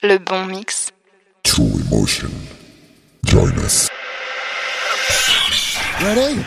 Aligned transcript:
Le 0.00 0.16
bon 0.18 0.46
mix. 0.46 0.92
True 1.42 1.72
emotion. 1.90 2.30
Join 3.24 3.52
us. 3.58 3.88
Ready? 6.00 6.40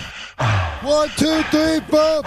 One, 0.82 1.10
two, 1.18 1.44
three, 1.52 1.82
four. 1.90 2.22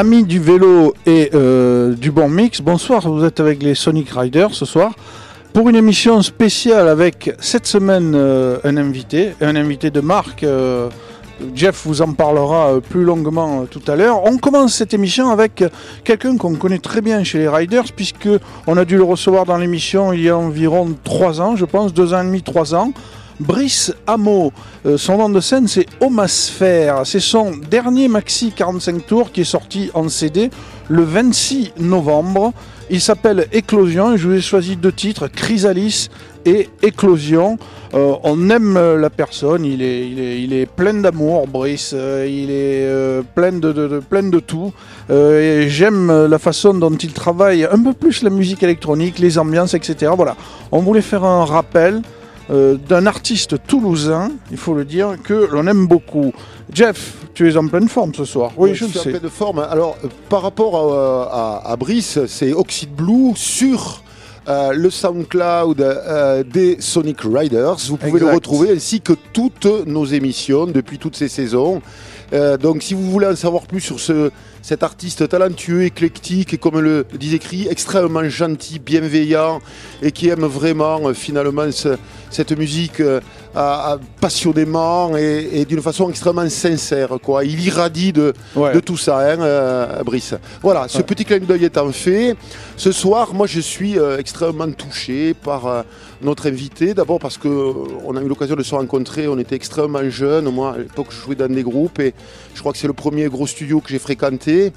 Amis 0.00 0.24
du 0.24 0.40
vélo 0.40 0.94
et 1.04 1.28
euh, 1.34 1.92
du 1.92 2.10
bon 2.10 2.30
mix, 2.30 2.62
bonsoir, 2.62 3.06
vous 3.06 3.22
êtes 3.22 3.38
avec 3.38 3.62
les 3.62 3.74
Sonic 3.74 4.08
Riders 4.08 4.54
ce 4.54 4.64
soir 4.64 4.92
pour 5.52 5.68
une 5.68 5.76
émission 5.76 6.22
spéciale 6.22 6.88
avec 6.88 7.34
cette 7.38 7.66
semaine 7.66 8.14
euh, 8.14 8.56
un 8.64 8.78
invité, 8.78 9.34
un 9.42 9.56
invité 9.56 9.90
de 9.90 10.00
marque. 10.00 10.42
euh, 10.42 10.88
Jeff 11.54 11.82
vous 11.84 12.00
en 12.00 12.14
parlera 12.14 12.80
plus 12.80 13.04
longuement 13.04 13.66
tout 13.70 13.82
à 13.88 13.94
l'heure. 13.94 14.24
On 14.24 14.38
commence 14.38 14.72
cette 14.72 14.94
émission 14.94 15.28
avec 15.28 15.62
quelqu'un 16.02 16.38
qu'on 16.38 16.54
connaît 16.54 16.78
très 16.78 17.02
bien 17.02 17.22
chez 17.22 17.36
les 17.36 17.48
Riders 17.48 17.92
puisque 17.94 18.30
on 18.66 18.78
a 18.78 18.86
dû 18.86 18.96
le 18.96 19.04
recevoir 19.04 19.44
dans 19.44 19.58
l'émission 19.58 20.14
il 20.14 20.22
y 20.22 20.30
a 20.30 20.36
environ 20.38 20.94
3 21.04 21.42
ans, 21.42 21.56
je 21.56 21.66
pense, 21.66 21.92
2 21.92 22.14
ans 22.14 22.22
et 22.22 22.24
demi, 22.24 22.40
3 22.40 22.74
ans. 22.74 22.94
Brice 23.40 23.92
Hameau, 24.06 24.52
Euh, 24.86 24.96
son 24.96 25.18
nom 25.18 25.28
de 25.28 25.40
scène 25.40 25.68
c'est 25.68 25.86
Homasphère. 26.00 27.02
C'est 27.04 27.20
son 27.20 27.52
dernier 27.70 28.08
maxi 28.08 28.52
45 28.54 29.06
tours 29.06 29.32
qui 29.32 29.42
est 29.42 29.44
sorti 29.44 29.90
en 29.92 30.08
CD 30.08 30.50
le 30.88 31.02
26 31.02 31.72
novembre. 31.78 32.52
Il 32.88 33.00
s'appelle 33.00 33.46
Éclosion 33.52 34.16
je 34.16 34.26
vous 34.26 34.34
ai 34.34 34.40
choisi 34.40 34.76
deux 34.76 34.92
titres, 34.92 35.28
Chrysalis 35.28 36.08
et 36.44 36.68
Éclosion. 36.82 37.58
Euh, 37.92 38.14
on 38.22 38.50
aime 38.50 38.76
euh, 38.76 38.96
la 38.96 39.10
personne, 39.10 39.64
il 39.64 39.82
est, 39.82 40.66
plein 40.66 40.94
d'amour, 40.94 41.46
Brice, 41.46 41.92
Euh, 41.94 42.26
il 42.28 42.50
est 42.50 43.22
plein, 43.34 43.52
de, 43.52 44.40
tout. 44.40 44.72
J'aime 45.08 46.26
la 46.26 46.38
façon 46.38 46.74
dont 46.74 46.94
il 46.94 47.12
travaille 47.12 47.64
un 47.64 47.82
peu 47.82 47.92
plus 47.92 48.22
la 48.22 48.30
musique 48.30 48.62
électronique, 48.62 49.18
les 49.18 49.38
ambiances, 49.38 49.74
etc. 49.74 50.12
Voilà, 50.16 50.36
on 50.72 50.80
voulait 50.80 51.02
faire 51.02 51.24
un 51.24 51.44
rappel 51.44 52.02
euh, 52.50 52.76
d'un 52.88 53.06
artiste 53.06 53.56
toulousain, 53.66 54.30
il 54.50 54.56
faut 54.56 54.74
le 54.74 54.84
dire, 54.84 55.16
que 55.22 55.48
l'on 55.52 55.66
aime 55.66 55.86
beaucoup. 55.86 56.32
Jeff, 56.72 57.16
tu 57.34 57.48
es 57.50 57.56
en 57.56 57.66
pleine 57.68 57.88
forme 57.88 58.12
ce 58.14 58.24
soir. 58.24 58.50
Oui, 58.56 58.74
je 58.74 58.84
suis 58.86 58.98
en 58.98 59.02
sais. 59.02 59.10
pleine 59.12 59.30
forme. 59.30 59.58
Alors, 59.60 59.96
euh, 60.04 60.08
par 60.28 60.42
rapport 60.42 60.76
à, 60.76 61.62
à- 61.66 61.72
à 61.72 61.76
Brice, 61.76 62.18
c'est 62.26 62.52
Oxide 62.52 62.92
Blue 62.94 63.32
sur 63.36 64.02
euh, 64.48 64.72
le 64.72 64.90
SoundCloud 64.90 65.80
euh, 65.80 66.42
des 66.42 66.76
Sonic 66.80 67.18
Riders. 67.22 67.76
Vous 67.88 67.96
pouvez 67.96 68.12
Exact. 68.12 68.26
le 68.28 68.34
retrouver 68.34 68.70
ainsi 68.72 69.00
que 69.00 69.12
toutes 69.32 69.66
nos 69.86 70.04
émissions 70.04 70.66
depuis 70.66 70.98
toutes 70.98 71.16
ces 71.16 71.28
saisons. 71.28 71.82
Euh, 72.32 72.56
donc 72.56 72.82
si 72.82 72.94
vous 72.94 73.10
voulez 73.10 73.26
en 73.26 73.34
savoir 73.36 73.66
plus 73.66 73.80
sur 73.80 73.98
ce, 73.98 74.30
cet 74.62 74.82
artiste 74.84 75.28
talentueux, 75.28 75.82
éclectique 75.82 76.54
et 76.54 76.58
comme 76.58 76.78
le 76.78 77.04
disait 77.18 77.36
écrit, 77.36 77.66
extrêmement 77.68 78.28
gentil, 78.28 78.78
bienveillant 78.78 79.58
et 80.00 80.12
qui 80.12 80.28
aime 80.28 80.44
vraiment 80.44 81.00
euh, 81.08 81.12
finalement 81.12 81.70
ce- 81.72 81.96
cette 82.30 82.56
musique 82.56 83.00
euh, 83.00 83.20
passionnément 84.20 85.16
et, 85.16 85.48
et 85.52 85.64
d'une 85.64 85.80
façon 85.82 86.08
extrêmement 86.10 86.48
sincère. 86.48 87.10
Quoi. 87.22 87.44
Il 87.44 87.60
irradie 87.64 88.12
de, 88.12 88.32
Ouais. 88.56 88.72
de 88.72 88.80
tout 88.80 88.96
ça, 88.96 89.18
hein, 89.18 89.40
euh, 89.40 90.02
Brice. 90.04 90.34
Voilà, 90.62 90.86
ce 90.88 90.98
Ouais. 90.98 91.04
petit 91.04 91.24
clin 91.24 91.38
d'œil 91.38 91.64
étant 91.64 91.90
fait, 91.92 92.36
ce 92.76 92.92
soir, 92.92 93.34
moi 93.34 93.46
je 93.46 93.60
suis 93.60 93.98
euh, 93.98 94.18
extrêmement 94.18 94.70
touché 94.70 95.34
par 95.34 95.66
euh, 95.66 95.82
notre 96.22 96.48
invité. 96.48 96.94
D'abord 96.94 97.18
parce 97.18 97.38
qu'on 97.38 98.16
a 98.16 98.20
eu 98.22 98.28
l'occasion 98.28 98.56
de 98.56 98.62
se 98.62 98.74
rencontrer, 98.74 99.26
on 99.28 99.38
était 99.38 99.56
extrêmement 99.56 100.08
jeunes. 100.10 100.48
Moi, 100.50 100.74
à 100.74 100.78
l'époque, 100.78 101.08
je 101.10 101.16
jouais 101.20 101.34
dans 101.34 101.52
des 101.52 101.62
groupes 101.62 101.98
et 102.00 102.14
je 102.54 102.60
crois 102.60 102.72
que 102.72 102.78
c'est 102.78 102.86
le 102.86 102.92
premier 102.92 103.28
gros 103.28 103.46
studio 103.46 103.80
que 103.80 103.88
j'ai 103.90 103.98
fréquenté. 103.98 104.72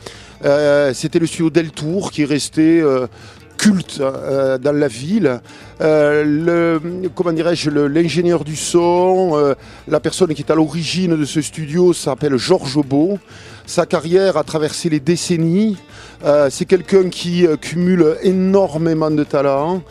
C'était 0.93 1.19
le 1.19 1.25
studio 1.27 1.49
Del 1.49 1.71
Tour 1.71 2.11
qui 2.11 2.23
est 2.23 2.25
resté. 2.25 2.81
euh, 2.81 3.07
culte 3.57 3.99
euh, 4.01 4.57
dans 4.57 4.71
la 4.71 4.87
ville. 4.87 5.39
Euh, 5.81 6.79
comment 7.15 7.31
dirais-je, 7.31 7.69
l'ingénieur 7.69 8.43
du 8.43 8.55
son, 8.55 9.31
euh, 9.33 9.55
la 9.87 9.99
personne 9.99 10.33
qui 10.33 10.41
est 10.41 10.51
à 10.51 10.55
l'origine 10.55 11.17
de 11.17 11.25
ce 11.25 11.41
studio 11.41 11.93
s'appelle 11.93 12.37
Georges 12.37 12.81
Beau. 12.81 13.17
Sa 13.65 13.85
carrière 13.85 14.37
a 14.37 14.43
traversé 14.43 14.89
les 14.89 14.99
décennies. 14.99 15.77
C'est 16.49 16.65
quelqu'un 16.65 17.09
qui 17.09 17.45
cumule 17.61 18.17
énormément 18.21 19.09
de 19.09 19.23
talent. 19.23 19.81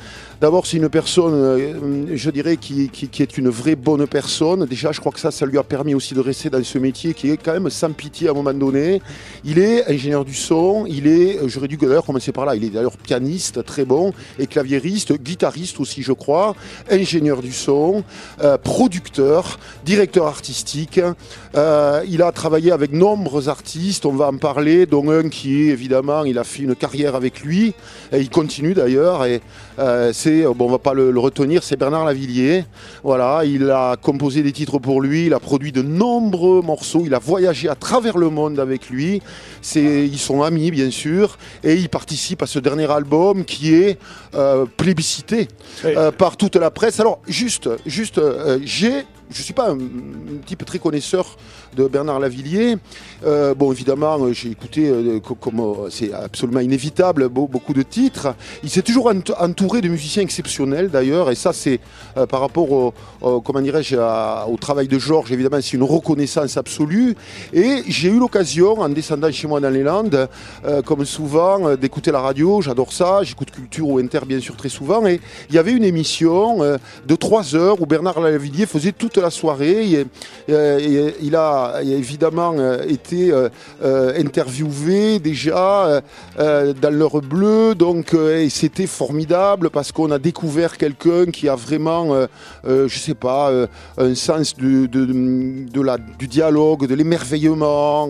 D'abord, 0.43 0.67
c'est 0.67 0.79
une 0.79 0.89
personne, 0.89 1.35
euh, 1.35 2.17
je 2.17 2.29
dirais, 2.31 2.57
qui, 2.57 2.89
qui- 2.89 3.23
est 3.23 3.39
une 3.39 3.49
vraie 3.49 3.77
bonne 3.77 4.09
personne. 4.09 4.67
Déjà, 4.67 4.91
je 4.91 4.99
crois 4.99 5.13
que 5.13 5.21
ça, 5.21 5.31
ça 5.31 5.47
lui 5.47 5.57
a 5.57 5.63
permis 5.63 5.95
aussi 5.95 6.15
de 6.15 6.21
rester 6.21 6.51
dans 6.51 6.65
ce 6.65 6.79
métier 6.79 7.15
qui 7.15 7.31
est 7.31 7.37
quand 7.37 7.53
même 7.53 7.71
sans 7.71 7.93
pitié 7.93 8.27
à 8.27 8.33
un 8.33 8.35
moment 8.35 8.53
donné. 8.53 9.01
Il 9.45 9.61
est 9.61 9.89
ingénieur 9.89 10.25
du 10.25 10.35
son, 10.35 10.85
il 10.89 11.07
est, 11.07 11.39
euh, 11.39 11.47
j'aurais 11.47 11.69
dû 11.69 11.77
d'ailleurs 11.77 12.05
commencer 12.05 12.33
par 12.33 12.45
là, 12.45 12.57
il 12.57 12.65
est 12.65 12.71
d'ailleurs 12.71 12.97
pianiste, 12.97 13.65
très 13.65 13.85
bon, 13.85 14.13
et 14.41 14.49
claviériste, 14.49 15.13
guitariste 15.13 15.79
aussi, 15.79 16.03
je 16.03 16.13
crois, 16.13 16.57
ingénieur 16.91 17.41
du 17.41 17.53
son, 17.53 18.03
euh, 18.43 18.59
producteur, 18.59 19.61
directeur 19.85 20.27
artistique. 20.27 21.01
Il 21.55 22.23
a 22.23 22.33
travaillé 22.33 22.73
avec 22.73 22.93
nombreux 22.93 23.49
artistes, 23.49 24.07
on 24.07 24.13
va 24.13 24.27
en 24.27 24.39
parler, 24.39 24.87
dont 24.87 25.09
un 25.09 25.29
qui 25.29 25.63
est 25.63 25.67
évidemment, 25.67 26.25
il 26.25 26.37
a 26.37 26.43
fait 26.43 26.65
une 26.65 26.75
carrière 26.75 27.15
avec 27.15 27.43
lui, 27.43 27.75
et 28.11 28.19
il 28.19 28.29
continue 28.29 28.75
d'ailleurs, 28.75 29.25
et 29.25 29.41
c'est, 30.13 30.32
bon, 30.55 30.67
on 30.67 30.71
va 30.71 30.79
pas 30.79 30.95
le, 30.95 31.11
le 31.11 31.21
retenir, 31.21 31.63
c'est 31.63 31.77
Bernard 31.77 32.05
Lavillier. 32.05 32.65
Voilà, 33.05 33.43
il 33.45 33.71
a 33.71 33.97
composé 33.97 34.43
des 34.43 34.53
titres 34.53 34.79
pour 34.79 35.01
lui, 35.01 35.27
il 35.27 35.35
a 35.35 35.41
produit 35.41 35.73
de 35.73 35.83
nombreux 35.83 36.63
morceaux, 36.63 37.03
il 37.05 37.15
a 37.15 37.19
voyagé 37.19 37.69
à 37.69 37.75
travers 37.75 38.19
le 38.19 38.31
monde 38.31 38.59
avec 38.59 38.91
lui. 38.91 39.23
C'est, 39.61 40.07
ils 40.07 40.19
sont 40.19 40.43
amis 40.43 40.71
bien 40.71 40.91
sûr, 40.91 41.39
et 41.63 41.75
il 41.75 41.89
participe 41.89 42.43
à 42.43 42.47
ce 42.47 42.59
dernier 42.59 42.91
album 42.91 43.45
qui 43.45 43.75
est 43.75 43.99
euh, 44.35 44.67
plébiscité 44.77 45.49
euh, 45.85 46.11
par 46.11 46.37
toute 46.37 46.57
la 46.57 46.71
presse. 46.71 47.01
Alors 47.01 47.21
juste, 47.27 47.69
juste, 47.87 48.19
euh, 48.19 48.59
j'ai, 48.65 49.05
je 49.33 49.43
suis 49.43 49.53
pas 49.55 49.71
un, 49.71 49.79
type 50.47 50.65
très 50.65 50.79
connaisseur 50.79 51.37
de 51.77 51.87
Bernard 51.87 52.21
Lavillier. 52.21 52.77
Euh, 53.25 53.55
bon, 53.55 53.73
évidemment, 53.73 54.19
euh, 54.21 54.33
j'ai 54.33 54.51
écouté, 54.51 54.89
euh, 54.89 55.21
co- 55.21 55.35
comme 55.35 55.61
c'est 55.91 56.13
absolument 56.13 56.61
inévitable, 56.61 57.29
beau- 57.29 57.47
beaucoup 57.47 57.73
de 57.73 57.83
titres. 57.83 58.35
Il 58.63 58.71
s'est 58.71 58.83
toujours 58.83 59.07
ent- 59.09 59.33
entouré 59.41 59.81
de 59.81 59.89
musiciens 59.89 60.23
exceptionnels, 60.23 60.91
d'ailleurs, 60.91 61.31
et 61.31 61.35
ça, 61.35 61.53
c'est 61.53 61.81
par 62.29 62.41
rapport 62.41 62.71
au, 62.71 62.95
au- 63.21 63.41
travail 64.61 64.89
de 64.89 64.99
Georges, 64.99 65.33
évidemment, 65.33 65.59
c'est 65.61 65.77
une 65.77 65.83
reconnaissance 65.83 66.57
absolue. 66.57 67.17
Et 67.53 67.83
j'ai 67.89 68.09
eu 68.09 68.19
l'occasion, 68.19 68.81
en 68.81 68.89
descendant 68.89 69.31
chez 69.33 69.47
moi 69.49 69.61
dans 69.61 69.71
les 69.71 69.83
Landes, 69.83 70.29
comme 70.85 71.05
souvent, 71.05 71.75
d'écouter 71.77 72.11
la 72.13 72.21
radio. 72.21 72.61
J'adore 72.61 72.93
ça. 72.93 73.23
J'écoute 73.23 73.51
Culture 73.51 73.89
ou 73.89 73.99
Inter, 73.99 74.21
bien 74.27 74.41
sûr, 74.41 74.57
très 74.57 74.69
souvent. 74.69 75.05
Et 75.07 75.21
il 75.49 75.55
y 75.55 75.59
avait 75.59 75.73
une 75.73 75.85
émission 75.85 76.59
de 76.61 77.15
3 77.17 77.55
heures 77.57 77.81
où 77.81 77.87
Bernard 77.87 78.21
Lavillier 78.21 78.67
faisait 78.67 78.93
toute 78.93 79.17
la 79.23 79.31
soirée. 79.31 79.91
Et, 79.93 80.07
euh, 80.51 81.11
il 81.23 81.37
a 81.37 81.81
évidemment 81.83 82.55
euh, 82.59 82.83
été 82.87 83.33
euh, 83.33 83.49
interviewé 84.19 85.19
déjà 85.19 86.03
dans 86.39 86.95
l'heure 86.95 87.21
bleue. 87.23 87.75
Donc, 87.75 88.15
c'était 88.51 88.87
formidable 88.87 89.71
parce 89.71 89.93
qu'on 89.93 90.11
a 90.11 90.19
découvert 90.19 90.77
quelqu'un 90.77 91.27
qui 91.27 91.49
a 91.49 91.55
vraiment, 91.55 92.27
je 92.65 92.99
sais 92.99 93.15
pas, 93.15 93.51
un 93.99 94.15
sens 94.15 94.55
de, 94.57 94.87
de- 94.87 95.81
la, 95.81 95.97
du 95.99 96.29
dialogue, 96.29 96.87
de 96.87 96.95
l'émerveillement, 96.95 98.09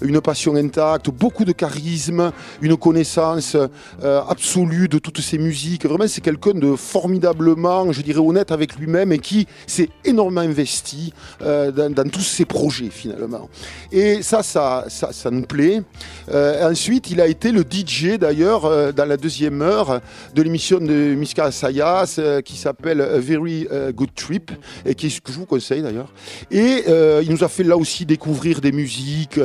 une 0.00 0.20
passion 0.20 0.54
intacte, 0.56 1.10
beaucoup 1.10 1.44
de 1.44 1.52
charisme, 1.52 2.32
une 2.60 2.76
connaissance 2.76 3.56
absolue 4.02 4.88
de 4.88 4.98
toutes 4.98 5.20
ces 5.20 5.38
musiques. 5.38 5.86
Vraiment, 5.86 6.08
c'est 6.08 6.20
quelqu'un 6.20 6.54
de 6.54 6.76
formidablement, 6.76 7.92
je 7.92 8.02
dirais, 8.02 8.20
honnête 8.20 8.52
avec 8.52 8.76
lui-même 8.76 9.12
et 9.12 9.18
qui 9.18 9.46
s'est 9.66 9.88
énormément 10.04 10.42
investi 10.52 11.12
euh, 11.42 11.70
dans, 11.70 12.08
tous 12.08 12.20
ses 12.20 12.44
projets 12.44 12.90
finalement. 12.90 13.48
Et 13.90 14.22
ça, 14.22 14.42
ça, 14.42 14.84
ça, 14.88 15.30
nous 15.30 15.42
plaît. 15.42 15.82
Euh, 16.30 16.70
ensuite, 16.70 17.10
il 17.10 17.20
a 17.20 17.26
été 17.26 17.52
le 17.52 17.62
DJ 17.62 18.18
d'ailleurs 18.18 18.66
euh, 18.66 18.92
dans 18.92 19.06
la 19.06 19.16
deuxième 19.16 19.62
heure 19.62 20.00
de 20.34 20.42
l'émission 20.42 20.78
de 20.78 21.14
Miska 21.14 21.50
Sayas 21.50 22.20
qui 22.44 22.56
s'appelle 22.56 23.00
A 23.00 23.18
Very 23.18 23.68
Good 23.94 24.14
Trip 24.14 24.50
et 24.84 24.94
qui, 24.94 25.08
que 25.20 25.32
je 25.32 25.38
vous 25.38 25.46
conseille 25.46 25.82
d'ailleurs. 25.82 26.12
Et 26.50 26.84
il 27.22 27.30
nous 27.30 27.44
a 27.44 27.48
fait 27.48 27.64
là 27.64 27.76
aussi 27.76 28.04
découvrir 28.04 28.60
des 28.60 28.72
musiques 28.72 29.40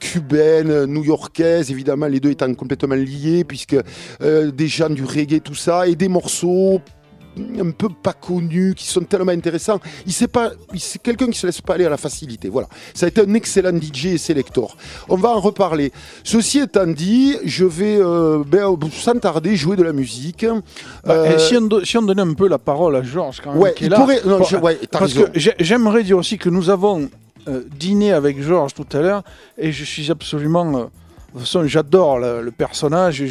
cubaines, 0.00 0.84
new-yorkaises, 0.86 1.70
évidemment 1.70 2.06
les 2.06 2.20
deux 2.20 2.30
étant 2.30 2.52
complètement 2.54 2.94
liés 2.94 3.44
puisque 3.44 3.76
des 4.20 4.68
gens 4.68 4.90
du 4.90 5.04
reggae, 5.04 5.40
tout 5.40 5.54
ça, 5.54 5.86
et 5.86 5.94
des 5.94 6.08
morceaux 6.08 6.80
un 7.58 7.70
peu 7.70 7.88
pas 7.90 8.12
connus, 8.12 8.74
qui 8.74 8.86
sont 8.86 9.02
tellement 9.02 9.32
intéressants. 9.32 9.78
Il 10.06 10.12
sait 10.12 10.28
pas, 10.28 10.50
c'est 10.76 11.00
quelqu'un 11.02 11.26
qui 11.26 11.38
se 11.38 11.46
laisse 11.46 11.60
pas 11.60 11.74
aller 11.74 11.84
à 11.84 11.90
la 11.90 11.96
facilité. 11.96 12.48
Voilà. 12.48 12.68
Ça 12.94 13.06
a 13.06 13.08
été 13.08 13.20
un 13.20 13.34
excellent 13.34 13.76
DJ 13.78 14.06
et 14.06 14.18
sélector. 14.18 14.76
On 15.08 15.16
va 15.16 15.30
en 15.30 15.40
reparler. 15.40 15.92
Ceci 16.24 16.60
étant 16.60 16.86
dit, 16.86 17.36
je 17.44 17.64
vais 17.64 17.98
euh, 18.00 18.42
ben, 18.46 18.76
sans 18.92 19.18
tarder 19.18 19.54
jouer 19.56 19.76
de 19.76 19.82
la 19.82 19.92
musique. 19.92 20.44
Bah, 21.04 21.14
Euh, 21.14 21.36
et 21.36 21.38
si, 21.38 21.56
on 21.56 21.68
si 21.84 21.98
on 21.98 22.02
donnait 22.02 22.22
un 22.22 22.34
peu 22.34 22.48
la 22.48 22.58
parole 22.58 22.96
à 22.96 23.02
Georges 23.02 23.40
quand 23.42 23.52
même, 23.52 23.62
ouais, 23.62 23.74
qui 23.74 23.84
est 23.84 23.86
il 23.88 23.90
là. 23.90 24.00
pourrait. 24.00 24.20
Non, 24.24 24.38
Bon, 24.38 24.44
je- 24.44 24.56
ouais, 24.56 24.78
t'as 24.90 24.98
Parce 24.98 25.12
raison. 25.12 25.26
que 25.32 25.38
j'ai- 25.38 25.54
j'aimerais 25.60 26.02
dire 26.02 26.18
aussi 26.18 26.38
que 26.38 26.48
nous 26.48 26.70
avons 26.70 27.08
euh, 27.48 27.62
dîné 27.78 28.12
avec 28.12 28.42
Georges 28.42 28.74
tout 28.74 28.86
à 28.92 29.00
l'heure 29.00 29.22
et 29.58 29.70
je 29.72 29.84
suis 29.84 30.10
absolument. 30.10 30.66
euh, 30.66 30.84
de 31.34 31.40
toute 31.40 31.40
façon, 31.40 31.66
j'adore 31.66 32.18
le, 32.18 32.40
le 32.42 32.50
personnage. 32.50 33.22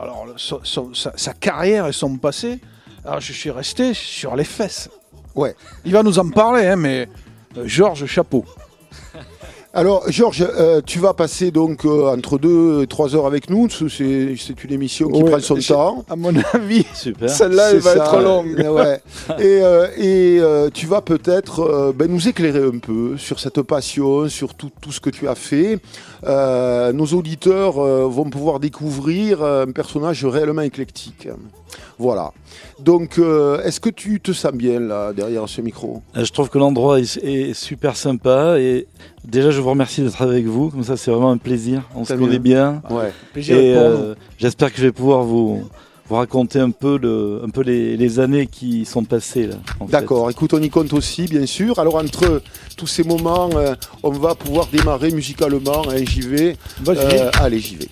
alors, 0.00 0.26
le- 0.26 0.32
son- 0.36 0.60
son- 0.62 0.94
sa, 0.94 1.12
sa 1.16 1.32
carrière 1.34 1.86
et 1.88 1.92
son 1.92 2.16
passé. 2.16 2.60
Alors, 3.08 3.20
je 3.22 3.32
suis 3.32 3.50
resté 3.50 3.94
sur 3.94 4.36
les 4.36 4.44
fesses. 4.44 4.90
Ouais. 5.34 5.54
Il 5.86 5.92
va 5.92 6.02
nous 6.02 6.18
en 6.18 6.28
parler, 6.28 6.66
hein, 6.66 6.76
mais 6.76 7.08
euh, 7.56 7.62
Georges, 7.64 8.04
chapeau. 8.04 8.44
Alors, 9.72 10.02
Georges, 10.10 10.44
euh, 10.46 10.82
tu 10.84 10.98
vas 10.98 11.14
passer 11.14 11.50
donc 11.50 11.86
euh, 11.86 12.12
entre 12.12 12.36
deux 12.38 12.82
et 12.82 12.86
trois 12.86 13.14
heures 13.16 13.24
avec 13.26 13.48
nous. 13.48 13.66
C'est 13.70 14.64
une 14.64 14.72
émission 14.72 15.08
qui 15.08 15.22
Ouais, 15.22 15.30
prend 15.30 15.40
son 15.40 15.56
temps. 15.56 16.04
À 16.10 16.16
mon 16.16 16.34
avis, 16.52 16.84
Super. 16.94 17.30
celle-là, 17.30 17.70
elle 17.70 17.78
va 17.78 17.94
ça. 17.94 18.04
être 18.04 18.20
longue. 18.20 18.60
Euh, 18.60 18.70
ouais. 18.72 19.00
Et, 19.38 19.62
euh, 19.62 19.86
et, 19.96 20.38
euh, 20.40 20.68
tu 20.72 20.86
vas 20.86 21.00
peut-être 21.00 21.60
euh, 21.60 21.92
ben, 21.94 22.10
nous 22.10 22.28
éclairer 22.28 22.62
un 22.64 22.78
peu 22.78 23.16
sur 23.16 23.40
cette 23.40 23.62
passion, 23.62 24.28
sur 24.28 24.54
tout, 24.54 24.70
tout 24.82 24.92
ce 24.92 25.00
que 25.00 25.10
tu 25.10 25.26
as 25.28 25.34
fait. 25.34 25.78
Euh, 26.24 26.92
nos 26.92 27.06
auditeurs 27.06 27.78
euh, 27.78 28.06
vont 28.06 28.28
pouvoir 28.28 28.60
découvrir 28.60 29.42
un 29.42 29.70
personnage 29.72 30.26
réellement 30.26 30.62
éclectique. 30.62 31.28
Voilà. 31.98 32.32
Donc, 32.78 33.18
euh, 33.18 33.62
est-ce 33.62 33.80
que 33.80 33.90
tu 33.90 34.20
te 34.20 34.32
sens 34.32 34.52
bien 34.52 34.78
là, 34.80 35.12
derrière 35.12 35.48
ce 35.48 35.60
micro? 35.60 36.02
Euh, 36.16 36.24
Je 36.24 36.32
trouve 36.32 36.48
que 36.48 36.58
l'endroit 36.58 37.00
est, 37.00 37.16
est 37.24 37.54
super 37.54 37.96
sympa 37.96 38.58
et 38.58 38.86
déjà 39.24 39.50
je 39.50 39.60
vous 39.60 39.70
remercie 39.70 40.02
d'être 40.02 40.22
avec 40.22 40.46
vous. 40.46 40.70
Comme 40.70 40.84
ça, 40.84 40.96
c'est 40.96 41.10
vraiment 41.10 41.30
un 41.30 41.38
plaisir. 41.38 41.82
On 41.94 42.04
se 42.04 42.14
connaît 42.14 42.38
bien. 42.38 42.82
Ouais. 42.90 43.12
Plaisir 43.32 43.56
Et 43.56 43.74
euh, 43.74 44.14
j'espère 44.38 44.72
que 44.72 44.78
je 44.78 44.86
vais 44.86 44.92
pouvoir 44.92 45.24
vous, 45.24 45.68
vous 46.08 46.14
raconter 46.14 46.60
un 46.60 46.70
peu, 46.70 46.98
le, 46.98 47.40
un 47.44 47.50
peu 47.50 47.62
les, 47.62 47.96
les 47.96 48.20
années 48.20 48.46
qui 48.46 48.84
sont 48.84 49.04
passées. 49.04 49.50
D'accord, 49.88 50.30
écoute, 50.30 50.54
on 50.54 50.62
y 50.62 50.70
compte 50.70 50.92
aussi, 50.92 51.24
bien 51.24 51.46
sûr. 51.46 51.78
Alors, 51.80 51.96
entre 51.96 52.42
tous 52.76 52.86
ces 52.86 53.02
moments, 53.02 53.50
euh, 53.56 53.74
on 54.04 54.10
va 54.10 54.34
pouvoir 54.36 54.68
démarrer 54.72 55.10
musicalement. 55.10 55.82
hein, 55.90 55.96
j'y 56.06 56.20
vais. 56.20 56.56
Vas-y. 56.80 56.98
Euh, 56.98 57.30
allez, 57.40 57.58
j'y 57.58 57.74
vais. 57.76 57.88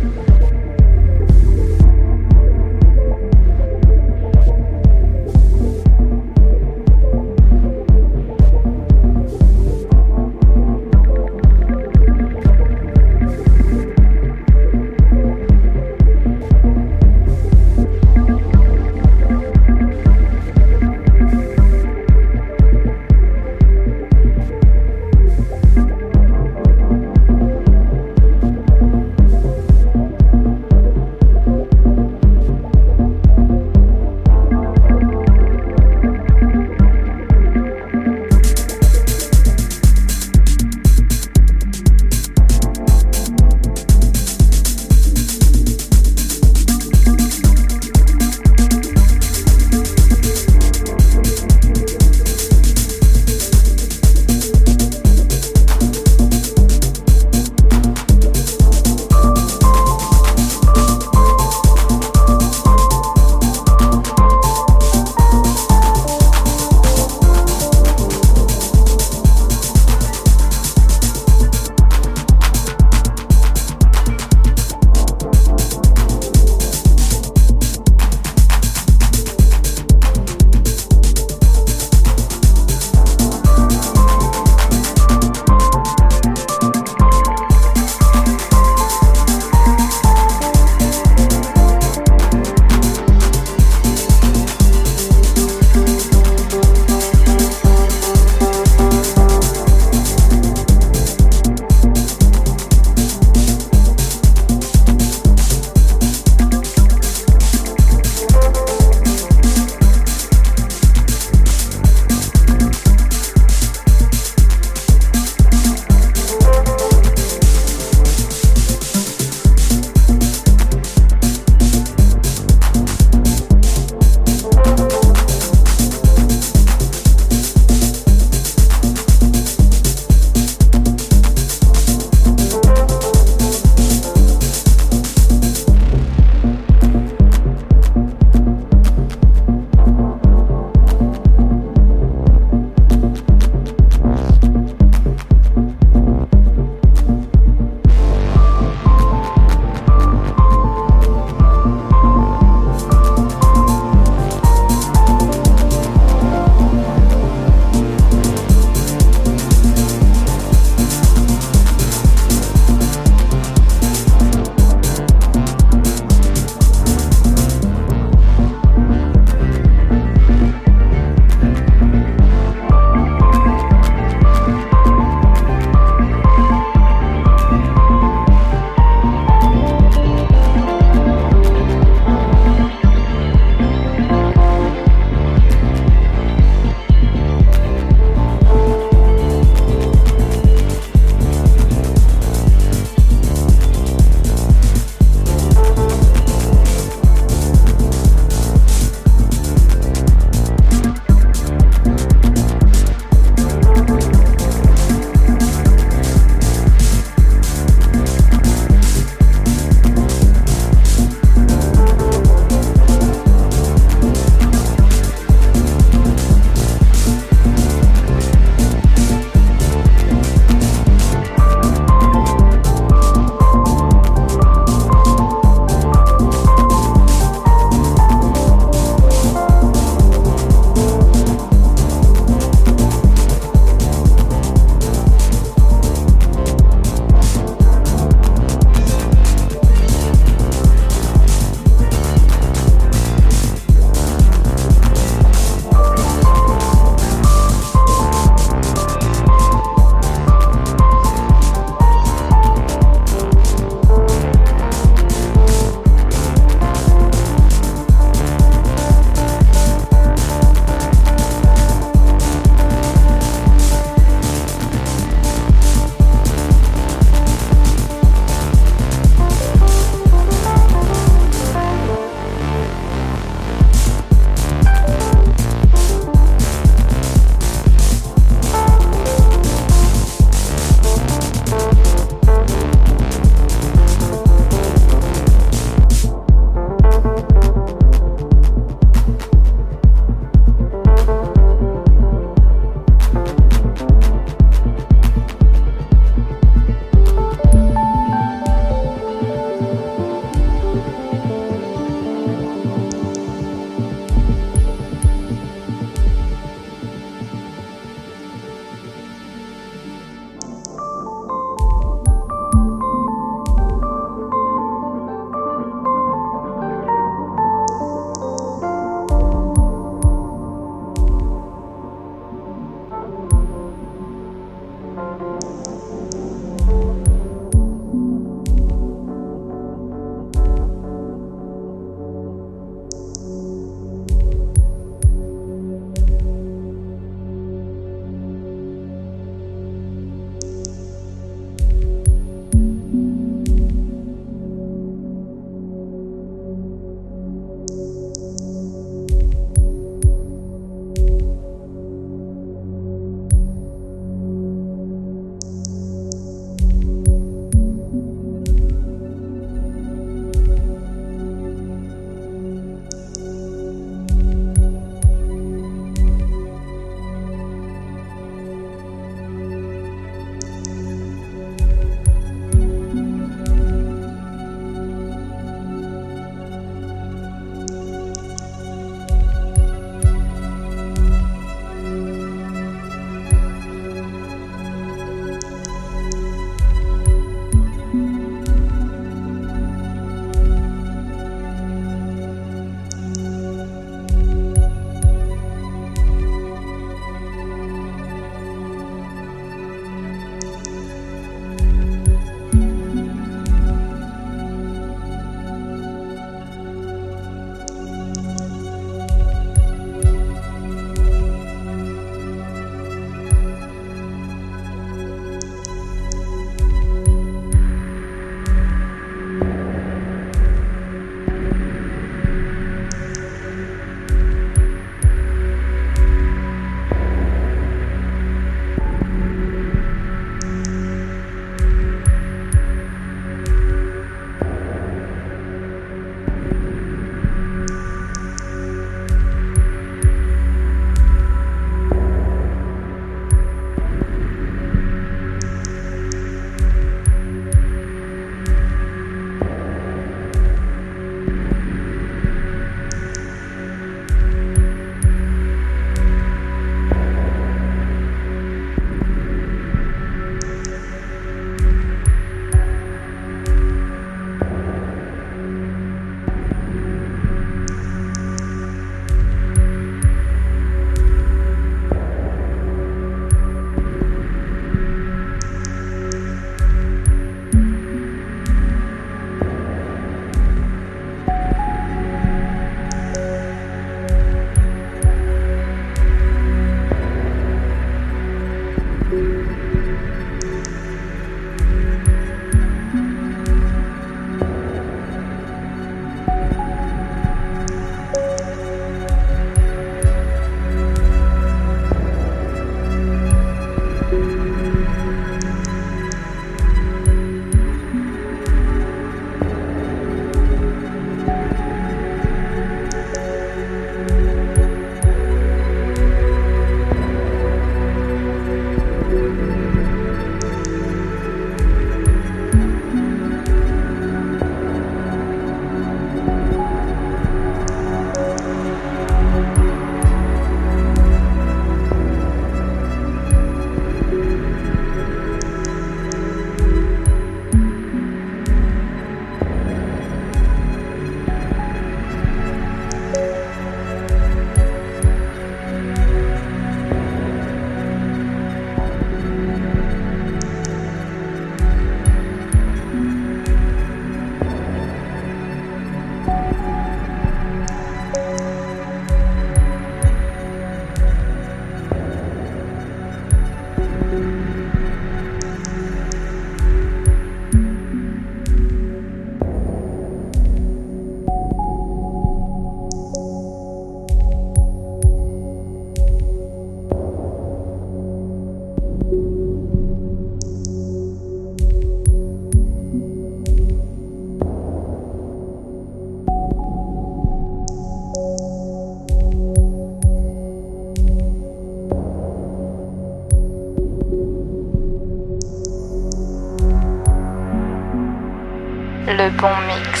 Bon 599.30 599.56
mix. 599.66 600.00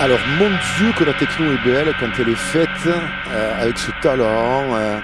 Alors, 0.00 0.20
mon 0.38 0.48
Dieu, 0.78 0.92
que 0.96 1.02
la 1.04 1.12
techno 1.14 1.52
est 1.52 1.64
belle 1.64 1.92
quand 1.98 2.06
elle 2.20 2.28
est 2.28 2.36
faite 2.36 2.68
euh, 2.86 3.62
avec 3.62 3.76
ce 3.78 3.90
talent, 4.00 4.62
euh, 4.72 4.98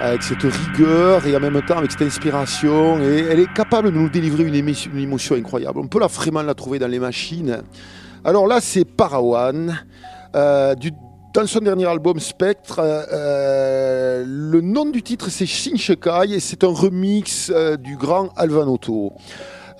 avec 0.00 0.22
cette 0.22 0.42
rigueur 0.42 1.26
et 1.26 1.36
en 1.36 1.40
même 1.40 1.60
temps 1.62 1.76
avec 1.76 1.90
cette 1.92 2.02
inspiration. 2.02 2.98
Et 3.02 3.26
elle 3.30 3.40
est 3.40 3.52
capable 3.52 3.92
de 3.92 3.98
nous 3.98 4.08
délivrer 4.08 4.44
une, 4.44 4.54
émission- 4.54 4.90
émotion 4.96 5.34
incroyable. 5.36 5.78
On 5.80 5.86
peut 5.86 6.00
la, 6.00 6.06
vraiment 6.06 6.40
la 6.42 6.54
trouver 6.54 6.78
dans 6.78 6.88
les 6.88 6.98
machines. 6.98 7.58
Alors 8.24 8.46
là, 8.46 8.58
c'est 8.62 8.86
Parawan. 8.86 9.78
euh, 10.34 10.74
du, 10.74 10.92
dans 11.34 11.46
son 11.46 11.60
dernier 11.60 11.86
album 11.86 12.18
Spectre, 12.20 12.78
euh, 12.78 13.02
euh, 13.12 14.24
le 14.26 14.60
nom 14.60 14.86
du 14.86 15.02
titre 15.02 15.28
c'est 15.30 15.46
Shinshikai 15.46 16.32
et 16.32 16.40
c'est 16.40 16.64
un 16.64 16.72
remix 16.72 17.50
euh, 17.54 17.76
du 17.76 17.96
grand 17.96 18.30
Alvanotto. 18.36 19.12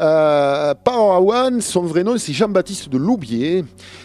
Euh, 0.01 0.75
Parawan, 0.85 1.61
son 1.61 1.83
vrai 1.83 2.05
nom 2.05 2.19
c'est 2.19 2.33
Jean-Baptiste 2.33 2.89
de 2.89 2.99
Loubier 2.99 3.65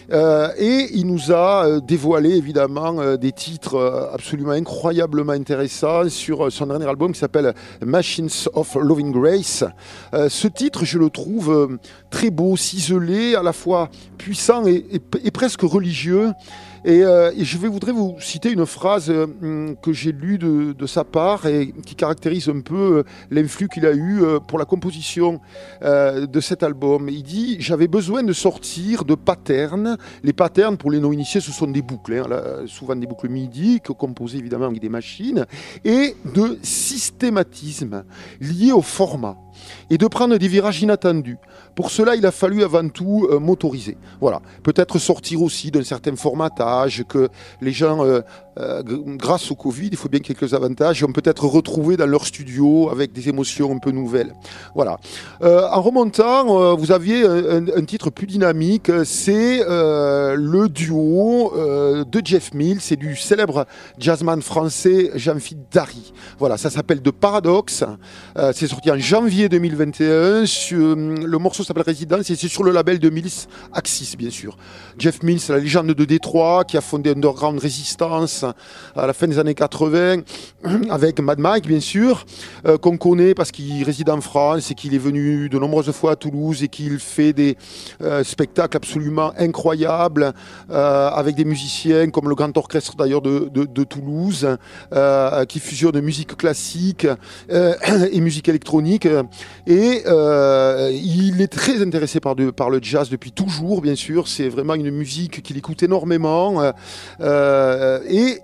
et 0.10 0.88
il 0.94 1.06
nous 1.06 1.32
a 1.32 1.80
dévoilé 1.82 2.36
évidemment 2.36 3.16
des 3.16 3.32
titres 3.32 4.10
absolument 4.12 4.52
incroyablement 4.52 5.34
intéressants 5.34 6.10
sur 6.10 6.52
son 6.52 6.68
dernier 6.68 6.88
album 6.88 7.14
qui 7.14 7.20
s'appelle 7.20 7.54
Machines 7.86 8.30
of 8.54 8.76
Loving 8.76 9.12
Grace. 9.12 9.64
Ce 10.14 10.48
titre, 10.48 10.84
je 10.84 10.98
le 10.98 11.10
trouve 11.10 11.78
très 12.10 12.32
beau, 12.32 12.58
ciselé, 12.58 13.36
à 13.36 13.44
la 13.44 13.54
fois 13.54 13.90
puissant 14.18 14.66
et 14.66 15.32
presque 15.32 15.62
religieux. 15.62 16.32
Et, 16.86 17.04
euh, 17.04 17.32
et 17.38 17.46
je 17.46 17.58
voudrais 17.58 17.94
vous 17.94 18.16
citer 18.20 18.52
une 18.52 18.66
phrase 18.66 19.10
euh, 19.10 19.26
hum, 19.42 19.76
que 19.82 19.94
j'ai 19.94 20.12
lue 20.12 20.38
de, 20.38 20.86
sa 20.86 21.06
part 21.06 21.46
et 21.46 21.74
qui 21.86 21.96
caractérise 21.96 22.50
un 22.50 22.60
peu 22.60 22.98
euh, 22.98 23.04
l'influx 23.32 23.70
qu'il 23.70 23.86
a 23.86 23.94
eu 23.94 24.22
pour 24.48 24.60
la 24.60 24.66
composition 24.66 25.40
de 25.82 26.40
cet 26.40 26.62
album. 26.62 27.08
Il 27.10 27.24
dit 27.24 27.58
J'avais 27.60 27.88
besoin 27.88 28.24
de 28.24 28.34
sortir 28.34 29.06
de 29.06 29.16
patterns. 29.16 29.98
Les 30.24 30.34
patterns, 30.34 30.78
pour 30.78 30.92
les 30.92 31.00
non-initiés, 31.00 31.40
ce 31.42 31.52
sont 31.52 31.68
des 31.68 31.82
boucles, 31.82 32.14
hein, 32.14 32.66
souvent 32.68 32.96
des 32.96 33.08
boucles 33.08 33.30
MIDI, 33.30 33.80
composées 33.82 34.40
évidemment 34.40 34.66
avec 34.66 34.82
des 34.82 34.90
machines, 34.90 35.46
et 35.86 36.16
de 36.36 36.60
systématisme 36.62 38.04
lié 38.42 38.72
au 38.72 38.82
format 38.82 39.38
et 39.90 39.98
de 39.98 40.08
prendre 40.08 40.38
des 40.38 40.48
virages 40.48 40.82
inattendus. 40.82 41.38
Pour 41.76 41.90
cela, 41.90 42.16
il 42.16 42.26
a 42.26 42.32
fallu 42.32 42.64
avant 42.64 42.88
tout 42.88 43.28
euh, 43.30 43.40
motoriser. 43.40 43.98
Voilà. 44.22 44.42
Peut-être 44.62 45.00
sortir 45.00 45.42
aussi 45.42 45.72
d'un 45.72 45.84
certain 45.84 46.16
formatage 46.16 47.04
que 47.08 47.30
les 47.62 47.72
gens, 47.72 48.06
euh, 48.06 48.22
euh, 48.60 48.84
grâce 48.84 49.50
au 49.52 49.56
Covid, 49.56 49.90
il 49.92 49.98
faut 49.98 50.10
bien 50.10 50.20
quelques 50.20 50.54
avantages, 50.54 51.04
ont 51.04 51.12
peut-être 51.12 51.46
retrouvé 51.46 51.98
dans 51.98 52.06
leur 52.06 52.26
studio 52.26 52.90
avec 52.92 53.12
des 53.12 53.30
émotions 53.30 53.72
un 53.74 53.80
peu 53.80 53.92
nouvelles. 53.92 54.34
Voilà. 54.76 54.98
Euh, 55.42 55.68
en 55.72 55.82
remontant, 55.82 56.62
euh, 56.62 56.74
vous 56.74 56.92
aviez 56.92 57.26
un, 57.26 57.84
titre 57.86 58.10
plus 58.10 58.28
dynamique, 58.28 58.92
c'est 59.04 59.60
le 59.68 60.68
duo 60.68 61.54
de 61.56 62.22
Jeff 62.24 62.54
Mills 62.54 62.82
et 62.92 62.96
du 62.96 63.16
célèbre 63.16 63.66
jazzman 64.00 64.42
français 64.42 65.12
Jean-Philippe 65.16 65.72
Dari. 65.72 66.14
Voilà, 66.40 66.58
ça 66.58 66.70
s'appelle 66.70 67.02
The 67.02 67.12
Paradox. 67.12 67.84
C'est 68.54 68.68
sorti 68.68 68.90
en 68.90 68.98
janvier 68.98 69.50
2021. 69.50 70.46
Sur, 70.46 70.96
le 70.96 71.38
morceau 71.38 71.64
s'appelle 71.64 71.84
Résidence 71.84 72.30
et 72.30 72.36
c'est 72.36 72.48
sur 72.48 72.64
le 72.64 72.72
label 72.72 73.00
de 73.00 73.10
Mills 73.10 73.48
Axis, 73.74 74.16
bien 74.18 74.30
sûr. 74.30 74.58
Jeff 74.98 75.22
Mills, 75.24 75.42
la 75.50 75.60
légende 75.60 75.88
de 75.88 76.06
Détroit, 76.06 76.64
qui 76.64 76.78
a 76.78 76.82
fondé 76.82 77.12
Underground 77.12 77.60
Resistance 77.60 78.43
à 78.44 79.08
la 79.08 79.14
fin 79.14 79.28
des 79.28 79.40
années 79.40 79.54
80, 79.54 80.22
avec 80.90 81.20
Mad 81.20 81.40
Mike, 81.40 81.68
bien 81.68 81.80
sûr, 81.80 82.26
euh, 82.66 82.78
qu'on 82.78 82.98
connaît 82.98 83.34
parce 83.34 83.52
qu'il 83.52 83.84
réside 83.84 84.10
en 84.10 84.22
France 84.22 84.72
et 84.72 84.76
qu'il 84.76 84.94
est 84.94 85.00
venu 85.00 85.50
de 85.50 85.60
nombreuses 85.60 85.92
fois 85.92 86.12
à 86.12 86.16
Toulouse 86.16 86.64
et 86.64 86.68
qu'il 86.68 87.00
fait 87.00 87.34
des 87.34 87.58
euh, 88.02 88.24
spectacles 88.24 88.78
absolument 88.78 89.34
incroyables 89.38 90.34
euh, 90.70 91.10
avec 91.10 91.36
des 91.36 91.46
musiciens 91.46 92.10
comme 92.10 92.30
le 92.30 92.36
Grand 92.36 92.56
Orchestre 92.58 92.96
d'ailleurs 92.96 93.22
de, 93.22 93.84
Toulouse, 93.84 94.48
qui 95.50 95.60
fusionne 95.60 96.00
musique 96.00 96.38
classique 96.38 97.08
et 97.50 98.22
musique 98.22 98.48
électronique. 98.50 99.08
Et 99.68 100.04
il 100.06 101.42
est 101.42 101.52
très 101.52 101.82
intéressé 101.82 102.20
par, 102.20 102.36
par 102.56 102.70
le 102.70 102.80
jazz 102.82 103.10
depuis 103.10 103.32
toujours, 103.32 103.82
bien 103.82 103.96
sûr. 103.96 104.28
C'est 104.28 104.50
vraiment 104.50 104.76
une 104.76 104.92
musique 104.92 105.44
qu'il 105.44 105.58
écoute 105.58 105.84
énormément. 105.84 106.62
Euh, 107.22 108.00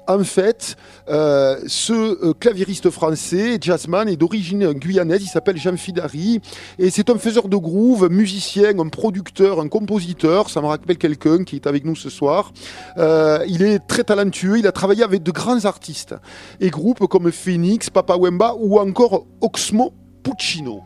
en 0.08 0.23
fait, 0.23 0.75
euh, 1.10 1.58
ce 1.67 1.93
euh, 1.93 2.34
claviériste 2.34 2.89
français, 2.89 3.58
jazzman, 3.60 4.08
est 4.08 4.15
d'origine 4.15 4.73
guyanaise. 4.73 5.21
Il 5.23 5.28
s'appelle 5.28 5.58
Jean 5.58 5.78
Fidari. 5.78 6.41
Et 6.78 6.89
c'est 6.89 7.10
un 7.10 7.17
faiseur 7.17 7.47
de 7.47 7.58
groove, 7.58 8.10
musicien, 8.10 8.78
un 8.80 8.89
producteur, 8.89 9.60
un 9.60 9.67
compositeur. 9.67 10.49
Ça 10.49 10.62
me 10.62 10.67
rappelle 10.67 10.97
quelqu'un 10.97 11.43
qui 11.43 11.56
est 11.56 11.67
avec 11.67 11.86
nous 11.86 11.95
ce 11.95 12.10
soir. 12.10 12.52
Euh, 12.97 13.43
il 13.47 13.62
est 13.63 13.80
très 13.80 14.04
talentueux. 14.04 14.60
Il 14.60 14.67
a 14.67 14.71
travaillé 14.71 15.04
avec 15.04 15.23
de 15.23 15.32
grands 15.32 15.65
artistes 15.65 16.15
et 16.60 16.69
groupes 16.69 17.08
comme 17.08 17.32
Phoenix, 17.32 17.89
Papa 17.89 18.15
Wemba 18.17 18.56
ou 18.60 18.80
encore 18.80 19.25
Oxmo 19.41 19.93
Puccino. 20.23 20.82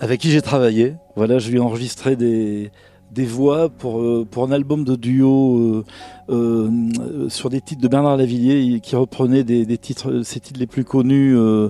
avec 0.00 0.20
qui 0.20 0.30
j'ai 0.30 0.42
travaillé. 0.42 0.94
Voilà, 1.14 1.38
je 1.38 1.50
lui 1.50 1.58
ai 1.58 1.60
enregistré 1.60 2.16
des, 2.16 2.72
des 3.14 3.24
voix 3.24 3.68
pour, 3.68 4.00
euh, 4.00 4.26
pour 4.30 4.44
un 4.44 4.52
album 4.52 4.84
de 4.84 4.96
duo 4.96 5.58
euh, 5.58 5.84
euh, 6.30 7.28
sur 7.28 7.50
des 7.50 7.60
titres 7.60 7.82
de 7.82 7.88
Bernard 7.88 8.16
Lavillier 8.16 8.60
il- 8.60 8.80
qui 8.80 8.96
reprenait 8.96 9.44
des, 9.44 9.66
des 9.66 9.78
titres, 9.78 10.22
ses 10.22 10.40
titres 10.40 10.58
les 10.58 10.66
plus 10.66 10.84
connus 10.84 11.36
euh, 11.36 11.68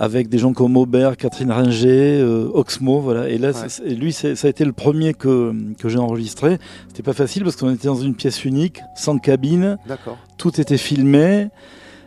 avec 0.00 0.28
des 0.28 0.38
gens 0.38 0.52
comme 0.52 0.76
Aubert, 0.76 1.16
Catherine 1.16 1.50
Ringer, 1.52 2.20
euh, 2.20 2.48
Oxmo, 2.54 3.00
voilà. 3.00 3.28
Et 3.28 3.36
là, 3.38 3.50
Ouais. 3.50 3.94
lui, 3.94 4.12
ça 4.12 4.28
a 4.28 4.48
été 4.48 4.64
le 4.64 4.72
premier 4.72 5.12
que, 5.12 5.52
que 5.78 5.88
j'ai 5.90 5.98
enregistré. 5.98 6.58
C'était 6.88 7.02
pas 7.02 7.12
facile 7.12 7.44
parce 7.44 7.54
qu'on 7.56 7.72
était 7.74 7.86
dans 7.88 7.94
une 8.00 8.14
pièce 8.14 8.44
unique, 8.46 8.80
sans 8.96 9.18
cabine, 9.18 9.76
D'accord. 9.86 10.16
tout 10.38 10.58
était 10.60 10.78
filmé. 10.78 11.48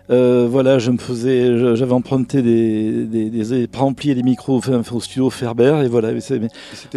Euh, 0.09 0.47
voilà, 0.49 0.79
je 0.79 0.91
me 0.91 0.97
faisais, 0.97 1.75
j'avais 1.77 1.93
emprunté 1.93 2.41
des, 2.41 3.05
des, 3.05 3.29
des 3.29 3.67
des 4.15 4.23
micros 4.23 4.57
enfin, 4.57 4.81
au 4.91 4.99
studio 4.99 5.29
Ferber 5.29 5.81
et 5.85 5.87
voilà. 5.87 6.11
mais 6.11 6.19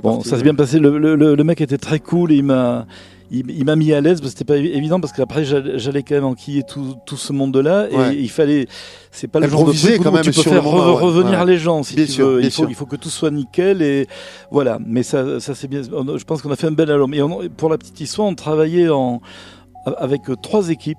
bon, 0.02 0.20
ça 0.22 0.36
s'est 0.36 0.42
bien 0.42 0.56
passé. 0.56 0.80
Le, 0.80 0.98
le- 0.98 1.14
le- 1.14 1.36
le 1.36 1.44
mec 1.44 1.60
était 1.60 1.78
très 1.78 2.00
cool 2.00 2.32
et 2.32 2.36
il 2.36 2.42
m'a, 2.42 2.84
il, 3.30 3.48
il 3.50 3.64
m'a 3.64 3.76
mis 3.76 3.92
à 3.92 4.00
l'aise 4.00 4.20
parce 4.20 4.32
que 4.32 4.38
c'était 4.38 4.52
pas 4.52 4.58
évi- 4.58 4.72
évident 4.76 4.98
parce 4.98 5.12
qu'après 5.12 5.44
j'allais 5.44 6.02
quand 6.02 6.16
même 6.16 6.24
enquiller 6.24 6.64
tout, 6.64 6.96
tout 7.06 7.16
ce 7.16 7.32
monde-là 7.32 7.86
et 7.92 7.96
Ouais. 7.96 8.16
il 8.16 8.28
fallait, 8.28 8.66
c'est 9.12 9.28
pas 9.28 9.38
le 9.38 9.48
genre 9.48 9.64
de 9.66 9.72
truc 9.72 10.00
où 10.00 10.02
quand 10.02 10.10
même 10.10 10.22
tu 10.24 10.32
peux 10.32 10.42
faire 10.42 10.54
le 10.54 10.62
moment, 10.62 10.78
re- 10.78 10.96
ouais. 10.96 11.02
revenir 11.02 11.38
Ouais. 11.40 11.46
les 11.46 11.58
gens 11.58 11.84
si 11.84 11.94
Bien 11.94 12.06
tu 12.06 12.10
sûr, 12.10 12.26
veux. 12.26 12.38
bien 12.40 12.48
Il 12.48 12.50
faut, 12.52 12.62
sûr. 12.62 12.70
il 12.70 12.74
faut 12.74 12.86
que 12.86 12.96
tout 12.96 13.08
soit 13.08 13.30
nickel 13.30 13.82
et 13.82 14.08
voilà. 14.50 14.80
Mais 14.84 15.04
ça, 15.04 15.38
ça 15.38 15.54
c'est 15.54 15.68
bien. 15.68 15.82
Je 15.82 16.24
pense 16.24 16.42
qu'on 16.42 16.50
a 16.50 16.56
fait 16.56 16.66
un 16.66 16.72
bel 16.72 16.90
album 16.90 17.14
et 17.14 17.22
on- 17.22 17.48
pour 17.56 17.68
la 17.70 17.78
petite 17.78 18.00
histoire, 18.00 18.26
on 18.26 18.34
travaillait 18.34 18.88
en 18.88 19.20
avec 19.98 20.28
euh, 20.28 20.34
trois 20.34 20.70
équipes. 20.70 20.98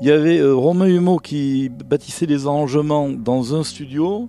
Il 0.00 0.08
y 0.08 0.10
avait 0.10 0.38
euh, 0.38 0.54
Romain 0.54 0.86
Humeau 0.86 1.18
qui 1.18 1.68
bâtissait 1.68 2.26
les 2.26 2.46
arrangements 2.46 3.08
dans 3.08 3.54
un 3.54 3.62
studio. 3.62 4.28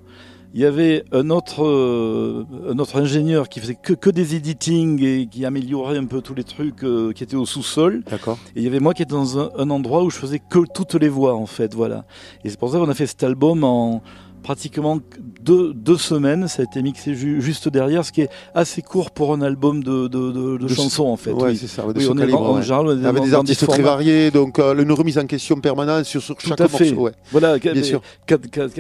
Il 0.54 0.62
y 0.62 0.66
avait 0.66 1.04
un 1.12 1.32
autre, 1.32 1.66
euh, 1.66 2.46
un 2.70 2.78
autre 2.80 2.96
ingénieur 2.98 3.50
qui 3.50 3.60
faisait 3.60 3.76
que, 3.76 3.94
que 3.94 4.10
des 4.10 4.36
editing 4.36 5.04
et 5.04 5.28
qui 5.28 5.44
améliorait 5.44 5.98
un 5.98 6.06
peu 6.06 6.22
tous 6.22 6.36
les 6.36 6.46
trucs 6.46 6.84
euh, 6.84 7.12
qui 7.12 7.24
étaient 7.24 7.36
au 7.36 7.46
sous-sol. 7.46 8.04
D'accord. 8.10 8.38
Et 8.56 8.60
il 8.60 8.64
y 8.64 8.68
avait 8.68 8.80
moi 8.80 8.94
qui 8.94 9.02
étais 9.02 9.16
dans 9.16 9.40
un, 9.40 9.50
un 9.58 9.70
endroit 9.70 10.04
où 10.04 10.10
je 10.10 10.18
faisais 10.18 10.40
que 10.40 10.60
toutes 10.74 10.94
les 10.94 11.10
voix 11.10 11.36
en 11.36 11.48
fait, 11.48 11.74
voilà. 11.74 12.06
Et 12.46 12.50
c'est 12.50 12.60
pour 12.60 12.72
ça 12.72 12.78
qu'on 12.78 12.90
a 12.90 12.94
fait 12.94 13.08
cet 13.08 13.24
album 13.24 13.64
en 13.64 14.02
pratiquement 14.46 15.00
deux, 15.42 15.74
deux 15.74 15.98
semaines. 15.98 16.48
Ça 16.48 16.62
a 16.62 16.66
été 16.66 16.84
mixé 16.84 17.16
ju- 17.16 17.42
juste 17.42 17.68
derrière, 17.68 18.06
ce 18.06 18.12
qui 18.12 18.22
est 18.22 18.30
assez 18.54 18.84
court 18.84 19.10
pour 19.10 19.34
un 19.34 19.42
album 19.42 19.84
de, 19.84 20.08
de, 20.08 20.32
de- 20.58 20.68
chansons 20.68 21.06
en 21.08 21.18
fait. 21.18 21.32
Ouais, 21.32 21.50
oui. 21.50 21.58
c'est 21.58 21.66
ça. 21.68 21.84
Oui, 21.88 21.94
on 22.08 22.16
est 22.16 22.20
calibre, 22.20 22.40
dans- 22.40 22.46
en 22.52 22.58
ouais. 22.60 22.72
on 22.72 23.04
est 23.04 23.06
Avec 23.08 23.24
des 23.24 23.34
artistes 23.34 23.66
très 23.68 23.82
variés, 23.82 24.30
donc 24.30 24.60
euh, 24.60 24.76
une 24.80 24.92
remise 24.92 25.18
en 25.18 25.26
question 25.26 25.56
permanente 25.60 26.06
sur, 26.06 26.22
sur 26.22 26.36
Tout 26.36 26.48
chaque 26.48 26.62
à 26.62 26.68
fait. 26.68 26.92
morceau. 26.92 27.02
Ouais. 27.06 27.12
Voilà, 27.32 27.58
Bien 27.58 27.82
sûr. 27.84 28.02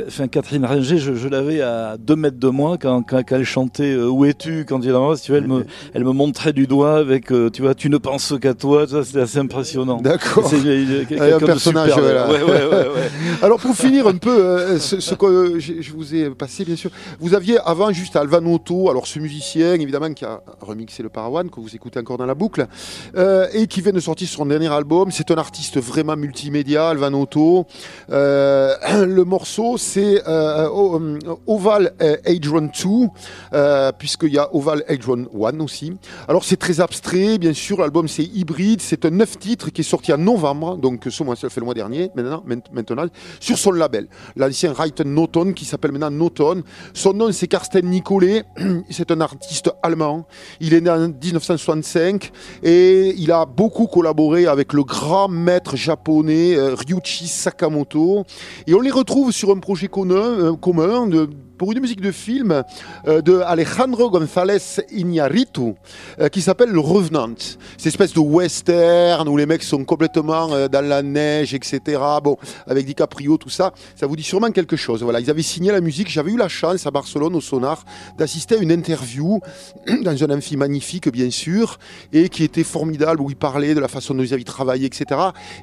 Enfin, 0.07 0.27
Catherine 0.27 0.65
Ringer, 0.65 0.97
je, 0.99 1.15
je 1.15 1.27
l'avais 1.27 1.61
à 1.61 1.97
deux 1.97 2.15
mètres 2.15 2.39
de 2.39 2.49
moi 2.49 2.77
quand, 2.79 3.01
quand, 3.01 3.23
quand 3.27 3.35
elle 3.35 3.43
chantait 3.43 3.93
euh, 3.93 4.07
Où 4.07 4.23
es-tu? 4.25 4.65
quand 4.69 4.79
il 4.83 4.89
est 4.89 5.15
si 5.15 5.23
tu 5.23 5.31
vois, 5.31 5.39
elle 5.39 5.47
me, 5.47 5.65
elle 5.95 6.03
me 6.03 6.11
montrait 6.11 6.53
du 6.53 6.67
doigt 6.67 6.97
avec, 6.97 7.31
euh, 7.31 7.49
tu 7.49 7.63
vois, 7.63 7.73
tu 7.73 7.89
ne 7.89 7.97
penses 7.97 8.33
qu'à 8.39 8.53
toi, 8.53 8.85
c'était 9.03 9.21
assez 9.21 9.39
impressionnant. 9.39 9.99
D'accord. 10.01 10.47
C'est 10.47 10.57
euh, 10.65 11.35
un 11.37 11.39
personnage, 11.39 11.89
super, 11.91 12.27
voilà. 12.27 12.85
Alors 13.41 13.59
pour 13.59 13.75
finir 13.75 14.07
un 14.07 14.15
peu 14.17 14.77
ce, 14.79 14.99
ce 14.99 15.15
que 15.15 15.54
je, 15.59 15.91
vous 15.93 16.13
ai 16.15 16.29
passé 16.31 16.65
bien 16.65 16.75
sûr, 16.75 16.89
vous 17.19 17.33
aviez 17.33 17.57
avant 17.59 17.91
juste 17.91 18.15
Alvanotto, 18.15 18.89
alors 18.89 19.07
ce 19.07 19.19
musicien 19.19 19.73
évidemment 19.73 20.13
qui 20.13 20.25
a 20.25 20.41
remixé 20.61 21.03
le 21.03 21.09
Parawan 21.09 21.49
que 21.49 21.59
vous 21.59 21.75
écoutez 21.75 21.99
encore 21.99 22.17
dans 22.17 22.25
la 22.25 22.35
boucle 22.35 22.67
euh, 23.15 23.47
et 23.53 23.67
qui 23.67 23.81
vient 23.81 23.91
de 23.91 23.99
sortir 23.99 24.27
son 24.27 24.45
dernier 24.45 24.67
album. 24.71 25.11
C'est 25.11 25.31
un 25.31 25.35
artiste 25.37 25.79
vraiment 25.79 26.15
multimédia, 26.15 26.89
Alvanotto. 26.89 27.65
Euh, 28.09 28.73
le 29.05 29.23
morceau 29.23 29.77
c'est 29.77 30.21
euh, 30.27 30.67
O- 30.69 30.99
euh, 30.99 31.19
Oval 31.47 31.93
euh, 32.01 32.17
Hadron 32.25 32.69
2 32.83 33.07
euh, 33.53 33.91
puisqu'il 33.97 34.33
y 34.33 34.37
a 34.37 34.53
Oval 34.53 34.83
Hadron 34.87 35.25
1 35.33 35.59
aussi. 35.59 35.93
Alors 36.27 36.43
c'est 36.43 36.57
très 36.57 36.79
abstrait, 36.79 37.37
bien 37.37 37.53
sûr. 37.53 37.79
L'album 37.79 38.07
c'est 38.07 38.23
hybride. 38.23 38.81
C'est 38.81 39.05
un 39.05 39.09
neuf 39.11 39.37
titres 39.39 39.69
qui 39.69 39.81
est 39.81 39.83
sorti 39.83 40.11
en 40.13 40.17
novembre, 40.17 40.77
donc 40.77 41.03
ce 41.09 41.23
mois, 41.23 41.35
ça 41.35 41.49
fait 41.49 41.59
le 41.59 41.65
mois 41.65 41.73
dernier. 41.73 42.09
Maintenant, 42.15 42.43
maint- 42.45 42.61
maintenant, 42.71 43.05
sur 43.39 43.57
son 43.57 43.71
label, 43.71 44.07
l'ancien 44.35 44.71
Wright 44.73 44.99
Norton 45.01 45.44
Qui 45.53 45.65
s'appelle 45.65 45.91
maintenant 45.91 46.11
Noton. 46.11 46.63
Son 46.93 47.13
nom, 47.13 47.31
c'est 47.31 47.47
Karsten 47.47 47.85
Nicolet. 47.85 48.43
C'est 48.89 49.11
un 49.11 49.21
artiste 49.21 49.71
allemand. 49.83 50.27
Il 50.59 50.73
est 50.73 50.81
né 50.81 50.89
en 50.89 51.09
1965 51.09 52.31
et 52.63 53.13
il 53.17 53.31
a 53.31 53.45
beaucoup 53.45 53.87
collaboré 53.87 54.47
avec 54.47 54.73
le 54.73 54.83
grand 54.83 55.27
maître 55.27 55.75
japonais 55.75 56.55
euh, 56.55 56.75
Ryuichi 56.75 57.27
Sakamoto. 57.27 58.23
Et 58.67 58.73
on 58.73 58.81
les 58.81 58.91
retrouve 58.91 59.31
sur 59.31 59.51
un 59.51 59.59
projet 59.59 59.87
commun, 59.87 60.15
euh, 60.15 60.55
commun 60.55 61.07
de 61.07 61.29
pour 61.57 61.71
une 61.71 61.79
musique 61.79 62.01
de 62.01 62.11
film 62.11 62.63
euh, 63.07 63.21
de 63.21 63.39
Alejandro 63.39 64.09
González 64.09 64.81
Iñárritu 64.91 65.73
euh, 66.19 66.29
qui 66.29 66.41
s'appelle 66.41 66.69
Le 66.69 66.79
Revenant. 66.79 67.35
Cette 67.77 67.87
espèce 67.87 68.13
de 68.13 68.19
western 68.19 69.27
où 69.27 69.37
les 69.37 69.45
mecs 69.45 69.63
sont 69.63 69.83
complètement 69.85 70.51
euh, 70.53 70.67
dans 70.67 70.85
la 70.85 71.01
neige, 71.01 71.53
etc. 71.53 72.01
Bon, 72.23 72.37
avec 72.67 72.85
DiCaprio, 72.85 73.37
tout 73.37 73.49
ça, 73.49 73.73
ça 73.95 74.07
vous 74.07 74.15
dit 74.15 74.23
sûrement 74.23 74.51
quelque 74.51 74.75
chose. 74.75 75.03
Voilà, 75.03 75.19
ils 75.19 75.29
avaient 75.29 75.41
signé 75.41 75.71
la 75.71 75.81
musique. 75.81 76.09
J'avais 76.09 76.31
eu 76.31 76.37
la 76.37 76.49
chance 76.49 76.85
à 76.85 76.91
Barcelone 76.91 77.35
au 77.35 77.41
Sonar 77.41 77.83
d'assister 78.17 78.55
à 78.55 78.59
une 78.59 78.71
interview 78.71 79.39
dans 80.03 80.23
un 80.23 80.29
amphi 80.35 80.57
magnifique, 80.57 81.09
bien 81.09 81.29
sûr, 81.29 81.79
et 82.11 82.29
qui 82.29 82.43
était 82.43 82.63
formidable 82.63 83.21
où 83.21 83.29
il 83.29 83.35
parlait 83.35 83.73
de 83.73 83.79
la 83.79 83.87
façon 83.87 84.13
dont 84.13 84.23
ils 84.23 84.33
avaient 84.33 84.43
travaillé, 84.43 84.85
etc. 84.85 85.19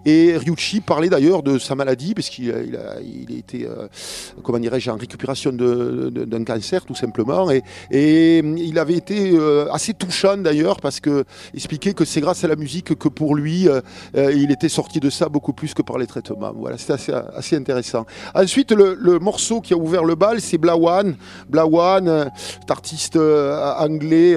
Et 0.07 0.37
Ryuichi 0.37 0.81
parlait 0.81 1.09
d'ailleurs 1.09 1.43
de 1.43 1.59
sa 1.59 1.75
maladie 1.75 2.15
parce 2.15 2.29
qu'il 2.29 2.45
il 2.45 2.77
a, 2.77 3.01
il 3.01 3.37
était, 3.37 3.67
comment 4.43 4.59
dirais-je, 4.59 4.91
en 4.91 4.97
récupération 4.97 5.53
de 5.53 5.82
d'un 5.83 6.45
cancer 6.45 6.85
tout 6.85 6.95
simplement. 6.95 7.51
Et, 7.51 7.63
et 7.91 8.39
il 8.39 8.79
avait 8.79 8.95
été 8.95 9.33
euh, 9.33 9.67
assez 9.73 9.95
touchant 9.95 10.37
d'ailleurs 10.37 10.81
parce 10.81 11.01
que 11.01 11.25
expliquait 11.55 11.95
que 11.95 12.05
c'est 12.05 12.21
grâce 12.21 12.45
à 12.45 12.49
la 12.49 12.57
musique 12.57 12.97
que 12.99 13.09
pour 13.09 13.35
lui 13.35 13.69
euh, 13.69 13.81
euh, 14.17 14.33
il 14.33 14.51
était 14.51 14.69
sorti 14.69 15.01
de 15.01 15.11
ça 15.11 15.29
beaucoup 15.29 15.53
plus 15.53 15.75
que 15.75 15.83
par 15.83 15.99
les 15.99 16.07
traitements. 16.07 16.53
Voilà, 16.55 16.79
c'est 16.79 16.93
assez, 16.93 17.13
assez, 17.13 17.57
intéressant. 17.57 18.07
Ensuite, 18.35 18.73
le, 18.73 19.19
morceau 19.19 19.61
qui 19.61 19.75
a 19.75 19.77
ouvert 19.77 20.05
le 20.05 20.15
bal, 20.15 20.41
c'est 20.41 20.59
Blawan. 20.59 21.15
Blawan, 21.49 22.31
artiste 22.69 23.17
anglais 23.17 24.35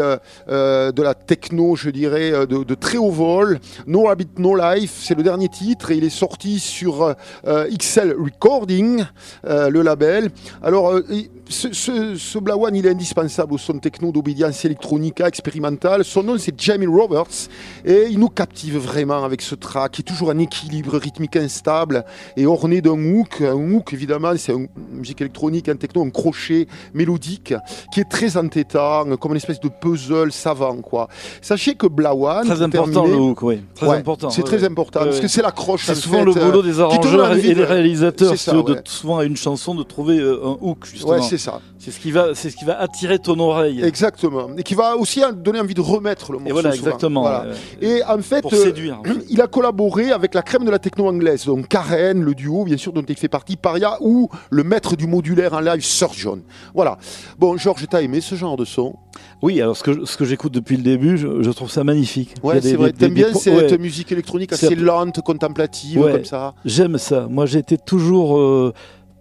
de 0.48 1.02
la 1.02 1.14
techno, 1.14 1.76
je 1.76 1.90
dirais, 1.90 2.46
de, 2.46 2.64
de, 2.64 2.76
très 2.76 2.98
haut 2.98 3.12
vol. 3.12 3.60
No 3.88 4.10
Habit 4.10 4.28
No 4.38 4.56
Life, 4.56 5.00
c'est 5.02 5.16
le 5.16 5.24
dernier 5.24 5.48
titre 5.48 5.92
et 5.92 5.96
il 5.96 6.04
est 6.04 6.10
sorti 6.10 6.60
sur 6.60 7.16
XL 7.46 8.16
Recording, 8.20 9.06
le 9.46 9.82
label. 9.82 10.30
Alors, 10.62 11.00
ce, 11.48 11.74
ce, 11.74 12.16
ce, 12.16 12.40
Blawan, 12.40 12.76
il 12.76 12.86
est 12.86 12.90
indispensable 12.90 13.54
au 13.54 13.58
son 13.58 13.78
techno 13.78 14.12
d'obédience 14.12 14.66
électronique 14.66 15.22
expérimentale. 15.22 16.04
Son 16.04 16.24
nom, 16.24 16.38
c'est 16.38 16.60
Jamie 16.60 16.88
Roberts. 16.88 17.50
Et 17.86 18.08
il 18.10 18.20
nous 18.20 18.30
captive 18.30 18.78
vraiment 18.78 19.24
avec 19.24 19.42
ce 19.42 19.56
track, 19.56 19.92
qui 19.94 20.02
est 20.02 20.06
toujours 20.06 20.32
un 20.32 20.40
équilibre 20.40 20.98
rythmique 20.98 21.36
instable 21.36 22.04
et 22.36 22.46
orné 22.46 22.82
d'un 22.82 23.00
hook. 23.00 23.42
Un 23.42 23.54
hook, 23.54 23.94
évidemment, 23.94 24.32
c'est 24.38 24.54
une 24.54 24.68
musique 24.92 25.22
électronique, 25.22 25.70
un 25.70 25.76
techno, 25.76 26.04
un 26.04 26.10
crochet 26.10 26.68
mélodique 26.94 27.54
qui 27.94 28.00
est 28.00 28.10
très 28.10 28.38
entêtant, 28.38 29.06
comme 29.18 29.32
une 29.32 29.38
espèce 29.38 29.60
de 29.60 29.70
puzzle 29.70 30.32
savant, 30.32 30.78
quoi. 30.78 31.08
Sachez 31.42 31.76
que 31.76 31.88
Blawan. 31.88 32.46
Très 32.46 32.62
important 32.62 33.06
le 33.06 33.16
hook, 33.16 33.42
oui. 33.44 33.62
Très 33.76 33.88
ouais, 33.88 33.98
important. 33.98 34.30
C'est 34.30 34.44
très 34.44 34.64
important, 34.64 35.02
parce 35.02 35.20
que 35.20 35.28
c'est 35.28 35.42
l'accroche. 35.42 35.86
C'est 35.86 35.96
souvent 35.96 36.20
fait, 36.20 36.26
le 36.26 36.34
boulot 36.34 36.64
des 36.64 36.80
arrangeurs 36.80 37.34
et 37.34 37.54
des 37.54 37.64
réalisateurs, 37.64 38.36
ça, 38.36 38.54
de, 38.54 38.82
souvent 38.86 39.20
à 39.20 39.26
une 39.26 39.38
chanson, 39.38 39.76
de 39.76 39.84
trouver 39.84 40.20
un 40.20 40.58
hook, 40.60 40.86
justement. 40.86 41.22
C'est 41.38 41.44
ça. 41.44 41.60
C'est 41.80 41.92
ce 41.92 42.00
qui 42.00 42.12
va, 42.12 42.34
c'est 42.34 42.50
ce 42.50 42.56
qui 42.56 42.64
va 42.64 42.80
attirer 42.80 43.20
ton 43.20 43.38
oreille. 43.40 43.84
Exactement. 43.84 44.48
Et 44.58 44.64
qui 44.64 44.74
va 44.74 44.96
aussi 44.96 45.22
donner 45.36 45.60
envie 45.60 45.74
de 45.74 45.82
remettre 45.82 46.32
le 46.32 46.38
morceau. 46.38 46.50
Et 46.50 46.54
voilà, 46.54 46.72
souvent. 46.72 46.86
exactement. 46.86 47.22
Voilà. 47.22 47.46
Et 47.82 48.02
en 48.08 48.22
fait, 48.22 48.42
pour 48.42 48.54
séduire. 48.54 49.02
Euh, 49.06 49.16
il 49.30 49.42
a 49.42 49.48
collaboré 49.48 50.12
avec 50.12 50.34
la 50.34 50.42
crème 50.42 50.64
de 50.64 50.72
la 50.72 50.80
techno 50.80 51.08
anglaise, 51.08 51.46
donc 51.46 51.68
Karen, 51.68 52.22
le 52.22 52.34
duo, 52.34 52.64
bien 52.64 52.78
sûr, 52.78 52.94
dont 52.94 53.02
il 53.02 53.18
fait 53.18 53.28
partie, 53.28 53.58
Paria, 53.58 53.98
ou 54.00 54.30
le 54.50 54.64
maître 54.64 54.96
du 54.96 55.08
modulaire 55.08 55.54
en 55.54 55.60
live, 55.60 55.84
Sir 55.84 56.14
John. 56.14 56.42
Voilà. 56.74 56.98
Bon, 57.38 57.58
Georges, 57.58 57.86
t'as 57.90 58.02
aimé 58.02 58.22
ce 58.22 58.36
genre 58.36 58.56
de 58.56 58.64
son? 58.64 58.96
Oui, 59.42 59.62
alors 59.62 59.76
ce 59.76 59.84
que, 59.84 60.06
ce 60.06 60.16
que 60.16 60.24
j'écoute 60.24 60.54
depuis 60.54 60.78
le 60.78 60.84
début, 60.84 61.18
je, 61.18 61.44
je, 61.44 61.52
trouve 61.52 61.70
ça 61.70 61.84
magnifique. 61.84 62.34
Ouais, 62.44 62.62
c'est 62.62 62.76
vrai. 62.76 62.94
T'aimes 62.94 63.14
bien 63.14 63.34
cette 63.34 63.72
ouais. 63.72 63.78
musique 63.78 64.12
électronique 64.14 64.54
assez 64.54 64.76
lente, 64.76 65.22
contemplative, 65.22 66.00
ouais. 66.00 66.14
comme 66.14 66.26
ça? 66.26 66.54
J'aime 66.64 66.98
ça. 66.98 67.28
Moi, 67.30 67.46
été 67.54 67.78
toujours. 67.78 68.38
Euh, 68.38 68.74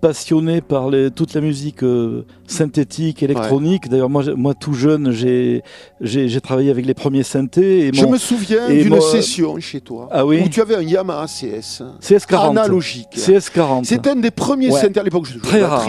passionné 0.04 0.60
par 0.60 0.90
les, 0.90 1.10
toute 1.10 1.32
la 1.32 1.40
musique 1.40 1.82
euh, 1.82 2.26
synthétique, 2.46 3.22
électronique. 3.22 3.84
Ouais. 3.84 3.88
D'ailleurs, 3.88 4.10
moi, 4.10 4.22
moi, 4.36 4.52
tout 4.52 4.74
jeune, 4.74 5.12
j'ai 5.12 5.62
travaillé 6.42 6.70
avec 6.70 6.84
les 6.84 6.92
premiers 6.92 7.22
synthés. 7.22 7.86
Et 7.86 7.94
Je 7.94 8.04
me 8.04 8.18
souviens 8.18 8.68
d'une 8.68 9.00
session 9.00 9.58
chez 9.60 9.80
toi 9.80 10.10
ah 10.12 10.26
oui 10.26 10.42
où 10.44 10.48
tu 10.50 10.60
avais 10.60 10.76
un 10.76 10.82
Yamaha 10.82 11.24
CS, 11.24 11.82
CS40 12.02 12.50
analogique. 12.50 13.08
CS40. 13.16 13.84
C'était 13.84 14.10
un 14.10 14.16
des 14.16 14.30
premiers 14.30 14.70
ouais. 14.70 14.78
synthés 14.78 15.00
à 15.00 15.02
l'époque 15.04 15.26
Très 15.42 15.64
rare. 15.64 15.88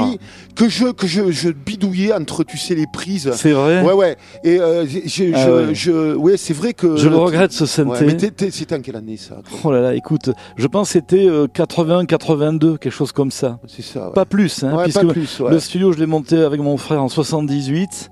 que 0.56 0.69
je 0.69 0.93
que 0.93 1.08
je, 1.08 1.32
je 1.32 1.49
bidouillais 1.49 2.13
entre 2.13 2.45
tu 2.45 2.58
sais 2.58 2.73
les 2.73 2.88
prises. 2.88 3.30
C'est 3.36 3.51
vrai. 3.51 3.84
Ouais 3.84 3.91
ouais. 3.91 4.15
Et 4.45 4.62
euh, 4.62 4.86
je, 4.88 5.23
ah 5.34 5.45
je, 5.45 5.51
ouais. 5.51 5.75
je 5.75 6.15
ouais 6.15 6.38
c'est 6.38 6.54
vrai 6.54 6.71
que 6.73 6.95
je 6.95 7.10
le 7.10 7.17
regrette 7.17 7.51
ce 7.51 7.65
synthé. 7.65 8.06
mais 8.06 8.17
c'était 8.49 8.75
en 8.75 8.80
quelle 8.80 8.95
année 8.95 9.17
ça 9.17 9.41
Oh 9.65 9.73
là 9.73 9.82
là, 9.82 9.93
écoute, 9.93 10.30
je 10.56 10.67
pense 10.67 10.91
c'était 10.91 11.28
euh, 11.28 11.47
80 11.47 12.06
82 12.06 12.78
quelque 12.78 12.93
chose 12.93 13.12
comme 13.12 13.32
ça. 13.32 13.60
C'est 13.67 13.84
ça. 13.84 14.05
Pas 14.13 14.26
plus 14.26 14.63
hein, 14.63 14.76
ouais, 14.76 14.84
puisque 14.84 15.06
pas 15.06 15.13
plus, 15.13 15.39
ouais. 15.39 15.52
le 15.52 15.60
studio 15.60 15.91
je 15.91 16.00
l'ai 16.00 16.06
monté 16.06 16.38
avec 16.38 16.60
mon 16.62 16.78
frère 16.78 17.02
en 17.04 17.10
78. 17.10 18.10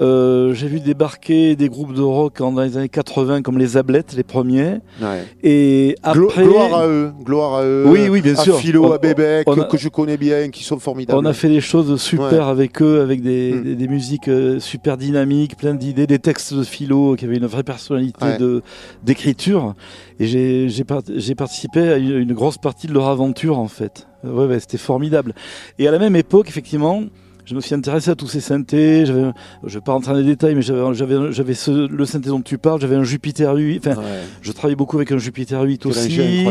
Euh, 0.00 0.52
j'ai 0.54 0.66
vu 0.66 0.80
débarquer 0.80 1.54
des 1.54 1.68
groupes 1.68 1.94
de 1.94 2.02
rock 2.02 2.38
dans 2.38 2.60
les 2.60 2.76
années 2.76 2.88
80 2.88 3.42
comme 3.42 3.58
les 3.58 3.76
Ablettes, 3.76 4.14
les 4.16 4.24
premiers. 4.24 4.78
Ouais. 5.00 5.24
Et 5.44 5.94
après, 6.02 6.42
gloire 6.44 6.74
à 6.74 6.86
eux, 6.88 7.12
gloire 7.22 7.54
à 7.54 7.64
eux. 7.64 7.84
Oui, 7.86 8.08
oui, 8.08 8.20
bien 8.20 8.32
à 8.34 8.42
sûr. 8.42 8.56
Philo, 8.56 8.86
on, 8.86 8.92
à 8.92 8.96
a, 8.96 9.64
que 9.66 9.76
je 9.78 9.88
connais 9.88 10.16
bien, 10.16 10.48
qui 10.50 10.64
sont 10.64 10.80
formidables. 10.80 11.18
On 11.18 11.24
a 11.24 11.32
fait 11.32 11.48
des 11.48 11.60
choses 11.60 12.00
super 12.00 12.48
avec 12.48 12.82
eux, 12.82 13.00
avec 13.02 13.22
des, 13.22 13.52
Mm. 13.52 13.62
des, 13.62 13.74
des 13.76 13.88
musiques 13.88 14.28
euh, 14.28 14.58
super 14.58 14.96
dynamiques, 14.96 15.56
plein 15.56 15.74
d'idées, 15.74 16.06
des 16.08 16.18
textes 16.18 16.54
de 16.54 16.64
Philo 16.64 17.14
qui 17.14 17.24
avaient 17.24 17.36
une 17.36 17.46
vraie 17.46 17.62
personnalité 17.62 18.36
de 18.38 18.62
d'écriture. 19.04 19.74
Et 20.18 20.26
j'ai 20.26 20.68
j'ai 20.68 20.84
part- 20.84 21.02
j'ai 21.14 21.34
participé 21.34 21.80
à 21.88 21.96
une, 21.98 22.18
une 22.18 22.32
grosse 22.32 22.58
partie 22.58 22.86
de 22.86 22.92
leur 22.92 23.06
aventure 23.08 23.58
en 23.58 23.68
fait. 23.68 24.06
Ouais, 24.24 24.46
ouais, 24.46 24.60
c'était 24.60 24.78
formidable. 24.78 25.34
Et 25.78 25.86
à 25.88 25.90
la 25.90 25.98
même 25.98 26.16
époque, 26.16 26.48
effectivement. 26.48 27.02
Je 27.46 27.54
me 27.54 27.60
suis 27.60 27.74
intéressé 27.74 28.10
à 28.10 28.14
tous 28.14 28.26
ces 28.26 28.40
synthés. 28.40 29.04
Je 29.04 29.12
vais 29.12 29.80
pas 29.82 29.92
rentrer 29.92 30.12
dans 30.12 30.18
les 30.18 30.24
détails, 30.24 30.54
mais 30.54 30.62
j'avais, 30.62 31.14
le 31.14 32.04
synthé 32.06 32.30
dont 32.30 32.40
tu 32.40 32.56
parles. 32.56 32.80
J'avais 32.80 32.96
un 32.96 33.04
Jupiter 33.04 33.54
8. 33.54 33.86
Enfin, 33.86 34.00
Ouais. 34.00 34.06
je 34.40 34.50
travaillais 34.50 34.76
beaucoup 34.76 34.96
avec 34.96 35.12
un 35.12 35.18
Jupiter 35.18 35.60
8 35.60 35.82
Quel 35.82 35.90
aussi. 35.90 36.46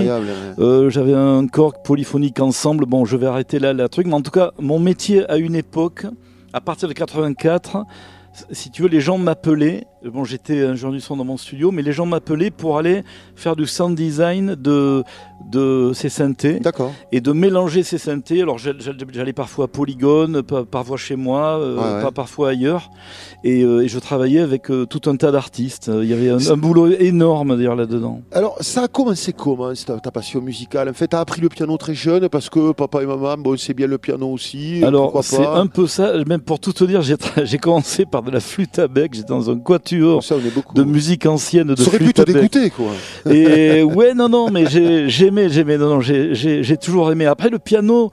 Euh, 0.59 0.91
j'avais 0.91 1.15
un 1.15 1.47
corps 1.47 1.81
polyphonique 1.81 2.39
ensemble. 2.39 2.85
Bon, 2.85 3.05
je 3.05 3.17
vais 3.17 3.25
arrêter 3.25 3.57
là 3.57 3.73
le 3.73 3.89
truc. 3.89 4.05
Mais 4.05 4.13
en 4.13 4.21
tout 4.21 4.29
cas, 4.29 4.51
mon 4.59 4.77
métier 4.77 5.27
à 5.31 5.37
une 5.37 5.55
époque, 5.55 6.05
à 6.53 6.61
partir 6.61 6.87
de 6.87 6.93
84, 6.93 7.85
si 8.51 8.69
tu 8.69 8.83
veux, 8.83 8.87
les 8.87 9.01
gens 9.01 9.17
m'appelaient. 9.17 9.85
Bon, 10.11 10.25
j'étais 10.25 10.65
ingénieur 10.65 10.91
du 10.91 10.99
son 10.99 11.15
dans 11.15 11.23
mon 11.23 11.37
studio, 11.37 11.71
mais 11.71 11.81
les 11.81 11.93
gens 11.93 12.05
m'appelaient 12.05 12.51
pour 12.51 12.77
aller 12.77 13.03
faire 13.35 13.55
du 13.55 13.65
sound 13.65 13.95
design 13.95 14.53
de, 14.55 15.01
de 15.49 15.91
ces 15.93 16.09
synthés 16.09 16.59
D'accord. 16.59 16.91
et 17.13 17.21
de 17.21 17.31
mélanger 17.31 17.83
ces 17.83 17.97
synthés. 17.97 18.41
Alors 18.41 18.57
j'all- 18.57 18.81
j'all- 18.81 18.97
j'allais 19.13 19.31
parfois 19.31 19.65
à 19.65 19.67
Polygone, 19.69 20.41
par- 20.43 20.65
parfois 20.65 20.97
chez 20.97 21.15
moi, 21.15 21.57
euh, 21.57 21.77
Ouais, 21.77 21.95
ouais. 21.95 22.01
pas 22.01 22.11
parfois 22.11 22.49
ailleurs, 22.49 22.89
et, 23.45 23.63
euh, 23.63 23.79
et 23.83 23.87
je 23.87 23.97
travaillais 23.97 24.41
avec 24.41 24.69
euh, 24.69 24.85
tout 24.85 25.09
un 25.09 25.15
tas 25.15 25.31
d'artistes. 25.31 25.89
Il 26.01 26.09
y 26.09 26.13
avait 26.13 26.29
un, 26.31 26.51
un 26.51 26.57
boulot 26.57 26.87
énorme 26.91 27.55
d'ailleurs 27.55 27.77
là-dedans. 27.77 28.19
Alors, 28.33 28.57
ça 28.59 28.83
a 28.83 28.87
commencé 28.89 29.31
comment, 29.31 29.71
ta, 29.73 29.99
ta 30.01 30.11
passion 30.11 30.41
musicale? 30.41 30.89
En 30.89 30.93
fait, 30.93 31.07
tu 31.07 31.15
as 31.15 31.21
appris 31.21 31.39
le 31.39 31.47
piano 31.47 31.77
très 31.77 31.95
jeune 31.95 32.27
parce 32.27 32.49
que 32.49 32.73
papa 32.73 33.03
et 33.03 33.05
maman, 33.05 33.37
bon, 33.37 33.55
c'est 33.57 33.73
bien 33.73 33.87
le 33.87 33.97
piano 33.97 34.27
aussi. 34.29 34.83
Alors 34.83 35.23
c'est 35.23 35.45
un 35.45 35.67
peu 35.67 35.87
ça. 35.87 36.11
Même 36.27 36.41
pour 36.41 36.59
tout 36.59 36.73
te 36.73 36.83
dire, 36.83 37.01
j'ai 37.45 37.57
commencé 37.57 38.05
par 38.05 38.21
de 38.21 38.31
la 38.31 38.41
flûte 38.41 38.79
à 38.79 38.89
bec. 38.89 39.13
J'étais 39.13 39.29
dans 39.29 39.49
un 39.49 39.57
quatuor 39.59 39.92
Ça, 40.21 40.35
beaucoup. 40.49 40.73
de 40.75 40.83
musique 40.83 41.25
ancienne 41.25 41.67
de 41.67 41.75
à 42.21 42.25
bec. 42.25 42.35
dégoûter, 42.35 42.69
quoi. 42.69 42.87
Et 43.31 43.81
ouais, 43.83 44.13
non, 44.13 44.29
non, 44.29 44.49
mais 44.49 44.65
j'ai- 44.69 45.09
j'aimais, 45.09 45.49
j'aimais, 45.49 45.77
non, 45.77 45.87
non, 45.89 46.01
j'ai- 46.01 46.33
j'ai 46.35 46.63
j'ai 46.63 46.77
toujours 46.77 47.11
aimé. 47.11 47.25
Après, 47.25 47.49
le 47.49 47.59
piano, 47.59 48.11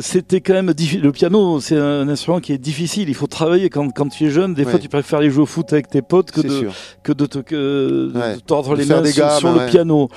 c'était 0.00 0.40
quand 0.40 0.54
même 0.54 0.72
difficile. 0.72 1.02
Le 1.02 1.12
piano, 1.12 1.60
c'est 1.60 1.76
un 1.76 2.08
instrument 2.08 2.40
qui 2.40 2.52
est 2.52 2.58
difficile. 2.58 3.08
Il 3.08 3.14
faut 3.14 3.26
travailler 3.26 3.68
quand, 3.70 3.88
quand 3.90 4.08
tu 4.08 4.24
es 4.26 4.30
jeune. 4.30 4.54
Des 4.54 4.64
Ouais. 4.64 4.70
fois, 4.70 4.78
tu 4.80 4.88
préfères 4.88 5.18
aller 5.20 5.30
jouer 5.30 5.42
au 5.42 5.46
foot 5.46 5.72
avec 5.72 5.88
tes 5.88 6.02
potes 6.02 6.30
que 6.30 6.40
de, 6.40 6.48
sûr. 6.48 6.72
que 7.02 7.12
de 7.12 7.26
te 7.26 7.38
que 7.38 8.10
Ouais. 8.14 8.34
de 8.36 8.40
tordre 8.40 8.74
De 8.76 8.80
les 8.82 8.86
mains 8.86 9.02
des 9.02 9.12
sur, 9.12 9.24
gammes, 9.26 9.38
sur 9.38 9.48
ouais. 9.56 9.64
le 9.64 9.70
piano. 9.70 10.08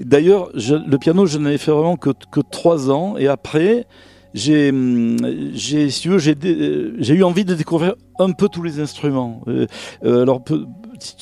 D'ailleurs, 0.00 0.50
le 0.54 0.96
piano, 0.98 1.26
je 1.26 1.38
n'avais 1.38 1.58
fait 1.58 1.70
vraiment 1.70 1.96
que, 1.96 2.10
que 2.30 2.40
trois 2.40 2.90
ans. 2.90 3.16
Et 3.18 3.26
après, 3.28 3.86
j'ai, 4.34 4.70
hum, 4.70 5.16
j'ai, 5.54 5.90
si 5.90 6.02
tu 6.02 6.08
veux, 6.10 6.18
j'ai, 6.18 6.34
dé- 6.34 6.54
euh, 6.54 6.94
j'ai 6.98 7.14
eu 7.14 7.24
envie 7.24 7.44
de 7.44 7.54
découvrir 7.54 7.94
un 8.18 8.32
peu 8.32 8.48
tous 8.48 8.62
les 8.62 8.80
instruments. 8.80 9.42
Euh, 9.48 9.66
euh, 10.04 10.22
alors, 10.22 10.42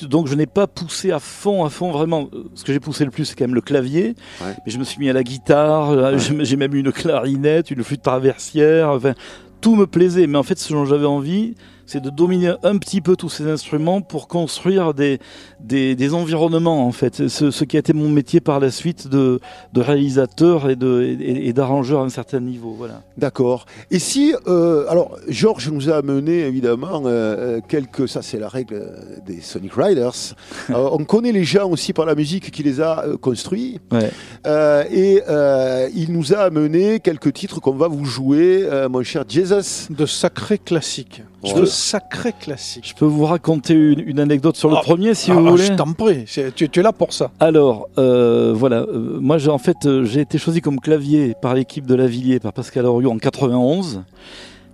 donc, 0.08 0.26
je 0.26 0.34
n'ai 0.34 0.46
pas 0.46 0.66
poussé 0.66 1.10
à 1.12 1.18
fond, 1.20 1.64
à 1.64 1.70
fond, 1.70 1.90
vraiment. 1.92 2.28
Euh, 2.34 2.44
Ce 2.54 2.64
que 2.64 2.72
j'ai 2.72 2.80
poussé 2.80 3.04
le 3.04 3.10
plus, 3.10 3.24
c'est 3.26 3.36
quand 3.36 3.44
même 3.46 3.54
le 3.54 3.60
clavier. 3.60 4.14
Ouais. 4.40 4.54
Mais 4.66 4.72
je 4.72 4.78
me 4.78 4.84
suis 4.84 4.98
mis 4.98 5.08
à 5.08 5.12
la 5.12 5.22
guitare. 5.22 5.90
Ouais. 5.90 6.18
J'ai 6.40 6.56
même 6.56 6.74
eu 6.74 6.80
une 6.80 6.92
clarinette, 6.92 7.70
une 7.70 7.84
flûte 7.84 8.02
traversière. 8.02 8.90
Enfin, 8.90 9.14
tout 9.60 9.76
me 9.76 9.86
plaisait. 9.86 10.26
Mais 10.26 10.38
en 10.38 10.42
fait, 10.42 10.58
ce 10.58 10.72
dont 10.72 10.84
j'avais 10.84 11.06
envie, 11.06 11.54
c'est 11.88 12.00
de 12.00 12.10
dominer 12.10 12.52
un 12.62 12.76
petit 12.76 13.00
peu 13.00 13.16
tous 13.16 13.30
ces 13.30 13.48
instruments 13.48 14.00
pour 14.02 14.28
construire 14.28 14.94
des, 14.94 15.18
des, 15.58 15.96
des 15.96 16.14
environnements, 16.14 16.86
en 16.86 16.92
fait. 16.92 17.28
Ce, 17.28 17.50
ce, 17.50 17.64
qui 17.64 17.76
a 17.76 17.80
été 17.80 17.94
mon 17.94 18.10
métier 18.10 18.40
par 18.40 18.60
la 18.60 18.70
suite 18.70 19.08
de, 19.08 19.40
de 19.72 19.80
réalisateur 19.80 20.68
et, 20.68 20.76
de, 20.76 21.16
et, 21.18 21.52
d'arrangeur 21.52 22.02
à 22.02 22.04
un 22.04 22.10
certain 22.10 22.40
niveau. 22.40 22.74
Voilà. 22.76 23.02
D'accord. 23.16 23.64
Et 23.90 23.98
si, 23.98 24.34
euh, 24.46 24.84
alors, 24.88 25.16
Georges 25.28 25.70
nous 25.70 25.88
a 25.88 25.96
amené 25.96 26.40
évidemment 26.40 27.02
euh, 27.06 27.60
quelques, 27.66 28.06
ça 28.06 28.20
c'est 28.20 28.38
la 28.38 28.48
règle 28.48 28.92
des 29.26 29.40
Sonic 29.40 29.72
Riders. 29.74 30.12
Euh, 30.70 30.90
on 30.92 31.04
connaît 31.04 31.32
les 31.32 31.44
gens 31.44 31.70
aussi 31.70 31.94
par 31.94 32.04
la 32.04 32.14
musique 32.14 32.50
qui 32.50 32.62
les 32.62 32.82
a 32.82 33.04
euh, 33.04 33.16
construits. 33.16 33.80
Ouais. 33.90 34.10
Euh, 34.46 34.84
et 34.90 35.22
euh, 35.28 35.88
il 35.94 36.12
nous 36.12 36.34
a 36.34 36.38
amené 36.38 37.00
quelques 37.00 37.32
titres 37.32 37.60
qu'on 37.60 37.72
va 37.72 37.88
vous 37.88 38.04
jouer, 38.04 38.64
euh, 38.64 38.88
mon 38.88 39.02
cher 39.02 39.24
Jesus. 39.26 39.88
De 39.90 40.06
sacrés 40.06 40.58
classiques. 40.58 41.22
Sacrés 41.66 42.32
classiques. 42.38 42.88
Je 42.88 42.94
peux 42.94 43.04
vous 43.04 43.24
raconter 43.24 43.74
une, 43.74 44.00
une 44.00 44.20
anecdote 44.20 44.56
sur 44.56 44.68
le 44.68 44.76
Ah, 44.76 44.80
premier, 44.82 45.14
si 45.14 45.30
Ah, 45.30 45.34
vous 45.34 45.46
ah, 45.46 45.50
voulez. 45.50 45.64
je 45.66 45.72
t'en 45.74 45.92
prie, 45.92 46.24
tu, 46.54 46.68
tu 46.68 46.80
es 46.80 46.82
là 46.82 46.92
pour 46.92 47.12
ça. 47.12 47.30
Alors, 47.40 47.88
euh, 47.98 48.52
voilà, 48.54 48.78
euh, 48.82 49.18
moi 49.20 49.38
j'ai 49.38 49.50
en 49.50 49.58
fait 49.58 49.76
euh, 49.86 50.04
j'ai 50.04 50.20
été 50.20 50.36
choisi 50.38 50.60
comme 50.60 50.80
clavier 50.80 51.34
par 51.40 51.54
l'équipe 51.54 51.86
de 51.86 51.94
Lavillier, 51.94 52.40
par 52.40 52.52
Pascal 52.52 52.86
Oriot 52.86 53.10
en 53.10 53.18
91. 53.18 54.02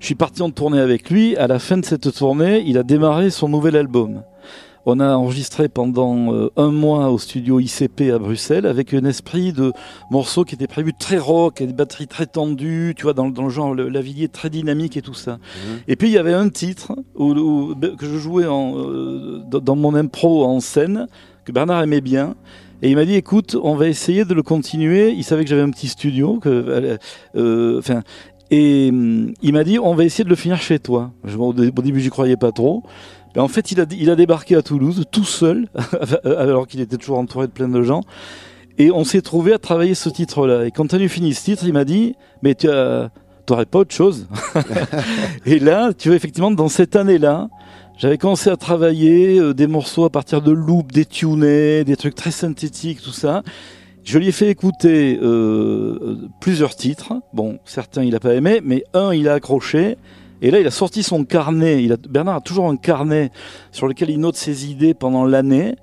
Je 0.00 0.06
suis 0.06 0.14
parti 0.14 0.42
en 0.42 0.50
tournée 0.50 0.80
avec 0.80 1.10
lui. 1.10 1.36
À 1.36 1.46
la 1.46 1.58
fin 1.58 1.76
de 1.78 1.84
cette 1.84 2.12
tournée, 2.14 2.62
il 2.66 2.76
a 2.78 2.82
démarré 2.82 3.30
son 3.30 3.48
nouvel 3.48 3.76
album. 3.76 4.22
On 4.86 5.00
a 5.00 5.14
enregistré 5.16 5.68
pendant 5.68 6.34
euh, 6.34 6.50
un 6.56 6.70
mois 6.70 7.08
au 7.10 7.18
studio 7.18 7.58
ICP 7.58 8.10
à 8.14 8.18
Bruxelles 8.18 8.66
avec 8.66 8.92
un 8.92 9.04
esprit 9.04 9.52
de 9.52 9.72
morceaux 10.10 10.44
qui 10.44 10.54
était 10.54 10.66
prévu 10.66 10.92
très 10.92 11.16
rock, 11.18 11.60
et 11.62 11.66
des 11.66 11.72
batteries 11.72 12.06
très 12.06 12.26
tendues, 12.26 12.92
tu 12.96 13.04
vois, 13.04 13.14
dans, 13.14 13.30
dans 13.30 13.44
le 13.44 13.48
genre 13.50 13.72
le, 13.74 13.88
Lavillier 13.88 14.28
très 14.28 14.50
dynamique 14.50 14.96
et 14.98 15.02
tout 15.02 15.14
ça. 15.14 15.38
Et 15.88 15.96
puis 15.96 16.08
il 16.08 16.12
y 16.12 16.18
avait 16.18 16.34
un 16.34 16.50
titre 16.50 16.92
où, 17.14 17.32
où- 17.32 17.74
que 17.74 18.04
je 18.06 18.18
jouais 18.18 18.46
en, 18.46 18.74
euh, 18.78 19.42
dans 19.48 19.76
mon 19.76 19.94
impro 19.94 20.44
en 20.44 20.60
scène 20.60 21.06
que 21.44 21.52
Bernard 21.52 21.82
aimait 21.82 22.00
bien. 22.02 22.34
Et 22.82 22.90
il 22.90 22.96
m'a 22.96 23.06
dit, 23.06 23.14
écoute, 23.14 23.56
on 23.62 23.76
va 23.76 23.88
essayer 23.88 24.24
de 24.26 24.34
le 24.34 24.42
continuer. 24.42 25.12
Il 25.12 25.24
savait 25.24 25.44
que 25.44 25.48
j'avais 25.50 25.62
un 25.62 25.70
petit 25.70 25.88
studio, 25.88 26.38
que, 26.40 26.98
euh, 27.36 27.78
enfin, 27.78 28.02
et 28.50 28.90
hum, 28.92 29.32
il 29.42 29.52
m'a 29.54 29.64
dit, 29.64 29.78
on 29.78 29.94
va 29.94 30.04
essayer 30.04 30.24
de 30.24 30.28
le 30.28 30.36
finir 30.36 30.60
chez 30.60 30.78
toi. 30.78 31.12
Au 31.38 31.52
début, 31.54 32.00
j'y 32.00 32.10
croyais 32.10 32.36
pas 32.36 32.52
trop. 32.52 32.82
Mais 33.34 33.40
en 33.40 33.48
fait, 33.48 33.72
il 33.72 33.80
a, 33.80 33.86
il 33.90 34.10
a 34.10 34.16
débarqué 34.16 34.54
à 34.56 34.62
Toulouse 34.62 35.04
tout 35.10 35.24
seul, 35.24 35.68
alors 36.24 36.66
qu'il 36.66 36.80
était 36.80 36.96
toujours 36.96 37.18
entouré 37.18 37.46
de 37.46 37.52
plein 37.52 37.68
de 37.68 37.82
gens. 37.82 38.02
Et 38.78 38.90
on 38.90 39.04
s'est 39.04 39.22
trouvé 39.22 39.52
à 39.52 39.58
travailler 39.58 39.94
ce 39.94 40.08
titre-là. 40.08 40.66
Et 40.66 40.70
quand 40.70 40.94
on 40.94 41.00
a 41.00 41.08
fini 41.08 41.32
ce 41.34 41.44
titre, 41.44 41.64
il 41.64 41.72
m'a 41.72 41.84
dit, 41.84 42.16
mais 42.42 42.54
tu 42.54 42.68
as, 42.68 43.10
t'aurais 43.46 43.66
pas 43.66 43.80
autre 43.80 43.94
chose 43.94 44.26
Et 45.46 45.58
là, 45.58 45.92
tu 45.92 46.08
vois, 46.08 46.16
effectivement, 46.16 46.50
dans 46.50 46.68
cette 46.68 46.96
année-là, 46.96 47.48
j'avais 47.96 48.18
commencé 48.18 48.50
à 48.50 48.56
travailler 48.56 49.38
euh, 49.38 49.54
des 49.54 49.68
morceaux 49.68 50.04
à 50.04 50.10
partir 50.10 50.42
de 50.42 50.50
loops, 50.50 50.92
des 50.92 51.04
tunés, 51.04 51.84
des 51.84 51.96
trucs 51.96 52.16
très 52.16 52.32
synthétiques, 52.32 53.00
tout 53.00 53.12
ça. 53.12 53.42
Je 54.02 54.18
lui 54.18 54.28
ai 54.28 54.32
fait 54.32 54.48
écouter 54.48 55.18
euh, 55.22 56.28
plusieurs 56.40 56.74
titres. 56.74 57.14
Bon, 57.32 57.58
certains 57.64 58.02
il 58.02 58.14
a 58.14 58.20
pas 58.20 58.34
aimé, 58.34 58.60
mais 58.62 58.84
un 58.92 59.14
il 59.14 59.28
a 59.28 59.34
accroché. 59.34 59.96
Et 60.44 60.50
là, 60.50 60.60
il 60.60 60.66
a 60.66 60.70
sorti 60.70 61.02
son 61.02 61.24
carnet. 61.24 61.88
Bernard 62.10 62.36
a 62.36 62.40
toujours 62.42 62.68
un 62.68 62.76
carnet 62.76 63.30
sur 63.72 63.88
lequel 63.88 64.10
il 64.10 64.20
note 64.20 64.36
ses 64.36 64.70
idées 64.70 64.92
pendant 64.92 65.24
l'année. 65.24 65.74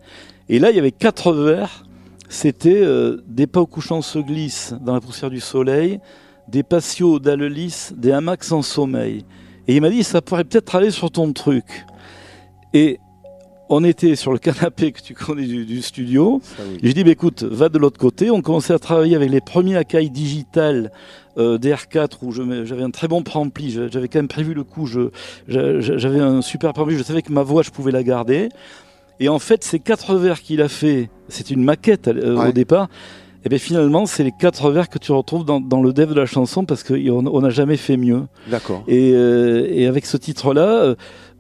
Et 0.50 0.60
là, 0.60 0.70
il 0.70 0.76
y 0.76 0.80
avait 0.80 0.92
quatre 0.92 1.34
vers. 1.34 1.84
C'était 2.30 2.80
euh, 2.84 3.24
des 3.26 3.48
pas 3.48 3.62
au 3.62 3.66
couchant 3.66 4.04
se 4.04 4.20
glissent 4.20 4.76
dans 4.80 4.94
la 4.94 5.02
poussière 5.02 5.32
du 5.32 5.40
soleil, 5.40 6.00
des 6.48 6.62
patios 6.62 7.20
d'Alelis, 7.20 7.90
des 7.98 8.12
hamacs 8.12 8.44
sans 8.44 8.62
sommeil. 8.62 9.26
Et 9.68 9.78
il 9.78 9.82
m'a 9.82 9.90
dit, 9.90 10.04
ça 10.04 10.22
pourrait 10.22 10.44
peut-être 10.44 10.76
aller 10.76 10.92
sur 10.92 11.10
ton 11.10 11.34
truc. 11.34 11.88
Et 12.76 13.00
on 13.72 13.84
était 13.84 14.16
sur 14.16 14.32
le 14.34 14.38
canapé 14.38 14.92
que 14.92 15.02
tu 15.02 15.14
connais 15.14 15.46
du, 15.48 15.66
du 15.66 15.82
studio. 15.82 16.42
Et 16.84 16.88
J'ai 16.88 16.94
dit, 16.94 17.04
bah, 17.04 17.12
écoute, 17.12 17.44
va 17.44 17.70
de 17.70 17.78
l'autre 17.78 17.98
côté. 18.00 18.30
On 18.30 18.42
commençait 18.42 18.74
à 18.74 18.80
travailler 18.80 19.16
avec 19.16 19.30
les 19.32 19.42
premiers 19.42 19.78
Akai 19.78 20.10
Digital 20.10 20.92
euh, 21.38 21.58
DR4 21.58 22.10
où 22.22 22.32
je 22.32 22.66
j'avais 22.66 22.84
un 22.84 22.92
très 22.92 23.08
bon 23.08 23.24
préampli. 23.24 23.72
Je- 23.72 23.90
J'avais 23.90 24.08
quand 24.10 24.20
même 24.20 24.28
prévu 24.28 24.54
le 24.54 24.64
coup. 24.64 24.86
Je- 24.86 25.10
je- 25.48 25.98
J'avais 25.98 26.20
un 26.20 26.42
super 26.42 26.74
préampli. 26.74 26.98
Je 26.98 27.04
savais 27.04 27.22
que 27.22 27.32
ma 27.32 27.44
voix, 27.44 27.64
je 27.64 27.72
pouvais 27.72 27.92
la 27.92 28.04
garder. 28.04 28.50
Et 29.20 29.30
en 29.30 29.40
fait, 29.40 29.64
ces 29.64 29.80
quatre 29.80 30.16
vers 30.16 30.42
qu'il 30.42 30.62
a 30.62 30.68
fait, 30.68 31.10
c'est 31.30 31.50
une 31.52 31.64
maquette 31.64 32.08
euh, 32.08 32.36
Ouais. 32.36 32.50
au 32.50 32.52
départ. 32.52 32.90
Et 33.44 33.50
bien 33.50 33.58
finalement, 33.58 34.06
c'est 34.06 34.24
les 34.24 34.32
quatre 34.38 34.70
vers 34.70 34.88
que 34.90 35.00
tu 35.00 35.12
retrouves 35.14 35.46
dans, 35.46 35.60
dans 35.60 35.82
le 35.82 35.94
dev 35.94 36.10
de 36.10 36.20
la 36.20 36.28
chanson 36.28 36.64
parce 36.66 36.84
qu'on 36.84 37.26
on 37.26 37.42
n'a 37.42 37.50
jamais 37.50 37.78
fait 37.78 37.98
mieux. 37.98 38.24
D'accord. 38.48 38.84
Et, 38.88 39.14
euh, 39.16 39.66
et 39.72 39.88
avec 39.88 40.06
ce 40.06 40.16
titre-là, 40.18 40.96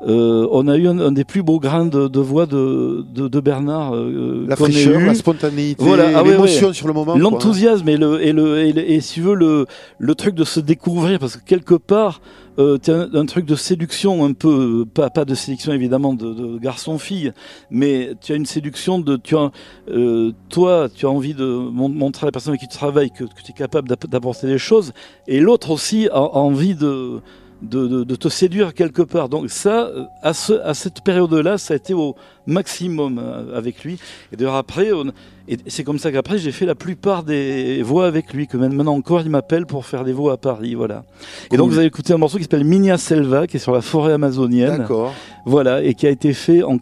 euh, 0.07 0.43
euh, 0.43 0.47
on 0.51 0.67
a 0.67 0.77
eu 0.77 0.87
un, 0.87 0.99
un 0.99 1.11
des 1.11 1.23
plus 1.23 1.43
beaux 1.43 1.59
grains 1.59 1.85
de, 1.85 2.07
de 2.07 2.19
voix 2.19 2.45
de, 2.45 3.05
de, 3.13 3.27
de 3.27 3.39
Bernard. 3.39 3.93
euh, 3.95 4.45
La 4.47 4.55
qu'on 4.55 4.65
ait 4.65 4.71
fraîcheur, 4.71 4.99
eu. 4.99 5.05
la 5.05 5.13
spontanéité, 5.13 5.83
Voilà, 5.83 6.09
ah 6.15 6.23
ouais, 6.23 6.31
l'émotion 6.31 6.73
sur 6.73 6.87
le 6.87 6.93
moment. 6.93 7.15
L'enthousiasme 7.17 7.87
et 7.89 7.97
le 7.97 8.21
et 8.25 8.31
le 8.33 8.57
et, 8.59 8.73
le- 8.73 8.89
et 8.91 8.99
si 9.01 9.15
tu 9.15 9.21
veux 9.21 9.35
le 9.35 9.65
le 9.99 10.15
truc 10.15 10.35
de 10.35 10.43
se 10.43 10.59
découvrir 10.59 11.19
parce 11.19 11.37
que 11.37 11.43
quelque 11.45 11.75
part 11.75 12.21
euh, 12.59 12.77
tu 12.83 12.91
as 12.91 12.95
un, 12.95 13.13
un 13.13 13.25
truc 13.25 13.45
de 13.45 13.55
séduction 13.55 14.25
un 14.25 14.33
peu 14.33 14.81
euh, 14.81 14.85
pas 14.85 15.09
pas 15.09 15.23
de 15.23 15.35
séduction 15.35 15.71
évidemment 15.71 16.13
de, 16.13 16.33
de 16.33 16.57
garçon 16.57 16.97
fille 16.97 17.31
mais 17.69 18.11
tu 18.21 18.33
as 18.33 18.35
une 18.35 18.45
séduction 18.45 18.99
de 18.99 19.15
tu 19.15 19.37
as 19.37 19.51
euh, 19.89 20.31
toi 20.49 20.87
tu 20.93 21.05
as 21.05 21.09
envie 21.09 21.33
de 21.33 21.45
mon- 21.45 21.87
montrer 21.89 22.25
à 22.25 22.27
la 22.27 22.31
personne 22.31 22.51
avec 22.51 22.61
qui 22.61 22.67
tu 22.67 22.75
travailles 22.77 23.11
que, 23.11 23.23
que 23.23 23.41
tu 23.43 23.51
es 23.51 23.53
capable 23.57 23.87
d'app- 23.87 24.07
d'apporter 24.09 24.47
des 24.47 24.57
choses 24.57 24.91
et 25.27 25.39
l'autre 25.39 25.71
aussi 25.71 26.09
a, 26.11 26.17
a 26.17 26.39
envie 26.39 26.75
de 26.75 27.21
de, 27.61 27.87
de, 27.87 28.03
de 28.03 28.15
te 28.15 28.27
séduire 28.27 28.73
quelque 28.73 29.01
part. 29.03 29.29
Donc 29.29 29.49
ça, 29.49 29.85
euh, 29.87 30.03
à, 30.21 30.33
ce, 30.33 30.53
à 30.53 30.73
cette 30.73 31.01
période-là, 31.03 31.57
ça 31.57 31.73
a 31.73 31.77
été 31.77 31.93
au 31.93 32.15
maximum 32.47 33.19
euh, 33.19 33.55
avec 33.57 33.83
lui. 33.83 33.99
Et 34.31 34.35
d'ailleurs 34.35 34.55
après, 34.55 34.91
on- 34.91 35.11
et 35.47 35.57
c'est 35.67 35.83
comme 35.83 35.99
ça 35.99 36.11
qu'après 36.11 36.37
j'ai 36.37 36.51
fait 36.51 36.65
la 36.65 36.75
plupart 36.75 37.23
des 37.23 37.81
voix 37.83 38.07
avec 38.07 38.33
lui, 38.33 38.47
que 38.47 38.57
même 38.57 38.73
maintenant 38.73 38.93
encore 38.95 39.21
il 39.21 39.29
m'appelle 39.29 39.65
pour 39.65 39.85
faire 39.85 40.03
des 40.03 40.13
voix 40.13 40.33
à 40.33 40.37
Paris, 40.37 40.75
voilà. 40.75 41.03
Et 41.51 41.57
donc 41.57 41.69
vous 41.71 41.77
avez 41.77 41.87
écouté 41.87 42.13
un 42.13 42.17
morceau 42.17 42.37
qui 42.37 42.43
s'appelle 42.43 42.63
Minia 42.63 42.97
Selva, 42.97 43.47
qui 43.47 43.57
est 43.57 43.59
sur 43.59 43.73
la 43.73 43.81
forêt 43.81 44.13
amazonienne, 44.13 44.77
D'accord. 44.77 45.13
voilà, 45.45 45.83
et 45.83 45.93
qui 45.93 46.07
a 46.07 46.09
été 46.09 46.33
fait 46.33 46.63
en 46.63 46.77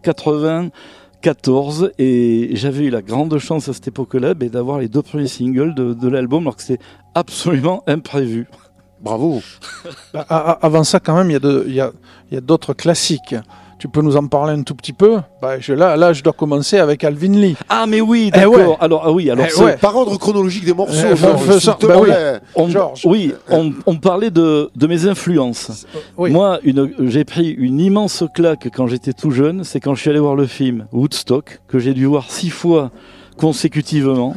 94. 1.22 1.92
Et 1.98 2.52
j'avais 2.54 2.86
eu 2.86 2.90
la 2.90 3.02
grande 3.02 3.38
chance 3.40 3.68
à 3.70 3.74
cette 3.74 3.88
époque-là 3.88 4.34
ben, 4.34 4.50
d'avoir 4.50 4.80
les 4.80 4.88
deux 4.88 5.02
premiers 5.02 5.28
singles 5.28 5.74
de, 5.76 5.94
de 5.94 6.08
l'album, 6.08 6.44
alors 6.44 6.56
que 6.56 6.62
c'était 6.64 6.84
absolument 7.16 7.84
imprévu. 7.88 8.48
Bravo. 9.02 9.42
Bah, 10.14 10.22
avant 10.62 10.84
ça, 10.84 11.00
quand 11.00 11.16
même, 11.16 11.30
il 11.30 11.34
y 11.34 11.36
a 11.36 11.40
de- 11.40 11.66
y 11.68 11.80
a, 11.82 11.92
y 12.32 12.38
a 12.38 12.42
d'autres 12.42 12.74
classiques. 12.74 13.36
Tu 13.78 13.88
peux 13.88 14.02
nous 14.02 14.18
en 14.18 14.28
parler 14.28 14.52
un 14.60 14.64
tout 14.64 14.76
petit 14.76 14.92
peu? 14.92 15.20
Bah, 15.42 15.58
je, 15.60 15.72
là, 15.72 15.96
là, 15.96 16.12
je 16.12 16.22
dois 16.22 16.34
commencer 16.34 16.80
avec 16.80 17.04
Alvin 17.06 17.32
Lee. 17.32 17.56
Ah 17.70 17.86
mais 17.88 18.02
oui, 18.02 18.26
Eh 18.34 18.40
d'accord. 18.40 18.54
ouais. 18.72 18.78
Alors 18.82 19.04
ah 19.06 19.12
oui, 19.14 19.30
alors 19.32 19.46
Eh 19.50 19.64
ouais. 19.64 19.78
Par 19.78 19.96
ordre 19.96 20.18
chronologique 20.18 20.66
des 20.66 20.74
morceaux. 20.74 20.94
Euh, 20.98 21.60
ça. 21.62 21.76
te 21.80 21.86
Bah 21.86 21.96
oui. 22.02 22.10
on, 22.56 22.68
oui, 23.06 23.34
on, 23.50 23.72
on 23.86 23.96
parlait 23.96 24.32
de, 24.32 24.70
de 24.76 24.88
mes 24.88 25.06
influences. 25.08 25.86
Oui. 26.18 26.30
Moi, 26.32 26.60
une- 26.64 26.92
j'ai 27.08 27.24
pris 27.24 27.52
une 27.52 27.80
immense 27.80 28.26
claque 28.36 28.68
quand 28.76 28.88
j'étais 28.88 29.14
tout 29.14 29.32
jeune. 29.32 29.64
C'est 29.64 29.80
quand 29.80 29.96
je 29.96 30.02
suis 30.02 30.10
allé 30.10 30.20
voir 30.20 30.36
le 30.36 30.46
film 30.48 30.86
Woodstock, 30.92 31.62
que 31.70 31.80
j'ai 31.80 31.94
dû 31.94 32.06
voir 32.06 32.30
six 32.30 32.50
fois 32.50 32.92
consécutivement. 33.40 34.36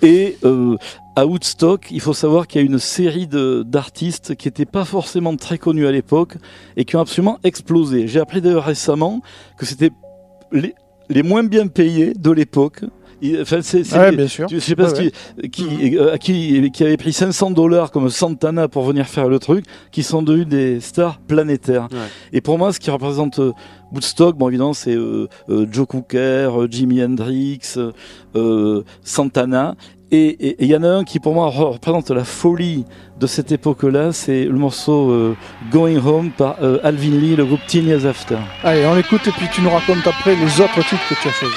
Et 0.00 0.38
euh, 0.44 0.76
à 1.16 1.26
Woodstock, 1.26 1.88
il 1.90 2.00
faut 2.00 2.12
savoir 2.14 2.46
qu'il 2.46 2.60
y 2.60 2.64
a 2.64 2.66
une 2.66 2.78
série 2.78 3.26
d'artistes 3.26 4.36
qui 4.36 4.46
n'étaient 4.46 4.64
pas 4.64 4.84
forcément 4.84 5.34
très 5.36 5.58
connus 5.58 5.88
à 5.88 5.90
l'époque 5.90 6.36
et 6.76 6.84
qui 6.84 6.94
ont 6.94 7.00
absolument 7.00 7.40
explosé. 7.42 8.06
J'ai 8.06 8.20
appris 8.20 8.40
d'ailleurs 8.40 8.64
récemment 8.64 9.22
que 9.58 9.66
c'était 9.66 9.90
les, 10.52 10.76
les 11.08 11.24
moins 11.24 11.42
bien 11.42 11.66
payés 11.66 12.12
de 12.14 12.30
l'époque. 12.30 12.84
Il- 13.20 13.40
Enfin, 13.40 13.58
c'est, 13.62 13.82
c'est 13.84 13.98
Ouais, 13.98 14.14
bien 14.16 14.28
sûr. 14.28 14.46
tu- 14.46 14.56
je 14.56 14.60
sais 14.60 14.76
pas 14.76 14.90
Ouais, 14.92 15.10
ce 15.42 15.46
qui, 15.48 15.66
qui, 15.66 15.96
euh, 15.98 16.12
à 16.14 16.18
qui, 16.18 16.70
qui 16.70 16.84
avait 16.84 16.96
pris 16.96 17.12
500 17.12 17.50
dollars 17.50 17.90
comme 17.90 18.08
Santana 18.10 18.68
pour 18.68 18.84
venir 18.84 19.06
faire 19.06 19.28
le 19.28 19.38
truc, 19.38 19.64
qui 19.90 20.02
sont 20.02 20.22
devenus 20.22 20.46
des 20.46 20.80
stars 20.80 21.18
planétaires. 21.18 21.88
Ouais. 21.90 21.98
Et 22.32 22.40
pour 22.40 22.58
moi, 22.58 22.72
ce 22.72 22.78
qui 22.80 22.90
représente 22.90 23.38
euh, 23.40 23.52
Woodstock, 23.92 24.36
bon 24.36 24.48
évidemment, 24.48 24.72
c'est 24.74 24.94
euh, 24.94 25.26
euh, 25.48 25.66
Joe 25.70 25.86
Cooker, 25.86 26.18
euh, 26.56 26.68
Jimi 26.70 27.02
Hendrix, 27.02 27.58
euh, 28.36 28.82
Santana. 29.02 29.74
Et 30.10 30.28
et- 30.28 30.48
et 30.50 30.56
il 30.64 30.68
y 30.70 30.76
en 30.76 30.82
a 30.84 30.88
un 30.88 31.04
qui 31.04 31.18
pour 31.20 31.34
moi 31.34 31.50
re- 31.50 31.72
représente 31.74 32.10
la 32.10 32.24
folie 32.24 32.86
de 33.20 33.26
cette 33.26 33.52
époque-là, 33.52 34.12
c'est 34.12 34.44
le 34.46 34.54
morceau 34.58 35.10
euh, 35.10 35.36
Going 35.70 35.98
Home 35.98 36.30
par 36.30 36.56
euh, 36.62 36.78
Alvin 36.82 37.10
Lee, 37.18 37.36
le 37.36 37.44
groupe 37.44 37.60
Teen 37.66 37.86
Years 37.86 38.06
After. 38.06 38.38
Allez, 38.64 38.86
on 38.86 38.94
l'écoute 38.94 39.26
et 39.26 39.32
puis 39.32 39.46
tu 39.52 39.60
nous 39.60 39.68
racontes 39.70 40.06
après 40.06 40.34
les 40.34 40.60
autres 40.62 40.80
titres 40.88 41.06
que 41.10 41.14
tu 41.20 41.28
as 41.28 41.32
choisis. 41.32 41.56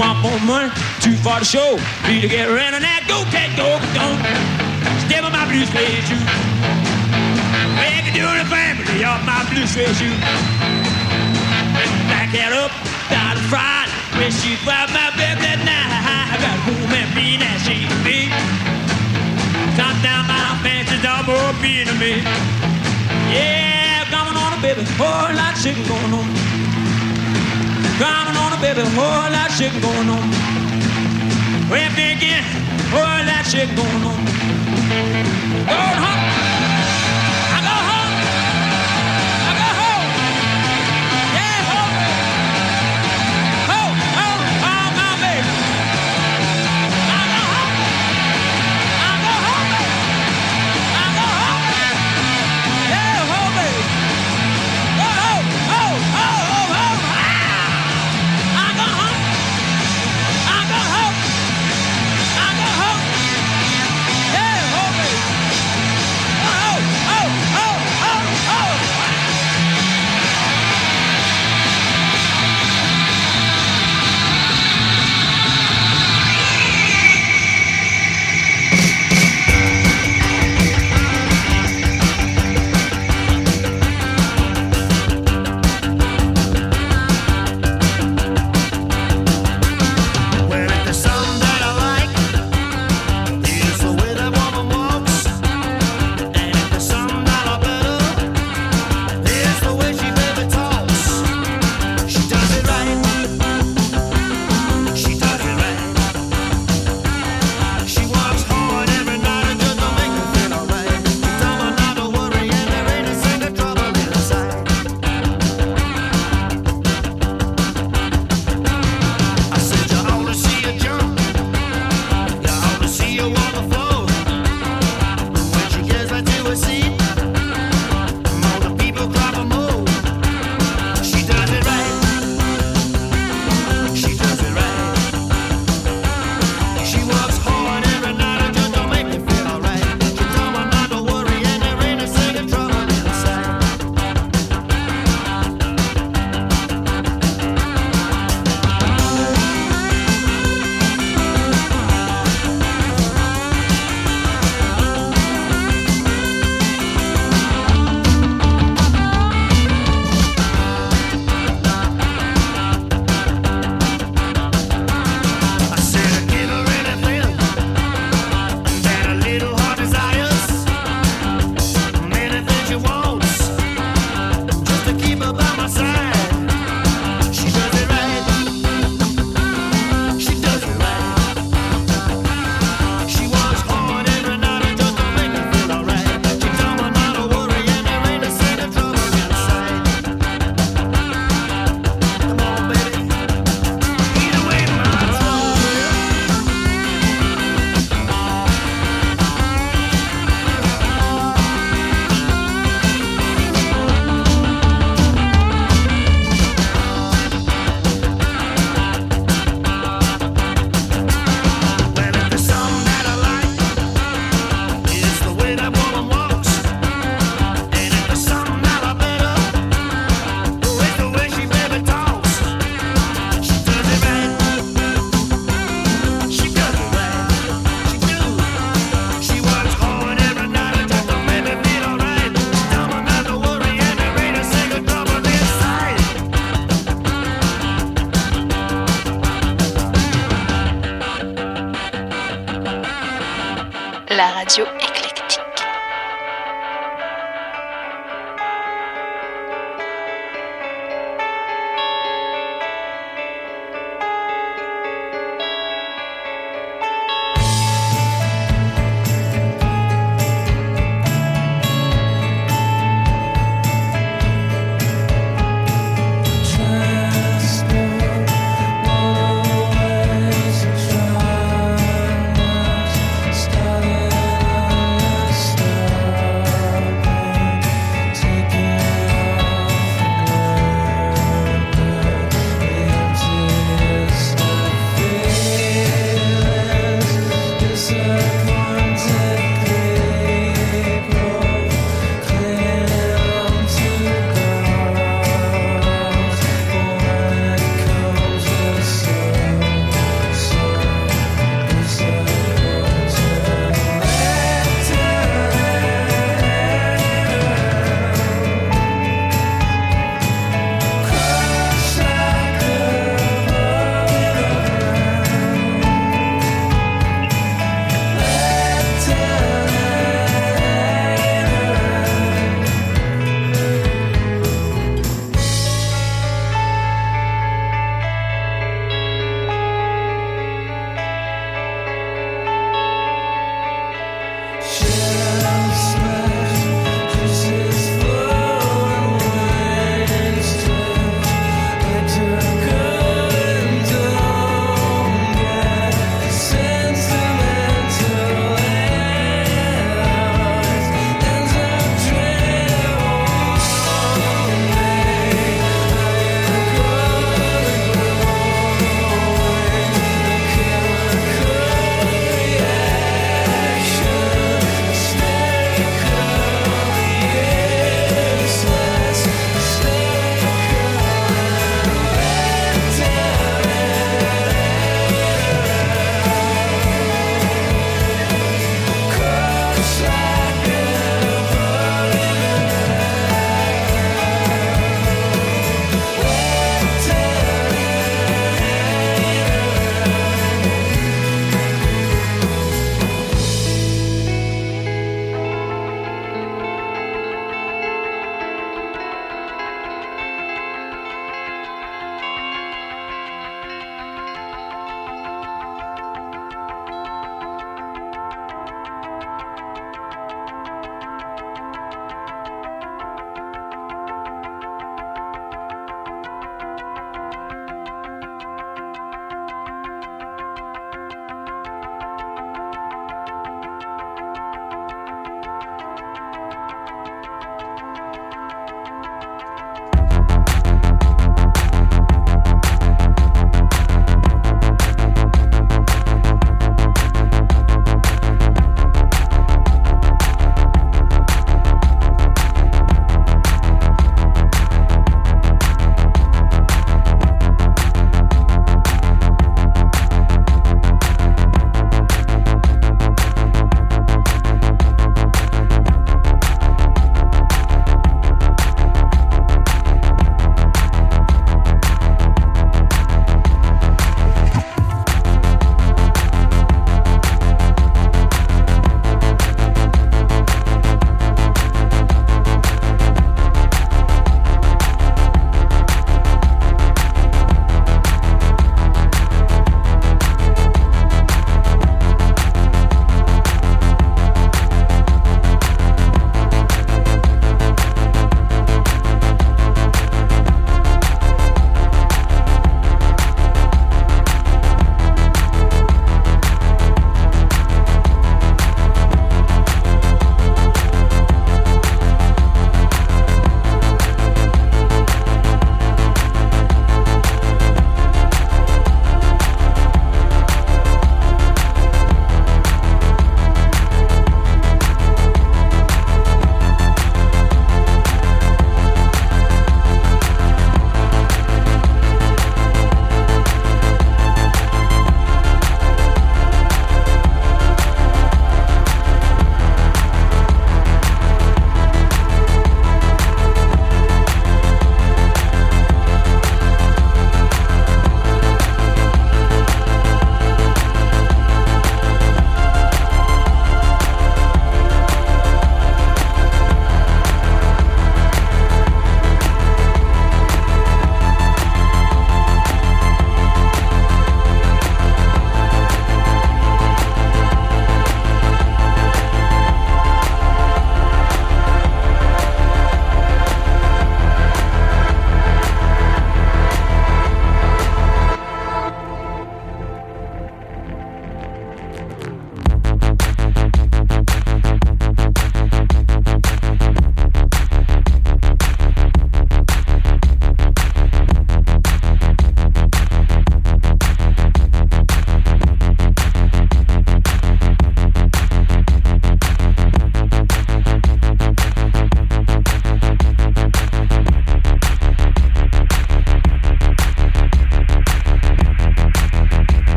One 0.00 0.16
more 0.24 0.40
money, 0.40 0.72
two 1.00 1.12
for 1.20 1.36
the 1.38 1.44
show. 1.44 1.76
Need 2.08 2.22
to 2.22 2.28
get 2.28 2.48
around 2.48 2.72
on 2.72 2.80
that. 2.80 3.04
Go, 3.04 3.28
cat, 3.28 3.52
go, 3.52 3.76
go. 3.92 4.06
Step 5.04 5.20
on 5.20 5.32
my 5.36 5.44
blue 5.44 5.68
suede 5.68 6.00
shoe. 6.08 6.16
Make 7.76 8.08
it 8.08 8.16
doing 8.16 8.40
the 8.40 8.48
family 8.48 9.04
of 9.04 9.20
my 9.28 9.44
blue 9.52 9.68
suede 9.68 9.92
shoe. 9.92 10.16
Back 12.08 12.32
that 12.32 12.56
up, 12.56 12.72
down 13.12 13.36
the 13.36 13.44
front. 13.52 13.92
When 14.16 14.32
she 14.32 14.56
drive 14.64 14.88
my 14.96 15.12
baby 15.12 15.44
that 15.44 15.60
night. 15.60 15.92
I 16.32 16.40
got 16.40 16.56
room 16.64 16.88
and 16.88 17.12
me 17.12 17.36
that 17.36 17.60
she 17.60 17.84
be. 18.00 18.32
Top 19.76 19.92
down 20.00 20.24
my 20.24 20.56
fancy 20.64 20.96
to 21.04 21.94
me. 22.00 22.24
Yeah, 23.28 24.08
coming 24.08 24.36
on 24.40 24.56
a 24.56 24.60
baby, 24.62 24.84
whole 24.96 25.36
lot 25.36 25.52
of 25.52 25.60
shit 25.60 25.76
going 25.86 26.12
on. 26.16 26.51
Climbing 28.02 28.36
on 28.36 28.52
a 28.52 28.60
baby, 28.60 28.82
more 28.96 29.30
that 29.30 29.54
shit 29.56 29.70
going 29.80 30.08
on. 30.10 30.26
We're 31.70 31.88
making 31.94 32.42
more 32.90 33.22
that 33.30 33.46
shit 33.46 33.68
going 33.76 34.02
on. 34.02 34.18
Going 35.70 35.98
home. 36.02 36.31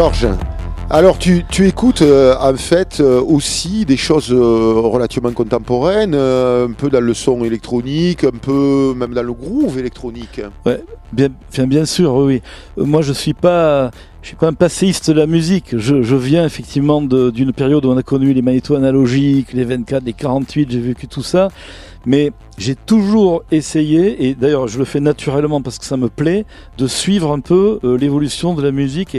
Georges, 0.00 0.28
alors 0.88 1.18
tu, 1.18 1.44
écoutes 1.60 2.00
euh, 2.00 2.34
en 2.40 2.56
fait 2.56 3.00
euh, 3.00 3.20
aussi 3.20 3.84
des 3.84 3.98
choses 3.98 4.32
euh, 4.32 4.80
relativement 4.82 5.30
contemporaines, 5.32 6.14
un 6.14 6.72
peu 6.72 6.88
dans 6.88 7.02
le 7.02 7.12
son 7.12 7.44
électronique, 7.44 8.24
un 8.24 8.30
peu 8.30 8.94
même 8.96 9.12
dans 9.12 9.22
le 9.22 9.34
groove 9.34 9.78
électronique. 9.78 10.40
Bien, 11.12 11.28
bien, 11.52 11.66
bien 11.66 11.84
sûr, 11.84 12.14
oui. 12.14 12.40
Moi, 12.78 13.02
je 13.02 13.12
suis 13.12 13.34
pas, 13.34 13.90
je 14.22 14.28
suis 14.28 14.36
pas 14.36 14.48
un 14.48 14.54
passéiste 14.54 15.10
de 15.10 15.18
la 15.18 15.26
musique. 15.26 15.76
Je, 15.76 16.00
je 16.00 16.16
viens 16.16 16.46
effectivement 16.46 17.02
d'une 17.02 17.52
période 17.52 17.84
où 17.84 17.90
on 17.90 17.98
a 17.98 18.02
connu 18.02 18.32
les 18.32 18.40
magnétos 18.40 18.76
analogiques, 18.76 19.52
les 19.52 19.64
24, 19.64 20.02
les 20.02 20.14
48. 20.14 20.70
J'ai 20.70 20.80
vécu 20.80 21.08
tout 21.08 21.22
ça, 21.22 21.48
mais 22.06 22.32
j'ai 22.56 22.74
toujours 22.74 23.42
essayé, 23.50 24.28
et 24.28 24.34
d'ailleurs, 24.34 24.66
je 24.66 24.78
le 24.78 24.86
fais 24.86 25.00
naturellement 25.00 25.60
parce 25.60 25.78
que 25.78 25.84
ça 25.84 25.98
me 25.98 26.08
plaît, 26.08 26.46
de 26.78 26.86
suivre 26.86 27.32
un 27.32 27.40
peu 27.40 27.80
l'évolution 28.00 28.54
de 28.54 28.62
la 28.62 28.72
musique. 28.72 29.18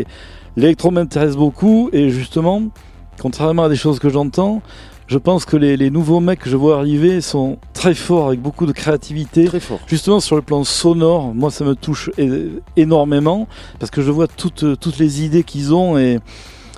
L'électro 0.55 0.91
m'intéresse 0.91 1.35
beaucoup, 1.35 1.89
et 1.93 2.09
justement, 2.09 2.63
contrairement 3.19 3.63
à 3.63 3.69
des 3.69 3.75
choses 3.75 3.99
que 3.99 4.09
j'entends. 4.09 4.61
Je 5.07 5.17
pense 5.17 5.43
que 5.43 5.57
les, 5.57 5.75
les 5.75 5.89
nouveaux 5.89 6.21
mecs 6.21 6.39
que 6.39 6.49
je 6.49 6.55
vois 6.55 6.77
arriver 6.77 7.19
sont 7.19 7.57
très 7.73 7.93
forts, 7.93 8.27
avec 8.27 8.41
beaucoup 8.41 8.65
de 8.65 8.71
créativité. 8.71 9.43
Très 9.43 9.59
fort. 9.59 9.79
Justement 9.85 10.21
sur 10.21 10.37
le 10.37 10.41
plan 10.41 10.63
sonore, 10.63 11.33
moi 11.35 11.51
ça 11.51 11.65
me 11.65 11.75
touche 11.75 12.09
énormément 12.77 13.47
parce 13.77 13.91
que 13.91 14.01
je 14.01 14.09
vois 14.09 14.27
toutes, 14.27 14.79
toutes 14.79 14.97
les 14.99 15.25
idées 15.25 15.43
qu'ils 15.43 15.73
ont 15.73 15.97
et 15.97 16.19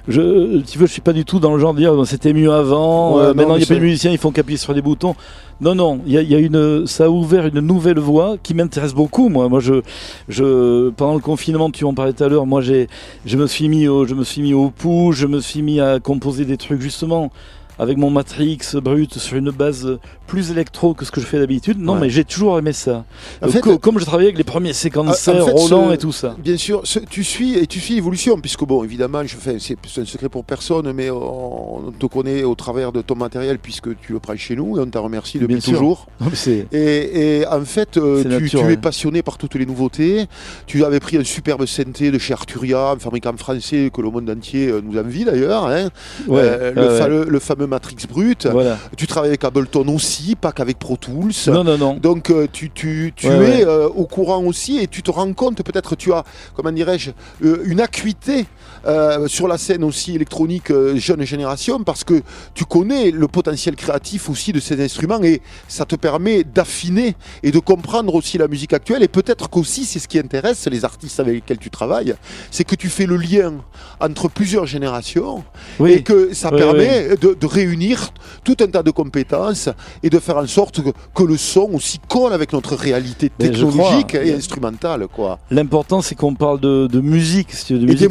je, 0.07 0.59
tu 0.61 0.77
veux, 0.77 0.85
je 0.85 0.91
suis 0.91 1.01
pas 1.01 1.13
du 1.13 1.23
tout 1.23 1.39
dans 1.39 1.53
le 1.53 1.59
genre 1.59 1.73
de 1.73 1.79
dire 1.79 1.93
c'était 2.05 2.33
mieux 2.33 2.51
avant, 2.51 3.17
Ouais, 3.17 3.23
euh, 3.23 3.27
non, 3.29 3.35
maintenant 3.35 3.55
il 3.55 3.59
n'y 3.59 3.63
a 3.63 3.67
pas 3.67 3.75
de 3.75 3.79
musiciens, 3.79 4.11
ils 4.11 4.17
font 4.17 4.31
qu'appuyer 4.31 4.57
sur 4.57 4.73
des 4.73 4.81
boutons. 4.81 5.15
Non, 5.61 5.75
non, 5.75 6.01
il 6.05 6.11
y 6.11 6.17
a, 6.17 6.21
il 6.21 6.29
y 6.29 6.35
a 6.35 6.39
une, 6.39 6.85
ça 6.87 7.05
a 7.05 7.09
ouvert 7.09 7.45
une 7.45 7.61
nouvelle 7.61 7.99
voie 7.99 8.35
qui 8.41 8.53
m'intéresse 8.53 8.93
beaucoup. 8.93 9.29
Moi, 9.29 9.47
moi, 9.47 9.59
je, 9.61 9.81
je, 10.27 10.89
pendant 10.89 11.13
le 11.13 11.21
confinement, 11.21 11.69
tu 11.69 11.85
en 11.85 11.93
parlais 11.93 12.11
tout 12.11 12.23
à 12.23 12.27
l'heure, 12.27 12.45
moi 12.45 12.61
j'ai, 12.61 12.89
je 13.25 13.37
me 13.37 13.47
suis 13.47 13.69
mis 13.69 13.87
au, 13.87 14.05
je 14.05 14.13
me 14.13 14.23
suis 14.23 14.41
mis 14.41 14.53
au 14.53 14.69
pouls, 14.71 15.13
je 15.13 15.25
me 15.27 15.39
suis 15.39 15.61
mis 15.61 15.79
à 15.79 15.99
composer 15.99 16.43
des 16.43 16.57
trucs 16.57 16.81
justement 16.81 17.31
avec 17.79 17.97
mon 17.97 18.09
Matrix 18.09 18.59
brut 18.81 19.17
sur 19.17 19.37
une 19.37 19.51
base 19.51 19.97
plus 20.27 20.51
électro 20.51 20.93
que 20.93 21.05
ce 21.05 21.11
que 21.11 21.19
je 21.21 21.25
fais 21.25 21.39
d'habitude. 21.39 21.79
Non, 21.79 21.93
Ouais. 21.93 22.01
mais 22.01 22.09
j'ai 22.09 22.23
toujours 22.23 22.57
aimé 22.57 22.73
ça. 22.73 23.03
En 23.41 23.47
fait- 23.49 23.61
co- 23.61 23.77
comme 23.77 23.99
je 23.99 24.05
travaillais 24.05 24.29
avec 24.29 24.37
les 24.37 24.43
premiers 24.43 24.73
séquenceurs, 24.73 25.43
En 25.43 25.45
fait, 25.45 25.51
Roland 25.51 25.89
ce- 25.89 25.93
et 25.93 25.97
tout 25.97 26.11
ça. 26.11 26.35
Bien 26.39 26.57
sûr, 26.57 26.81
ce- 26.85 26.99
tu 26.99 27.23
suis 27.23 27.57
et 27.57 27.67
tu 27.67 27.79
suis 27.79 27.95
l'évolution, 27.95 28.37
puisque 28.39 28.63
bon, 28.63 28.83
évidemment, 28.83 29.23
je 29.25 29.35
fais, 29.35 29.57
c'est 29.59 29.77
un 30.01 30.05
secret 30.05 30.29
pour 30.29 30.43
personne, 30.45 30.91
mais 30.93 31.09
on, 31.09 31.87
on 31.87 31.91
te 31.91 32.05
connaît 32.05 32.43
au 32.43 32.55
travers 32.55 32.91
de 32.91 33.01
ton 33.01 33.15
matériel 33.15 33.59
puisque 33.59 33.89
tu 33.99 34.13
le 34.13 34.19
prends 34.19 34.35
chez 34.37 34.55
nous 34.55 34.77
et 34.77 34.81
on 34.81 34.85
t'en 34.87 35.03
remercie 35.03 35.39
depuis 35.39 35.55
Bien 35.55 35.61
sûr. 35.61 35.73
toujours. 35.73 36.07
Et, 36.71 37.39
et 37.41 37.47
en 37.47 37.61
fait, 37.65 37.97
euh, 37.97 38.23
tu, 38.39 38.57
es 38.71 38.77
passionné 38.77 39.21
par 39.21 39.37
toutes 39.37 39.55
les 39.55 39.65
nouveautés. 39.65 40.25
Tu 40.65 40.83
avais 40.85 40.99
pris 40.99 41.17
un 41.17 41.23
superbe 41.23 41.65
synthé 41.65 42.11
de 42.11 42.17
chez 42.17 42.33
Arturia, 42.33 42.91
un 42.91 42.99
fabricant 42.99 43.35
français 43.37 43.91
que 43.93 44.01
le 44.01 44.09
monde 44.09 44.29
entier 44.29 44.67
euh, 44.69 44.81
nous 44.83 44.97
envie 44.99 45.25
d'ailleurs. 45.25 45.65
hein. 45.67 45.89
ouais, 46.27 46.41
Euh, 46.43 46.73
ouais, 46.73 47.25
le 47.29 47.39
fameux 47.39 47.62
Matrix 47.67 47.95
Brut. 48.09 48.47
Voilà. 48.47 48.77
Tu 48.97 49.07
travailles 49.07 49.29
avec 49.29 49.43
Ableton 49.43 49.87
aussi, 49.87 50.35
pas 50.35 50.51
qu'avec 50.51 50.79
Pro 50.79 50.97
Tools. 50.97 51.31
Non, 51.47 51.63
non, 51.63 51.77
non. 51.77 51.95
Donc 51.95 52.29
euh, 52.29 52.47
tu, 52.51 52.69
tu, 52.69 53.13
tu 53.15 53.27
Ouais, 53.27 53.33
es 53.35 53.39
ouais. 53.39 53.65
euh, 53.65 53.87
au 53.89 54.05
courant 54.05 54.43
aussi 54.43 54.77
et 54.79 54.87
tu 54.87 55.01
te 55.03 55.11
rends 55.11 55.31
compte, 55.33 55.61
peut-être 55.63 55.95
tu 55.95 56.11
as, 56.13 56.23
comment 56.55 56.71
dirais-je, 56.71 57.11
euh, 57.43 57.61
une 57.65 57.79
acuité 57.81 58.45
euh, 58.85 59.27
sur 59.27 59.47
la 59.47 59.57
scène 59.57 59.83
aussi 59.83 60.15
électronique 60.15 60.69
euh, 60.71 60.95
jeune 60.97 61.23
génération 61.23 61.83
parce 61.83 62.03
que 62.03 62.21
tu 62.53 62.65
connais 62.65 63.11
le 63.11 63.27
potentiel 63.27 63.75
créatif 63.75 64.29
aussi 64.29 64.51
de 64.51 64.59
ces 64.59 64.83
instruments 64.83 65.21
et 65.23 65.41
ça 65.67 65.85
te 65.85 65.95
permet 65.95 66.43
d'affiner 66.43 67.15
et 67.43 67.51
de 67.51 67.59
comprendre 67.59 68.13
aussi 68.15 68.37
la 68.37 68.47
musique 68.47 68.73
actuelle 68.73 69.03
et 69.03 69.07
peut-être 69.07 69.49
qu'aussi 69.49 69.85
c'est 69.85 69.99
ce 69.99 70.07
qui 70.07 70.19
intéresse 70.19 70.67
les 70.67 70.83
artistes 70.85 71.19
avec 71.19 71.35
lesquels 71.35 71.57
tu 71.59 71.69
travailles, 71.69 72.15
c'est 72.51 72.63
que 72.63 72.75
tu 72.75 72.89
fais 72.89 73.05
le 73.05 73.15
lien 73.17 73.53
entre 73.99 74.27
plusieurs 74.27 74.65
générations 74.65 75.43
Oui. 75.79 75.93
et 75.93 76.03
que 76.03 76.33
ça 76.33 76.49
Oui, 76.51 76.57
permet 76.59 77.15
De, 77.17 77.33
de 77.39 77.45
réunir 77.53 78.09
tout 78.43 78.57
un 78.59 78.67
tas 78.67 78.83
de 78.83 78.91
compétences 78.91 79.69
et 80.01 80.09
de 80.09 80.19
faire 80.19 80.37
en 80.37 80.47
sorte 80.47 80.81
que, 80.81 80.89
que 81.13 81.23
le 81.23 81.37
son 81.37 81.69
aussi 81.73 81.99
colle 82.07 82.33
avec 82.33 82.51
notre 82.53 82.75
réalité 82.75 83.29
technologique 83.29 84.15
et 84.15 84.33
instrumentale. 84.33 85.07
Quoi. 85.07 85.39
L'important, 85.51 86.01
c'est 86.01 86.15
qu'on 86.15 86.35
parle 86.35 86.59
de, 86.59 86.87
de 86.87 86.99
musique, 86.99 87.49
de 87.69 87.75
Et 87.75 87.79
musique, 87.79 88.01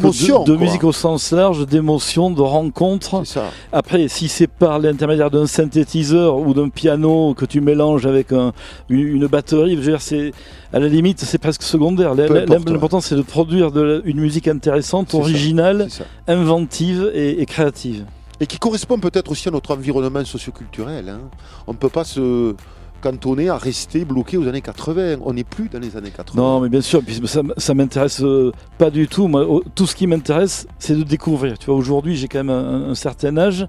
de, 0.45 0.55
musique 0.55 0.83
au 0.83 0.91
sens 0.91 1.31
large, 1.31 1.65
d'émotion, 1.67 2.31
de 2.31 2.41
rencontre. 2.41 3.23
Après, 3.71 4.07
si 4.07 4.27
c'est 4.27 4.47
par 4.47 4.79
l'intermédiaire 4.79 5.29
d'un 5.31 5.47
synthétiseur 5.47 6.37
ou 6.37 6.53
d'un 6.53 6.69
piano 6.69 7.33
que 7.33 7.45
tu 7.45 7.59
mélanges 7.61 8.05
avec 8.05 8.31
un- 8.31 8.53
une, 8.89 8.99
une 9.17 9.27
batterie, 9.27 9.71
je 9.71 9.81
veux 9.81 9.91
dire, 9.91 10.01
c'est 10.01 10.31
à 10.71 10.79
la 10.79 10.87
limite, 10.87 11.19
c'est 11.21 11.37
presque 11.37 11.63
secondaire. 11.63 12.15
L'important, 12.15 13.01
c'est 13.01 13.15
de 13.15 13.21
produire 13.21 13.71
de 13.71 13.81
la- 13.81 13.99
une 14.05 14.19
musique 14.19 14.47
intéressante, 14.47 15.13
originale, 15.13 15.87
ça. 15.89 16.05
inventive 16.27 17.11
et, 17.13 17.41
et 17.41 17.45
créative. 17.45 18.05
Et 18.39 18.47
qui 18.47 18.57
correspond 18.57 18.97
peut-être 18.99 19.31
aussi 19.31 19.47
à 19.47 19.51
notre 19.51 19.73
environnement 19.73 20.23
socioculturel. 20.25 21.09
hein. 21.09 21.21
On 21.67 21.73
ne 21.73 21.77
peut 21.77 21.89
pas 21.89 22.03
se 22.03 22.55
cantonner 23.01 23.49
à 23.49 23.57
rester 23.57 24.05
bloqué 24.05 24.37
aux 24.37 24.47
années 24.47 24.61
80. 24.61 25.17
On 25.25 25.33
n'est 25.33 25.43
plus 25.43 25.67
dans 25.69 25.79
les 25.79 25.95
années 25.97 26.09
80. 26.15 26.41
Non, 26.41 26.59
mais 26.61 26.69
bien 26.69 26.81
sûr, 26.81 27.01
ça, 27.25 27.41
ça 27.57 27.73
m'intéresse 27.73 28.21
euh, 28.21 28.51
pas 28.77 28.89
du 28.89 29.07
tout. 29.07 29.29
Tout 29.75 29.85
ce 29.85 29.95
qui 29.95 30.07
m'intéresse, 30.07 30.67
c'est 30.79 30.95
de 30.95 31.03
découvrir. 31.03 31.57
Tu 31.59 31.65
vois, 31.67 31.75
aujourd'hui, 31.75 32.15
j'ai 32.15 32.27
quand 32.29 32.43
même 32.43 32.49
un, 32.89 32.95
certain 32.95 33.37
âge. 33.37 33.65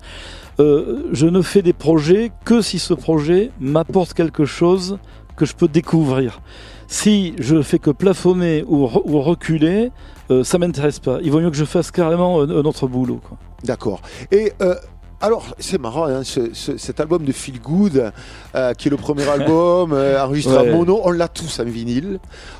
Euh, 0.61 1.09
je 1.13 1.27
ne 1.27 1.43
fais 1.43 1.63
des 1.63 1.73
projets 1.73 2.31
que 2.45 2.63
si 2.63 2.79
ce 2.79 2.95
projet 2.95 3.51
m'apporte 3.61 4.15
quelque 4.15 4.45
chose 4.45 4.99
que 5.37 5.45
je 5.47 5.55
peux 5.55 5.67
découvrir. 5.69 6.41
Si 6.87 7.35
je 7.41 7.61
fais 7.61 7.81
que 7.81 7.91
plafonner 7.91 8.65
ou, 8.69 8.87
re- 8.87 9.03
ou 9.05 9.21
reculer, 9.21 9.91
euh, 10.31 10.45
ça 10.45 10.59
m'intéresse 10.59 11.01
pas. 11.01 11.19
Il 11.25 11.33
vaut 11.33 11.41
mieux 11.41 11.51
que 11.51 11.57
je 11.57 11.65
fasse 11.65 11.91
carrément 11.91 12.41
un, 12.41 12.49
un 12.51 12.63
autre 12.65 12.87
boulot. 12.87 13.21
D'accord. 13.65 14.01
Et 14.31 14.53
euh, 14.63 14.75
alors, 15.21 15.47
c'est 15.59 15.81
marrant, 15.81 16.05
hein, 16.05 16.23
ce- 16.23 16.53
ce- 16.53 16.77
cet 16.77 17.01
album 17.01 17.25
de 17.25 17.33
Feel 17.33 17.59
Good, 17.61 18.13
euh, 18.55 18.75
qui 18.75 18.89
est 18.89 18.91
le 18.91 18.97
premier 18.99 19.27
album 19.29 19.93
euh, 19.95 20.23
enregistré 20.23 20.55
Ouais. 20.57 20.71
en 20.71 20.77
mono, 20.77 21.01
on 21.03 21.13
l'a 21.13 21.29
tous 21.29 21.61
en 21.61 21.65
vinyle. 21.65 22.19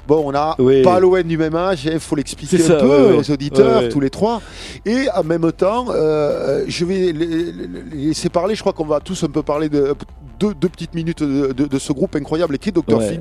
Bon, 0.09 0.23
on 0.25 0.35
a 0.35 0.55
Oui. 0.59 0.83
pas 0.83 0.99
loin 0.99 1.23
du 1.23 1.37
même 1.37 1.55
âge, 1.57 1.85
il 1.85 2.01
faut 2.01 2.17
l'expliquer 2.17 2.57
un 2.63 2.67
ça, 2.67 2.75
peu 2.77 2.87
ouais, 3.11 3.19
aux 3.19 3.31
auditeurs, 3.31 3.83
Ouais, 3.83 3.89
tous 3.91 4.01
les 4.01 4.09
trois. 4.09 4.41
Et 4.87 5.09
en 5.15 5.25
même 5.25 5.53
temps, 5.53 5.87
euh, 5.91 6.65
je 6.67 6.85
vais 6.87 7.13
les, 7.13 7.13
les- 7.13 7.53
les 7.53 8.07
laisser 8.07 8.31
parler. 8.31 8.55
Je 8.55 8.61
crois 8.61 8.73
qu'on 8.73 8.87
va 8.87 9.01
tous 9.01 9.23
un 9.25 9.29
peu 9.29 9.43
parler 9.43 9.69
de 9.69 9.95
deux, 10.39 10.55
deux 10.55 10.69
petites 10.69 10.95
minutes 10.95 11.23
de, 11.23 11.53
de- 11.53 11.67
de 11.67 11.79
ce 11.79 11.93
groupe 11.93 12.17
incroyable 12.17 12.59
qui 12.59 12.69
est 12.71 12.73
Dr. 12.73 12.99
Ouais. 12.99 13.19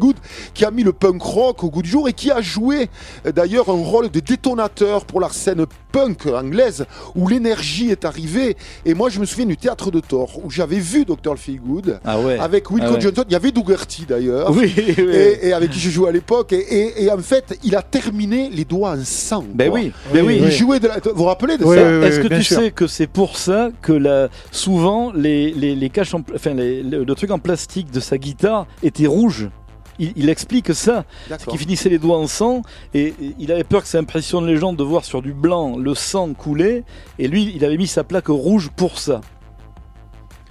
Qui 0.54 0.66
a 0.66 0.72
mis 0.72 0.84
le 0.84 0.94
punk 0.94 1.22
rock 1.22 1.64
au 1.64 1.70
goût 1.70 1.82
du 1.82 1.90
jour 1.90 2.08
et 2.08 2.14
qui 2.14 2.32
a 2.32 2.42
joué 2.42 2.90
euh, 3.26 3.32
d'ailleurs 3.32 3.70
un 3.70 3.74
rôle 3.74 4.10
de 4.10 4.20
détonateur 4.20 5.06
pour 5.06 5.20
la 5.20 5.30
scène 5.30 5.66
punk 5.92 6.26
anglaise 6.28 6.86
où 7.16 7.28
l'énergie 7.28 7.90
est 7.92 8.04
arrivée. 8.06 8.58
Et 8.86 8.94
moi, 8.94 9.10
je 9.10 9.20
me 9.20 9.26
souviens 9.26 9.46
du 9.46 9.58
théâtre 9.58 9.92
de 9.92 10.00
Thor 10.00 10.40
où 10.44 10.50
j'avais 10.50 10.80
vu 10.80 11.06
Dr. 11.06 11.38
Feelgood 11.38 12.00
Ah 12.04 12.20
ouais. 12.20 12.38
avec 12.40 12.70
Wilco 12.72 12.88
Ah 12.90 12.94
ouais. 12.94 13.02
Johnson. 13.02 13.24
Il 13.28 13.34
y 13.34 13.36
avait 13.36 13.52
Dougherty 13.52 14.06
d'ailleurs. 14.08 14.52
Oui, 14.52 14.74
oui. 14.78 14.96
Et, 14.98 15.48
et 15.50 15.54
avec 15.54 15.72
qui 15.72 15.80
je 15.80 15.90
jouais 15.90 16.10
à 16.10 16.12
l'époque. 16.12 16.54
Et, 16.54 16.58
et- 16.58 17.04
et 17.04 17.12
en 17.12 17.18
fait, 17.20 17.58
il 17.64 17.76
a 17.76 17.82
terminé 17.82 18.50
les 18.50 18.66
doigts 18.66 18.92
en 18.92 19.04
sang. 19.04 19.44
Ben 19.54 19.70
quoi. 19.70 19.80
oui, 19.80 19.92
ben 20.14 20.26
oui. 20.26 20.40
Il 20.44 20.52
jouait 20.52 20.80
de 20.80 20.88
la... 20.88 20.98
Vous 21.00 21.12
vous 21.16 21.24
rappelez 21.26 21.58
de 21.58 21.64
Oui, 21.66 21.76
ça 21.78 21.84
oui, 21.84 22.06
Est-ce 22.06 22.20
que 22.20 22.28
tu 22.28 22.44
sûr. 22.44 22.60
sais 22.60 22.72
que 22.72 22.88
c'est 22.88 23.08
pour 23.08 23.38
ça 23.38 23.70
que 23.82 23.94
la, 23.94 24.30
souvent 24.52 25.12
les, 25.14 25.52
les, 25.52 25.76
les 25.76 25.90
caches, 25.90 26.14
en 26.14 26.24
enfin 26.36 26.54
les- 26.54 26.82
le, 27.04 27.06
le 27.06 27.16
truc 27.16 27.32
en 27.32 27.40
plastique 27.40 27.92
de 27.92 28.00
sa 28.00 28.18
guitare 28.18 28.66
était 28.82 29.08
rouge 29.08 29.50
il, 30.00 30.12
il 30.16 30.30
explique 30.30 30.74
ça, 30.74 31.06
qu'il 31.50 31.60
finissait 31.60 31.90
les 31.90 32.00
doigts 32.00 32.18
en 32.18 32.26
sang 32.26 32.64
et, 32.96 33.10
et 33.22 33.36
il 33.38 33.52
avait 33.52 33.64
peur 33.64 33.84
que 33.84 33.88
ça 33.88 34.00
impressionne 34.00 34.48
les 34.48 34.58
gens 34.58 34.74
de 34.74 34.84
voir 34.84 35.06
sur 35.06 35.22
du 35.22 35.34
blanc 35.34 35.78
le 35.78 35.94
sang 35.94 36.34
couler 36.34 36.84
et 37.20 37.28
lui 37.28 37.52
il 37.56 37.64
avait 37.64 37.78
mis 37.78 37.86
sa 37.86 38.04
plaque 38.04 38.28
rouge 38.30 38.72
pour 38.76 38.98
ça. 38.98 39.22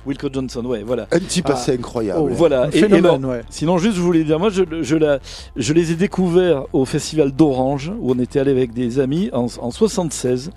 Wilco 0.05 0.28
Johnson, 0.32 0.64
ouais, 0.64 0.82
voilà. 0.82 1.07
Un 1.12 1.20
type 1.20 1.46
Ah. 1.48 1.53
assez 1.53 1.72
incroyable. 1.74 2.20
Oh, 2.24 2.28
voilà. 2.32 2.62
Un 2.62 2.70
Et- 2.70 3.00
ouais. 3.00 3.42
Sinon, 3.50 3.78
juste, 3.78 3.94
je 3.94 4.00
voulais 4.00 4.24
dire, 4.24 4.40
moi, 4.40 4.48
je, 4.50 4.64
je, 4.82 4.96
la- 4.96 5.20
je 5.55 5.72
les 5.72 5.92
ai 5.92 5.94
découverts 5.94 6.64
au 6.72 6.84
festival 6.84 7.30
d'Orange, 7.30 7.92
où 8.00 8.11
on 8.12 8.18
était 8.18 8.40
allé 8.40 8.50
avec 8.50 8.72
des 8.72 8.98
amis 8.98 9.30
en, 9.32 9.46
en 9.61 9.70
76. 9.70 10.50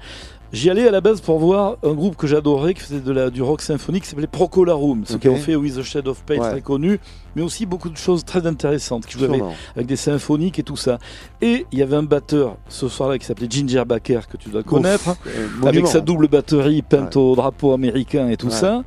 J'y 0.56 0.70
allais 0.70 0.88
à 0.88 0.92
la 0.92 1.02
base 1.02 1.20
pour 1.20 1.38
voir 1.38 1.76
un 1.84 1.92
groupe 1.92 2.16
que 2.16 2.28
j'adorais, 2.28 2.74
qui 2.74 2.80
faisait 2.82 3.02
de 3.02 3.12
la, 3.12 3.30
du 3.30 3.42
rock 3.42 3.62
symphonique, 3.62 4.04
qui 4.04 4.10
s'appelait 4.10 4.26
Procolarum, 4.26 5.04
ceux 5.06 5.18
qui 5.18 5.28
Ok. 5.28 5.34
ont 5.36 5.38
fait 5.38 5.58
With 5.58 5.76
the 5.76 5.82
Shade 5.84 6.08
of 6.08 6.24
Ouais. 6.30 6.38
très 6.40 6.62
connu, 6.62 6.98
mais 7.36 7.42
aussi 7.42 7.66
beaucoup 7.66 7.90
de 7.90 7.98
choses 7.98 8.24
très 8.24 8.48
intéressantes, 8.48 9.06
qui 9.06 9.18
jouaient 9.20 9.42
avec, 9.76 9.86
des 9.86 9.98
symphoniques 9.98 10.58
et 10.58 10.64
tout 10.64 10.78
ça. 10.78 10.98
Et 11.42 11.66
il 11.74 11.80
y 11.80 11.82
avait 11.82 11.98
un 11.98 12.04
batteur 12.04 12.56
ce 12.70 12.88
soir-là 12.88 13.18
qui 13.18 13.26
s'appelait 13.26 13.50
Ginger 13.50 13.84
Baker, 13.86 14.22
que 14.32 14.38
tu 14.38 14.48
dois 14.48 14.64
connaître, 14.64 15.10
Ouf, 15.10 15.18
euh, 15.28 15.46
avec 15.48 15.60
monument. 15.74 15.86
sa 15.88 16.00
double 16.00 16.30
batterie 16.30 16.82
peinte 16.84 17.18
au 17.18 17.36
drapeau 17.36 17.74
américain 17.74 18.30
et 18.30 18.38
tout 18.38 18.48
Ouais. 18.48 18.54
ça. 18.54 18.84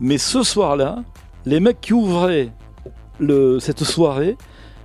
Mais 0.00 0.16
ce 0.16 0.42
soir-là, 0.42 1.02
les 1.44 1.60
mecs 1.60 1.82
qui 1.82 1.92
ouvraient 1.92 2.52
le, 3.18 3.58
cette 3.60 3.84
soirée, 3.84 4.38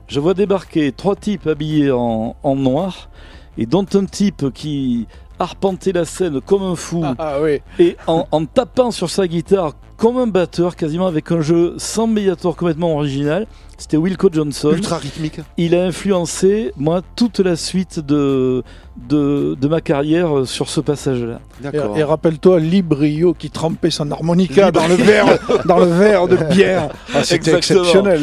je 0.09 0.19
vois 0.19 0.33
débarquer 0.33 0.91
trois 0.91 1.15
types 1.15 1.47
habillés 1.47 1.91
en, 1.91 2.35
en 2.43 2.55
noir, 2.57 3.09
et 3.57 3.65
dont 3.65 3.85
un 3.93 4.05
type 4.05 4.51
qui 4.53 5.07
arpentait 5.39 5.91
la 5.91 6.05
scène 6.05 6.41
comme 6.41 6.63
un 6.63 6.75
fou 6.75 7.03
Ah 7.19 7.37
oui. 7.41 7.61
et 7.79 7.97
en, 8.07 8.25
en 8.31 8.45
tapant 8.45 8.91
sur 8.91 9.09
sa 9.09 9.27
guitare 9.27 9.73
comme 9.97 10.17
un 10.17 10.27
batteur, 10.27 10.75
quasiment 10.75 11.07
avec 11.07 11.31
un 11.31 11.41
jeu 11.41 11.73
sans 11.77 12.05
médiator 12.05 12.55
complètement 12.55 12.93
original. 12.95 13.47
C'était 13.79 13.97
Wilco 13.97 14.29
Johnson. 14.31 14.71
Ultra 14.71 14.97
rythmique. 14.97 15.39
Il 15.57 15.73
a 15.73 15.85
influencé, 15.85 16.71
moi, 16.77 17.01
toute 17.15 17.39
la 17.39 17.55
suite 17.55 17.99
de, 17.99 18.63
de, 19.09 19.55
de 19.59 19.67
ma 19.67 19.81
carrière 19.81 20.45
sur 20.45 20.69
ce 20.69 20.81
passage-là. 20.81 21.39
D'accord. 21.61 21.97
Et, 21.97 22.01
et 22.01 22.03
rappelle-toi 22.03 22.59
Librio 22.59 23.33
qui 23.33 23.49
trempait 23.49 23.89
son 23.89 24.11
harmonica 24.11 24.71
dans 24.71 24.87
le 24.87 24.95
verre, 24.95 25.39
dans 25.65 25.79
le 25.79 25.85
verre 25.87 26.27
de 26.27 26.35
bière. 26.51 26.89
Ah, 27.15 27.23
c'était 27.23 27.55
exceptionnel. 27.55 28.21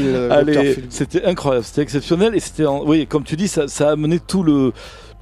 c'était 0.91 1.25
incroyable, 1.25 1.65
c'était 1.65 1.83
exceptionnel 1.83 2.37
et 2.37 2.41
c'était, 2.41 2.67
oui, 2.67 3.09
comme 3.09 3.25
tu 3.25 3.35
dis, 3.35 3.49
ça, 3.49 3.67
ça 3.67 3.89
a 3.89 3.93
amené 3.93 4.21
tout 4.21 4.45
le 4.45 4.73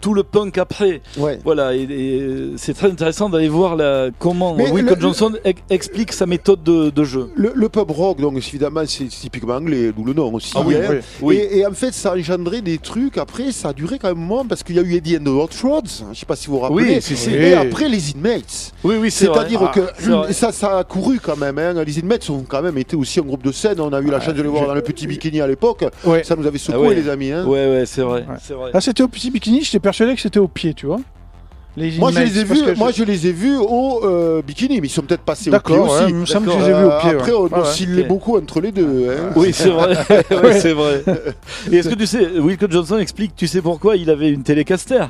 tout 0.03 0.13
le 0.13 0.23
punk 0.25 0.59
après. 0.59 1.01
Ouais. 1.17 1.39
Voilà, 1.45 1.75
et, 1.75 1.83
et 1.85 2.23
c'est 2.57 2.75
très 2.75 2.89
intéressant 2.91 3.31
d'aller 3.31 3.49
voir 3.49 3.77
la, 3.77 4.09
comment 4.19 4.55
Mais 4.55 4.71
Wilco 4.71 4.95
le- 4.97 5.01
Johnson 5.01 5.33
ex- 5.45 5.63
explique 5.71 6.13
sa 6.13 6.27
méthode 6.27 6.63
de, 6.63 6.91
de 6.91 7.05
jeu. 7.05 7.31
Le, 7.37 7.53
le 7.55 7.69
pub 7.71 7.91
rock, 7.91 8.21
donc 8.21 8.37
évidemment, 8.37 8.83
c'est 8.87 9.07
typiquement 9.07 9.55
anglais, 9.55 9.93
d'où 9.97 10.05
le 10.05 10.13
nom 10.13 10.35
aussi. 10.35 10.53
Ah 10.57 10.61
oui, 10.67 10.75
hein. 10.77 10.81
oui. 10.91 10.97
Oui. 11.23 11.37
Et, 11.37 11.59
et 11.61 11.67
en 11.67 11.73
fait, 11.73 11.93
ça 11.95 12.13
a 12.13 12.17
engendré 12.19 12.61
des 12.61 12.77
trucs. 12.79 13.17
Après, 13.17 13.53
ça 13.53 13.69
a 13.69 13.73
duré 13.73 13.99
quand 13.99 14.09
même 14.09 14.19
un 14.19 14.21
moment 14.27 14.45
parce 14.45 14.63
qu'il 14.63 14.77
y 14.77 14.79
a 14.79 14.83
eu 14.83 14.95
Eddie 14.95 15.17
and 15.17 15.25
the 15.25 15.29
Hot 15.29 15.49
Rods. 15.63 16.05
Je 16.13 16.19
sais 16.19 16.27
pas 16.27 16.37
si 16.37 16.49
vous 16.49 16.55
vous 16.55 16.59
rappelez. 16.61 16.95
Et 16.99 17.29
Oui. 17.29 17.53
après, 17.55 17.89
les 17.89 18.11
Inmates. 18.11 18.73
Oui, 18.83 18.97
oui, 19.01 19.11
c'est 19.11 19.27
vrai. 19.27 19.39
C'est-à-dire 19.39 19.61
Ah, 19.63 19.73
que 19.73 20.11
vrai. 20.11 20.33
ça, 20.33 20.51
ça 20.51 20.79
a 20.79 20.85
couru 20.85 21.21
quand 21.21 21.37
même. 21.37 21.59
Hein. 21.59 21.75
Les 21.85 21.99
Inmates 22.01 22.29
ont 22.29 22.45
quand 22.47 22.61
même 22.63 22.77
été 22.77 22.97
aussi 22.97 23.21
un 23.21 23.23
groupe 23.23 23.45
de 23.45 23.53
scène. 23.53 23.81
On 23.81 23.93
a 23.93 24.01
eu 24.01 24.11
la 24.11 24.19
chance 24.21 24.35
de 24.35 24.43
les 24.43 24.49
voir 24.49 24.67
dans 24.67 24.75
le 24.75 24.83
petit 24.83 25.07
bikini 25.07 25.41
à 25.41 25.47
l'époque. 25.47 25.85
Ouais. 26.05 26.25
Ça 26.25 26.35
nous 26.35 26.47
avait 26.47 26.59
secoué, 26.59 26.81
Ah 26.85 26.89
ouais. 26.89 26.95
les 26.97 27.09
amis. 27.09 27.31
Hein. 27.31 27.45
Ouais, 27.47 27.67
ouais, 27.69 27.85
c'est 27.87 28.03
vrai, 28.03 28.25
Ouais. 28.29 28.55
vrai. 28.57 28.71
Ah, 28.75 28.81
c'était 28.81 29.03
au 29.05 29.09
petit 29.09 29.31
bikini, 29.31 29.63
j'étais 29.63 29.79
persuadé 29.93 30.15
que 30.15 30.21
c'était 30.23 30.39
au 30.41 30.49
pied, 30.49 30.73
tu 30.75 30.87
vois. 30.87 31.01
Les 31.77 31.93
Moi, 31.99 32.11
je 32.13 32.19
les 32.21 32.39
ai 32.39 32.45
vus. 32.45 32.57
je- 32.67 32.75
Moi, 32.79 32.91
je 32.93 33.03
les 33.05 33.27
ai 33.27 33.33
vus 33.33 33.57
au 33.57 34.01
euh, 34.05 34.43
bikini, 34.43 34.81
mais 34.81 34.89
ils 34.89 34.91
sont 34.91 35.03
peut-être 35.03 35.23
passés 35.23 35.51
au 35.55 35.59
pied 35.59 35.77
aussi. 35.79 36.05
il 36.09 36.15
me 36.15 36.27
semble 36.27 36.47
que 36.47 36.53
je 36.53 36.59
les 36.59 36.65
ai 36.71 36.75
vus 36.79 36.85
au 36.85 36.99
pied. 37.01 37.11
Après, 37.11 37.31
ouais. 37.33 37.39
on 37.39 37.43
Ouais, 37.45 37.53
ouais. 37.53 37.59
oscillait 37.61 38.03
beaucoup 38.05 38.37
entre 38.37 38.61
les 38.61 38.73
deux. 38.73 39.09
hein. 39.11 39.31
Oui, 39.37 39.53
c'est 39.55 39.71
vrai. 39.71 39.97
Ouais. 40.43 40.61
c'est 40.61 40.73
vrai. 40.75 41.03
Et 41.71 41.77
est-ce 41.77 41.89
que 41.89 41.95
tu 41.95 42.07
sais, 42.07 42.27
Wilco 42.39 42.67
Johnson 42.71 42.99
explique, 42.99 43.35
tu 43.37 43.47
sais 43.47 43.63
pourquoi 43.63 43.97
il 43.97 44.11
avait 44.11 44.31
une 44.31 44.43
télécaster? 44.43 45.05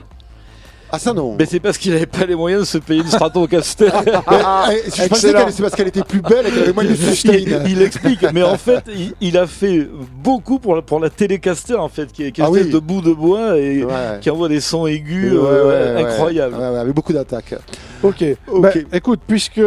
Ah, 0.94 0.98
ça 0.98 1.14
non. 1.14 1.36
Mais 1.38 1.46
c'est 1.46 1.58
parce 1.58 1.78
qu'il 1.78 1.92
n'avait 1.92 2.04
pas 2.06 2.26
les 2.26 2.34
moyens 2.34 2.62
de 2.62 2.66
se 2.66 2.78
payer 2.78 3.00
une 3.00 3.06
Stratocaster. 3.08 3.88
Ah, 4.26 4.68
eh, 4.72 4.90
je 4.94 5.08
pensais 5.08 5.32
c'est 5.50 5.62
parce 5.62 5.74
qu'elle 5.74 5.88
était 5.88 6.02
plus 6.04 6.20
belle 6.20 6.46
et 6.46 6.50
qu'elle 6.50 6.62
avait 6.64 6.72
moins 6.72 6.84
de 6.84 6.90
il, 6.90 6.96
sustain. 6.96 7.32
il 7.66 7.80
explique, 7.82 8.24
mais 8.32 8.42
en 8.42 8.56
fait, 8.58 8.84
il, 8.94 9.14
il 9.20 9.38
a 9.38 9.46
fait 9.46 9.88
beaucoup 10.22 10.58
pour 10.58 10.76
la, 10.76 10.82
pour 10.82 11.00
la 11.00 11.10
télécaster 11.10 11.74
en 11.74 11.88
fait, 11.88 12.12
qui 12.12 12.24
est, 12.24 12.32
qui 12.32 12.40
est 12.40 12.44
Ah 12.44 12.48
une 12.48 12.52
oui. 12.54 12.58
espèce 12.60 12.74
de 12.74 12.78
bout 12.78 13.00
de 13.00 13.12
bois 13.12 13.58
et 13.58 13.84
Ouais. 13.84 13.92
qui 14.20 14.30
envoie 14.30 14.48
des 14.48 14.60
sons 14.60 14.86
aigus 14.86 15.32
Ouais, 15.32 15.38
euh, 15.42 15.96
ouais, 15.96 16.02
ouais. 16.02 16.10
incroyables. 16.10 16.54
Ouais, 16.54 16.68
ouais, 16.68 16.78
avec 16.78 16.94
beaucoup 16.94 17.12
d'attaques. 17.12 17.54
Ok. 18.02 18.24
Ok. 18.50 18.60
Bah, 18.60 18.70
écoute, 18.92 19.20
puisque 19.26 19.60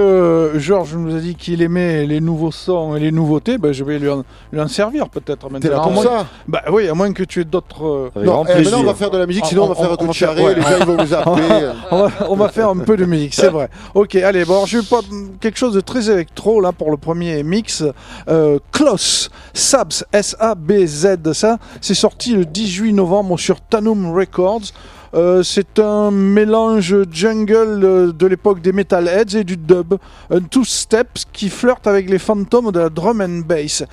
Georges 0.55 0.95
nous 0.95 1.15
a 1.15 1.19
dit 1.19 1.35
qu'il 1.35 1.61
aimait 1.61 2.05
les 2.05 2.19
nouveaux 2.19 2.51
sons 2.51 2.95
et 2.95 2.99
les 2.99 3.11
nouveautés, 3.11 3.57
bah, 3.57 3.71
je 3.71 3.83
vais 3.83 3.97
lui 3.97 4.09
en, 4.09 4.23
lui 4.51 4.59
en 4.61 4.67
servir 4.67 5.09
peut-être 5.09 5.43
maintenant. 5.49 5.59
T'es 5.59 5.69
là 5.69 5.79
pour 5.79 6.03
ça 6.03 6.27
Bah 6.47 6.61
oui, 6.71 6.87
à 6.89 6.93
moins 6.93 7.11
que 7.13 7.23
tu 7.23 7.41
aies 7.41 7.45
d'autres. 7.45 7.85
euh, 7.85 8.09
Non, 8.23 8.43
eh, 8.47 8.61
maintenant 8.61 8.79
on 8.81 8.83
va 8.83 8.93
faire 8.93 9.09
de 9.11 9.17
la 9.17 9.25
musique, 9.25 9.45
sinon 9.45 9.63
on, 9.63 9.65
On- 9.65 9.69
va 9.69 9.75
faire 9.75 10.13
charrer, 10.13 10.35
faire- 10.35 10.45
ouais. 10.45 10.55
les 10.55 10.61
gens 10.61 10.67
ils 10.81 10.85
vont 10.85 10.97
nous 11.03 11.13
on, 11.25 11.97
va, 11.97 12.11
on 12.29 12.35
va 12.35 12.49
faire 12.49 12.69
un 12.69 12.77
peu 12.77 12.97
de 12.97 13.05
musique, 13.05 13.33
c'est 13.33 13.49
vrai. 13.49 13.69
Ok, 13.93 14.15
allez, 14.15 14.45
bon, 14.45 14.65
je 14.65 14.79
vais 14.79 14.85
pas 14.85 15.01
quelque 15.39 15.57
chose 15.57 15.73
de 15.73 15.81
très 15.81 16.09
électro 16.09 16.61
là 16.61 16.71
pour 16.71 16.91
le 16.91 16.97
premier 16.97 17.43
mix. 17.43 17.83
Euh, 18.27 18.59
Kloss, 18.71 19.29
Sabs, 19.53 20.03
S-A-B-Z, 20.11 21.33
ça, 21.33 21.57
c'est 21.81 21.93
sorti 21.93 22.33
le 22.33 22.45
18 22.45 22.93
novembre 22.93 23.37
sur 23.37 23.61
Tanum 23.61 24.13
Records. 24.13 24.71
Euh, 25.15 25.43
c'est 25.43 25.79
un 25.79 26.11
mélange 26.11 26.93
jungle 27.09 27.83
euh, 27.83 28.11
de 28.11 28.27
l'époque 28.27 28.59
des 28.61 28.73
Metalheads 28.73 29.37
et 29.37 29.45
du 29.45 29.55
dub, 29.55 29.95
un 30.29 30.41
two-step 30.41 31.07
qui 31.31 31.49
flirte 31.49 31.87
avec 31.87 32.09
les 32.09 32.19
fantômes 32.19 32.71
de 32.71 32.79
la 32.79 32.89
drum 32.89 33.21
and 33.21 33.43
bass. 33.47 33.83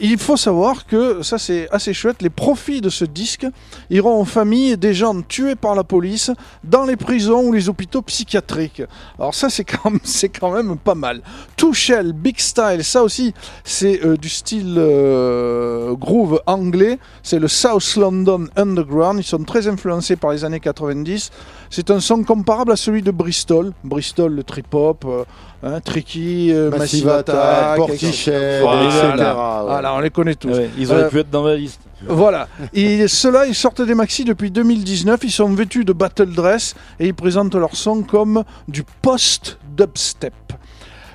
Il 0.00 0.16
faut 0.18 0.36
savoir 0.36 0.86
que, 0.86 1.22
ça 1.22 1.38
c'est 1.38 1.68
assez 1.72 1.92
chouette, 1.92 2.22
les 2.22 2.30
profits 2.30 2.80
de 2.80 2.88
ce 2.88 3.04
disque 3.04 3.46
iront 3.90 4.20
aux 4.20 4.24
familles 4.24 4.76
des 4.76 4.94
gens 4.94 5.22
tués 5.22 5.56
par 5.56 5.74
la 5.74 5.82
police 5.82 6.30
dans 6.62 6.84
les 6.84 6.94
prisons 6.96 7.42
ou 7.48 7.52
les 7.52 7.68
hôpitaux 7.68 8.02
psychiatriques. 8.02 8.82
Alors 9.18 9.34
ça 9.34 9.50
c'est 9.50 9.64
quand, 9.64 9.90
même- 9.90 10.78
pas 10.78 10.94
mal. 10.94 11.20
Two 11.56 11.72
Shell, 11.72 12.12
Big 12.12 12.38
Style, 12.38 12.84
ça 12.84 13.02
aussi 13.02 13.34
c'est 13.64 14.04
euh, 14.04 14.16
du 14.16 14.28
style 14.28 14.76
euh, 14.78 15.94
groove 15.94 16.40
anglais, 16.46 16.98
c'est 17.24 17.40
le 17.40 17.48
South 17.48 17.96
London 17.96 18.46
Underground, 18.56 19.18
ils 19.18 19.24
sont 19.24 19.42
très 19.42 19.66
influencés 19.66 20.14
par 20.14 20.30
les 20.30 20.44
années 20.44 20.60
90. 20.60 21.30
C'est 21.70 21.90
un 21.90 21.98
son 22.00 22.22
comparable 22.22 22.70
à 22.72 22.76
celui 22.76 23.02
de 23.02 23.10
Bristol, 23.10 23.72
Bristol 23.82 24.32
le 24.32 24.44
trip-hop, 24.44 25.04
euh, 25.06 25.24
hein, 25.62 25.80
Tricky, 25.80 26.52
euh, 26.52 26.70
Massive, 26.70 27.06
Massive 27.06 27.08
Attack. 27.08 27.76
Portichet, 27.76 28.60
Voilà. 28.60 28.84
etc. 28.88 29.30
Voilà, 29.66 29.94
on 29.94 30.00
les 30.00 30.10
connaît 30.10 30.34
tous. 30.34 30.48
Ouais, 30.50 30.70
ils 30.78 30.90
auraient 30.90 31.04
Euh, 31.04 31.08
pu 31.08 31.18
être 31.20 31.30
dans 31.30 31.42
ma 31.42 31.54
liste. 31.54 31.80
Voilà. 32.06 32.46
Et 32.74 33.08
ceux-là, 33.08 33.46
ils 33.46 33.54
sortent 33.56 33.82
des 33.82 33.94
maxi 33.94 34.24
depuis 34.24 34.50
2019. 34.52 35.20
Ils 35.24 35.32
sont 35.32 35.48
vêtus 35.52 35.84
de 35.84 35.92
battle 35.92 36.30
dress 36.32 36.74
et 37.00 37.06
ils 37.08 37.14
présentent 37.14 37.56
leur 37.56 37.74
son 37.74 38.02
comme 38.02 38.44
du 38.68 38.84
post-dubstep. 39.02 40.32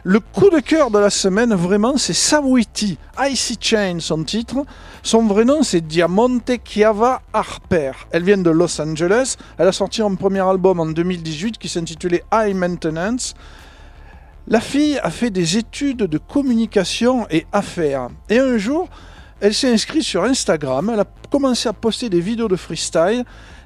Le 0.05 0.19
coup 0.19 0.49
de 0.49 0.59
cœur 0.59 0.91
de 0.91 0.99
la 0.99 1.09
semaine, 1.09 1.53
vraiment, 1.55 1.95
c'est 1.95 2.11
Sawiti. 2.11 2.97
Icy 3.17 3.57
Chain, 3.61 3.97
son 4.01 4.25
titre. 4.25 4.65
Son 5.01 5.23
vrai 5.27 5.45
nom, 5.45 5.63
c'est 5.63 5.79
Diamante 5.79 6.51
Chiava 6.65 7.21
Harper. 7.31 7.91
Elle 8.11 8.23
vient 8.23 8.37
de 8.37 8.49
Los 8.49 8.81
Angeles. 8.81 9.37
Elle 9.57 9.69
a 9.69 9.71
sorti 9.71 10.01
un 10.01 10.13
premier 10.15 10.41
album 10.41 10.81
en 10.81 10.87
2018 10.87 11.57
qui 11.57 11.69
s'intitulait 11.69 12.25
High 12.33 12.53
Maintenance. 12.53 13.33
La 14.47 14.59
fille 14.59 14.99
a 14.99 15.09
fait 15.09 15.29
des 15.29 15.57
études 15.57 15.99
de 15.99 16.17
communication 16.17 17.25
et 17.29 17.45
affaires. 17.53 18.09
Et 18.29 18.39
un 18.39 18.57
jour, 18.57 18.89
elle 19.39 19.53
s'est 19.53 19.71
inscrite 19.71 20.03
sur 20.03 20.23
Instagram, 20.23 20.89
elle 20.93 20.99
a 20.99 21.07
commencé 21.31 21.69
à 21.69 21.73
poster 21.73 22.09
des 22.09 22.19
vidéos 22.19 22.49
de 22.49 22.57
freestyle 22.57 23.23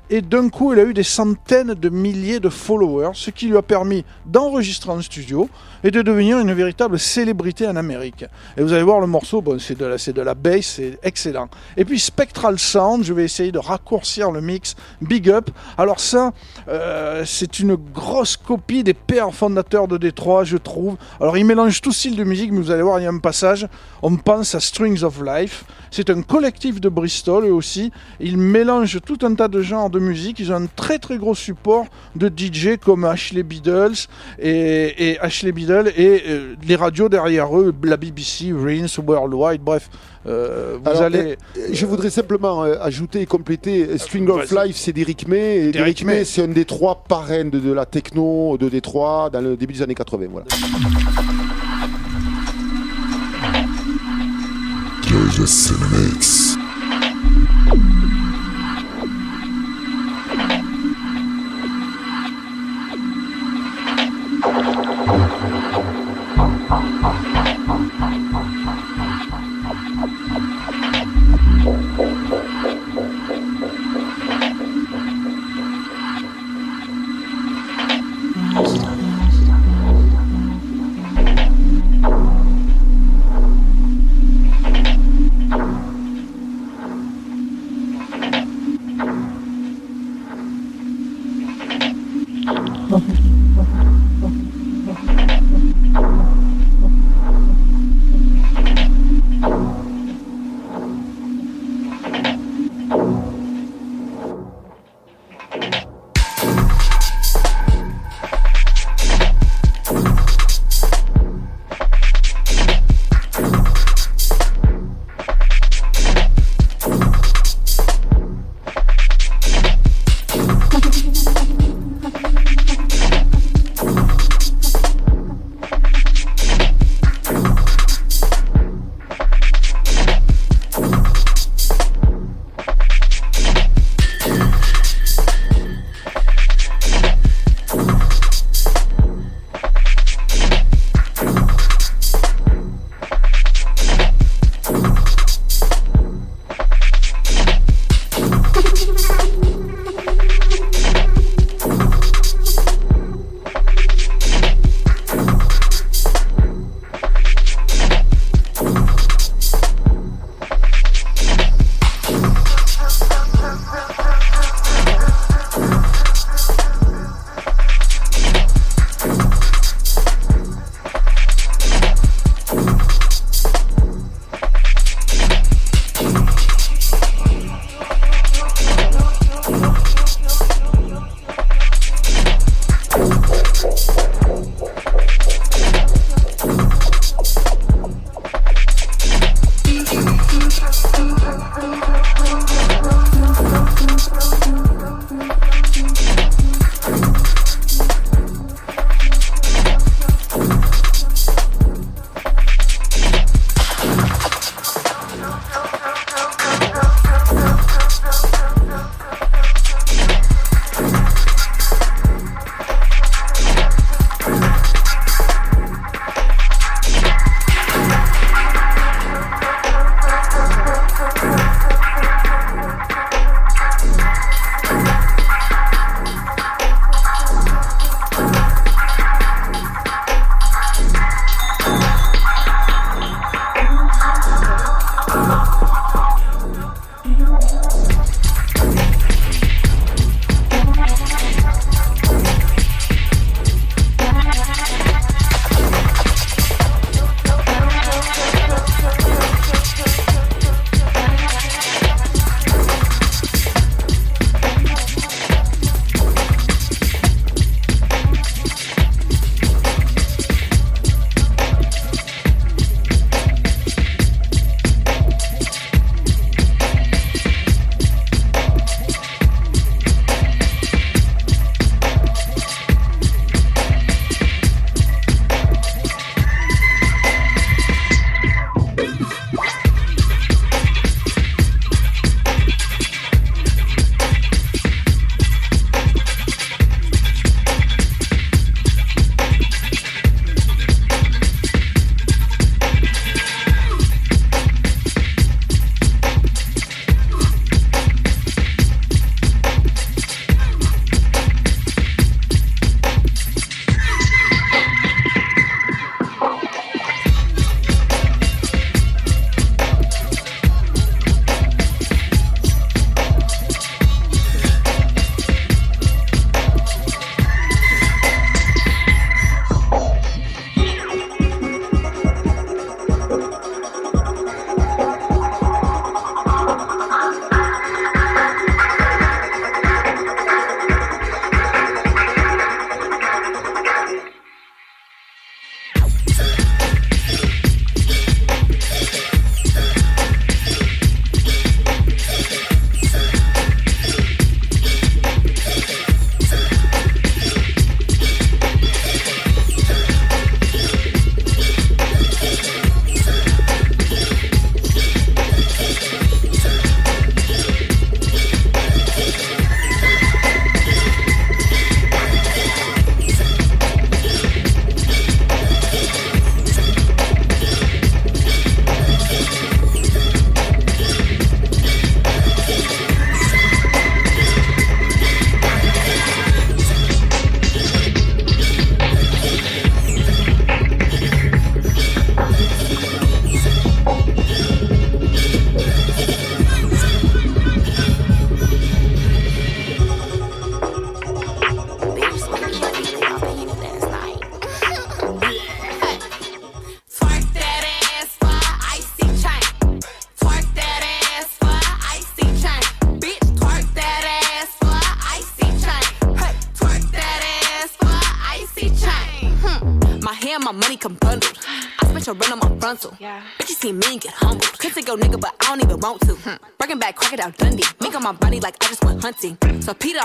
et 0.09 0.21
d'un 0.21 0.49
coup 0.49 0.73
elle 0.73 0.79
a 0.79 0.83
eu 0.83 0.93
des 0.93 1.03
centaines 1.03 1.73
de 1.73 1.89
milliers 1.89 2.39
de 2.39 2.49
followers, 2.49 3.11
ce 3.13 3.29
qui 3.29 3.47
lui 3.47 3.57
a 3.57 3.61
permis 3.61 4.05
d'enregistrer 4.25 4.91
en 4.91 5.01
studio 5.01 5.49
et 5.83 5.91
de 5.91 6.01
devenir 6.01 6.39
une 6.39 6.53
véritable 6.53 6.99
célébrité 6.99 7.67
en 7.67 7.75
Amérique. 7.75 8.25
Et 8.57 8.61
vous 8.61 8.73
allez 8.73 8.83
voir 8.83 8.99
le 8.99 9.07
morceau, 9.07 9.41
bon, 9.41 9.59
c'est 9.59 9.77
de 9.77 9.85
la, 9.85 10.23
la 10.23 10.33
bass, 10.33 10.65
c'est 10.77 10.99
excellent. 11.03 11.49
Et 11.75 11.85
puis 11.85 11.99
Spectral 11.99 12.57
Sound, 12.57 13.03
je 13.03 13.13
vais 13.13 13.23
essayer 13.23 13.51
de 13.51 13.59
raccourcir 13.59 14.31
le 14.31 14.41
mix, 14.41 14.75
Big 15.01 15.29
Up. 15.29 15.49
Alors 15.77 15.99
ça, 15.99 16.33
euh, 16.67 17.23
c'est 17.25 17.59
une 17.59 17.75
grosse 17.75 18.37
copie 18.37 18.83
des 18.83 18.93
pères 18.93 19.33
fondateurs 19.33 19.87
de 19.87 19.97
Détroit, 19.97 20.43
je 20.43 20.57
trouve. 20.57 20.97
Alors 21.19 21.37
ils 21.37 21.45
mélangent 21.45 21.81
tout 21.81 21.91
style 21.91 22.15
de 22.15 22.23
musique, 22.23 22.51
mais 22.51 22.59
vous 22.59 22.71
allez 22.71 22.83
voir, 22.83 22.99
il 22.99 23.03
y 23.03 23.07
a 23.07 23.11
un 23.11 23.19
passage, 23.19 23.67
on 24.01 24.15
pense 24.15 24.55
à 24.55 24.59
Strings 24.59 25.03
of 25.03 25.21
Life. 25.23 25.65
C'est 25.91 26.09
un 26.09 26.21
collectif 26.21 26.81
de 26.81 26.89
Bristol, 26.89 27.45
eux 27.45 27.53
aussi. 27.53 27.91
Ils 28.19 28.37
mélangent 28.37 28.99
tout 29.05 29.19
un 29.23 29.33
tas 29.35 29.47
de 29.47 29.61
genres 29.61 29.89
de 29.89 29.99
musique. 29.99 30.39
Ils 30.39 30.51
ont 30.51 30.55
un 30.55 30.65
très 30.67 30.99
très 30.99 31.17
gros 31.17 31.35
support 31.35 31.85
de 32.15 32.27
DJ 32.29 32.77
comme 32.77 33.05
Ashley 33.05 33.43
Beadles 33.43 33.93
et, 34.39 35.11
et 35.11 35.19
Ashley 35.19 35.51
Beadle 35.51 35.91
et 35.95 36.23
euh, 36.27 36.55
les 36.67 36.75
radios 36.75 37.09
derrière 37.09 37.57
eux, 37.57 37.73
la 37.83 37.97
BBC, 37.97 38.51
Rinse, 38.53 38.97
Worldwide, 38.99 39.61
bref. 39.61 39.89
euh, 40.25 40.77
vous 40.83 40.89
Alors, 40.89 41.03
allez... 41.03 41.37
Je 41.71 41.85
voudrais 41.85 42.09
simplement 42.09 42.63
euh, 42.63 42.75
ajouter 42.81 43.21
et 43.21 43.25
compléter 43.25 43.83
euh, 43.87 43.97
String 43.97 44.27
of. 44.29 44.51
Life, 44.51 44.75
c'est 44.75 44.93
d'Eric 44.93 45.27
May. 45.27 45.57
Et 45.67 45.71
Derrick 45.71 46.03
May. 46.03 46.17
May, 46.19 46.25
c'est 46.25 46.43
un 46.43 46.47
des 46.47 46.65
trois 46.65 47.03
parrains 47.07 47.45
de, 47.45 47.59
de 47.59 47.71
la 47.71 47.85
techno 47.85 48.57
de 48.57 48.69
Détroit 48.69 49.29
dans 49.31 49.41
le 49.41 49.55
début 49.55 49.73
des 49.73 49.81
années 49.81 49.95
80. 49.95 50.27
Voilà. 50.31 50.45
Curious 55.29 55.71
Mix. 55.91 56.46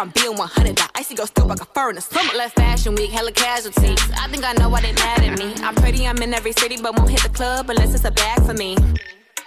I'm 0.03 0.11
being 0.11 0.37
100. 0.37 0.75
That 0.79 0.91
icy 0.97 1.15
go 1.15 1.27
still 1.27 1.47
like 1.47 1.61
a 1.61 1.65
fur 1.65 1.91
in 1.91 1.95
the 1.95 2.03
summer. 2.03 2.35
Left 2.35 2.57
fashion 2.57 2.97
week, 2.97 3.13
hella 3.13 3.31
casualties. 3.31 4.01
I 4.19 4.27
think 4.27 4.45
I 4.45 4.53
know 4.55 4.69
why 4.69 4.81
they 4.81 4.93
mad 4.95 5.23
at 5.23 5.39
me. 5.39 5.55
I'm 5.63 5.77
pretty, 5.77 6.09
I'm 6.09 6.19
in 6.19 6.35
every 6.35 6.51
city, 6.51 6.77
but 6.83 6.99
won't 6.99 7.09
hit 7.09 7.23
the 7.23 7.29
club 7.29 7.71
unless 7.71 7.95
it's 7.95 8.05
a 8.05 8.11
bag 8.11 8.45
for 8.45 8.53
me. 8.53 8.77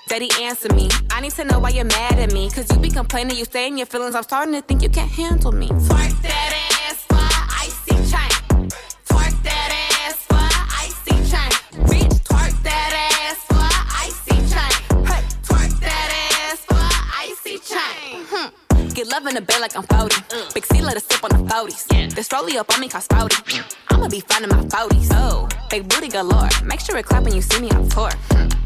Daddy, 0.08 0.30
answer 0.40 0.74
me. 0.74 0.88
I 1.12 1.20
need 1.20 1.34
to 1.34 1.44
know 1.44 1.60
why 1.60 1.72
you're 1.72 1.84
mad 1.84 2.20
at 2.20 2.32
me. 2.32 2.50
Cause 2.50 2.72
you 2.72 2.80
be 2.80 2.90
complaining, 2.90 3.36
you 3.36 3.44
stay 3.44 3.68
in 3.68 3.78
your 3.78 3.86
feelings. 3.86 4.16
I'm 4.16 4.24
starting 4.24 4.54
to 4.54 4.62
think 4.62 4.82
you 4.82 4.88
can't 4.88 5.12
handle 5.12 5.52
me. 5.52 5.68
Twerk 5.68 6.22
that 6.22 6.70
ass 6.72 6.75
In 19.06 19.36
the 19.36 19.42
bed 19.42 19.62
like 19.62 19.78
I'm 19.78 19.84
40. 19.84 20.16
Big 20.56 20.66
C 20.66 20.82
let 20.82 20.98
us 20.98 21.06
sip 21.06 21.24
on 21.24 21.30
the 21.30 21.54
40s. 21.54 22.16
This 22.16 22.28
rollie 22.30 22.56
up 22.56 22.74
on 22.74 22.82
me 22.82 22.90
cause 22.90 23.06
40. 23.08 23.62
I'ma 23.92 24.08
be 24.08 24.20
finding 24.20 24.50
my 24.50 24.64
40s. 24.66 25.10
Oh, 25.12 25.48
big 25.70 25.88
booty 25.88 26.08
galore. 26.08 26.50
Make 26.64 26.80
sure 26.80 26.98
it 26.98 27.06
clap 27.06 27.24
when 27.24 27.36
you 27.36 27.42
see 27.42 27.62
me 27.62 27.70
on 27.70 27.88
tour. 27.88 28.10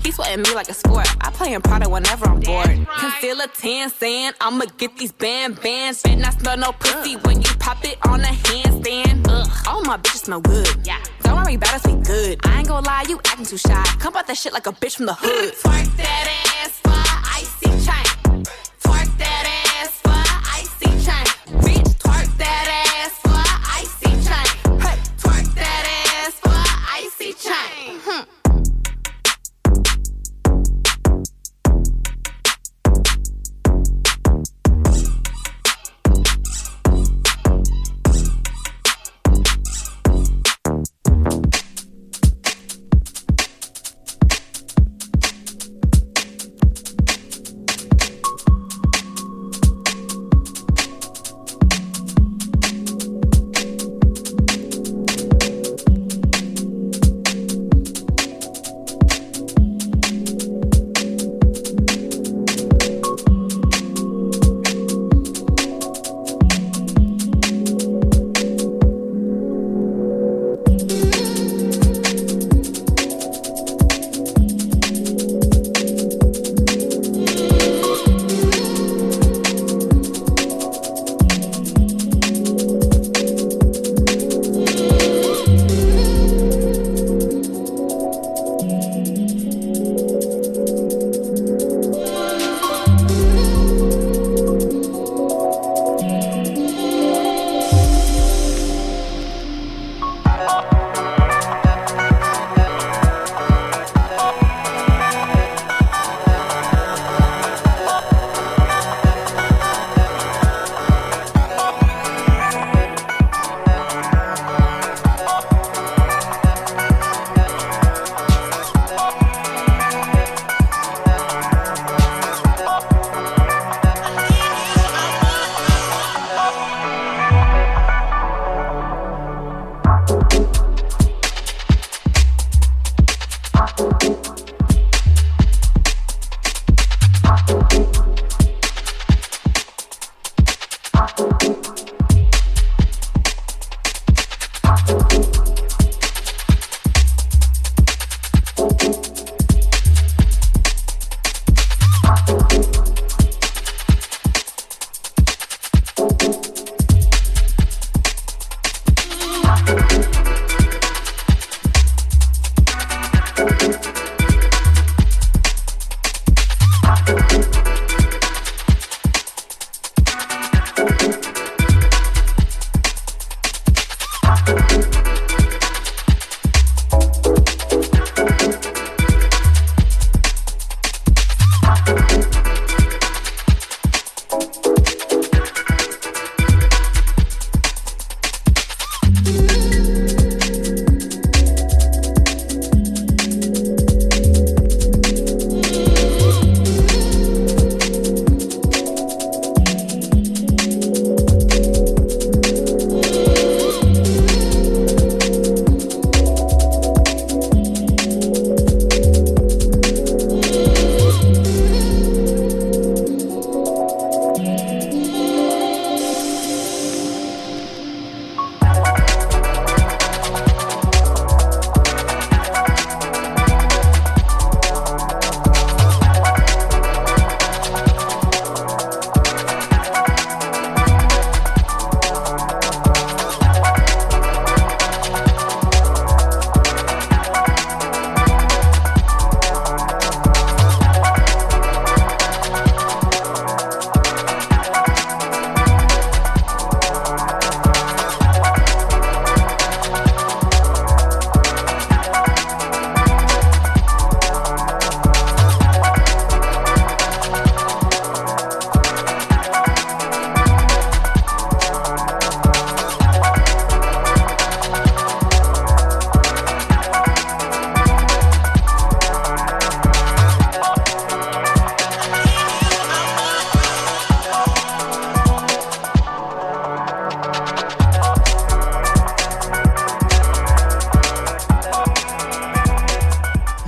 He's 0.02 0.16
sweating 0.16 0.42
me 0.42 0.56
like 0.56 0.70
a 0.70 0.74
sport. 0.74 1.08
I 1.22 1.30
play 1.32 1.54
in 1.54 1.62
Prada 1.62 1.90
whenever 1.90 2.26
I'm 2.26 2.40
bored. 2.40 2.88
Conceal 3.00 3.42
a 3.42 3.48
tan 3.48 3.90
saying 3.90 4.32
I'ma 4.40 4.66
get 4.78 4.98
these 4.98 5.12
band 5.12 5.62
bands. 5.62 6.04
Bet 6.04 6.18
not 6.18 6.40
smell 6.40 6.58
no 6.58 6.72
pussy 6.72 7.18
when 7.18 7.42
you 7.42 7.52
pop 7.60 7.84
it 7.84 7.98
on 8.08 8.22
a 8.22 8.34
handstand. 8.48 9.28
Ugh, 9.28 9.68
all 9.68 9.84
my 9.84 9.98
bitches 9.98 10.24
smell 10.24 10.40
good. 10.40 10.68
Yeah. 10.86 11.04
Don't 11.22 11.36
worry 11.36 11.56
about 11.56 11.74
us, 11.74 11.86
we 11.86 11.96
good. 12.02 12.40
I 12.46 12.60
ain't 12.60 12.68
gonna 12.68 12.88
lie, 12.88 13.04
you 13.10 13.20
acting 13.26 13.46
too 13.46 13.58
shy. 13.58 13.84
Come 14.00 14.16
out 14.16 14.26
that 14.28 14.38
shit 14.38 14.54
like 14.54 14.68
a 14.68 14.72
bitch 14.72 14.96
from 14.96 15.06
the 15.08 15.16
hood. 15.16 15.54
Twerk 15.54 15.98
that 15.98 16.64
ass 16.64 16.80
for 16.80 16.92
icy 17.38 17.59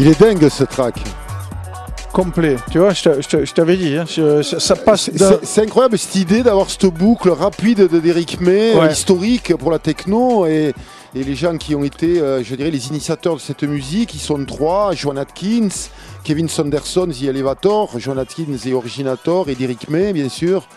Il 0.01 0.07
est 0.07 0.19
dingue 0.19 0.49
ce 0.49 0.63
track. 0.63 0.95
complet. 2.11 2.57
Tu 2.71 2.77
vois, 2.79 2.91
je 2.91 3.03
t'a- 3.03 3.21
je 3.21 3.27
t'a- 3.29 3.45
je 3.45 3.53
t'avais 3.53 3.77
dit, 3.77 3.95
hein, 3.95 4.03
je- 4.05 4.41
ça 4.41 4.59
ça 4.59 4.75
passe 4.75 5.09
C'est- 5.43 5.61
incroyable 5.61 5.97
cette 5.97 6.15
idée 6.15 6.41
d'avoir 6.43 6.69
cette 6.69 6.87
boucle 6.87 7.29
rapide 7.29 7.87
de 7.87 7.99
d'Eric 8.01 8.41
May, 8.41 8.73
Ouais. 8.75 8.91
historique 8.91 9.55
pour 9.55 9.71
la 9.71 9.79
techno 9.79 10.45
et, 10.45 10.73
et 11.13 11.23
les 11.23 11.35
gens 11.35 11.57
qui 11.57 11.75
ont 11.75 11.83
été, 11.83 12.19
euh, 12.21 12.43
je 12.43 12.55
dirais, 12.55 12.71
les 12.71 12.87
initiateurs 12.87 13.35
de 13.35 13.39
cette 13.41 13.63
musique, 13.63 14.13
ils 14.15 14.19
sont 14.19 14.43
trois, 14.45 14.93
Joan 14.93 15.17
Atkins, 15.17 15.67
Kevin 16.23 16.47
Sanderson, 16.47 17.07
The 17.07 17.23
Elevator, 17.23 17.99
Joan 17.99 18.17
Atkins 18.19 18.57
et 18.65 18.73
Originator 18.73 19.49
et 19.49 19.57
Eric 19.59 19.89
May, 19.89 20.13
bien 20.13 20.29
sûr. 20.29 20.67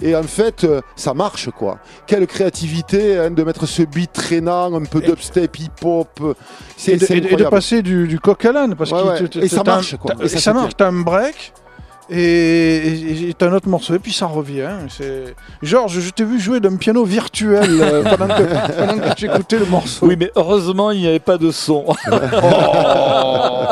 Et 0.00 0.16
en 0.16 0.22
fait, 0.24 0.64
euh, 0.64 0.80
ça 0.96 1.14
marche 1.14 1.50
quoi. 1.50 1.78
Quelle 2.06 2.26
créativité 2.26 3.18
hein, 3.18 3.30
de 3.30 3.42
mettre 3.44 3.66
ce 3.66 3.82
beat 3.82 4.12
traînant, 4.12 4.74
un 4.74 4.84
peu 4.84 5.00
dubstep, 5.00 5.58
hip-hop. 5.58 6.08
euh, 6.22 6.34
C'est 6.76 6.92
et, 7.10 7.20
de, 7.20 7.40
et 7.40 7.44
passer 7.48 7.82
du, 7.82 8.08
du 8.08 8.18
coq 8.18 8.44
à 8.44 8.52
l'âne. 8.52 8.74
Parce 8.74 8.90
Ouais, 8.90 9.00
que 9.28 9.38
ouais. 9.38 9.44
Et 9.44 9.48
ça 9.48 9.62
marche, 9.62 9.96
quoi. 9.96 10.14
Et 10.22 10.28
ça 10.28 10.52
marche, 10.52 10.72
t'as 10.76 10.88
un 10.88 11.02
break. 11.02 11.52
Et 12.10 12.18
et- 12.18 13.28
et 13.30 13.34
t'as 13.34 13.48
un 13.48 13.54
autre 13.54 13.68
morceau, 13.68 13.94
et 13.94 13.98
puis 13.98 14.12
ça 14.12 14.26
revient. 14.26 14.68
C'est- 14.88 15.34
Georges, 15.62 16.00
je 16.00 16.10
t'ai 16.10 16.24
vu 16.24 16.38
jouer 16.38 16.60
d'un 16.60 16.76
piano 16.76 17.04
virtuel 17.04 17.68
euh, 17.80 18.02
pendant, 18.16 18.26
que, 18.34 18.42
pendant 18.76 18.98
que 19.08 19.14
tu 19.14 19.24
écoutais 19.26 19.58
le 19.58 19.66
morceau. 19.66 20.06
Oui, 20.06 20.16
mais 20.18 20.30
heureusement, 20.36 20.90
il 20.90 21.00
n'y 21.00 21.06
avait 21.08 21.18
pas 21.18 21.38
de 21.38 21.50
son. 21.50 21.84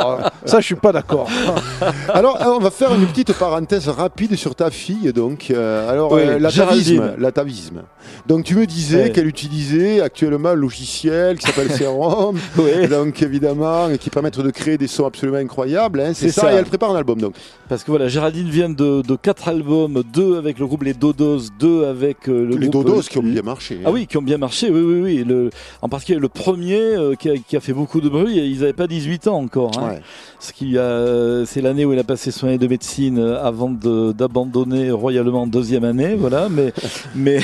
Oh, 0.05 0.17
ça, 0.45 0.61
je 0.61 0.67
suis 0.67 0.75
pas 0.75 0.93
d'accord. 0.93 1.29
Alors, 2.13 2.37
euh, 2.41 2.57
on 2.57 2.59
va 2.59 2.71
faire 2.71 2.93
une 2.95 3.07
petite 3.07 3.33
parenthèse 3.35 3.89
rapide 3.89 4.35
sur 4.37 4.55
ta 4.55 4.71
fille. 4.71 5.13
Donc, 5.13 5.51
euh, 5.51 5.89
alors, 5.91 6.13
Oui, 6.13 6.23
euh, 6.23 6.39
l'atavisme, 6.39 7.13
l'atavisme. 7.19 7.83
Donc, 8.27 8.45
tu 8.45 8.55
me 8.57 8.67
disais 8.67 9.11
qu'elle 9.11 9.27
utilisait 9.29 10.01
actuellement 10.01 10.51
un 10.51 10.55
logiciel 10.55 11.39
qui 11.39 11.47
s'appelle 11.47 11.71
Serum. 11.73 12.37
Oui. 12.57 12.89
Donc, 12.89 13.23
évidemment, 13.23 13.89
qui 14.01 14.11
permettent 14.11 14.41
de 14.41 14.51
créer 14.51 14.79
des 14.79 14.89
sons 14.89 15.07
absolument 15.07 15.39
incroyables. 15.39 16.01
hein, 16.01 16.13
c'est 16.15 16.27
C'est 16.29 16.33
ça, 16.33 16.41
ça. 16.43 16.53
et 16.53 16.57
elle 16.57 16.65
prépare 16.65 16.91
un 16.91 16.97
album. 16.97 17.21
Donc, 17.21 17.35
Parce 17.69 17.85
que 17.85 17.91
voilà, 17.91 18.09
Géraldine 18.23 18.51
vient 18.51 18.69
de, 18.71 19.03
de 19.03 19.17
quatre 19.17 19.49
albums, 19.49 20.05
deux 20.15 20.37
avec 20.39 20.61
le 20.61 20.67
groupe 20.69 20.85
Les 20.85 20.95
Dodos, 20.95 21.41
deux 21.59 21.87
avec 21.87 22.29
euh, 22.29 22.45
le 22.47 22.55
les 22.57 22.69
groupe. 22.69 22.85
dodos 22.87 23.01
euh, 23.01 23.03
qui 23.03 23.19
ont 23.19 23.23
bien 23.25 23.43
marché. 23.43 23.81
Ah 23.85 23.89
hein. 23.89 23.91
oui, 23.93 24.07
qui 24.07 24.17
ont 24.17 24.23
bien 24.23 24.39
marché, 24.39 24.71
oui, 24.71 24.81
oui, 24.81 25.01
oui. 25.01 25.25
Le, 25.27 25.51
en 25.83 25.89
particulier 25.89 26.21
le 26.21 26.29
premier 26.29 26.77
euh, 26.79 27.17
qui, 27.17 27.29
a, 27.31 27.35
qui 27.37 27.57
a 27.57 27.61
fait 27.61 27.73
beaucoup 27.73 28.01
de 28.01 28.09
bruit, 28.09 28.39
et 28.39 28.47
ils 28.47 28.61
n'avaient 28.61 28.75
pas 28.75 28.87
18 28.87 29.27
ans 29.27 29.39
encore. 29.41 29.73
hein. 29.77 29.95
Ouais. 29.95 30.03
Ce 30.39 30.53
qui 30.53 30.79
a, 30.79 31.45
c'est 31.47 31.61
l'année 31.61 31.85
où 31.85 31.93
il 31.93 31.99
a 31.99 32.05
passé 32.05 32.31
son 32.31 32.47
année 32.47 32.59
de 32.59 32.69
médecine 32.69 33.19
avant 33.19 33.71
de- 33.71 34.13
d'abandonner 34.13 34.93
royalement 34.93 35.43
en 35.43 35.47
deuxième 35.49 35.83
année, 35.83 36.15
voilà. 36.15 36.49
Mais, 36.49 36.73
mais 37.17 37.41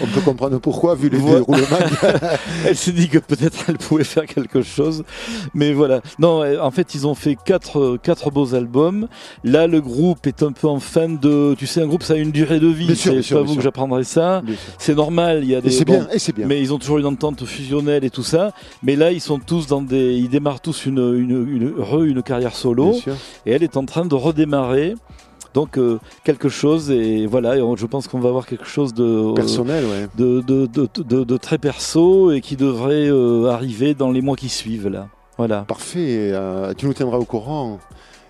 On 0.00 0.06
peut 0.06 0.20
comprendre 0.24 0.58
pourquoi, 0.60 0.94
vu 0.94 1.08
les 1.08 1.18
Voilà. 1.18 1.38
déroulements. 1.40 1.66
elle 2.64 2.76
s'est 2.76 2.92
dit 2.92 3.08
que 3.08 3.18
peut-être 3.18 3.64
elle 3.68 3.78
pouvait 3.78 4.04
faire 4.04 4.26
quelque 4.26 4.62
chose. 4.62 5.02
Mais 5.54 5.72
voilà. 5.72 6.02
Non, 6.20 6.44
en 6.62 6.70
fait, 6.70 6.94
ils 6.94 7.04
ont 7.08 7.16
fait 7.16 7.36
quatre, 7.44 7.96
quatre 8.00 8.30
beaux 8.30 8.54
albums. 8.54 9.08
Là, 9.42 9.66
le 9.66 9.80
groupe 9.88 10.26
est 10.28 10.42
un 10.44 10.52
peu 10.52 10.68
en 10.68 10.78
fin 10.78 11.08
de. 11.08 11.54
Tu 11.58 11.66
sais, 11.66 11.82
un 11.82 11.86
groupe, 11.86 12.04
ça 12.04 12.14
a 12.14 12.16
une 12.16 12.30
durée 12.30 12.60
de 12.60 12.68
vie. 12.68 12.94
Sûr, 12.94 13.14
C'est 13.14 13.22
sûr, 13.22 13.38
pas 13.38 13.42
bien 13.42 13.46
vous 13.46 13.52
sûr. 13.54 13.56
que 13.58 13.64
j'apprendrai 13.64 14.04
ça. 14.04 14.42
C'est 14.78 14.94
normal. 14.94 15.40
Il 15.42 15.50
y 15.50 15.54
a 15.56 15.58
Et 15.58 15.62
des. 15.62 15.70
c'est 15.70 15.84
bon, 15.84 15.94
bien, 15.94 16.08
et 16.12 16.32
bien. 16.32 16.46
Mais 16.46 16.60
ils 16.60 16.72
ont 16.72 16.78
toujours 16.78 16.98
une 16.98 17.06
entente 17.06 17.44
fusionnelle 17.44 18.04
et 18.04 18.10
tout 18.10 18.22
ça. 18.22 18.52
Mais 18.84 18.94
là, 18.94 19.10
ils 19.10 19.20
sont 19.20 19.40
tous 19.40 19.66
dans 19.66 19.82
des. 19.82 20.14
Ils 20.16 20.28
démarrent 20.28 20.60
tous 20.60 20.86
une, 20.86 20.98
une, 20.98 21.46
une, 21.50 21.70
re- 21.82 22.04
une 22.04 22.22
carrière 22.22 22.54
solo. 22.54 22.90
Bien 22.92 23.00
sûr. 23.00 23.14
Et 23.46 23.50
elle 23.52 23.62
est 23.64 23.76
en 23.76 23.84
train 23.84 24.04
de 24.06 24.14
redémarrer. 24.14 24.94
Donc, 25.54 25.78
euh, 25.78 25.98
quelque 26.24 26.48
chose. 26.48 26.90
Et 26.90 27.26
voilà. 27.26 27.56
Et 27.56 27.62
on- 27.62 27.74
je 27.74 27.86
pense 27.86 28.06
qu'on 28.06 28.20
va 28.20 28.28
avoir 28.28 28.46
quelque 28.46 28.66
chose 28.66 28.94
de. 28.94 29.02
euh, 29.04 29.32
Personnel, 29.34 29.84
ouais. 29.84 30.06
de, 30.16 30.40
de, 30.42 30.66
de, 31.02 31.24
de- 31.24 31.36
très 31.38 31.58
perso 31.58 32.30
et 32.30 32.40
qui 32.40 32.54
devrait 32.56 33.08
euh, 33.10 33.46
arriver 33.50 33.94
dans 33.94 34.10
les 34.10 34.20
mois 34.20 34.36
qui 34.36 34.48
suivent 34.50 34.88
là. 34.88 35.08
Voilà. 35.38 35.64
Parfait. 35.68 36.32
tu 36.76 36.86
nous 36.86 36.94
tiendras 36.94 37.18
au 37.18 37.24
courant. 37.24 37.78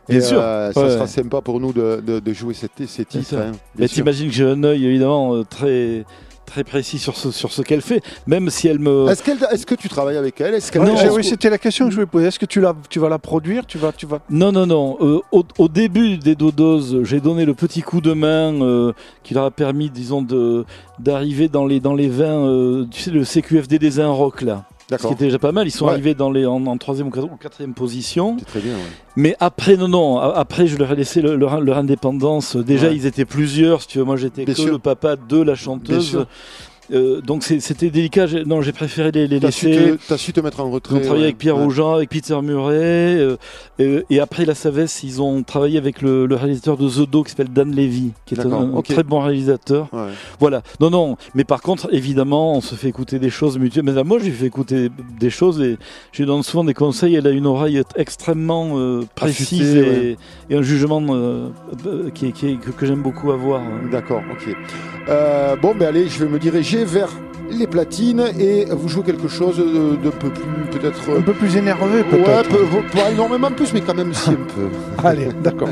Bien 0.09 0.19
Et, 0.19 0.23
sûr. 0.23 0.39
euh, 0.41 0.73
ça 0.73 0.83
Ouais. 0.83 0.91
sera 0.91 1.07
sympa 1.07 1.41
pour 1.41 1.61
nous 1.61 1.73
de, 1.73 2.03
de- 2.07 2.19
de 2.21 2.33
jouer 2.33 2.55
ces, 2.55 2.69
ces 2.87 3.05
titres. 3.05 3.37
hein, 3.37 3.53
Mais 3.79 3.89
t'imagines 3.89 4.29
que 4.29 4.35
j'ai 4.35 4.45
un 4.45 4.63
œil 4.65 4.87
évidemment 4.87 5.35
euh, 5.35 5.45
très 5.45 6.05
très 6.47 6.65
précis 6.65 6.99
sur 6.99 7.15
ce, 7.15 7.31
sur 7.31 7.53
ce 7.53 7.61
qu'elle 7.61 7.83
fait, 7.83 8.03
même 8.27 8.49
si 8.49 8.69
elle 8.69 8.79
me. 8.79 9.07
Est-ce, 9.11 9.23
est-ce 9.53 9.67
que 9.67 9.75
tu 9.75 9.91
travailles 9.91 10.17
avec 10.17 10.41
elle? 10.41 10.55
Est-ce 10.55 10.73
qu'elle 10.73 10.81
Ouais, 10.81 10.95
Non. 11.07 11.15
oui, 11.15 11.23
c'était 11.23 11.51
la 11.51 11.59
question 11.59 11.85
que 11.85 11.91
je 11.91 11.97
voulais 11.97 12.07
poser. 12.07 12.29
Est-ce 12.29 12.39
que 12.39 12.47
tu, 12.47 12.63
la, 12.63 12.75
tu 12.89 12.99
vas 13.01 13.11
la 13.11 13.19
produire? 13.19 13.67
Tu 13.67 13.77
vas, 13.77 13.93
tu 13.93 14.07
vas... 14.07 14.21
Non, 14.31 14.51
non, 14.51 14.65
non. 14.67 14.97
Euh, 15.03 15.21
au, 15.31 15.45
au 15.59 15.69
début 15.69 16.17
des 16.17 16.35
Dodos, 16.35 17.05
j'ai 17.05 17.21
donné 17.21 17.45
le 17.45 17.53
petit 17.53 17.83
coup 17.83 18.01
de 18.01 18.15
main 18.15 18.55
euh, 18.63 18.95
qui 19.25 19.35
leur 19.35 19.45
a 19.45 19.51
permis, 19.51 19.91
disons, 19.91 20.23
de 20.23 20.65
d'arriver 20.99 21.49
dans 21.51 21.67
les 21.67 21.81
dans 21.81 21.93
les 21.95 22.09
vins. 22.09 22.47
euh, 22.47 22.87
tu 22.91 23.03
sais, 23.03 23.11
le 23.11 23.25
CQFD 23.25 23.79
des 23.79 23.91
vins 23.91 24.09
rock 24.09 24.41
là. 24.41 24.65
Ce 24.91 25.07
qui 25.07 25.13
était 25.13 25.25
déjà 25.27 25.39
pas 25.39 25.53
mal. 25.53 25.67
Ils 25.67 25.71
sont 25.71 25.85
Ouais. 25.87 25.93
arrivés 25.93 26.15
dans 26.15 26.31
les 26.31 26.47
en, 26.47 26.77
troisième 26.79 27.09
ou 27.09 27.11
quatrième- 27.11 27.75
position. 27.75 28.37
Très 28.47 28.61
bien. 28.61 28.73
ouais. 28.75 28.81
Mais 29.17 29.37
après, 29.39 29.77
non, 29.77 29.89
non. 29.89 30.19
Après, 30.19 30.67
je 30.67 30.77
leur 30.79 30.93
ai 30.93 30.97
laissé 30.97 31.21
le- 31.21 31.37
leur, 31.37 31.61
leur 31.61 31.77
indépendance. 31.79 32.57
Déjà, 32.57 32.89
Ouais. 32.89 32.97
ils 32.97 33.05
étaient 33.05 33.25
plusieurs. 33.27 33.83
Si 33.83 33.89
tu 33.89 33.99
veux, 33.99 34.05
moi, 34.05 34.17
j'étais 34.17 34.45
que 34.47 34.55
sûr. 34.55 34.73
le 34.73 34.79
papa 34.79 35.17
de 35.17 35.43
la 35.43 35.55
chanteuse. 35.55 36.25
Euh, 36.93 37.21
donc 37.21 37.43
c'était 37.45 37.91
délicat. 37.91 38.27
Non, 38.47 38.63
j'ai 38.63 38.73
préféré 38.73 39.11
les, 39.13 39.27
les 39.27 39.41
laisser. 39.41 39.95
t'as 40.09 40.17
su 40.17 40.33
te 40.33 40.41
mettre 40.41 40.61
en 40.61 40.69
Ils 40.69 40.75
retrait. 40.75 40.97
ont 40.97 41.01
travaillé 41.01 41.21
ouais. 41.23 41.27
avec 41.29 41.39
Pierre 41.39 41.57
Ouais. 41.59 41.95
Avec 41.95 42.11
Peter 42.11 42.41
Murray, 42.43 43.19
euh, 43.79 44.03
et 44.11 44.21
après 44.21 44.45
la 44.45 44.55
Savesse, 44.55 45.03
ils 45.03 45.21
ont 45.23 45.43
travaillé 45.43 45.79
avec 45.79 46.03
le, 46.03 46.27
le 46.27 46.35
réalisateur 46.35 46.77
de 46.77 46.89
The 46.89 47.09
Do 47.09 47.23
qui 47.23 47.31
s'appelle 47.31 47.53
Dan 47.53 47.75
Levy, 47.75 48.13
qui 48.27 48.35
est 48.35 48.41
un, 48.41 48.83
très 48.83 49.03
bon 49.03 49.21
réalisateur. 49.21 49.89
Ouais. 49.93 50.09
Voilà. 50.41 50.63
Non, 50.81 50.91
non. 50.91 51.17
Mais 51.35 51.45
par 51.45 51.63
contre, 51.63 51.89
évidemment, 51.93 52.57
on 52.57 52.61
se 52.61 52.75
fait 52.75 52.89
écouter 52.89 53.19
des 53.19 53.31
choses 53.31 53.59
mutuelles. 53.59 53.85
Mais 53.85 53.93
là, 53.93 54.05
moi, 54.05 54.19
j'ai 54.19 54.31
fait 54.31 54.47
écouter 54.47 54.91
des 55.19 55.31
choses 55.31 55.61
et 55.61 55.77
je 56.13 56.23
lui 56.23 56.27
donne 56.27 56.43
souvent 56.43 56.65
des 56.65 56.75
conseils. 56.75 57.15
Elle 57.15 57.27
a 57.27 57.31
une 57.31 57.47
oreille 57.47 57.83
extrêmement 57.97 58.73
euh, 58.75 59.03
précise 59.15 59.77
et, 59.77 60.17
un 60.51 60.63
jugement 60.63 61.03
qui 62.15 62.33
qui 62.33 62.57
que, 62.59 62.71
que 62.71 62.87
j'aime 62.87 63.03
beaucoup 63.03 63.31
avoir. 63.31 63.63
D'accord, 63.91 64.23
ok. 64.33 64.57
Bon, 65.63 65.75
ben 65.75 65.89
allez, 65.89 66.09
je 66.09 66.25
vais 66.25 66.31
me 66.31 66.39
diriger 66.39 66.78
vers 66.85 67.09
les 67.51 67.67
platines 67.67 68.25
et 68.39 68.67
vous 68.71 68.89
jouez 68.89 69.03
quelque 69.05 69.29
chose 69.29 69.57
de, 69.57 69.97
de 69.97 70.11
peu 70.11 70.29
plus, 70.31 70.79
peut-être. 70.79 71.01
Un 71.17 71.23
peu 71.23 71.33
plus 71.33 71.57
énervé 71.57 71.99
ouais, 71.99 72.05
peut-être. 72.05 72.49
peu- 72.51 72.99
pas 72.99 73.11
énormément 73.11 73.51
plus, 73.51 73.73
mais 73.73 73.81
quand 73.81 73.95
même 73.95 74.13
si 74.13 74.31
un 74.31 74.35
peu. 74.35 74.69
Allez, 75.05 75.29
d'accord. 75.43 75.69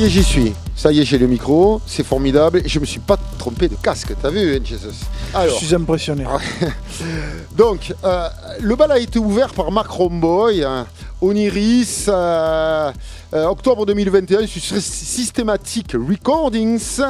Y 0.00 0.04
est, 0.04 0.08
j'y 0.08 0.24
suis. 0.24 0.52
Ça 0.74 0.92
y 0.92 1.00
est, 1.00 1.04
j'ai 1.04 1.18
le 1.18 1.26
micro. 1.26 1.80
C'est 1.86 2.04
formidable. 2.04 2.62
Et 2.64 2.68
je 2.68 2.78
me 2.78 2.86
suis 2.86 3.00
pas 3.00 3.18
trompé 3.38 3.68
de 3.68 3.74
casque. 3.74 4.14
T'as 4.20 4.30
vu, 4.30 4.56
hein, 4.56 4.60
Jesus 4.64 4.88
Je 5.32 5.36
Alors, 5.36 5.58
suis 5.58 5.74
impressionné. 5.74 6.24
donc, 7.56 7.92
euh, 8.04 8.28
le 8.60 8.76
bal 8.76 8.92
a 8.92 8.98
été 8.98 9.18
ouvert 9.18 9.52
par 9.52 9.70
Mark 9.70 9.90
Romboy, 9.90 10.64
hein, 10.64 10.86
Oniris, 11.20 12.06
euh, 12.08 12.90
euh, 13.34 13.44
octobre 13.44 13.84
2021, 13.84 14.46
sur 14.46 14.80
Systematic 14.80 15.92
Recordings. 15.92 17.02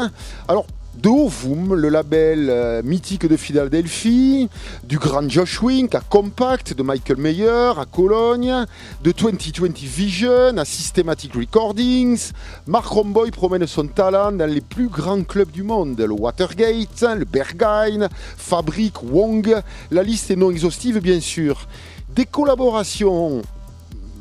Alors, 0.49 0.67
de 1.01 1.09
Ovum, 1.09 1.75
le 1.75 1.89
label 1.89 2.49
euh, 2.51 2.83
mythique 2.83 3.27
de 3.27 3.37
Philadelphie, 3.37 4.51
du 4.85 4.99
grand 4.99 5.27
Josh 5.29 5.63
Wink 5.63 5.95
à 5.95 6.01
Compact, 6.01 6.75
de 6.75 6.83
Michael 6.83 7.17
Mayer 7.17 7.73
à 7.79 7.87
Cologne, 7.91 8.67
de 9.03 9.13
2020 9.13 9.79
Vision 9.79 10.59
à 10.59 10.65
Systematic 10.65 11.35
Recordings. 11.35 12.33
Mark 12.67 12.87
Romboy 12.87 13.31
promène 13.31 13.67
son 13.67 13.87
talent 13.87 14.33
dans 14.33 14.51
les 14.51 14.61
plus 14.61 14.89
grands 14.89 15.23
clubs 15.23 15.51
du 15.51 15.63
monde, 15.63 15.99
le 15.99 16.13
Watergate, 16.13 17.03
le 17.17 17.25
Berghain, 17.25 18.09
Fabric, 18.37 19.03
Wong. 19.03 19.57
La 19.91 20.03
liste 20.03 20.31
est 20.31 20.37
non 20.37 20.51
exhaustive, 20.51 21.01
bien 21.01 21.21
sûr. 21.21 21.67
Des 22.15 22.27
collaborations 22.27 23.41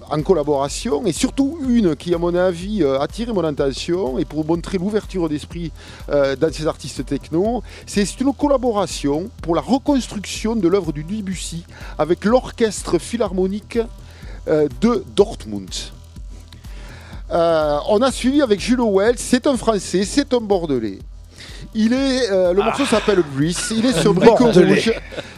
en 0.10 0.22
collaboration 0.22 1.06
et 1.06 1.12
surtout 1.12 1.58
une 1.68 1.96
qui, 1.96 2.14
à 2.14 2.18
mon 2.18 2.36
avis, 2.36 2.84
euh, 2.84 3.00
a 3.00 3.04
attiré 3.04 3.32
mon 3.32 3.44
attention 3.44 4.20
et 4.20 4.26
pour 4.26 4.46
montrer 4.46 4.78
l'ouverture 4.78 5.30
d'esprit 5.30 5.72
euh, 6.10 6.36
dans 6.36 6.52
ces 6.52 6.68
artistes 6.68 7.06
techno, 7.06 7.64
c'est 7.86 8.20
une 8.20 8.34
collaboration 8.34 9.30
pour 9.42 9.56
la 9.56 9.62
reconstruction 9.62 10.56
de 10.56 10.68
l'œuvre 10.68 10.92
du 10.92 11.04
Debussy 11.04 11.66
avec 11.98 12.26
l'orchestre 12.26 13.00
philharmonique 13.00 13.80
euh, 14.48 14.68
de 14.82 15.04
Dortmund. 15.16 15.70
On 17.32 18.02
a 18.02 18.12
suivi 18.12 18.42
avec 18.42 18.60
Jules 18.60 18.82
Wells, 18.82 19.20
c'est 19.20 19.46
un 19.46 19.56
Français, 19.56 20.04
c'est 20.04 20.34
un 20.34 20.40
Bordelais. 20.40 21.00
Il 21.76 21.94
est, 21.94 22.32
euh, 22.32 22.52
le 22.54 22.64
morceau 22.64 22.84
s'appelle 22.86 23.24
Grease. 23.36 23.72
Il 23.76 23.86
est 23.86 23.94
sur 24.02 24.14
Brico. 24.16 24.46
Rouge. 24.46 24.92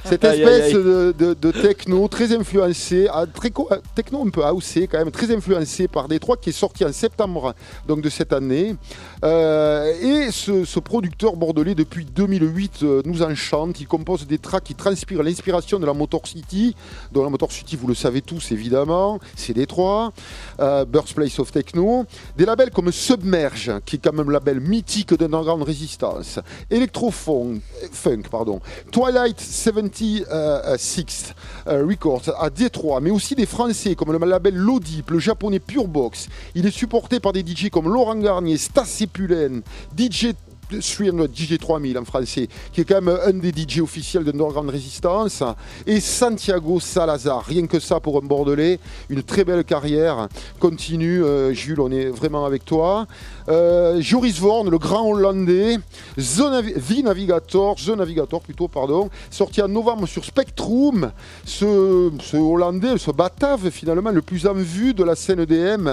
Cette 0.06 0.26
Aïe, 0.26 0.42
espèce 0.42 0.64
aïe, 0.64 0.76
aïe. 0.78 0.84
De, 0.84 1.14
de- 1.18 1.34
de 1.34 1.52
techno 1.52 2.08
très 2.08 2.34
influencé, 2.36 3.08
ah, 3.14 3.26
très 3.32 3.52
co- 3.52 3.68
euh, 3.72 3.78
techno 3.96 4.26
un 4.26 4.30
peu 4.30 4.42
housé 4.50 4.88
quand 4.88 4.98
même, 4.98 5.12
très 5.12 5.34
influencé 5.34 5.88
par 5.88 6.08
Détroit 6.08 6.38
qui 6.38 6.50
est 6.50 6.54
sorti 6.54 6.84
en 6.84 6.92
septembre 6.92 7.54
donc 7.88 8.02
de 8.02 8.10
cette 8.10 8.34
année. 8.34 8.76
Euh, 9.24 9.94
et 10.02 10.32
ce, 10.32 10.66
ce 10.66 10.80
producteur 10.80 11.36
bordelais 11.36 11.76
depuis 11.76 12.06
2008 12.06 12.80
euh, 12.84 13.02
nous 13.06 13.22
enchante. 13.22 13.80
Il 13.80 13.88
compose 13.88 14.26
des 14.26 14.40
tracks 14.40 14.64
qui 14.64 14.74
transpirent 14.76 15.24
l'inspiration 15.24 15.80
de 15.80 15.86
la 15.86 15.94
Motor 15.94 16.26
City. 16.28 16.76
Donc 17.12 17.24
la 17.26 17.30
Motor 17.30 17.52
City, 17.52 17.76
vous 17.76 17.88
le 17.88 17.96
savez 17.96 18.22
tous 18.22 18.52
évidemment, 18.52 19.20
c'est 19.36 19.54
Détroit. 19.54 20.12
Euh, 20.60 20.86
Birthplace 20.86 21.38
of 21.40 21.52
Techno. 21.52 22.06
Des 22.38 22.46
labels 22.46 22.72
comme 22.72 22.92
Submerge, 22.92 23.72
qui 23.86 23.98
est 23.98 24.00
quand 24.04 24.14
même 24.14 24.30
un 24.30 24.34
label 24.34 24.60
mythique 24.62 25.14
d'underground 25.14 25.62
résistance. 25.64 26.21
Electrofunk, 26.70 27.62
funk, 27.92 28.24
pardon. 28.30 28.60
Twilight 28.92 29.40
76 29.40 30.26
euh, 30.32 31.86
Records 31.88 32.30
à 32.40 32.50
Détroit, 32.50 33.02
mais 33.02 33.12
aussi 33.12 33.36
des 33.36 33.46
Français 33.46 33.96
comme 33.96 34.12
le 34.12 34.26
label 34.26 34.56
Lodip, 34.56 35.12
le 35.12 35.20
japonais 35.20 35.60
Purebox. 35.60 36.28
Il 36.56 36.66
est 36.66 36.72
supporté 36.72 37.20
par 37.20 37.34
des 37.34 37.42
DJ 37.42 37.70
comme 37.70 37.92
Laurent 37.92 38.16
Garnier, 38.16 38.58
Stas 38.58 38.86
Sepulen, 38.86 39.62
DJ 39.98 40.34
300, 40.80 41.28
DJ 41.34 41.58
3000 41.58 41.98
en 41.98 42.06
français, 42.06 42.48
qui 42.72 42.82
est 42.82 42.86
quand 42.86 43.02
même 43.02 43.18
un 43.26 43.34
des 43.34 43.52
DJ 43.52 43.80
officiels 43.80 44.24
de 44.24 44.32
Underground 44.32 44.70
Résistance, 44.70 45.44
et 45.86 46.00
Santiago 46.00 46.80
Salazar. 46.80 47.44
Rien 47.44 47.68
que 47.68 47.80
ça 47.80 48.00
pour 48.00 48.18
un 48.18 48.26
Bordelais, 48.26 48.80
une 49.10 49.24
très 49.24 49.44
belle 49.44 49.64
carrière. 49.64 50.30
Continue, 50.60 51.24
euh, 51.24 51.54
Jules, 51.54 51.82
on 51.82 51.92
est 51.92 52.06
vraiment 52.06 52.46
avec 52.46 52.64
toi. 52.64 53.08
Euh, 53.50 54.02
Joris 54.02 54.40
Vorn, 54.40 54.70
le 54.70 54.78
grand 54.78 55.08
Hollandais, 55.08 55.78
The, 56.18 56.40
Navi- 56.40 56.74
The 56.74 57.04
Navigator, 57.04 57.76
The 57.76 57.90
Navigator 57.90 58.42
plutôt, 58.42 58.68
pardon, 58.68 59.10
sorti 59.30 59.62
en 59.62 59.68
novembre 59.68 60.08
sur 60.08 60.24
Spectrum. 60.26 61.12
Ce, 61.46 62.36
Hollandais, 62.38 62.98
ce 62.98 63.12
Batave, 63.12 63.70
finalement, 63.70 64.12
le 64.12 64.22
plus 64.22 64.48
en 64.48 64.54
vue 64.54 64.94
de 64.94 65.04
la 65.04 65.16
scène 65.16 65.46
DM 65.46 65.88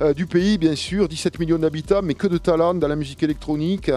euh, 0.00 0.14
du 0.14 0.26
pays, 0.26 0.58
bien 0.58 0.74
sûr, 0.76 1.08
17 1.08 1.38
millions 1.38 1.58
d'habitants, 1.58 2.00
mais 2.02 2.14
que 2.14 2.26
de 2.26 2.38
talent 2.38 2.74
dans 2.74 2.88
la 2.88 2.96
musique 2.96 3.22
électronique. 3.22 3.90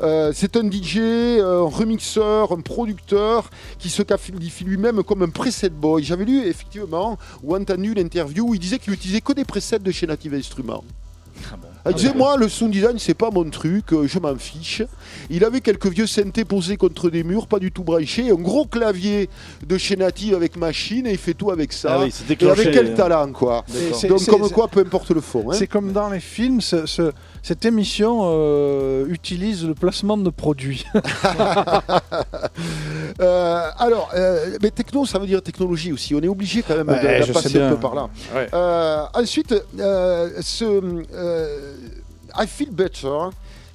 Euh, 0.00 0.32
c'est 0.34 0.56
un 0.56 0.70
DJ, 0.70 0.98
un 1.40 1.62
remixeur, 1.68 2.52
un 2.52 2.60
producteur 2.60 3.50
qui 3.78 3.88
se 3.90 4.02
qualifie 4.02 4.64
lui-même 4.64 5.02
comme 5.02 5.22
un 5.22 5.28
preset 5.28 5.70
boy. 5.70 6.02
J'avais 6.02 6.24
lu 6.24 6.46
effectivement 6.46 7.18
ou 7.42 7.56
entendu 7.56 7.94
l'interview 7.94 8.48
où 8.48 8.54
il 8.54 8.60
disait 8.60 8.78
qu'il 8.78 8.92
utilisait 8.92 9.20
que 9.20 9.32
des 9.32 9.44
presets 9.44 9.78
de 9.78 9.90
chez 9.90 10.06
Native 10.06 10.34
Instruments. 10.34 10.84
Il 11.86 11.94
disait 11.94 12.14
moi 12.14 12.36
le 12.38 12.48
sound 12.48 12.70
design 12.72 12.98
c'est 12.98 13.12
pas 13.14 13.30
mon 13.30 13.44
truc, 13.50 13.92
euh, 13.92 14.06
je 14.06 14.18
m'en 14.18 14.34
fiche. 14.36 14.82
Il 15.28 15.44
avait 15.44 15.60
quelques 15.60 15.88
vieux 15.88 16.06
synthés 16.06 16.44
posés 16.46 16.76
contre 16.76 17.10
des 17.10 17.22
murs, 17.24 17.46
pas 17.46 17.58
du 17.58 17.70
tout 17.70 17.84
branchés, 17.84 18.30
un 18.30 18.34
gros 18.36 18.64
clavier 18.64 19.28
de 19.66 19.76
chez 19.76 19.94
Native 19.96 20.34
avec 20.34 20.56
machine 20.56 21.06
et 21.06 21.12
il 21.12 21.18
fait 21.18 21.34
tout 21.34 21.50
avec 21.50 21.72
ça. 21.72 21.96
Ah 21.98 22.04
oui, 22.04 22.10
c'est 22.10 22.24
et 22.24 22.28
déclenché, 22.28 22.60
avec 22.62 22.72
quel 22.74 22.86
hein. 22.92 22.94
talent 22.94 23.32
quoi. 23.32 23.64
Donc 24.08 24.24
comme 24.26 24.48
quoi 24.50 24.68
peu 24.68 24.80
importe 24.80 25.10
le 25.10 25.20
fond. 25.20 25.50
hein. 25.50 25.56
C'est 25.58 25.66
comme 25.66 25.92
dans 25.92 26.08
les 26.08 26.20
films, 26.20 26.60
ce- 26.62 26.86
ce- 26.86 27.12
cette 27.46 27.64
émission 27.66 28.20
euh, 28.24 29.04
utilise 29.08 29.66
le 29.66 29.74
placement 29.74 30.16
de 30.16 30.30
produits. 30.30 30.84
Euh, 33.20 33.68
alors, 33.78 34.10
euh, 34.16 34.56
mais 34.60 34.70
techno, 34.72 35.06
ça 35.06 35.18
veut 35.20 35.26
dire 35.26 35.40
technologie 35.40 35.92
aussi. 35.92 36.14
On 36.16 36.20
est 36.20 36.26
obligé 36.28 36.62
quand 36.62 36.76
même 36.76 36.86
de- 36.88 36.92
Ouais, 36.92 37.32
passer 37.32 37.60
un 37.60 37.70
peu 37.70 37.76
par 37.78 37.94
là. 37.94 38.08
Ouais. 38.34 38.48
Ensuite, 39.14 39.54
ce, 39.76 41.02
I 42.36 42.46
Feel 42.48 42.70
Better. 42.72 43.08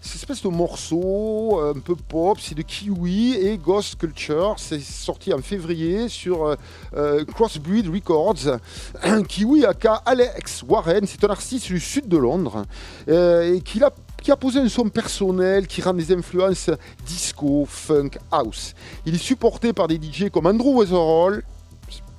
Cette 0.01 0.15
espèce 0.15 0.43
de 0.43 0.47
morceau 0.47 1.59
euh, 1.59 1.73
un 1.75 1.79
peu 1.79 1.93
pop, 1.93 2.37
c'est 2.39 2.55
de 2.55 2.61
Kiwi 2.61 3.33
et 3.33 3.57
Ghost 3.57 3.97
Culture. 3.97 4.55
C'est 4.57 4.79
sorti 4.79 5.33
en 5.33 5.39
février 5.39 6.07
sur 6.07 6.45
euh, 6.45 6.55
euh, 6.95 7.25
Crossbreed 7.25 7.93
Records. 7.93 8.59
Kiwi 9.27 9.65
aka 9.65 9.95
Alex 10.05 10.63
Warren, 10.65 11.05
c'est 11.05 11.21
un 11.25 11.29
artiste 11.29 11.67
du 11.67 11.81
sud 11.81 12.07
de 12.07 12.15
Londres 12.17 12.63
et 13.07 13.61
qui 13.63 13.83
a, 13.83 13.91
qui 14.23 14.31
a 14.31 14.37
posé 14.37 14.59
un 14.59 14.69
son 14.69 14.87
personnel 14.87 15.67
qui 15.67 15.81
rend 15.81 15.93
des 15.93 16.13
influences 16.13 16.69
disco, 17.05 17.65
funk, 17.67 18.11
house. 18.31 18.75
Il 19.05 19.15
est 19.15 19.17
supporté 19.17 19.73
par 19.73 19.89
des 19.89 19.95
DJ 19.95 20.29
comme 20.29 20.45
Andrew 20.45 20.79
Weatherall. 20.79 21.43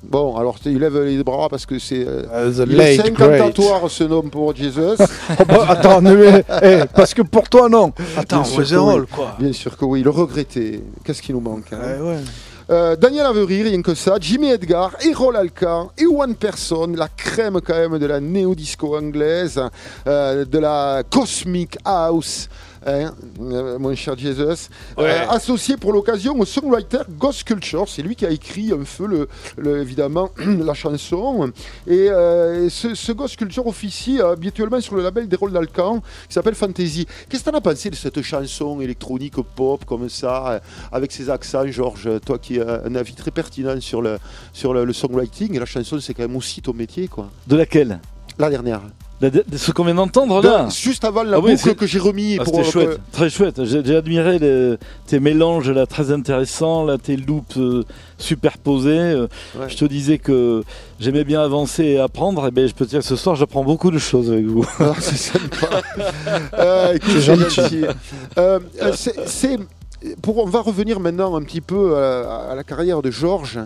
Bon, 0.02 0.36
alors 0.36 0.56
il 0.64 0.78
lève 0.78 0.98
les 1.02 1.22
bras 1.22 1.48
parce 1.50 1.66
que 1.66 1.78
c'est 1.78 2.04
euh, 2.06 2.50
the 2.52 2.60
est 2.70 2.74
late 2.74 3.12
great. 3.12 3.40
incantatoire 3.40 3.90
ce 3.90 4.04
nom 4.04 4.22
pour 4.22 4.54
Jesus. 4.56 4.96
Oh, 5.38 5.44
bah, 5.46 5.66
attends, 5.68 6.00
mais- 6.00 6.42
eh, 6.62 6.80
parce 6.94 7.12
que 7.14 7.22
pour 7.22 7.48
toi, 7.48 7.68
non. 7.68 7.92
Attends, 8.16 8.42
Weatherall, 8.56 9.02
oui. 9.02 9.06
quoi. 9.14 9.36
Bien 9.38 9.52
sûr 9.52 9.76
que 9.76 9.84
oui, 9.84 10.02
le 10.02 10.10
regretter. 10.10 10.82
Qu'est-ce 11.04 11.20
qui 11.22 11.32
nous 11.32 11.40
manque 11.40 11.72
hein? 11.72 11.78
Ouais, 12.00 12.10
ouais. 12.12 12.16
Euh, 12.70 12.94
Daniel 12.96 13.26
Avery, 13.26 13.62
rien 13.62 13.82
que 13.82 13.94
ça, 13.94 14.14
Jimmy 14.20 14.50
Edgar, 14.50 14.92
Errol 15.04 15.36
Alka 15.36 15.86
et 15.98 16.06
One 16.06 16.34
Person, 16.36 16.92
la 16.96 17.08
crème 17.08 17.60
quand 17.60 17.74
même 17.74 17.98
de 17.98 18.06
la 18.06 18.20
néo-disco 18.20 18.96
anglaise, 18.96 19.60
euh, 20.06 20.44
de 20.44 20.58
la 20.58 21.02
cosmic 21.10 21.76
house. 21.84 22.48
Hein, 22.86 23.14
euh, 23.40 23.78
mon 23.78 23.94
cher 23.94 24.16
Jesus, 24.18 24.68
Euh, 24.98 25.26
associé 25.28 25.76
pour 25.76 25.92
l'occasion 25.92 26.38
au 26.38 26.44
songwriter 26.44 26.98
Ghost 27.18 27.44
Culture, 27.44 27.88
c'est 27.88 28.02
lui 28.02 28.16
qui 28.16 28.26
a 28.26 28.30
écrit 28.30 28.72
un 28.72 28.82
peu 28.96 29.06
le, 29.06 29.28
le- 29.56 29.80
évidemment 29.80 30.30
la 30.38 30.74
chanson. 30.74 31.50
Et 31.86 32.10
euh, 32.10 32.68
ce, 32.68 32.94
ce 32.94 33.12
Ghost 33.12 33.36
Culture 33.36 33.66
officie 33.66 34.20
habituellement 34.20 34.80
sur 34.80 34.96
le 34.96 35.02
label 35.02 35.28
d'Errol 35.28 35.56
Alcan 35.56 36.00
qui 36.28 36.34
s'appelle 36.34 36.54
Fantasy. 36.54 37.06
Qu'est-ce 37.28 37.44
que 37.44 37.50
t'en 37.50 37.56
as 37.56 37.60
pensé 37.60 37.90
de 37.90 37.94
cette 37.96 38.20
chanson 38.22 38.80
électronique 38.80 39.34
pop 39.56 39.84
comme 39.84 40.08
ça, 40.08 40.60
avec 40.92 41.12
ses 41.12 41.30
accents, 41.30 41.66
Georges, 41.66 42.08
toi 42.24 42.38
qui 42.38 42.60
as 42.60 42.82
un 42.84 42.94
avis 42.94 43.14
très 43.14 43.30
pertinent 43.30 43.80
sur 43.80 44.02
le, 44.02 44.18
sur 44.52 44.72
le, 44.74 44.84
le 44.84 44.92
songwriting, 44.92 45.54
et 45.54 45.58
la 45.58 45.66
chanson 45.66 45.98
c'est 46.00 46.14
quand 46.14 46.22
même 46.22 46.36
aussi 46.36 46.62
ton 46.62 46.72
métier, 46.74 47.08
quoi. 47.08 47.30
De 47.46 47.56
laquelle? 47.56 48.00
La 48.38 48.48
dernière. 48.50 48.80
De- 49.20 49.28
de 49.28 49.56
Ce 49.58 49.70
qu'on 49.70 49.84
vient 49.84 49.94
d'entendre 49.94 50.40
là 50.42 50.64
De- 50.64 50.70
juste 50.70 51.04
avant 51.04 51.22
la 51.22 51.36
Ah 51.36 51.40
oui, 51.40 51.54
boucle 51.54 51.74
que 51.74 51.86
j'ai 51.86 51.98
remis 51.98 52.38
Ah, 52.40 52.44
pour 52.44 52.54
C'était 52.56 52.66
euh, 52.66 52.70
chouette, 52.70 53.00
très 53.12 53.28
chouette. 53.28 53.64
J'ai 53.64 53.94
admiré 53.96 54.38
les- 54.38 54.76
tes 55.06 55.20
mélanges 55.20 55.70
là 55.70 55.84
très 55.86 56.10
intéressants, 56.10 56.84
là 56.86 56.96
tes 56.96 57.16
loops 57.16 57.56
euh, 57.58 57.84
superposés. 58.16 58.90
Euh, 58.98 59.26
Ouais. 59.58 59.68
Je 59.68 59.76
te 59.76 59.84
disais 59.84 60.16
que 60.18 60.62
j'aimais 60.98 61.24
bien 61.24 61.42
avancer 61.42 61.84
et 61.84 61.98
apprendre. 62.00 62.46
Et 62.46 62.50
ben 62.50 62.66
je 62.66 62.72
peux 62.72 62.84
te 62.86 62.90
dire 62.90 63.00
que 63.00 63.06
ce 63.06 63.16
soir 63.16 63.36
j'apprends 63.36 63.64
beaucoup 63.64 63.90
de 63.90 63.98
choses 63.98 64.30
avec 64.30 64.46
vous. 64.46 64.66
Ah, 64.78 64.94
c'est 64.98 65.16
sympa. 65.16 65.82
Euh, 66.58 66.94
écoute, 66.94 67.18
C'est 69.26 69.58
pour, 70.22 70.38
on 70.38 70.46
va 70.46 70.60
revenir 70.62 70.98
maintenant 70.98 71.36
un 71.36 71.42
petit 71.42 71.60
peu 71.60 71.96
à, 71.98 72.50
à 72.52 72.54
la 72.54 72.64
carrière 72.64 73.02
de 73.02 73.10
Georges. 73.10 73.58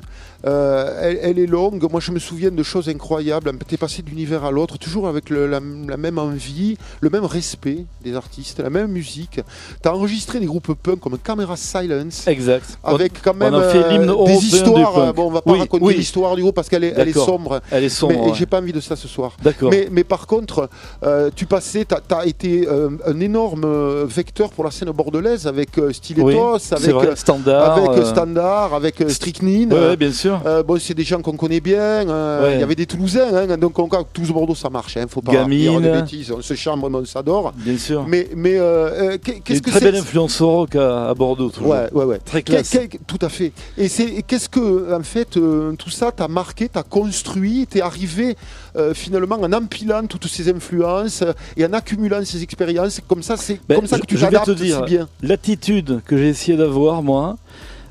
Euh, 0.47 0.99
elle, 1.01 1.19
elle 1.23 1.39
est 1.39 1.47
longue. 1.47 1.87
Moi, 1.91 2.01
je 2.01 2.11
me 2.12 2.19
souviens 2.19 2.51
de 2.51 2.62
choses 2.62 2.89
incroyables. 2.89 3.53
T'es 3.66 3.77
passé 3.77 4.03
d'un 4.03 4.12
univers 4.12 4.45
à 4.45 4.51
l'autre, 4.51 4.79
toujours 4.79 5.09
avec 5.09 5.31
le- 5.31 5.47
la, 5.47 5.61
la 5.89 5.97
même 5.97 6.19
envie, 6.19 6.77
le 7.01 7.11
même 7.11 7.25
respect 7.25 7.87
des 8.03 8.15
artistes, 8.15 8.61
la 8.61 8.71
même 8.71 8.89
musique. 8.91 9.41
T'as 9.83 9.93
enregistré 9.93 10.41
des 10.41 10.47
groupes 10.47 10.73
punk 10.75 11.01
comme 11.01 11.19
Camera 11.19 11.57
Silence. 11.57 12.27
Exact. 12.27 12.79
Avec 12.85 13.23
quand 13.23 13.35
même 13.35 13.55
euh, 13.55 14.25
des 14.27 14.35
histoires. 14.47 15.15
Bon, 15.15 15.29
on 15.29 15.31
va 15.31 15.41
pas 15.43 15.53
Oui, 15.53 15.59
raconter 15.61 15.85
oui. 15.85 15.95
l'histoire 15.95 16.37
du 16.37 16.43
groupe 16.43 16.55
parce 16.55 16.69
qu'elle 16.69 16.85
est, 16.85 16.95
elle 16.97 17.09
est 17.09 17.12
D'accord. 17.12 17.27
sombre. 17.27 17.61
Elle 17.71 17.85
est 17.85 17.89
sombre. 17.89 18.15
Mais 18.15 18.31
ouais. 18.31 18.35
j'ai 18.35 18.47
pas 18.47 18.61
envie 18.61 18.73
de 18.73 18.81
ça 18.81 18.97
ce 18.97 19.09
soir. 19.09 19.37
D'accord. 19.43 19.71
Mais, 19.71 19.89
mais 19.91 20.05
par 20.05 20.27
contre, 20.27 20.69
euh, 21.05 21.31
tu 21.35 21.47
passais, 21.47 21.85
tu 21.87 21.95
as, 22.15 22.27
été 22.27 22.69
un 22.69 23.21
énorme 23.21 23.66
vecteur 24.05 24.51
pour 24.51 24.65
la 24.65 24.71
scène 24.71 24.91
bordelaise 24.91 25.47
avec 25.47 25.71
Stilettos, 25.93 26.59
c'est 26.59 26.75
avec, 26.75 26.91
vrai. 26.91 27.16
Standard. 27.16 27.77
avec 27.79 28.07
Standard, 28.07 28.75
avec 28.75 29.03
Strychnine. 29.09 29.73
Ouais, 29.73 29.79
ouais, 29.81 29.97
bien 29.97 30.12
sûr. 30.12 30.34
Euh, 30.47 30.62
bon, 30.62 30.78
c'est 30.81 30.94
des 30.94 31.05
gens 31.05 31.20
qu'on 31.20 31.36
connaît 31.36 31.61
bien. 31.61 31.78
euh, 32.09 32.51
Il 32.55 32.61
y 32.61 32.62
avait 32.62 32.74
des 32.74 32.86
Toulousains, 32.86 33.35
hein, 33.51 33.56
donc 33.56 33.78
en 33.78 33.89
cas, 33.89 34.02
tous 34.12 34.31
Bordeaux, 34.31 34.55
ça 34.55 34.70
marche. 34.70 34.97
Hein, 34.97 35.06
faut 35.09 35.20
pas 35.23 35.32
Gamine. 35.32 35.59
dire 35.59 35.81
de 35.81 36.01
bêtises. 36.01 36.31
On 36.32 36.40
se 36.43 36.55
mais 36.77 36.98
on 36.98 37.05
s'adore. 37.05 37.52
Bien 37.56 37.77
sûr. 37.78 38.05
Mais, 38.06 38.28
mais 38.36 38.56
euh, 38.59 39.12
euh, 39.12 39.19
Il 39.27 39.43
qu'est-ce 39.43 39.59
une 39.59 39.61
que 39.61 39.70
très 39.70 39.78
c'est 39.81 39.85
belle 39.86 39.97
influence 39.97 40.40
au 40.40 40.48
rock 40.51 40.77
à, 40.77 41.09
à 41.11 41.15
Bordeaux. 41.15 41.51
Toujours. 41.51 41.70
Ouais, 41.70 41.89
ouais, 41.93 42.05
ouais. 42.05 42.19
Très 42.24 42.43
classe. 42.43 42.70
tout 43.06 43.19
à 43.20 43.28
fait. 43.28 43.52
Et 43.78 43.89
c'est 43.89 44.23
qu'est-ce 44.23 44.48
que, 44.48 44.94
en 44.94 45.02
fait, 45.02 45.31
tout 45.31 45.90
ça 45.90 46.12
t'a 46.12 46.28
marqué, 46.28 46.69
t'a 46.69 46.82
construit, 46.82 47.66
t'es 47.69 47.81
arrivé 47.81 48.36
finalement 48.94 49.36
en 49.40 49.52
empilant 49.52 50.05
toutes 50.06 50.27
ces 50.27 50.48
influences 50.51 51.23
et 51.56 51.65
en 51.65 51.73
accumulant 51.73 52.24
ces 52.24 52.43
expériences. 52.43 53.01
Comme 53.06 53.23
ça, 53.23 53.36
c'est 53.36 53.61
Ben, 53.69 53.77
comme 53.77 53.86
ça 53.86 53.97
que 53.98 54.02
je- 54.02 54.06
tu 54.09 54.16
je 54.16 54.20
vais 54.20 54.27
te 54.32 54.32
t'adaptes 54.36 54.59
si 54.59 54.82
bien. 54.82 55.09
L'attitude 55.23 56.01
que 56.06 56.16
j'ai 56.16 56.28
essayé 56.28 56.56
d'avoir, 56.56 57.02
moi, 57.02 57.36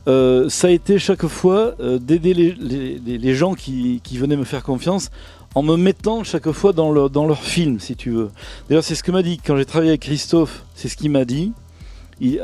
euh, 0.07 0.49
ça 0.49 0.67
a 0.67 0.71
été 0.71 0.99
chaque 0.99 1.27
fois 1.27 1.75
euh, 1.80 1.97
d'aider 1.97 2.34
les, 2.34 3.35
gens 3.35 3.53
qui, 3.53 4.01
venaient 4.13 4.35
me 4.35 4.43
faire 4.43 4.63
confiance 4.63 5.09
en 5.55 5.63
me 5.63 5.77
mettant 5.77 6.23
chaque 6.23 6.51
fois 6.51 6.73
dans 6.73 6.91
leur, 6.91 7.43
film, 7.43 7.80
si 7.80 7.95
tu 7.95 8.11
veux. 8.11 8.30
D'ailleurs, 8.67 8.84
c'est 8.84 8.95
ce 8.95 9.03
que 9.03 9.11
m'a 9.11 9.21
dit 9.21 9.39
quand 9.45 9.55
j'ai 9.55 9.65
travaillé 9.65 9.91
avec 9.91 10.01
Christophe, 10.01 10.63
c'est 10.75 10.88
ce 10.88 10.97
qu'il 10.97 11.11
m'a 11.11 11.25
dit. 11.25 11.53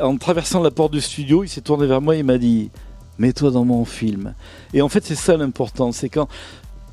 En 0.00 0.16
traversant 0.16 0.62
la 0.62 0.70
porte 0.70 0.92
du 0.92 1.00
studio, 1.00 1.44
il 1.44 1.48
s'est 1.48 1.60
tourné 1.60 1.86
vers 1.86 2.00
moi 2.00 2.16
et 2.16 2.22
m'a 2.22 2.38
dit 2.38 2.70
Mets-toi 3.18 3.50
dans 3.50 3.64
mon 3.64 3.84
film. 3.84 4.34
Et 4.72 4.80
en 4.80 4.88
fait, 4.88 5.04
c'est 5.04 5.14
ça 5.14 5.36
l'important. 5.36 5.92
C'est 5.92 6.08
quand, 6.08 6.28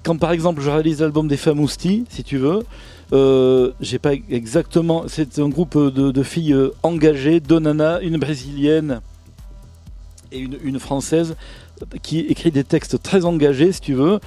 quand, 0.03 0.17
par 0.17 0.31
exemple, 0.31 0.61
je 0.61 0.69
réalise 0.69 1.01
l'album 1.01 1.27
des 1.27 1.37
Famousti, 1.37 2.05
si 2.09 2.23
tu 2.23 2.37
veux, 2.37 2.65
euh, 3.13 3.71
j'ai 3.79 3.99
pas 3.99 4.13
exactement. 4.29 5.05
C'est 5.07 5.39
un 5.39 5.47
groupe 5.47 5.77
de, 5.77 6.23
filles 6.23 6.55
engagées, 6.83 7.39
deux 7.39 7.59
nanas, 7.59 8.01
une 8.01 8.17
brésilienne 8.17 9.01
et 10.31 10.39
une, 10.39 10.57
une 10.63 10.79
française, 10.79 11.35
qui 12.01 12.19
écrit 12.19 12.51
des 12.51 12.63
textes 12.63 13.01
très 13.01 13.25
engagés, 13.25 13.71
si 13.71 13.81
tu 13.81 13.93
veux. 13.93 14.19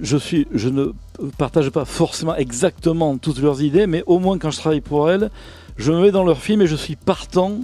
Je, 0.00 0.16
suis, 0.16 0.46
je 0.52 0.68
ne 0.68 0.86
partage 1.38 1.70
pas 1.70 1.84
forcément 1.84 2.34
exactement 2.36 3.16
toutes 3.18 3.38
leurs 3.40 3.62
idées, 3.62 3.86
mais 3.86 4.02
au 4.06 4.18
moins 4.18 4.38
quand 4.38 4.50
je 4.50 4.58
travaille 4.58 4.80
pour 4.80 5.10
elles, 5.10 5.30
je 5.76 5.92
me 5.92 6.00
mets 6.02 6.10
dans 6.10 6.24
leur 6.24 6.38
film 6.38 6.62
et 6.62 6.66
je 6.66 6.74
suis 6.76 6.96
partant 6.96 7.60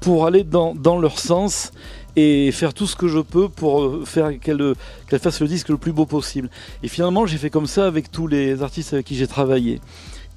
pour 0.00 0.26
aller 0.26 0.44
dans, 0.44 0.74
dans 0.74 0.98
leur 0.98 1.18
sens 1.18 1.72
et 2.16 2.52
faire 2.52 2.74
tout 2.74 2.86
ce 2.86 2.94
que 2.94 3.08
je 3.08 3.18
peux 3.18 3.48
pour 3.48 3.82
euh, 3.82 4.02
faire 4.04 4.38
qu'elles 4.38 4.74
qu'elles 5.08 5.18
fassent 5.18 5.40
le 5.40 5.48
disque 5.48 5.68
le 5.70 5.76
plus 5.76 5.92
beau 5.92 6.06
possible. 6.06 6.48
Et 6.84 6.88
finalement, 6.88 7.26
j'ai 7.26 7.38
fait 7.38 7.50
comme 7.50 7.66
ça 7.66 7.86
avec 7.86 8.12
tous 8.12 8.28
les 8.28 8.62
artistes 8.62 8.92
avec 8.92 9.06
qui 9.06 9.16
j'ai 9.16 9.26
travaillé. 9.26 9.80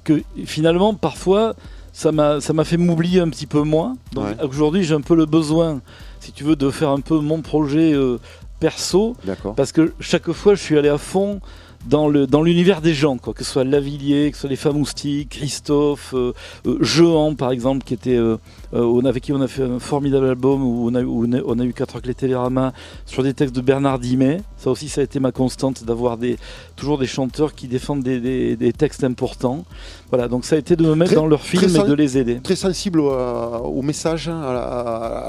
Que 0.02 0.22
finalement, 0.44 0.94
parfois, 0.94 1.54
ça 1.92 2.10
m'a 2.12 2.40
fait 2.64 2.76
m'oublier 2.78 3.20
un 3.20 3.28
petit 3.28 3.46
peu 3.46 3.62
moins. 3.62 3.96
Donc 4.12 4.24
Ouais. 4.26 4.44
aujourd'hui, 4.44 4.82
j'ai 4.82 4.94
un 4.94 5.02
peu 5.02 5.14
le 5.14 5.26
besoin, 5.26 5.80
si 6.28 6.32
tu 6.32 6.44
veux, 6.44 6.56
de 6.56 6.68
faire 6.70 6.90
un 6.90 7.00
peu 7.00 7.20
mon 7.20 7.40
projet 7.40 7.94
euh, 7.94 8.18
perso, 8.60 9.16
D'accord. 9.24 9.54
parce 9.54 9.72
que 9.72 9.94
chaque 9.98 10.30
fois, 10.32 10.54
je 10.54 10.60
suis 10.60 10.76
allé 10.76 10.90
à 10.90 10.98
fond 10.98 11.40
dans 11.86 12.06
le 12.06 12.26
dans 12.26 12.42
l'univers 12.42 12.82
des 12.82 12.92
gens, 12.92 13.16
quoi, 13.16 13.32
que 13.32 13.44
ce 13.44 13.50
soit 13.50 13.64
Lavillier, 13.64 14.30
que 14.30 14.36
ce 14.36 14.42
soit 14.42 14.50
les 14.50 14.56
Famoustiques, 14.56 15.30
Christophe, 15.30 16.12
euh, 16.12 16.34
euh, 16.66 16.76
Jehan 16.82 17.34
par 17.34 17.50
exemple, 17.50 17.82
qui 17.82 17.94
était 17.94 18.16
euh, 18.16 18.36
euh, 18.74 18.82
on- 18.82 19.04
avec 19.04 19.22
qui 19.24 19.32
on 19.32 19.40
a 19.40 19.48
fait 19.48 19.62
un 19.62 19.78
formidable 19.78 20.26
album 20.26 20.62
où 20.62 20.88
on 20.90 20.94
a, 20.94 21.02
où 21.02 21.26
on 21.26 21.32
a, 21.32 21.40
on 21.46 21.58
a 21.58 21.64
eu 21.64 21.72
quatre 21.72 22.00
clés 22.00 22.14
Télérama 22.14 22.72
sur 23.06 23.22
des 23.22 23.34
textes 23.34 23.54
de 23.54 23.60
Bernard 23.60 23.98
Dimet. 23.98 24.40
Ça 24.56 24.70
aussi, 24.70 24.88
ça 24.88 25.00
a 25.00 25.04
été 25.04 25.20
ma 25.20 25.32
constante 25.32 25.84
d'avoir 25.84 26.16
des 26.16 26.36
toujours 26.76 26.98
des 26.98 27.06
chanteurs 27.06 27.54
qui 27.54 27.66
défendent 27.68 28.02
des, 28.02 28.20
des- 28.20 28.56
des 28.56 28.72
textes 28.72 29.04
importants. 29.04 29.64
Voilà, 30.10 30.28
donc 30.28 30.44
ça 30.44 30.56
a 30.56 30.58
été 30.58 30.74
de 30.76 30.84
me 30.84 30.94
mettre 30.94 31.12
Très- 31.12 31.16
dans 31.20 31.26
leur 31.26 31.42
film 31.42 31.64
et 31.74 31.88
de 31.88 31.92
les 31.94 32.16
aider. 32.18 32.40
Très 32.42 32.56
sensible 32.56 33.00
au, 33.00 33.10
euh, 33.12 33.58
au 33.58 33.82
message, 33.82 34.28
hein, 34.28 34.40
à 34.40 34.52
la, 34.52 34.60
à 34.60 34.84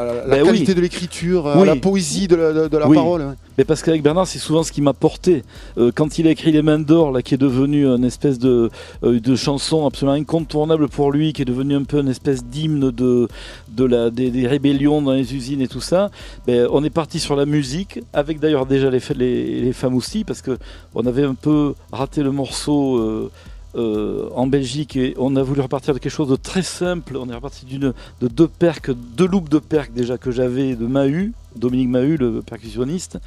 la- 0.05 0.11
à 0.11 0.27
la 0.27 0.35
Ben 0.35 0.41
oui. 0.43 0.47
qualité 0.47 0.73
de 0.73 0.81
l'écriture, 0.81 1.47
à 1.47 1.59
Oui. 1.59 1.65
la 1.67 1.75
poésie 1.75 2.27
de 2.27 2.35
la, 2.35 2.53
de- 2.53 2.67
de 2.67 2.77
la 2.77 2.87
Oui. 2.87 2.95
parole. 2.95 3.35
Mais 3.57 3.65
parce 3.65 3.81
qu'avec 3.83 4.01
Bernard, 4.03 4.25
c'est 4.27 4.39
souvent 4.39 4.63
ce 4.63 4.71
qui 4.71 4.81
m'a 4.81 4.93
porté. 4.93 5.43
Euh, 5.77 5.91
quand 5.93 6.17
il 6.17 6.27
a 6.27 6.31
écrit 6.31 6.51
Les 6.51 6.61
Mains 6.61 6.79
d'Or, 6.79 7.11
là, 7.11 7.21
qui 7.21 7.33
est 7.33 7.37
devenu 7.37 7.85
une 7.85 8.05
espèce 8.05 8.39
de, 8.39 8.69
euh, 9.03 9.19
de 9.19 9.35
chanson 9.35 9.85
absolument 9.85 10.15
incontournable 10.15 10.87
pour 10.87 11.11
lui, 11.11 11.33
qui 11.33 11.41
est 11.41 11.45
devenu 11.45 11.75
un 11.75 11.83
peu 11.83 11.99
une 11.99 12.07
espèce 12.07 12.43
d'hymne 12.45 12.91
de, 12.91 13.27
de 13.69 13.83
la, 13.85 14.09
des, 14.09 14.47
rébellions 14.47 15.01
dans 15.01 15.13
les 15.13 15.35
usines 15.35 15.61
et 15.61 15.67
tout 15.67 15.81
ça, 15.81 16.11
ben, 16.47 16.67
on 16.71 16.83
est 16.83 16.89
parti 16.89 17.19
sur 17.19 17.35
la 17.35 17.45
musique, 17.45 17.99
avec 18.13 18.39
d'ailleurs 18.39 18.65
déjà 18.65 18.89
les, 18.89 19.01
les, 19.15 19.73
femmes 19.73 19.95
aussi, 19.95 20.23
parce 20.23 20.41
que 20.41 20.57
on 20.95 21.05
avait 21.05 21.23
un 21.23 21.35
peu 21.35 21.73
raté 21.91 22.23
le 22.23 22.31
morceau. 22.31 22.97
euh, 22.97 23.31
euh, 23.75 24.29
en 24.33 24.47
Belgique 24.47 24.95
et 24.95 25.13
on 25.19 25.35
a 25.35 25.43
voulu 25.43 25.61
repartir 25.61 25.93
de 25.93 25.99
quelque 25.99 26.11
chose 26.11 26.29
de 26.29 26.35
très 26.35 26.63
simple. 26.63 27.15
On 27.17 27.29
est 27.29 27.35
reparti 27.35 27.67
d'une 27.67 27.93
de 28.19 28.27
deux 28.27 28.47
perques, 28.47 28.91
deux 28.91 29.27
loops 29.27 29.47
de 29.47 29.59
perques 29.59 29.93
déjà 29.93 30.17
que 30.17 30.31
j'avais 30.31 30.75
de 30.75 30.87
Mahu, 30.87 31.33
Dominique 31.55 31.89
Mahu, 31.89 32.17
le 32.17 32.41
percussionniste. 32.41 33.19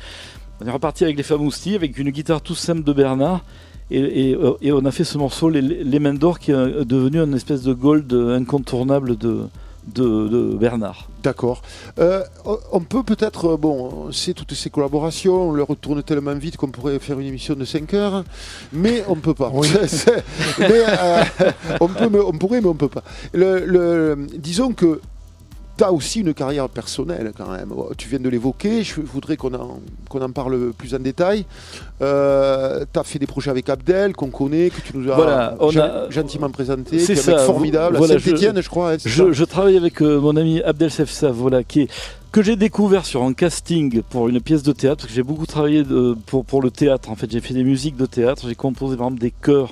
On 0.60 0.66
est 0.66 0.70
reparti 0.70 1.04
avec 1.04 1.16
les 1.16 1.22
Famousti, 1.22 1.76
avec 1.76 1.96
une 1.96 2.10
guitare 2.10 2.40
tout 2.40 2.56
simple 2.56 2.82
de 2.82 2.92
Bernard. 2.92 3.44
Et, 3.92 4.30
et, 4.30 4.34
euh, 4.34 4.56
on 4.64 4.84
a 4.84 4.90
fait 4.90 5.04
ce 5.04 5.16
morceau, 5.16 5.48
Les, 5.48 5.60
les 5.62 5.98
Mains 6.00 6.14
d'Or, 6.14 6.40
qui 6.40 6.50
est 6.50 6.84
devenu 6.84 7.20
une 7.20 7.34
espèce 7.34 7.62
de 7.62 7.72
gold 7.72 8.12
incontournable 8.12 9.16
de, 9.16 9.42
de, 9.86 10.28
de 10.28 10.56
Bernard. 10.56 11.08
D'accord. 11.22 11.62
Euh, 11.98 12.22
on- 12.72 12.80
peut 12.80 13.02
peut-être, 13.02 13.52
euh, 13.52 13.56
bon, 13.56 14.06
on 14.08 14.12
sait 14.12 14.32
toutes 14.34 14.52
ces 14.54 14.70
collaborations, 14.70 15.50
on 15.50 15.52
leur 15.52 15.68
retourne 15.68 16.02
tellement 16.02 16.34
vite 16.34 16.56
qu'on 16.56 16.68
pourrait 16.68 16.98
faire 16.98 17.18
une 17.20 17.26
émission 17.28 17.54
de 17.54 17.64
5 17.64 17.94
heures, 17.94 18.24
mais 18.72 19.04
on 19.08 19.14
ne 19.16 19.20
peut 19.20 19.34
pas. 19.34 19.52
Mais, 20.58 20.66
euh, 20.70 21.22
on, 21.80 21.88
peut, 21.88 22.08
mais 22.10 22.18
on 22.20 22.32
pourrait, 22.32 22.60
mais 22.60 22.68
on 22.68 22.74
ne 22.74 22.78
peut 22.78 22.88
pas. 22.88 23.02
Le, 23.32 23.64
le- 23.64 24.26
disons 24.36 24.72
que 24.72 25.00
tu 25.82 25.88
as 25.88 25.92
aussi 25.92 26.20
une 26.20 26.32
carrière 26.32 26.68
personnelle 26.68 27.32
quand 27.36 27.50
même. 27.50 27.72
Tu 27.96 28.08
viens 28.08 28.20
de 28.20 28.28
l'évoquer, 28.28 28.84
je 28.84 29.00
voudrais 29.00 29.36
qu'on 29.36 29.52
en, 29.54 29.80
qu'on 30.08 30.20
en 30.22 30.30
parle 30.30 30.72
plus 30.72 30.94
en 30.94 30.98
détail. 31.00 31.44
tu 31.98 32.04
as 32.04 33.02
fait 33.04 33.18
des 33.18 33.26
projets 33.26 33.50
avec 33.50 33.68
Abdel, 33.68 34.12
qu'on 34.14 34.30
connaît, 34.30 34.70
que 34.70 34.80
tu 34.80 34.96
nous 34.96 35.10
as, 35.10 35.14
Voilà, 35.16 35.56
on 35.60 35.70
gen- 35.70 35.82
a- 35.82 36.10
gentiment 36.10 36.50
présenté, 36.50 36.98
C'est 36.98 37.18
un 37.28 37.32
mec 37.36 37.40
formidable, 37.44 37.96
voilà, 37.96 38.14
à 38.14 38.18
Saint-Etienne, 38.18 38.60
je, 38.62 38.68
crois. 38.68 38.92
hein, 38.92 38.96
Je, 39.04 39.32
je 39.32 39.44
travaille 39.44 39.76
avec 39.76 40.00
euh, 40.02 40.20
mon 40.20 40.36
ami 40.36 40.62
Abdel 40.62 40.90
Sefsaf, 40.90 41.32
voilà, 41.32 41.62
qui 41.64 41.82
est, 41.82 41.88
que 42.30 42.42
j'ai 42.42 42.56
découvert 42.56 43.04
sur 43.04 43.22
un 43.22 43.32
casting 43.32 44.02
pour 44.08 44.28
une 44.28 44.40
pièce 44.40 44.62
de 44.62 44.72
théâtre, 44.72 44.98
parce 44.98 45.08
que 45.08 45.14
j'ai 45.14 45.22
beaucoup 45.22 45.46
travaillé 45.46 45.82
de- 45.82 46.16
pour, 46.26 46.44
pour 46.44 46.62
le 46.62 46.70
théâtre. 46.70 47.10
En 47.10 47.16
fait, 47.16 47.30
j'ai 47.30 47.40
fait 47.40 47.54
des 47.54 47.64
musiques 47.64 47.96
de 47.96 48.06
théâtre, 48.06 48.44
j'ai 48.48 48.54
composé 48.54 48.96
par 48.96 49.06
exemple 49.08 49.20
des 49.20 49.32
chœurs 49.32 49.70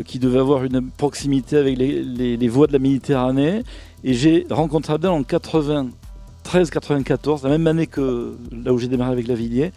euh, 0.00 0.02
qui 0.02 0.18
devaient 0.18 0.40
avoir 0.40 0.64
une 0.64 0.82
proximité 0.96 1.56
avec 1.58 1.76
les, 1.78 2.02
les- 2.02 2.36
les 2.36 2.48
voix 2.48 2.66
de 2.66 2.72
la 2.72 2.78
Méditerranée. 2.78 3.62
Et 4.08 4.14
j'ai 4.14 4.46
rencontré 4.50 4.92
Abdel 4.92 5.10
en 5.10 5.22
93-94, 5.22 7.42
la 7.42 7.50
même 7.50 7.66
année 7.66 7.88
que 7.88 8.36
là 8.52 8.72
où 8.72 8.78
j'ai 8.78 8.86
démarré 8.86 9.10
avec 9.10 9.26
Lavillier. 9.26 9.72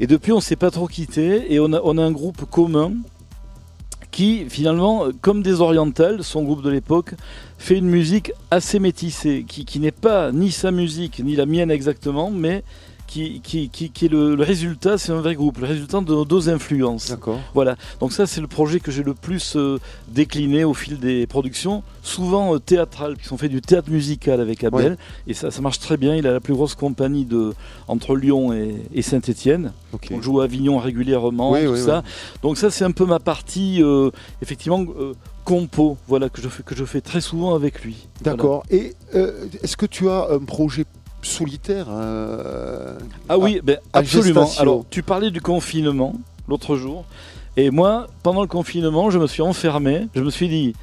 Et 0.00 0.06
depuis, 0.06 0.32
on 0.32 0.40
s'est 0.40 0.56
pas 0.56 0.70
trop 0.70 0.86
quitté 0.86 1.52
et 1.52 1.60
on 1.60 1.74
a, 1.74 2.02
un 2.02 2.10
groupe 2.10 2.46
commun 2.50 2.94
qui, 4.10 4.46
finalement, 4.48 5.08
comme 5.20 5.42
des 5.42 5.60
orientales, 5.60 6.24
son 6.24 6.42
groupe 6.42 6.62
de 6.62 6.70
l'époque, 6.70 7.12
fait 7.58 7.76
une 7.76 7.90
musique 7.90 8.32
assez 8.50 8.78
métissée, 8.78 9.44
qui 9.46 9.78
n'est 9.78 9.90
pas 9.90 10.32
ni 10.32 10.52
sa 10.52 10.70
musique, 10.70 11.22
ni 11.22 11.36
la 11.36 11.44
mienne 11.44 11.70
exactement, 11.70 12.30
mais 12.30 12.64
qui, 13.10 13.40
qui, 13.40 13.68
qui, 13.68 13.90
qui 13.90 14.04
est 14.06 14.08
le, 14.08 14.36
le 14.36 14.42
résultat, 14.44 14.96
c'est 14.96 15.10
un 15.10 15.20
vrai 15.20 15.34
groupe, 15.34 15.58
le 15.58 15.66
résultat 15.66 16.00
de 16.00 16.12
nos 16.14 16.24
deux 16.24 16.48
influences. 16.48 17.10
D'accord. 17.10 17.40
Voilà, 17.54 17.74
donc 17.98 18.12
ça 18.12 18.24
c'est 18.26 18.40
le 18.40 18.46
projet 18.46 18.78
que 18.78 18.92
j'ai 18.92 19.02
le 19.02 19.14
plus 19.14 19.56
euh, 19.56 19.78
décliné 20.08 20.62
au 20.62 20.74
fil 20.74 20.98
des 21.00 21.26
productions, 21.26 21.82
souvent 22.04 22.54
euh, 22.54 22.58
théâtrales, 22.60 23.16
qui 23.18 23.24
sont 23.26 23.36
fait 23.36 23.48
du 23.48 23.60
théâtre 23.60 23.90
musical 23.90 24.40
avec 24.40 24.62
Abel, 24.62 24.96
et 25.26 25.34
ça, 25.34 25.50
ça 25.50 25.60
marche 25.60 25.80
très 25.80 25.96
bien, 25.96 26.14
il 26.14 26.24
a 26.28 26.32
la 26.32 26.40
plus 26.40 26.54
grosse 26.54 26.76
compagnie 26.76 27.24
de, 27.24 27.52
entre 27.88 28.14
Lyon 28.14 28.52
et, 28.52 28.76
et 28.94 29.02
Saint-Étienne, 29.02 29.72
Ok. 29.92 30.08
on 30.12 30.22
joue 30.22 30.40
à 30.40 30.44
Avignon 30.44 30.78
régulièrement, 30.78 31.50
Oui, 31.50 31.64
tout 31.64 31.72
oui, 31.72 31.80
ça. 31.80 32.04
Donc 32.42 32.58
ça 32.58 32.70
c'est 32.70 32.84
un 32.84 32.92
peu 32.92 33.06
ma 33.06 33.18
partie, 33.18 33.82
euh, 33.82 34.10
effectivement, 34.40 34.84
euh, 35.00 35.14
compo, 35.44 35.96
voilà, 36.06 36.28
que 36.28 36.40
je, 36.40 36.48
fais, 36.48 36.62
que 36.62 36.76
je 36.76 36.84
fais 36.84 37.00
très 37.00 37.20
souvent 37.20 37.54
avec 37.56 37.82
lui. 37.82 37.96
Voilà. 38.22 38.36
D'accord. 38.36 38.62
Et 38.70 38.94
euh, 39.16 39.46
est-ce 39.64 39.76
que 39.76 39.86
tu 39.86 40.08
as 40.08 40.28
un 40.30 40.38
projet 40.38 40.84
solitaire 41.22 41.86
euh, 41.90 42.98
Ah 43.28 43.38
oui, 43.38 43.60
ben, 43.62 43.78
absolument. 43.92 44.40
gestation. 44.42 44.62
Alors, 44.62 44.84
tu 44.90 45.02
parlais 45.02 45.30
du 45.30 45.40
confinement 45.40 46.14
l'autre 46.48 46.76
jour. 46.76 47.04
Et 47.56 47.70
moi, 47.70 48.06
pendant 48.22 48.42
le 48.42 48.48
confinement, 48.48 49.10
je 49.10 49.18
me 49.18 49.26
suis 49.26 49.42
enfermé. 49.42 50.08
Je 50.14 50.22
me 50.22 50.30
suis 50.30 50.48
dit, 50.48 50.74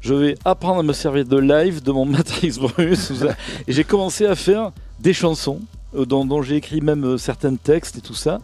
je 0.00 0.14
vais 0.14 0.34
apprendre 0.44 0.80
à 0.80 0.82
me 0.82 0.92
servir 0.92 1.24
de 1.24 1.36
live 1.38 1.82
de 1.82 1.92
mon 1.92 2.04
Matrix 2.06 2.52
ça. 2.52 3.36
et 3.66 3.72
j'ai 3.72 3.84
commencé 3.84 4.26
à 4.26 4.34
faire 4.34 4.72
des 5.00 5.12
chansons 5.12 5.60
euh, 5.96 6.04
dont, 6.04 6.24
dont 6.24 6.42
j'ai 6.42 6.56
écrit 6.56 6.80
même 6.80 7.04
euh, 7.04 7.18
certains 7.18 7.56
textes 7.56 7.98
et 7.98 8.00
tout 8.00 8.14
ça. 8.14 8.40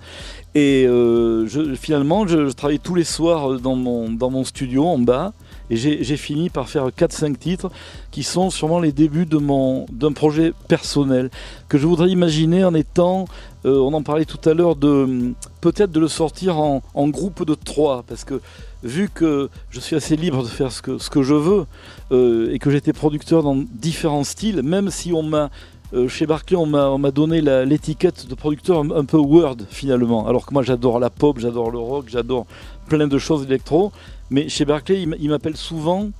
Et 0.54 0.86
euh, 0.86 1.46
je, 1.46 1.74
finalement, 1.74 2.26
je, 2.26 2.48
je 2.48 2.52
travaillais 2.52 2.78
tous 2.78 2.94
les 2.94 3.04
soirs 3.04 3.60
dans 3.60 3.76
mon, 3.76 4.10
dans 4.10 4.30
mon 4.30 4.44
studio 4.44 4.86
en 4.86 4.98
bas. 4.98 5.32
Et 5.70 5.76
j'ai 5.76 6.16
fini 6.16 6.50
par 6.50 6.68
faire 6.68 6.88
4-5 6.88 7.36
titres 7.36 7.70
qui 8.10 8.22
sont 8.22 8.50
sûrement 8.50 8.78
les 8.78 8.92
débuts 8.92 9.26
d'un 9.26 10.12
projet 10.12 10.52
personnel 10.68 11.30
que 11.68 11.78
je 11.78 11.86
voudrais 11.86 12.08
imaginer 12.10 12.64
en 12.64 12.74
étant 12.74 13.26
euh, 13.66 13.78
on 13.80 13.92
en 13.94 14.02
parlait 14.02 14.24
tout 14.24 14.48
à 14.48 14.54
l'heure 14.54 14.76
de 14.76 15.34
peut-être 15.60 15.90
de 15.90 15.98
le 15.98 16.06
sortir 16.06 16.58
en, 16.58 16.82
en 16.94 17.08
groupe 17.08 17.44
de 17.44 17.54
trois. 17.54 18.04
Parce 18.06 18.24
que 18.24 18.40
vu 18.84 19.08
que 19.12 19.48
je 19.70 19.80
suis 19.80 19.96
assez 19.96 20.14
libre 20.16 20.44
de 20.44 20.48
faire 20.48 20.70
ce 20.70 20.82
que, 20.82 20.98
ce 20.98 21.10
que 21.10 21.22
je 21.22 21.34
veux 21.34 21.66
euh, 22.12 22.52
et 22.52 22.60
que 22.60 22.70
j'étais 22.70 22.92
producteur 22.92 23.42
dans 23.42 23.56
différents 23.56 24.24
styles, 24.24 24.62
même 24.62 24.90
si 24.90 25.12
on 25.12 25.24
m'a 25.24 25.50
euh, 25.94 26.08
chez 26.08 26.26
Barclay 26.26 26.56
on 26.56 26.66
m'a 26.66 26.88
on 26.88 26.98
m'a 26.98 27.12
donné 27.12 27.40
l'étiquette 27.40 28.26
de 28.26 28.34
producteur 28.34 28.80
un, 28.80 28.90
un 28.90 29.04
peu 29.04 29.18
word 29.18 29.56
finalement, 29.70 30.26
alors 30.26 30.44
que 30.46 30.52
moi 30.52 30.62
j'adore 30.62 30.98
la 30.98 31.10
pop, 31.10 31.38
j'adore 31.38 31.70
le 31.70 31.78
rock, 31.78 32.06
j'adore 32.08 32.46
plein 32.88 33.06
de 33.06 33.18
choses 33.18 33.44
électro, 33.44 33.92
mais 34.30 34.48
chez 34.48 34.64
Barclay 34.64 35.06
il 35.20 35.28
m'appelle 35.28 35.56
souvent 35.56 36.10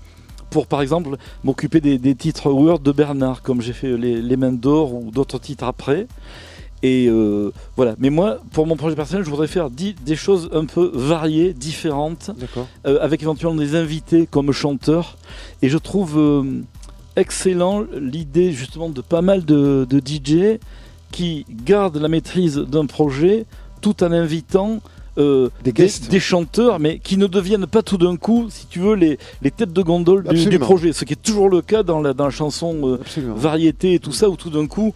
pour 0.50 0.66
par 0.66 0.82
exemple 0.82 1.16
m'occuper 1.44 1.80
des, 1.80 1.98
des 1.98 2.14
titres 2.14 2.50
Word 2.50 2.80
de 2.80 2.92
Bernard, 2.92 3.42
comme 3.42 3.60
j'ai 3.60 3.72
fait 3.72 3.96
les, 3.96 4.22
les 4.22 4.36
Mains 4.36 4.52
d'Or 4.52 4.94
ou 4.94 5.10
d'autres 5.10 5.38
titres 5.38 5.64
après. 5.64 6.06
Et 6.82 7.08
euh, 7.08 7.52
voilà. 7.76 7.94
Mais 7.98 8.10
moi, 8.10 8.38
pour 8.52 8.66
mon 8.66 8.76
projet 8.76 8.94
personnel, 8.94 9.24
je 9.24 9.30
voudrais 9.30 9.48
faire 9.48 9.70
des 9.70 10.16
choses 10.16 10.48
un 10.52 10.66
peu 10.66 10.90
variées, 10.94 11.52
différentes, 11.52 12.30
euh, 12.86 12.98
avec 13.00 13.22
éventuellement 13.22 13.56
des 13.56 13.74
invités 13.74 14.26
comme 14.26 14.52
chanteurs. 14.52 15.16
Et 15.62 15.68
je 15.68 15.78
trouve 15.78 16.18
euh, 16.18 16.62
excellent 17.16 17.84
l'idée 17.98 18.52
justement 18.52 18.88
de 18.88 19.00
pas 19.00 19.22
mal 19.22 19.44
de, 19.44 19.86
de 19.88 19.98
DJ 19.98 20.58
qui 21.12 21.46
gardent 21.50 21.96
la 21.96 22.08
maîtrise 22.08 22.56
d'un 22.56 22.86
projet 22.86 23.46
tout 23.80 24.04
en 24.04 24.12
invitant 24.12 24.80
euh, 25.18 25.48
Des 25.62 26.20
chanteurs, 26.20 26.78
mais 26.78 26.98
qui 26.98 27.16
ne 27.16 27.26
deviennent 27.26 27.66
pas 27.66 27.82
tout 27.82 27.98
d'un 27.98 28.16
coup, 28.16 28.46
si 28.50 28.66
tu 28.66 28.80
veux, 28.80 28.94
les, 28.94 29.18
les 29.42 29.50
têtes 29.50 29.72
de 29.72 29.82
gondole 29.82 30.24
du, 30.24 30.58
projet. 30.58 30.92
Ce 30.92 31.04
qui 31.04 31.14
est 31.14 31.22
toujours 31.22 31.48
le 31.48 31.62
cas 31.62 31.82
dans 31.82 32.00
la, 32.00 32.12
dans 32.12 32.24
la 32.24 32.30
chanson 32.30 32.76
euh, 32.84 33.00
variété 33.34 33.94
et 33.94 33.98
tout 33.98 34.12
ça, 34.12 34.28
où 34.28 34.36
tout 34.36 34.50
d'un 34.50 34.66
coup, 34.66 34.94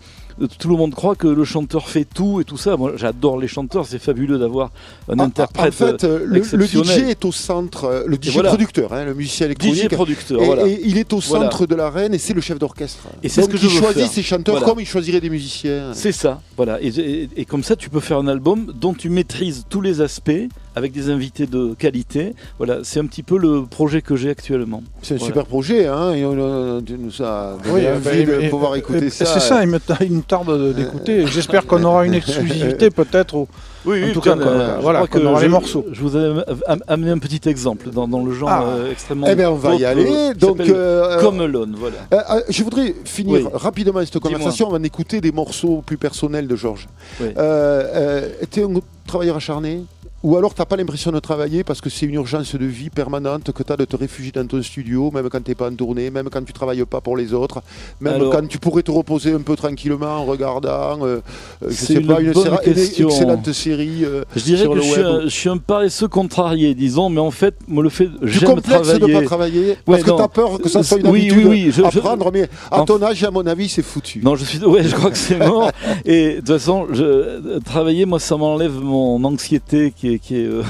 tout 0.59 0.69
le 0.69 0.77
monde 0.77 0.95
croit 0.95 1.15
que 1.15 1.27
le 1.29 1.45
chanteur 1.45 1.89
fait 1.89 2.05
tout 2.05 2.41
et 2.41 2.45
tout 2.45 2.57
ça. 2.57 2.77
Moi, 2.77 2.93
j'adore 2.97 3.39
les 3.39 3.49
chanteurs, 3.49 3.87
c'est 3.87 3.99
fabuleux 3.99 4.39
d'avoir 4.39 4.71
un 5.09 5.19
Ah, 5.19 5.23
interprète 5.25 5.69
En 5.69 5.73
fait, 5.73 6.05
euh, 6.05 6.25
le. 6.27 6.43
DJ 6.43 6.99
est 7.09 7.25
au 7.25 7.33
centre, 7.33 7.85
euh, 7.85 8.05
le 8.07 8.17
DJ 8.17 8.31
voilà. 8.33 8.49
producteur, 8.51 8.93
hein, 8.93 9.05
le 9.05 9.15
musicien 9.15 9.47
électronique. 9.47 9.85
DJ 9.85 9.89
producteur. 9.89 10.41
et, 10.43 10.47
voilà. 10.47 10.67
et 10.67 10.81
il 10.85 10.99
est 10.99 11.13
au 11.13 11.19
Voilà. 11.21 11.45
centre 11.51 11.67
de 11.67 11.75
l'arène 11.75 12.15
et 12.15 12.19
c'est 12.19 12.35
le 12.35 12.41
chef 12.41 12.59
d'orchestre. 12.59 13.05
Et 13.23 13.29
c'est 13.29 13.43
ce 13.43 13.49
que 13.49 13.57
je 13.57 13.67
il 13.67 13.73
veux 13.73 13.79
choisit 13.79 14.03
faire. 14.05 14.11
ses 14.13 14.23
chanteurs 14.23 14.63
comme 14.63 14.81
il 14.81 14.87
choisirait 14.87 15.21
des 15.21 15.31
musiciens. 15.31 15.93
C'est 15.95 16.13
ça, 16.13 16.41
voilà. 16.57 16.81
Et, 16.83 16.89
et- 16.89 17.29
et 17.37 17.45
comme 17.45 17.63
ça, 17.63 17.77
tu 17.77 17.91
peux 17.91 18.01
faire 18.01 18.19
un 18.19 18.29
album 18.29 18.73
dont 18.81 18.95
tu 18.95 19.09
maîtrises 19.11 19.65
tous 19.69 19.81
les 19.81 20.01
aspects 20.01 20.31
avec 20.77 20.93
des 20.93 21.11
invités 21.11 21.47
de 21.47 21.75
qualité. 21.75 22.35
Voilà, 22.59 22.79
c'est 22.83 23.01
un 23.01 23.07
petit 23.07 23.23
peu 23.23 23.39
le 23.39 23.65
projet 23.65 24.03
que 24.03 24.17
j'ai 24.17 24.31
actuellement. 24.31 24.83
C'est 25.03 25.15
un 25.15 25.17
Voilà. 25.19 25.27
super 25.33 25.47
projet, 25.47 25.87
hein, 25.87 26.13
et 26.13 26.25
on, 26.25 26.35
euh, 26.39 26.81
tu 26.81 26.95
nous 26.99 27.23
as 27.23 27.57
Oui, 27.67 27.87
envie 27.89 28.25
bah, 28.25 28.33
de 28.37 28.41
et- 28.43 28.49
pouvoir 28.49 28.77
et- 28.77 28.79
écouter 28.79 29.07
et- 29.07 29.11
ça. 29.11 29.25
C'est 29.27 29.41
ça, 29.41 29.63
il 29.63 29.69
me, 29.71 29.79
il 30.03 30.13
me 30.13 30.23
tarde 30.23 30.75
d'écouter. 30.75 31.27
J'espère 31.27 31.67
qu'on 31.67 31.83
aura 31.85 32.07
une 32.07 32.15
exclusivité 32.21 32.91
peut-être. 32.91 33.35
au- 33.35 33.49
Oui, 33.87 34.11
En 34.11 34.13
tout 34.13 34.21
cas, 34.21 34.37
euh, 34.37 34.77
voilà, 34.83 35.07
que 35.07 35.19
aura 35.19 35.41
les 35.41 35.49
morceaux. 35.49 35.87
Je 35.91 36.03
vous 36.03 36.15
ai 36.15 36.35
am- 36.67 36.83
amené 36.87 37.13
un 37.13 37.19
petit 37.19 37.49
exemple 37.49 37.89
dans, 37.91 38.07
dans 38.07 38.23
le 38.23 38.31
genre 38.35 38.51
Ah. 38.51 38.65
euh, 38.67 38.93
extrêmement. 38.93 39.27
Eh 39.27 39.35
bien, 39.35 39.51
on 39.51 39.55
va 39.55 39.75
y 39.75 39.85
euh, 39.85 39.91
aller. 39.91 40.35
Donc, 40.39 40.61
euh, 40.61 41.19
Comme 41.23 41.41
Alone, 41.41 41.75
voilà. 41.79 41.97
euh, 42.13 42.19
euh, 42.31 42.41
je 42.51 42.63
voudrais 42.63 42.95
finir 43.07 43.41
Oui. 43.41 43.49
rapidement 43.55 44.01
cette 44.05 44.19
conversation 44.19 44.67
avant 44.69 44.79
d'écouter 44.79 45.23
des 45.23 45.33
morceaux 45.33 45.83
plus 45.85 45.97
personnels 45.97 46.47
de 46.47 46.57
Georges. 46.57 46.89
Oui. 47.23 47.29
Euh, 47.39 47.83
euh, 47.95 48.29
tu 48.51 48.61
es 48.61 48.65
un 48.65 48.69
travailleur 49.07 49.37
acharné? 49.37 49.81
Ou 50.23 50.37
alors 50.37 50.53
tu 50.55 50.61
n'as 50.61 50.67
pas 50.67 50.77
l'impression 50.77 51.11
de 51.13 51.19
travailler 51.19 51.65
parce 51.65 51.81
que 51.81 51.89
c'est 51.89 52.05
une 52.07 52.15
urgence 52.15 52.55
de 52.55 52.65
vie 52.67 52.91
permanente 52.91 53.53
que 53.53 53.63
tu 53.63 53.73
as 53.73 53.77
de 53.77 53.85
te 53.87 53.97
réfugier 53.97 54.33
dans 54.33 54.47
ton 54.47 54.63
studio, 54.63 55.11
même 55.13 55.29
quand 55.31 55.43
tu 55.43 55.51
n'es 55.51 55.55
pas 55.55 55.69
en 55.71 55.75
tournée, 55.75 56.11
même 56.11 56.29
quand 56.31 56.43
tu 56.45 56.53
travailles 56.53 56.85
pas 56.85 57.01
pour 57.01 57.17
les 57.17 57.33
autres, 57.33 57.63
même 58.01 58.15
Alors- 58.15 58.33
quand 58.33 58.47
tu 58.47 58.59
pourrais 58.59 58.83
te 58.83 58.91
reposer 58.91 59.33
un 59.33 59.41
peu 59.41 59.57
tranquillement 59.57 60.17
en 60.19 60.25
regardant, 60.27 60.99
euh, 61.07 61.21
euh, 61.63 61.69
je 61.69 61.73
sais 61.75 61.95
une 61.95 62.07
pas, 62.07 62.21
une, 62.21 62.29
excellente 62.31 63.53
série. 63.53 64.05
euh, 64.05 64.25
Je 64.37 64.43
dirais 64.43 64.63
sur 64.63 64.73
que 64.73 64.77
le 64.77 64.83
je 64.83 64.89
suis, 64.91 65.01
un, 65.03 65.21
je 65.23 65.29
suis 65.29 65.49
un 65.49 65.57
paresseux 65.57 66.09
contrarié, 66.09 66.75
disons, 66.75 67.09
mais 67.09 67.21
en 67.21 67.31
fait, 67.31 67.55
me 67.69 67.83
le 67.83 67.89
fait. 67.89 68.09
J'aime 68.23 68.51
complexe 68.57 68.89
de 68.89 68.99
travailler. 68.99 69.15
pas 69.15 69.23
travailler 69.23 69.69
Ouais, 69.69 69.77
parce 69.87 70.03
que 70.03 70.11
non. 70.11 70.17
tu 70.17 70.23
as 70.23 70.29
peur 70.29 70.59
que 70.61 70.69
ça 70.69 70.83
soit 70.83 70.99
une 70.99 71.07
Oui, 71.09 71.21
habitude 71.31 71.47
oui, 71.47 71.65
oui, 71.67 71.73
je- 71.73 71.83
à 71.83 71.91
je- 71.91 71.99
prendre, 71.99 72.31
mais 72.33 72.49
à 72.71 72.83
ton 72.83 73.03
âge, 73.03 73.25
à 73.25 73.31
mon 73.31 73.47
avis, 73.47 73.69
c'est 73.69 73.83
foutu. 73.83 74.21
Non, 74.23 74.37
je 74.37 74.45
suis. 74.45 74.63
Ouais, 74.65 74.83
je 74.83 74.95
crois 74.95 75.11
que 75.11 75.17
c'est 75.17 75.39
mort. 75.39 75.71
Et 76.05 76.35
de 76.35 76.37
toute 76.41 76.49
façon, 76.49 76.87
euh, 76.95 77.59
travailler, 77.65 78.05
moi, 78.05 78.19
ça 78.21 78.37
m'enlève 78.37 78.75
mon 78.81 79.23
anxiété 79.25 79.93
qui 79.97 80.10
est, 80.10 80.10
qui 80.19 80.37
est 80.37 80.47
euh, 80.47 80.63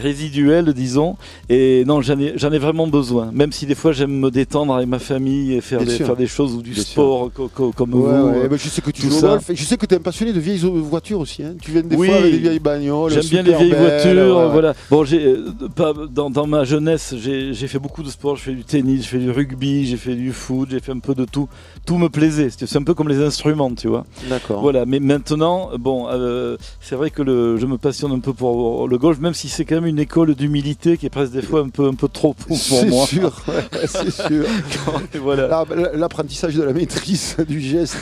résiduelle, 0.00 0.72
disons. 0.72 1.16
Et 1.48 1.84
non, 1.86 2.00
j'en 2.02 2.18
ai, 2.18 2.58
vraiment 2.58 2.86
besoin. 2.86 3.30
Même 3.32 3.52
si 3.52 3.66
des 3.66 3.74
fois, 3.74 3.92
j'aime 3.92 4.10
me 4.18 4.30
détendre 4.30 4.74
avec 4.74 4.88
ma 4.88 4.98
famille 4.98 5.54
et 5.54 5.60
faire, 5.60 5.80
des, 5.84 5.92
faire 5.92 6.16
des 6.16 6.26
choses 6.26 6.54
ou 6.54 6.62
du 6.62 6.70
Bien 6.72 6.82
sport 6.82 7.30
co- 7.32 7.48
co- 7.54 7.72
comme 7.72 7.94
Ouais, 7.94 8.00
vous. 8.00 8.28
ouais, 8.28 8.36
euh, 8.44 8.48
mais 8.50 8.58
je 8.58 8.68
sais 8.68 8.80
que 8.80 8.90
tu 8.90 9.02
joues 9.02 9.18
au 9.18 9.20
golf. 9.20 9.50
Je 9.52 9.64
sais 9.64 9.76
que 9.76 9.86
tu 9.86 9.94
es 9.94 9.98
un 9.98 10.00
passionné 10.00 10.32
de 10.32 10.40
vieilles 10.40 10.58
voitures 10.58 11.20
aussi. 11.20 11.42
hein. 11.42 11.54
Tu 11.62 11.70
viens 11.70 11.82
des 11.82 11.96
Oui. 11.96 12.08
fois 12.08 12.16
avec 12.16 12.32
des 12.32 12.38
vieilles 12.38 12.58
bagnoles. 12.58 13.12
J'aime 13.12 13.22
bien 13.26 13.42
les 13.42 13.54
vieilles 13.54 13.70
belles, 13.70 13.80
voitures, 14.02 14.36
ouais, 14.36 14.48
voilà. 14.50 14.74
Bon, 14.90 15.04
j'ai 15.04 15.24
euh, 15.24 15.52
dans, 16.10 16.30
dans 16.30 16.46
ma 16.46 16.64
jeunesse, 16.64 17.14
j'ai 17.18 17.68
fait 17.68 17.78
beaucoup 17.78 18.02
de 18.02 18.10
sport. 18.10 18.36
Je 18.36 18.42
fais 18.42 18.52
du 18.54 18.64
tennis, 18.64 19.04
je 19.04 19.08
fais 19.08 19.18
du 19.18 19.30
rugby, 19.30 19.86
j'ai 19.86 19.96
fait 19.96 20.14
du 20.14 20.32
foot, 20.32 20.68
j'ai 20.70 20.80
fait 20.80 20.92
un 20.92 20.98
peu 20.98 21.14
de 21.14 21.24
tout. 21.24 21.48
Tout 21.86 21.98
me 21.98 22.08
plaisait. 22.08 22.50
C'était- 22.50 22.66
C'est 22.66 22.78
un 22.78 22.82
peu 22.82 22.94
comme 22.94 23.08
les 23.08 23.20
instruments, 23.22 23.72
tu 23.74 23.88
vois. 23.88 24.04
D'accord. 24.28 24.60
Voilà. 24.62 24.86
Mais 24.86 25.00
maintenant, 25.00 25.70
bon, 25.78 26.06
euh, 26.08 26.56
c'est 26.80 26.94
vrai 26.94 27.10
que 27.10 27.22
le, 27.22 27.56
je 27.56 27.66
me 27.66 27.78
passionne 27.78 28.12
un 28.12 28.20
peu 28.20 28.32
pour 28.32 28.86
le 28.88 28.96
golf, 28.98 29.18
même 29.18 29.34
si 29.34 29.48
c'est 29.48 29.64
quand 29.64 29.74
même 29.76 29.86
une 29.90 29.98
école 29.98 30.34
d'humilité 30.34 30.96
qui 30.96 31.06
est 31.06 31.10
presque 31.10 31.32
des 31.32 31.42
fois 31.42 31.60
un 31.60 31.68
peu, 31.68 31.86
un 31.86 31.94
peu 31.94 32.08
trop 32.08 32.32
pour, 32.34 32.46
pour 32.48 32.56
C'est 32.56 32.86
moi. 32.86 33.06
sûr, 33.06 33.42
ouais, 33.48 33.86
c'est 33.86 34.10
sûr. 34.10 34.44
Voilà. 35.22 35.64
L'apprentissage 35.94 36.54
de 36.54 36.62
la 36.62 36.72
maîtrise 36.72 37.36
du 37.48 37.60
geste 37.60 37.98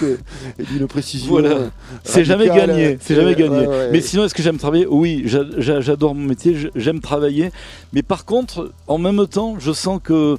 et 0.58 0.62
d'une 0.62 0.86
précision. 0.86 1.30
Voilà. 1.30 1.50
euh, 1.50 1.68
C'est 2.04 2.24
jamais 2.24 2.46
gagné, 2.46 2.98
c'est 3.00 3.14
jamais 3.16 3.34
gagné. 3.34 3.60
ouais, 3.60 3.66
ouais. 3.66 3.88
Mais 3.92 4.00
sinon, 4.00 4.24
est-ce 4.24 4.34
que 4.34 4.42
j'aime 4.42 4.58
travailler? 4.58 4.86
Oui, 4.88 5.22
j'a- 5.26 5.44
j'a- 5.58 5.80
j'adore 5.80 6.14
mon 6.14 6.26
métier, 6.26 6.56
j'aime 6.76 7.00
travailler. 7.00 7.50
Mais 7.92 8.02
par 8.02 8.24
contre, 8.24 8.70
en 8.86 8.98
même 8.98 9.26
temps, 9.26 9.56
je 9.58 9.72
sens 9.72 10.00
que 10.02 10.36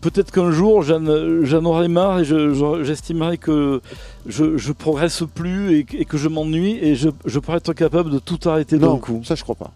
peut-être 0.00 0.32
qu'un 0.32 0.50
jour, 0.50 0.82
j'en 0.82 1.64
aurai 1.64 1.88
marre 1.88 2.20
et 2.20 2.24
je- 2.24 2.52
je- 2.54 2.82
j'estimerai 2.84 3.38
que 3.38 3.80
je, 4.26 4.56
je 4.56 4.72
progresse 4.72 5.22
plus 5.34 5.76
et, 5.78 5.84
que- 5.84 5.96
et 5.96 6.04
que 6.04 6.16
je 6.16 6.28
m'ennuie 6.28 6.78
et 6.82 6.94
je, 6.96 7.08
je 7.24 7.38
pourrais 7.38 7.58
être 7.58 7.72
capable 7.72 8.10
de 8.10 8.18
tout 8.18 8.38
arrêter 8.48 8.78
d'un 8.78 8.96
coup. 8.96 9.20
ça 9.24 9.34
je 9.34 9.42
crois 9.42 9.54
pas. 9.54 9.70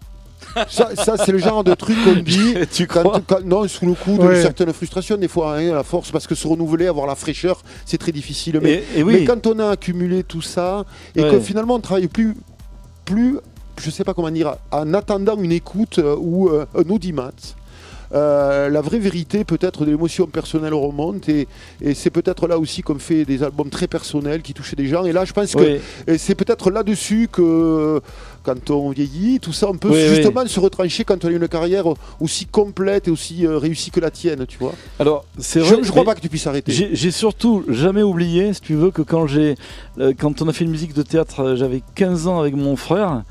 Ça, 0.69 0.89
ça, 0.95 1.15
c'est 1.17 1.31
le 1.31 1.37
genre 1.37 1.63
de 1.63 1.73
truc 1.73 1.97
qu'on 2.03 2.21
dit. 2.21 2.55
tu 2.71 2.87
Quand, 2.87 3.01
crois 3.03 3.21
quand- 3.25 3.43
non, 3.45 3.67
sous 3.67 3.85
le 3.85 3.93
coup 3.93 4.17
de 4.17 4.23
Ouais. 4.27 4.41
certaines 4.41 4.73
frustrations, 4.73 5.17
des 5.17 5.27
fois, 5.27 5.55
hein, 5.57 5.69
à 5.71 5.75
la 5.75 5.83
force, 5.83 6.11
parce 6.11 6.27
que 6.27 6.35
se 6.35 6.47
renouveler, 6.47 6.87
avoir 6.87 7.07
la 7.07 7.15
fraîcheur, 7.15 7.61
c'est 7.85 7.97
très 7.97 8.11
difficile. 8.11 8.59
Mais, 8.61 8.83
et, 8.95 8.99
et 8.99 9.03
oui, 9.03 9.13
mais 9.19 9.25
quand 9.25 9.45
on 9.47 9.59
a 9.59 9.69
accumulé 9.71 10.23
tout 10.23 10.41
ça, 10.41 10.85
et 11.15 11.21
Ouais. 11.23 11.31
que 11.31 11.39
finalement 11.39 11.75
on 11.75 11.79
travaille 11.79 12.07
plus, 12.07 12.35
plus, 13.05 13.37
je 13.81 13.89
sais 13.89 14.03
pas 14.03 14.13
comment 14.13 14.29
dire, 14.31 14.55
en 14.71 14.93
attendant 14.93 15.37
une 15.37 15.51
écoute 15.51 15.99
euh, 15.99 16.15
ou 16.19 16.49
euh, 16.49 16.65
un 16.75 16.89
audimat. 16.89 17.31
Euh, 18.13 18.69
la 18.69 18.81
vraie 18.81 18.99
vérité 18.99 19.43
peut-être 19.43 19.85
de 19.85 19.91
l'émotion 19.91 20.25
personnelle 20.27 20.73
remonte 20.73 21.29
et, 21.29 21.47
et 21.81 21.93
c'est 21.93 22.09
peut-être 22.09 22.47
là 22.47 22.57
aussi 22.57 22.81
qu'on 22.81 22.97
fait 22.99 23.23
des 23.25 23.43
albums 23.43 23.69
très 23.69 23.87
personnels 23.87 24.41
qui 24.41 24.53
touchent 24.53 24.75
des 24.75 24.87
gens 24.87 25.05
et 25.05 25.11
là 25.11 25.25
je 25.25 25.33
pense 25.33 25.53
que 25.55 25.77
oui. 26.07 26.17
c'est 26.17 26.35
peut-être 26.35 26.71
là-dessus 26.71 27.27
que 27.31 28.01
quand 28.41 28.69
on 28.71 28.89
vieillit, 28.91 29.39
tout 29.41 29.51
ça, 29.51 29.69
on 29.69 29.73
peut 29.77 29.89
Oui, 29.89 29.99
oui. 30.01 30.15
justement 30.15 30.45
se 30.47 30.59
retrancher 30.61 31.03
quand 31.03 31.23
on 31.25 31.27
a 31.27 31.31
une 31.31 31.47
carrière 31.47 31.85
aussi 32.21 32.45
complète 32.45 33.07
et 33.09 33.11
aussi 33.11 33.45
euh, 33.45 33.57
réussie 33.57 33.91
que 33.91 33.99
la 33.99 34.09
tienne, 34.11 34.45
tu 34.47 34.57
vois. 34.57 34.73
alors 34.97 35.25
c'est 35.37 35.59
Je 35.59 35.65
vrai. 35.65 35.77
ne 35.81 35.85
crois 35.87 36.01
mais- 36.01 36.05
pas 36.05 36.15
que 36.15 36.21
tu 36.21 36.29
puisses 36.29 36.47
arrêter. 36.47 36.71
J'ai 36.71 37.11
surtout 37.11 37.65
jamais 37.67 38.01
oublié, 38.01 38.53
si 38.53 38.61
tu 38.61 38.75
veux, 38.75 38.91
que 38.91 39.01
quand 39.01 39.27
j'ai, 39.27 39.55
euh, 39.99 40.13
quand 40.17 40.41
on 40.41 40.47
a 40.47 40.53
fait 40.53 40.63
une 40.63 40.71
musique 40.71 40.93
de 40.93 41.01
théâtre, 41.03 41.55
j'avais 41.57 41.83
15 41.95 42.27
ans 42.27 42.39
avec 42.39 42.55
mon 42.55 42.75
frère. 42.77 43.23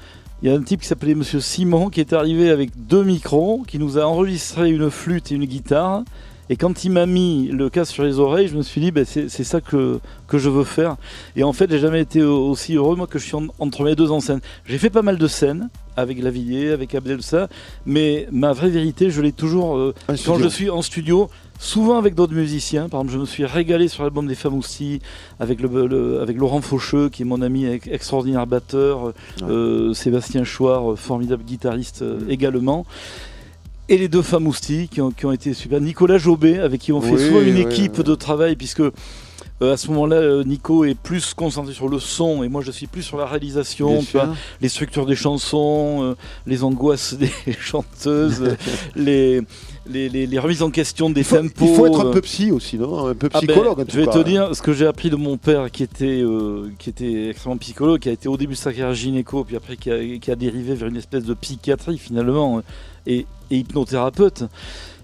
Il 0.43 0.49
y 0.49 0.53
a 0.53 0.55
un 0.57 0.63
type 0.63 0.81
qui 0.83 0.87
s'appelait 0.87 1.15
Monsieur 1.17 1.41
Simon 1.41 1.91
qui 1.91 2.01
est 2.01 2.13
arrivé 2.13 2.51
avec 2.51 2.71
deux 2.87 3.03
micros, 3.03 3.65
qui 3.67 3.79
nous 3.79 3.99
a 3.99 4.05
enregistré 4.05 4.71
une 4.71 4.89
flûte 4.91 5.33
et 5.33 5.35
une 5.35 5.47
guitare. 5.47 6.05
Et 6.51 6.57
quand 6.57 6.85
il 6.85 6.93
m'a 6.93 7.05
mis 7.07 7.49
le 7.49 7.69
casque 7.69 7.93
sur 7.93 8.05
les 8.05 8.19
oreilles, 8.21 8.49
je 8.49 8.57
me 8.57 8.63
suis 8.63 8.81
dit, 8.81 8.91
ben, 8.91 9.05
c'est 9.05 9.29
ça 9.29 9.61
que, 9.61 9.99
que 10.29 10.39
je 10.39 10.49
veux 10.49 10.65
faire. 10.65 10.97
Et 11.37 11.43
en 11.43 11.53
fait, 11.53 11.71
j'ai 11.71 11.79
jamais 11.81 12.01
été 12.01 12.23
au- 12.23 12.49
aussi 12.49 12.75
heureux, 12.77 12.97
moi, 12.97 13.07
que 13.07 13.19
je 13.19 13.25
suis 13.25 13.35
en- 13.35 13.49
entre 13.59 13.83
mes 13.83 13.95
deux 13.95 14.11
en 14.11 14.21
scène. 14.21 14.41
J'ai 14.65 14.79
fait 14.79 14.89
pas 14.89 15.03
mal 15.03 15.19
de 15.19 15.27
scènes, 15.27 15.69
avec 15.97 16.23
Lavillier, 16.23 16.71
avec 16.71 16.95
Abdelsa, 16.95 17.49
mais 17.85 18.29
ma 18.33 18.53
vraie 18.55 18.71
vérité, 18.71 19.11
je 19.11 19.21
l'ai 19.21 19.33
toujours 19.33 19.77
euh, 19.77 19.95
quand 20.25 20.39
je 20.39 20.49
suis 20.49 20.71
en 20.71 20.81
studio, 20.81 21.29
souvent 21.59 21.99
avec 21.99 22.15
d'autres 22.15 22.35
musiciens, 22.35 22.89
par 22.89 23.01
exemple, 23.01 23.15
je 23.15 23.19
me 23.21 23.27
suis 23.27 23.45
régalé 23.45 23.89
sur 23.89 24.03
l'album 24.05 24.27
des 24.27 24.35
Famoussi 24.35 25.01
avec, 25.41 25.61
le, 25.61 25.87
le- 25.87 26.21
avec 26.21 26.37
Laurent 26.37 26.61
Faucheux, 26.61 27.09
qui 27.09 27.23
est 27.23 27.25
mon 27.25 27.43
ami 27.43 27.67
ex- 27.67 27.89
extraordinaire 27.89 28.47
batteur, 28.47 29.13
euh, 29.43 29.93
Sébastien 29.95 30.45
Chouard, 30.45 30.93
euh, 30.93 30.97
formidable 30.97 31.43
guitariste 31.45 32.03
euh, 32.03 32.21
également. 32.29 32.87
Et 33.89 33.97
les 33.97 34.09
deux 34.09 34.23
qui 34.91 35.01
ont, 35.01 35.11
qui 35.11 35.25
ont 35.27 35.33
été 35.33 35.55
super. 35.55 35.81
Nicolas 35.81 36.19
Jobé, 36.19 36.59
avec 36.59 36.81
qui 36.81 36.93
on 36.93 37.01
fait 37.01 37.13
Oui, 37.13 37.27
souvent 37.27 37.41
une 37.41 37.55
oui, 37.55 37.63
équipe 37.63 37.99
oui. 37.99 38.05
de 38.05 38.15
travail, 38.15 38.55
puisque 38.55 38.81
euh, 38.81 39.73
à 39.73 39.77
ce 39.79 39.89
moment-là, 39.89 40.45
Nico 40.45 40.85
est 40.85 40.95
plus 40.95 41.33
concentré 41.35 41.73
sur 41.73 41.89
le 41.89 41.99
son 41.99 42.45
et 42.45 42.49
moi 42.49 42.61
je 42.63 42.71
suis 42.71 42.87
plus 42.87 43.03
sur 43.03 43.17
la 43.17 43.25
réalisation, 43.27 44.01
tu 44.05 44.13
vois, 44.13 44.35
les 44.61 44.69
structures 44.69 45.07
des 45.07 45.17
chansons, 45.17 46.15
les 46.47 46.63
angoisses 46.65 47.15
des 47.19 47.31
chanteuses, 47.59 48.57
les, 48.95 49.41
les, 49.91 50.09
les- 50.09 50.27
les 50.27 50.39
remises 50.39 50.63
en 50.63 50.71
question 50.71 51.11
des 51.11 51.25
tempos. 51.25 51.65
il 51.67 51.75
faut 51.75 51.87
être 51.87 52.01
un 52.01 52.07
euh. 52.07 52.13
peu 52.13 52.21
psy 52.21 52.51
aussi, 52.51 52.77
non 52.79 53.07
Un 53.07 53.15
peu 53.15 53.29
Ah 53.33 53.41
ben, 53.41 53.47
psychologue 53.49 53.81
en 53.81 53.85
tout 53.85 53.91
je 53.93 54.01
vais 54.01 54.07
cas. 54.07 54.13
te 54.13 54.19
dire 54.29 54.55
ce 54.55 54.63
que 54.63 54.73
j'ai 54.73 54.87
appris 54.87 55.11
de 55.11 55.17
mon 55.17 55.37
père 55.37 55.71
qui 55.71 55.83
était, 55.83 56.21
euh, 56.23 56.71
qui 56.79 56.91
était 56.91 57.31
extrêmement 57.31 57.57
psychologue, 57.59 58.01
qui 58.01 58.09
a 58.09 58.13
été 58.13 58.29
au 58.29 58.37
début 58.37 58.55
de 58.55 58.59
sa 58.59 58.73
carrière 58.73 58.95
gynéco, 58.95 59.45
puis 59.45 59.57
après 59.57 59.77
qui 59.77 59.91
a, 59.91 59.99
qui 60.19 60.31
a 60.31 60.37
dérivé 60.37 60.75
vers 60.75 60.89
une 60.89 60.97
espèce 60.97 61.25
de 61.25 61.35
psychiatrie 61.35 61.99
finalement, 61.99 62.59
euh, 62.59 62.61
et, 63.07 63.27
et 63.51 63.57
hypnothérapeute. 63.59 64.45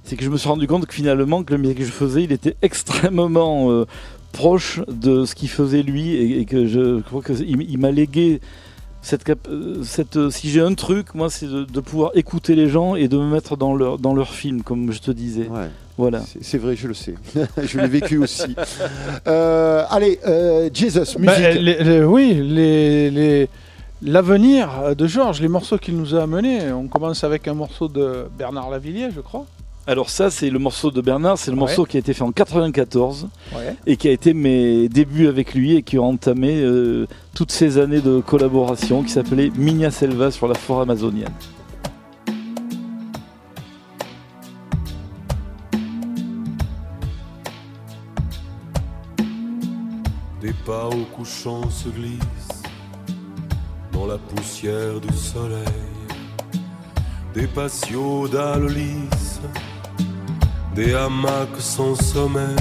C'est 0.05 0.17
que 0.17 0.25
je 0.25 0.29
me 0.31 0.37
suis 0.37 0.49
rendu 0.49 0.67
compte 0.67 0.85
que 0.87 0.95
finalement 0.95 1.43
que 1.45 1.53
le 1.55 1.59
métier 1.59 1.77
que 1.77 1.85
je 1.85 1.91
faisais, 1.91 2.25
il 2.25 2.33
était 2.33 2.57
extrêmement 2.61 3.71
euh, 3.71 3.87
proche 4.33 4.81
de 4.89 5.25
ce 5.25 5.35
qu'il 5.35 5.49
faisait 5.49 5.83
lui, 5.83 6.11
et, 6.11 6.41
et 6.41 6.45
que 6.45 6.67
je 6.67 7.01
crois 7.01 7.23
qu'il 7.23 7.63
il 7.71 7.79
m'a 7.79 7.91
légué 7.91 8.41
cette, 9.05 9.29
euh, 9.49 9.83
cette 9.85 10.17
euh, 10.17 10.31
si 10.31 10.49
j'ai 10.51 10.61
un 10.63 10.75
truc, 10.75 11.15
moi, 11.15 11.29
c'est 11.31 11.47
de, 11.47 11.65
de 11.65 11.81
pouvoir 11.81 12.11
écouter 12.15 12.55
les 12.57 12.69
gens 12.69 12.95
et 12.97 13.07
de 13.07 13.17
me 13.19 13.27
mettre 13.31 13.57
dans 13.57 13.75
leur, 13.77 13.99
dans 13.99 14.15
leur 14.15 14.31
film, 14.33 14.63
comme 14.63 14.91
je 14.93 15.01
te 15.01 15.11
disais. 15.11 15.47
Ouais, 15.47 15.69
Voilà. 15.99 16.23
c'est- 16.41 16.59
vrai, 16.59 16.75
je 16.75 16.89
le 16.89 16.95
sais. 16.95 17.15
je 17.63 17.79
l'ai 17.79 17.87
vécu 17.89 18.17
aussi. 18.19 18.57
Euh, 19.27 19.85
allez, 19.91 20.19
euh, 20.27 20.69
Jesus, 20.73 21.19
musique. 21.19 21.39
Les- 21.61 21.83
les- 21.83 22.05
oui, 22.05 22.35
les, 22.35 23.11
les- 23.11 23.49
l'avenir 24.03 24.95
de 24.97 25.07
Georges, 25.07 25.41
les 25.41 25.49
morceaux 25.49 25.79
qu'il 25.79 25.97
nous 25.97 26.15
a 26.15 26.23
amenés. 26.23 26.73
On 26.73 26.89
commence 26.89 27.25
avec 27.25 27.47
un 27.49 27.55
morceau 27.55 27.89
de 27.89 28.27
Bernard 28.39 28.71
Lavillier, 28.71 29.09
je 29.15 29.21
crois. 29.21 29.47
Alors 29.87 30.09
ça, 30.09 30.31
c'est 30.31 30.49
le 30.49 30.59
morceau 30.59 30.91
de 30.91 31.01
Bernard, 31.03 31.37
c'est 31.37 31.51
le 31.51 31.57
Ouais. 31.57 31.61
morceau 31.61 31.85
qui 31.85 31.99
a 31.99 32.01
été 32.01 32.15
fait 32.15 32.23
en 32.23 32.33
94 32.33 33.29
Ouais. 33.55 33.77
et 33.87 33.97
qui 33.99 34.09
a 34.09 34.13
été 34.13 34.33
mes 34.33 34.89
débuts 34.89 35.27
avec 35.29 35.53
lui 35.55 35.77
et 35.77 35.83
qui 35.83 35.99
ont 35.99 36.09
entamé 36.09 36.61
euh, 36.63 37.07
toutes 37.35 37.53
ces 37.53 37.77
années 37.79 38.01
de 38.01 38.21
collaboration 38.21 39.03
qui 39.03 39.11
s'appelait 39.11 39.51
Minia 39.57 39.91
Selva 39.91 40.31
sur 40.31 40.49
la 40.49 40.55
forêt 40.55 40.83
amazonienne. 40.83 41.33
Des 50.41 50.53
pas 50.67 50.87
au 50.89 51.05
couchant 51.17 51.69
se 51.71 51.89
glissent 51.89 52.63
dans 53.93 54.07
la 54.07 54.19
poussière 54.19 55.01
du 55.01 55.15
soleil. 55.17 55.65
Des 57.35 57.47
patios 57.47 58.29
des 60.75 60.95
hamacs 60.95 61.61
sans 61.61 61.95
sommeil. 61.95 62.57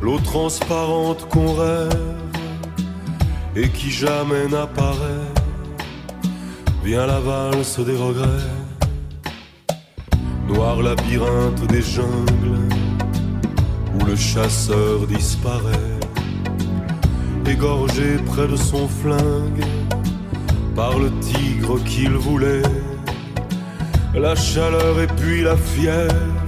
L'eau 0.00 0.18
transparente 0.18 1.28
qu'on 1.28 1.54
rêve 1.54 2.14
et 3.56 3.68
qui 3.68 3.90
jamais 3.90 4.46
n'apparaît. 4.48 5.30
Vient 6.84 7.06
la 7.06 7.20
valse 7.20 7.78
des 7.78 7.96
regrets, 7.96 8.50
noir 10.48 10.82
labyrinthe 10.82 11.64
des 11.68 11.82
jungles 11.82 12.58
où 13.94 14.04
le 14.04 14.16
chasseur 14.16 15.06
disparaît, 15.06 16.00
égorgé 17.46 18.16
près 18.26 18.48
de 18.48 18.56
son 18.56 18.88
flingue 18.88 19.64
par 20.74 20.98
le 20.98 21.12
tigre 21.20 21.78
qu'il 21.84 22.14
voulait, 22.14 22.62
la 24.14 24.34
chaleur 24.34 25.00
et 25.00 25.06
puis 25.06 25.42
la 25.42 25.56
fièvre 25.56 26.41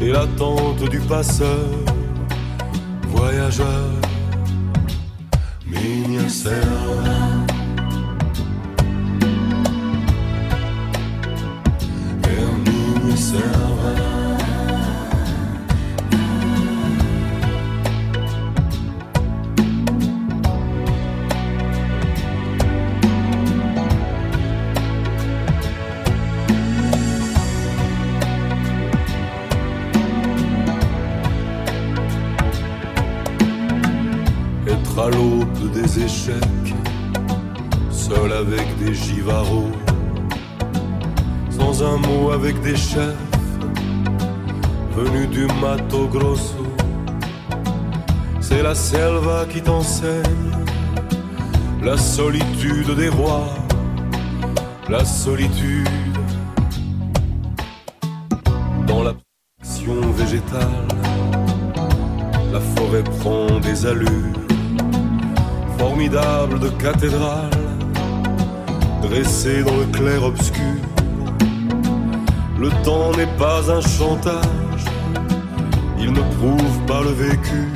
et 0.00 0.10
l'attente 0.10 0.88
du 0.90 1.00
passeur, 1.00 1.68
voyageur, 3.08 3.90
minha 5.66 6.28
selva. 6.28 7.44
É 12.28 12.70
minha 12.70 13.16
selva. 13.16 13.63
Sans 41.50 41.82
un 41.82 41.96
mot 41.96 42.30
avec 42.30 42.60
des 42.60 42.76
chefs, 42.76 43.14
venus 44.94 45.28
du 45.30 45.46
Mato 45.60 46.06
Grosso. 46.08 46.66
C'est 48.40 48.62
la 48.62 48.74
selva 48.74 49.46
qui 49.46 49.62
t'enseigne 49.62 50.50
la 51.82 51.96
solitude 51.96 52.94
des 52.96 53.08
rois, 53.08 53.48
la 54.88 55.04
solitude 55.04 55.88
dans 58.86 59.02
la 59.02 59.14
action 59.60 60.00
végétale. 60.12 60.88
La 62.52 62.60
forêt 62.60 63.04
prend 63.20 63.58
des 63.60 63.86
allures 63.86 64.40
formidables 65.78 66.60
de 66.60 66.68
cathédrale 66.68 67.63
dressé 69.08 69.62
dans 69.62 69.76
le 69.76 69.86
clair-obscur. 69.86 70.78
Le 72.58 72.70
temps 72.82 73.12
n'est 73.16 73.36
pas 73.38 73.70
un 73.70 73.80
chantage, 73.80 74.84
il 75.98 76.12
ne 76.12 76.22
prouve 76.36 76.86
pas 76.86 77.02
le 77.02 77.10
vécu. 77.10 77.68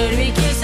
celui 0.00 0.32
qui 0.32 0.54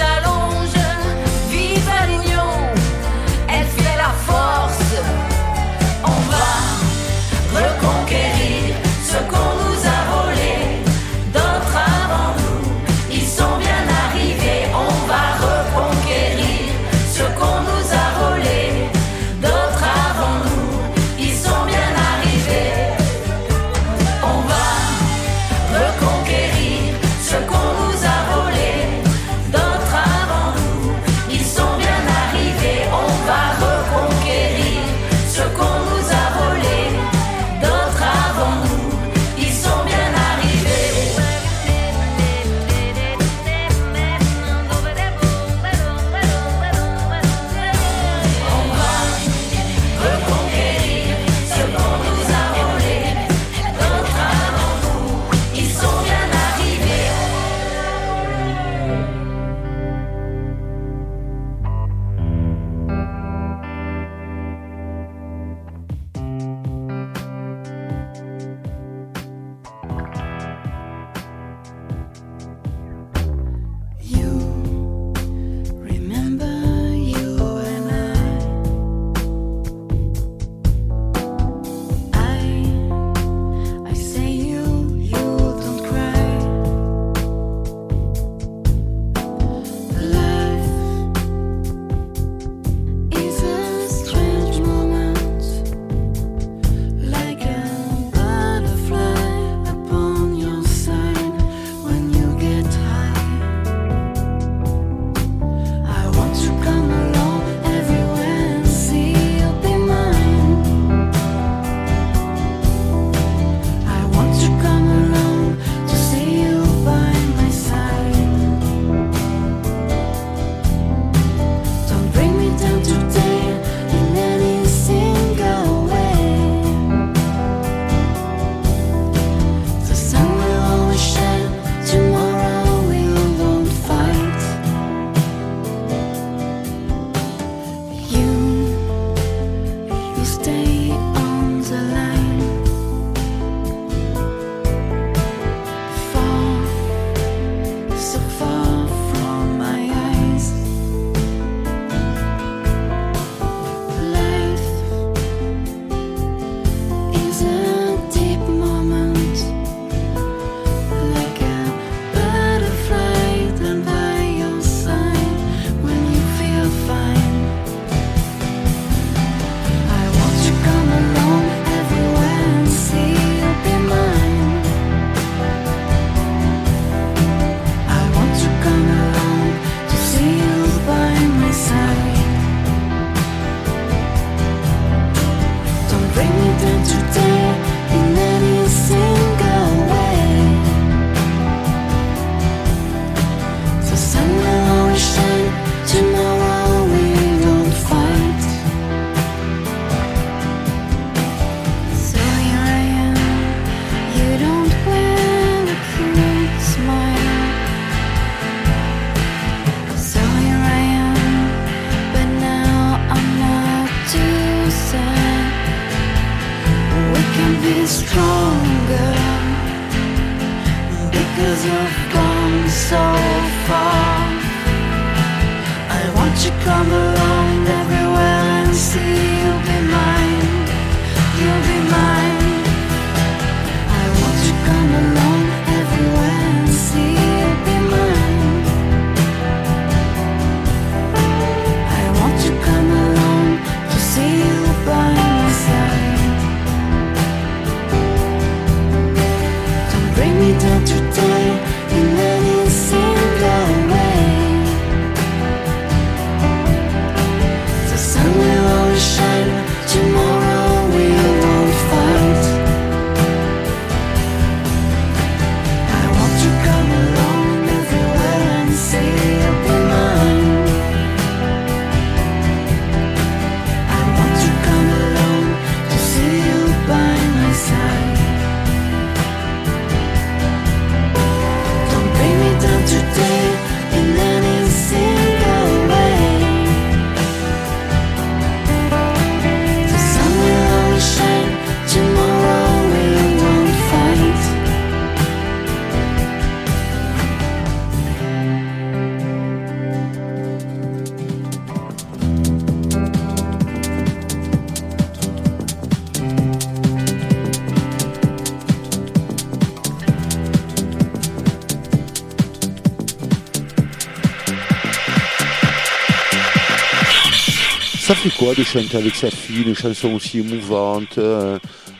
quoi 318.37 318.53
de 318.53 318.63
chanter 318.63 318.97
avec 318.97 319.15
sa 319.15 319.31
fille 319.31 319.63
une 319.63 319.73
chanson 319.73 320.13
aussi 320.13 320.39
émouvante, 320.39 321.17
euh, 321.17 321.57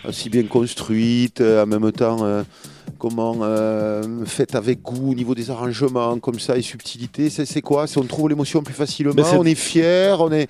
aussi 0.08 0.30
bien 0.30 0.44
construite, 0.44 1.42
euh, 1.42 1.64
en 1.64 1.66
même 1.66 1.92
temps 1.92 2.20
euh, 2.22 2.44
comment 3.00 3.38
euh, 3.42 4.24
faite 4.26 4.54
avec 4.54 4.82
goût 4.82 5.12
au 5.12 5.16
niveau 5.16 5.34
des 5.34 5.50
arrangements, 5.50 6.18
comme 6.20 6.40
ça 6.40 6.58
et 6.58 6.62
subtilité. 6.62 7.30
C'est 7.30 7.62
quoi? 7.62 7.88
C'est 7.88 8.00
on 8.00 8.04
trouve 8.04 8.30
l'émotion 8.30 8.62
plus 8.62 8.74
facilement, 8.74 9.14
on 9.34 9.46
est 9.46 9.56
fier, 9.56 10.22
on 10.22 10.32
est, 10.32 10.48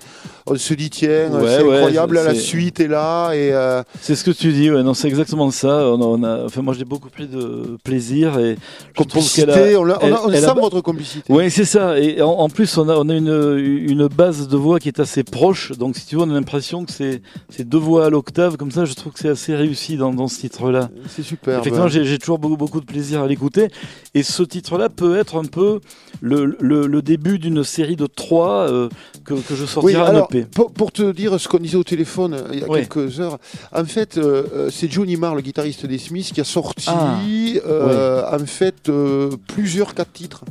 on 0.50 0.56
se 0.56 0.74
dit 0.74 0.90
tiens, 0.90 1.30
Ouais, 1.30 1.46
c'est 1.48 1.62
ouais, 1.62 1.74
incroyable, 1.76 2.14
la 2.16 2.34
suite 2.34 2.80
est 2.80 2.88
là 2.88 3.32
et 3.32 3.52
euh, 3.52 3.82
C'est 4.00 4.14
ce 4.14 4.24
que 4.24 4.30
tu 4.30 4.52
dis, 4.52 4.70
ouais, 4.70 4.82
non, 4.82 4.94
c'est 4.94 5.08
exactement 5.08 5.50
ça. 5.50 5.68
On 5.88 6.00
a, 6.00 6.04
on 6.04 6.22
a- 6.22 6.44
enfin, 6.44 6.62
moi, 6.62 6.74
j'ai 6.76 6.84
beaucoup 6.84 7.08
pris 7.10 7.26
de 7.26 7.76
plaisir 7.84 8.38
et 8.38 8.56
complicité, 8.96 9.74
a. 9.74 9.80
on, 9.80 9.84
l'a- 9.84 9.98
on, 10.02 10.12
a- 10.12 10.20
on 10.26 10.30
elle 10.30 10.40
sent 10.40 10.46
a- 10.46 10.54
votre 10.54 10.80
complicité. 10.80 11.24
Oui, 11.32 11.50
c'est 11.50 11.64
ça. 11.64 11.98
Et 11.98 12.20
en, 12.22 12.28
en 12.30 12.48
plus, 12.48 12.76
on 12.78 12.88
a, 12.88 12.94
on 12.96 13.08
a 13.08 13.14
une, 13.14 13.58
une 13.88 14.06
base 14.08 14.48
de 14.48 14.56
voix 14.56 14.78
qui 14.78 14.88
est 14.88 15.00
assez 15.00 15.22
proche. 15.24 15.72
Donc, 15.72 15.96
si 15.96 16.06
tu 16.06 16.16
veux, 16.16 16.22
on 16.22 16.30
a 16.30 16.34
l'impression 16.34 16.84
que 16.84 16.92
c'est 16.92 17.20
deux 17.64 17.78
voix 17.78 18.06
à 18.06 18.10
l'octave. 18.10 18.56
Comme 18.56 18.70
ça, 18.70 18.84
je 18.84 18.94
trouve 18.94 19.12
que 19.12 19.18
c'est 19.18 19.28
assez 19.28 19.54
réussi 19.54 19.96
dans, 19.96 20.12
dans 20.12 20.28
ce 20.28 20.40
titre-là. 20.40 20.90
C'est 21.08 21.22
super. 21.22 21.58
Effectivement, 21.60 21.88
j'ai 21.88 22.04
j'ai 22.04 22.18
toujours 22.18 22.38
beaucoup, 22.38 22.56
beaucoup 22.56 22.80
de 22.80 22.86
plaisir 22.86 23.22
à 23.22 23.26
l'écouter. 23.26 23.68
Et 24.14 24.22
ce 24.22 24.42
titre-là 24.42 24.88
peut 24.88 25.16
être 25.18 25.36
un 25.36 25.44
peu 25.44 25.80
le, 26.20 26.56
le, 26.60 26.86
le 26.86 27.02
début 27.02 27.38
d'une 27.38 27.62
série 27.64 27.96
de 27.96 28.06
trois 28.06 28.68
euh, 28.68 28.88
que, 29.24 29.34
que 29.34 29.54
je 29.54 29.62
Oui, 29.62 29.68
sortirai 29.68 30.02
en 30.02 30.06
alors, 30.06 30.28
Pour, 30.44 30.72
pour 30.72 30.92
te 30.92 31.12
dire 31.12 31.38
ce 31.40 31.48
qu'on 31.48 31.58
disait 31.58 31.76
au 31.76 31.84
téléphone 31.84 32.34
euh, 32.34 32.48
il 32.52 32.60
y 32.60 32.64
a 32.64 32.66
quelques 32.66 33.20
heures, 33.20 33.38
en 33.72 33.84
fait, 33.84 34.18
euh, 34.18 34.44
euh, 34.54 34.70
c'est 34.70 34.90
Johnny 34.90 35.16
Marr, 35.16 35.34
le 35.34 35.40
guitariste 35.42 35.86
des 35.86 35.98
Smiths, 35.98 36.32
qui 36.32 36.40
a 36.40 36.44
sorti 36.44 36.86
Ah, 36.88 37.18
euh, 37.66 38.24
en 38.30 38.46
fait 38.46 38.88
euh, 38.88 39.30
plusieurs 39.48 39.94
quatre 39.94 40.12
titres. 40.12 40.44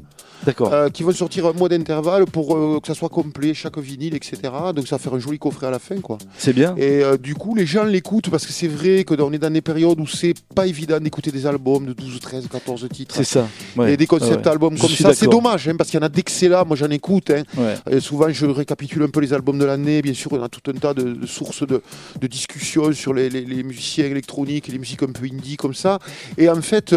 D'accord. 0.47 0.73
euh, 0.73 0.89
qui 0.89 1.03
vont 1.03 1.11
sortir 1.11 1.45
un 1.45 1.53
mois 1.53 1.69
d'intervalle 1.69 2.25
pour 2.25 2.55
euh, 2.57 2.79
que 2.79 2.87
ça 2.87 2.95
soit 2.95 3.09
complet, 3.09 3.53
chaque 3.53 3.77
vinyle, 3.77 4.15
etc. 4.15 4.37
Donc 4.73 4.87
ça 4.87 4.95
va 4.95 4.99
faire 4.99 5.13
un 5.13 5.19
joli 5.19 5.37
coffret 5.37 5.67
à 5.67 5.71
la 5.71 5.77
fin, 5.79 5.97
quoi. 6.01 6.17
C'est 6.37 6.53
bien. 6.53 6.73
Et 6.77 7.03
euh, 7.03 7.17
du 7.17 7.35
coup, 7.35 7.53
les 7.53 7.65
gens 7.65 7.83
l'écoutent 7.83 8.29
parce 8.31 8.45
que 8.45 8.51
c'est 8.53 8.67
vrai 8.67 9.03
que 9.03 9.13
on 9.21 9.31
est 9.33 9.37
dans 9.37 9.51
des 9.51 9.61
périodes 9.61 9.99
où 9.99 10.07
c'est 10.07 10.33
pas 10.55 10.65
évident 10.65 10.99
d'écouter 10.99 11.31
des 11.31 11.45
albums 11.45 11.85
de 11.85 11.93
12, 11.93 12.19
13, 12.19 12.47
14 12.51 12.87
titres. 12.91 13.15
C'est 13.15 13.23
ça. 13.25 13.47
Ouais. 13.75 13.93
Et 13.93 13.97
des 13.97 14.07
concept 14.07 14.45
Ouais. 14.45 14.51
albums 14.51 14.77
comme 14.77 14.89
ça, 14.89 15.13
c'est 15.13 15.27
dommage, 15.27 15.67
hein, 15.67 15.75
parce 15.77 15.89
qu'il 15.89 15.99
y 15.99 16.03
en 16.03 16.05
a 16.05 16.09
d'excellents. 16.09 16.65
Moi, 16.65 16.77
j'en 16.77 16.89
écoute. 16.89 17.29
hein. 17.31 17.43
Ouais. 17.57 17.75
Et 17.91 17.99
souvent, 17.99 18.29
je 18.29 18.45
récapitule 18.45 19.03
un 19.03 19.09
peu 19.09 19.19
les 19.19 19.33
albums 19.33 19.59
de 19.59 19.65
l'année. 19.65 20.01
Bien 20.01 20.13
sûr, 20.13 20.31
on 20.33 20.41
a 20.41 20.47
tout 20.49 20.61
un 20.71 20.77
tas 20.77 20.93
de, 20.93 21.13
de 21.13 21.25
sources 21.27 21.67
de, 21.67 21.81
de 22.21 22.27
discussions 22.27 22.93
sur 22.93 23.13
les, 23.13 23.29
les- 23.29 23.43
les 23.43 23.63
musiciens 23.63 24.05
électroniques 24.05 24.69
et 24.69 24.71
les 24.71 24.79
musiques 24.79 25.03
un 25.03 25.07
peu 25.11 25.25
indie 25.25 25.57
comme 25.57 25.73
ça. 25.73 25.99
Et 26.37 26.47
en 26.49 26.61
fait, 26.61 26.95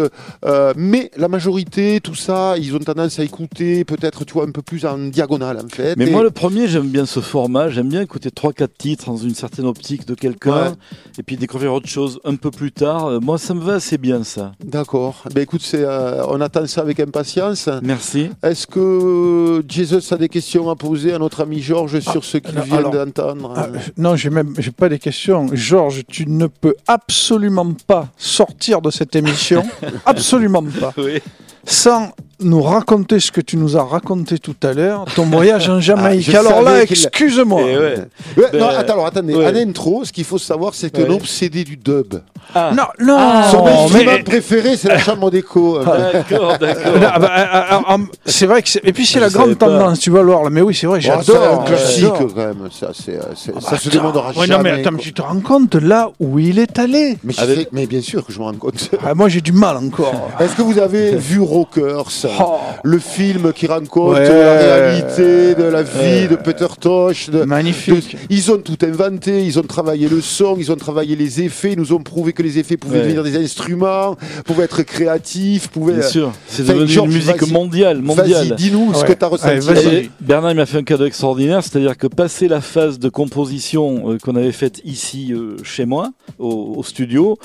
mais 0.77 1.11
la 1.17 1.27
majorité, 1.27 1.99
tout 2.01 2.15
ça, 2.15 2.55
ils 2.57 2.73
ont 2.75 2.79
tendance 2.79 3.19
à 3.19 3.23
écouter 3.23 3.40
peut-être, 3.47 4.25
tu 4.25 4.33
vois, 4.33 4.45
un 4.45 4.51
peu 4.51 4.61
plus 4.61 4.85
en 4.85 4.97
diagonale, 4.97 5.59
en 5.63 5.67
fait. 5.69 5.95
Mais 5.97 6.07
Et- 6.07 6.11
moi, 6.11 6.23
le 6.23 6.31
premier, 6.31 6.67
j'aime 6.67 6.87
bien 6.89 7.05
ce 7.05 7.19
format. 7.19 7.69
J'aime 7.69 7.89
bien 7.89 8.01
écouter 8.01 8.29
3-4 8.31 8.71
titres 8.77 9.05
dans 9.05 9.17
une 9.17 9.35
certaine 9.35 9.65
optique 9.65 10.05
de 10.05 10.13
quelqu'un 10.15 10.51
Ouais. 10.69 10.71
et 11.19 11.23
puis 11.23 11.37
découvrir 11.37 11.73
autre 11.73 11.87
chose 11.87 12.19
un 12.25 12.35
peu 12.35 12.51
plus 12.51 12.71
tard. 12.71 13.05
Euh, 13.07 13.19
Moi, 13.19 13.37
ça 13.37 13.53
me 13.53 13.61
va 13.61 13.73
assez 13.75 13.97
bien, 13.97 14.23
ça. 14.23 14.51
D'accord. 14.63 15.23
Ben 15.33 15.41
écoute, 15.41 15.61
c'est, 15.63 15.83
euh, 15.83 16.25
on 16.27 16.41
attend 16.41 16.65
ça 16.67 16.81
avec 16.81 16.99
impatience. 16.99 17.69
Merci. 17.83 18.29
Est-ce 18.43 18.65
que 18.67 19.63
Jesus 19.67 20.13
a 20.13 20.17
des 20.17 20.29
questions 20.29 20.69
à 20.69 20.75
poser 20.75 21.13
à 21.13 21.19
notre 21.19 21.41
ami 21.41 21.61
Georges 21.61 21.99
sur 21.99 22.23
ce 22.23 22.37
qu'il 22.37 22.59
vient 22.59 22.77
alors- 22.77 22.91
d'entendre 22.91 23.53
Ah, 23.55 23.67
non, 23.97 24.15
j'ai 24.15 24.29
même 24.29 24.53
j'ai 24.57 24.71
pas 24.71 24.89
des 24.89 24.99
questions. 24.99 25.47
Georges, 25.53 26.03
tu 26.07 26.25
ne 26.27 26.47
peux 26.47 26.75
absolument 26.87 27.73
pas 27.87 28.07
sortir 28.17 28.81
de 28.81 28.89
cette 28.91 29.15
émission, 29.15 29.63
absolument 30.05 30.63
pas, 30.63 30.93
Oui. 30.97 31.19
sans 31.65 32.11
nous 32.41 32.61
raconter 32.61 33.19
ce 33.19 33.31
que 33.31 33.41
tu 33.41 33.57
nous 33.57 33.77
as 33.77 33.83
raconté 33.83 34.37
tout 34.39 34.55
à 34.63 34.73
l'heure, 34.73 35.05
ton 35.15 35.25
voyage 35.31 35.69
en 35.69 35.79
Jamaïque. 35.79 36.29
Ah, 36.33 36.39
Alors 36.39 36.61
là, 36.61 36.81
excuse-moi. 36.83 37.61
Et 37.61 37.77
ouais. 37.77 37.95
Ouais, 38.37 38.43
Ben, 38.53 38.59
non, 38.59 38.67
attends, 38.67 38.93
alors 38.93 39.05
attendez. 39.07 39.35
ouais. 39.35 39.45
En 39.45 39.55
intro, 39.55 40.03
ce 40.05 40.11
qu'il 40.11 40.23
faut 40.25 40.37
savoir, 40.37 40.73
c'est 40.73 40.89
qu'un 40.91 41.03
Ouais. 41.03 41.15
obsédé 41.15 41.63
du 41.63 41.77
dub. 41.77 42.15
Ah, 42.55 42.71
Non, 42.75 42.83
non, 42.99 43.17
Son 43.51 43.63
mais- 43.65 43.71
instrument 43.71 44.23
préféré, 44.25 44.75
c'est 44.77 44.89
la 44.89 44.97
chambre 44.99 45.29
d'écho. 45.31 45.79
d'accord, 45.79 46.57
d'accord. 46.59 46.93
Non, 46.93 46.99
bah, 46.99 47.31
euh, 47.37 47.75
euh, 47.91 47.93
euh, 47.93 47.97
c'est 48.25 48.45
vrai 48.45 48.61
que 48.61 48.69
c'est... 48.69 48.81
et 48.83 48.91
puis 48.93 49.05
c'est 49.05 49.19
la 49.19 49.29
grande 49.29 49.57
tendance, 49.57 49.99
tu 49.99 50.09
vas 50.09 50.21
le 50.21 50.27
voir 50.27 50.43
là. 50.43 50.49
Mais 50.49 50.61
oui, 50.61 50.73
c'est 50.75 50.87
vrai, 50.87 50.99
Bon, 50.99 51.03
c'est 51.21 51.31
j'adore. 51.33 51.61
un 51.61 51.63
classique 51.65 51.99
j'adore. 52.01 52.17
quand 52.17 52.35
même. 52.35 52.69
Ça, 52.71 52.89
c'est, 52.93 53.15
euh, 53.15 53.21
c'est- 53.35 53.53
Ah, 53.55 53.61
ça 53.61 53.77
se 53.77 53.87
attends. 53.89 53.97
demandera 53.99 54.29
Ouais, 54.35 54.47
jamais. 54.47 54.57
non, 54.57 54.75
mais 54.75 54.81
attends, 54.81 54.91
mais 54.91 54.99
tu 54.99 55.13
te 55.13 55.21
rends 55.21 55.39
compte 55.39 55.75
là 55.75 56.09
où 56.19 56.39
il 56.39 56.59
est 56.59 56.77
allé? 56.79 57.17
Mais, 57.23 57.33
je 57.33 57.41
Avec- 57.41 57.57
sais- 57.59 57.67
mais 57.71 57.85
bien 57.85 58.01
sûr 58.01 58.25
que 58.25 58.33
je 58.33 58.39
me 58.39 58.43
rends 58.45 58.53
compte. 58.53 58.89
Ah, 59.05 59.13
Moi, 59.13 59.29
j'ai 59.29 59.41
du 59.41 59.51
mal 59.51 59.77
encore. 59.77 60.29
Est-ce 60.39 60.55
que 60.55 60.61
vous 60.61 60.77
avez 60.79 61.15
vu 61.15 61.39
Rockers? 61.39 62.05
Oh. 62.39 62.57
Le 62.83 62.99
film 62.99 63.51
qui 63.53 63.67
raconte 63.67 64.13
Ouais. 64.15 64.27
la 64.29 64.53
réalité 64.57 65.55
de 65.55 65.63
la 65.63 65.83
vie 65.83 66.27
de 66.29 66.35
Peter 66.35 66.67
Tosh. 66.79 67.29
de- 67.29 67.43
Magnifique. 67.43 68.13
de- 68.13 68.17
ils 68.29 68.51
ont 68.51 68.57
tout 68.57 68.77
inventé, 68.83 69.43
ils 69.45 69.59
ont 69.59 69.63
travaillé 69.63 70.07
le 70.09 70.21
son, 70.21 70.55
ils 70.57 70.71
ont 70.71 70.75
travaillé 70.75 71.15
les 71.15 71.41
effets, 71.41 71.73
ils 71.73 71.77
nous 71.79 71.93
ont 71.93 71.99
prouvé 71.99 72.33
que 72.33 72.41
les 72.43 72.57
effets 72.59 72.77
pouvaient 72.77 72.99
Ouais. 72.99 73.03
devenir 73.13 73.23
des 73.23 73.37
instruments, 73.37 74.15
pouvaient 74.45 74.63
être 74.65 74.83
créatifs, 74.83 75.67
pouvaient. 75.69 75.93
Bien 75.93 76.01
sûr. 76.07 76.31
C'est 76.47 76.65
devenu 76.65 76.91
une 76.93 77.07
musique 77.07 77.41
vas-y. 77.41 77.51
mondiale. 77.51 78.01
Vas-y, 78.01 78.17
mondiale. 78.17 78.55
dis-nous 78.55 78.93
ce 78.93 79.03
que 79.03 79.13
tu 79.13 79.23
as 79.25 79.27
ressenti. 79.27 79.69
Allez, 79.69 80.09
Bernard 80.19 80.51
il 80.51 80.57
m'a 80.57 80.65
fait 80.65 80.77
un 80.77 80.83
cadeau 80.83 81.05
extraordinaire, 81.05 81.61
c'est-à-dire 81.63 81.97
que 81.97 82.07
passé 82.07 82.47
la 82.47 82.61
phase 82.61 82.99
de 82.99 83.09
composition 83.09 84.11
euh, 84.11 84.17
qu'on 84.17 84.35
avait 84.35 84.51
faite 84.51 84.81
ici 84.85 85.33
euh, 85.33 85.55
chez 85.63 85.85
moi, 85.85 86.11
au, 86.39 86.75
au 86.77 86.83
studio, 86.83 87.37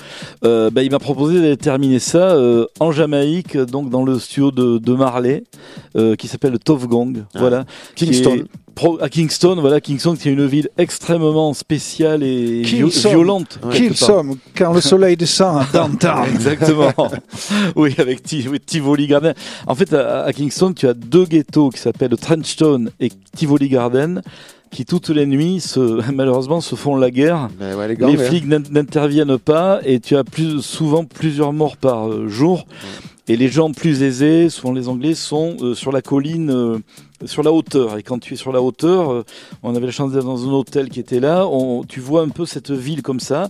euh, 0.44 0.70
bah, 0.70 0.82
il 0.82 0.90
m'a 0.90 0.98
proposé 0.98 1.40
d'aller 1.40 1.56
terminer 1.56 1.98
ça 1.98 2.30
euh, 2.32 2.66
en 2.80 2.92
Jamaïque, 2.92 3.56
donc 3.56 3.90
dans 3.90 4.04
le 4.04 4.18
studio 4.18 4.50
de, 4.50 4.75
de 4.78 4.92
Marley, 4.94 5.44
euh, 5.96 6.14
qui 6.16 6.28
s'appelle 6.28 6.52
le 6.52 6.58
Tove 6.58 6.86
Gong, 6.86 7.24
voilà, 7.34 7.64
Kingston. 7.94 8.44
pro- 8.74 8.98
à 9.00 9.08
Kingston, 9.08 9.56
voilà, 9.60 9.80
Kingston, 9.80 10.14
qui 10.16 10.28
est 10.28 10.32
une 10.32 10.46
ville 10.46 10.68
extrêmement 10.78 11.52
spéciale 11.54 12.22
et 12.22 12.62
violente. 12.62 13.58
Ouais. 13.64 13.92
sommes 13.94 14.36
quand 14.56 14.72
le 14.72 14.80
soleil 14.80 15.16
descend 15.16 15.62
à 15.62 15.66
downtown. 15.72 16.26
Exactement. 16.34 16.92
oui, 17.76 17.94
avec 17.98 18.22
Tivoli 18.66 19.06
Garden. 19.06 19.34
En 19.66 19.74
fait, 19.74 19.92
à, 19.92 20.22
à 20.24 20.32
Kingston, 20.32 20.72
tu 20.72 20.86
as 20.88 20.94
deux 20.94 21.24
ghettos 21.24 21.70
qui 21.70 21.80
s'appellent 21.80 22.16
Trenchtown 22.16 22.90
et 23.00 23.10
Tivoli 23.36 23.68
Garden, 23.68 24.22
qui 24.70 24.84
toutes 24.84 25.08
les 25.10 25.26
nuits, 25.26 25.60
se, 25.60 26.10
malheureusement, 26.12 26.60
se 26.60 26.74
font 26.74 26.96
la 26.96 27.10
guerre. 27.10 27.48
Ouais, 27.60 27.88
les 27.88 27.96
gars, 27.96 28.08
les 28.08 28.16
ouais. 28.16 28.28
flics 28.28 28.46
n'in- 28.46 28.62
n'interviennent 28.70 29.38
pas 29.38 29.80
et 29.84 30.00
tu 30.00 30.16
as 30.16 30.24
plus, 30.24 30.60
souvent 30.60 31.04
plusieurs 31.04 31.52
morts 31.52 31.76
par 31.76 32.08
euh, 32.08 32.28
jour. 32.28 32.66
Et 33.28 33.36
les 33.36 33.48
gens 33.48 33.72
plus 33.72 34.02
aisés, 34.02 34.48
souvent 34.48 34.72
les 34.72 34.88
Anglais, 34.88 35.14
sont 35.14 35.56
euh, 35.60 35.74
sur 35.74 35.90
la 35.90 36.00
colline, 36.00 36.50
euh, 36.50 36.78
sur 37.24 37.42
la 37.42 37.50
hauteur. 37.50 37.98
Et 37.98 38.02
quand 38.02 38.20
tu 38.20 38.34
es 38.34 38.36
sur 38.36 38.52
la 38.52 38.62
hauteur, 38.62 39.10
euh, 39.10 39.24
on 39.62 39.74
avait 39.74 39.86
la 39.86 39.92
chance 39.92 40.12
d'être 40.12 40.24
dans 40.24 40.48
un 40.48 40.52
hôtel 40.52 40.88
qui 40.88 41.00
était 41.00 41.18
là, 41.18 41.46
on, 41.46 41.82
tu 41.82 41.98
vois 41.98 42.22
un 42.22 42.28
peu 42.28 42.46
cette 42.46 42.70
ville 42.70 43.02
comme 43.02 43.20
ça. 43.20 43.48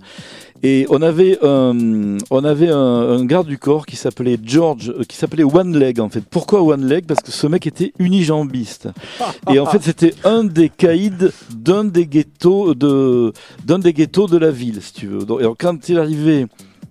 Et 0.62 0.86
on 0.89 1.03
avait 1.03 1.39
un, 1.43 2.16
on 2.31 2.44
avait 2.44 2.70
un, 2.70 2.77
un 2.77 3.24
garde 3.24 3.47
du 3.47 3.59
corps 3.59 3.85
qui 3.85 3.97
s'appelait 3.97 4.39
George, 4.43 4.90
euh, 4.90 5.05
qui 5.05 5.16
s'appelait 5.16 5.44
One 5.44 5.77
Leg 5.78 6.01
en 6.01 6.09
fait. 6.09 6.23
Pourquoi 6.23 6.62
One 6.62 6.86
Leg? 6.86 7.05
Parce 7.07 7.20
que 7.20 7.31
ce 7.31 7.47
mec 7.47 7.66
était 7.66 7.93
unijambiste. 7.98 8.89
Et 9.53 9.59
en 9.59 9.66
fait, 9.66 9.82
c'était 9.82 10.15
un 10.24 10.44
des 10.44 10.70
caïds 10.70 11.31
d'un 11.55 11.85
des 11.85 12.07
ghettos 12.07 12.74
de, 12.74 13.32
d'un 13.65 13.78
des 13.78 13.93
ghettos 13.93 14.28
de 14.28 14.39
la 14.39 14.51
ville, 14.51 14.81
si 14.81 14.93
tu 14.94 15.07
veux. 15.07 15.24
Donc, 15.24 15.43
et 15.43 15.47
quand 15.59 15.89
il 15.89 15.98
arrivait 15.98 16.47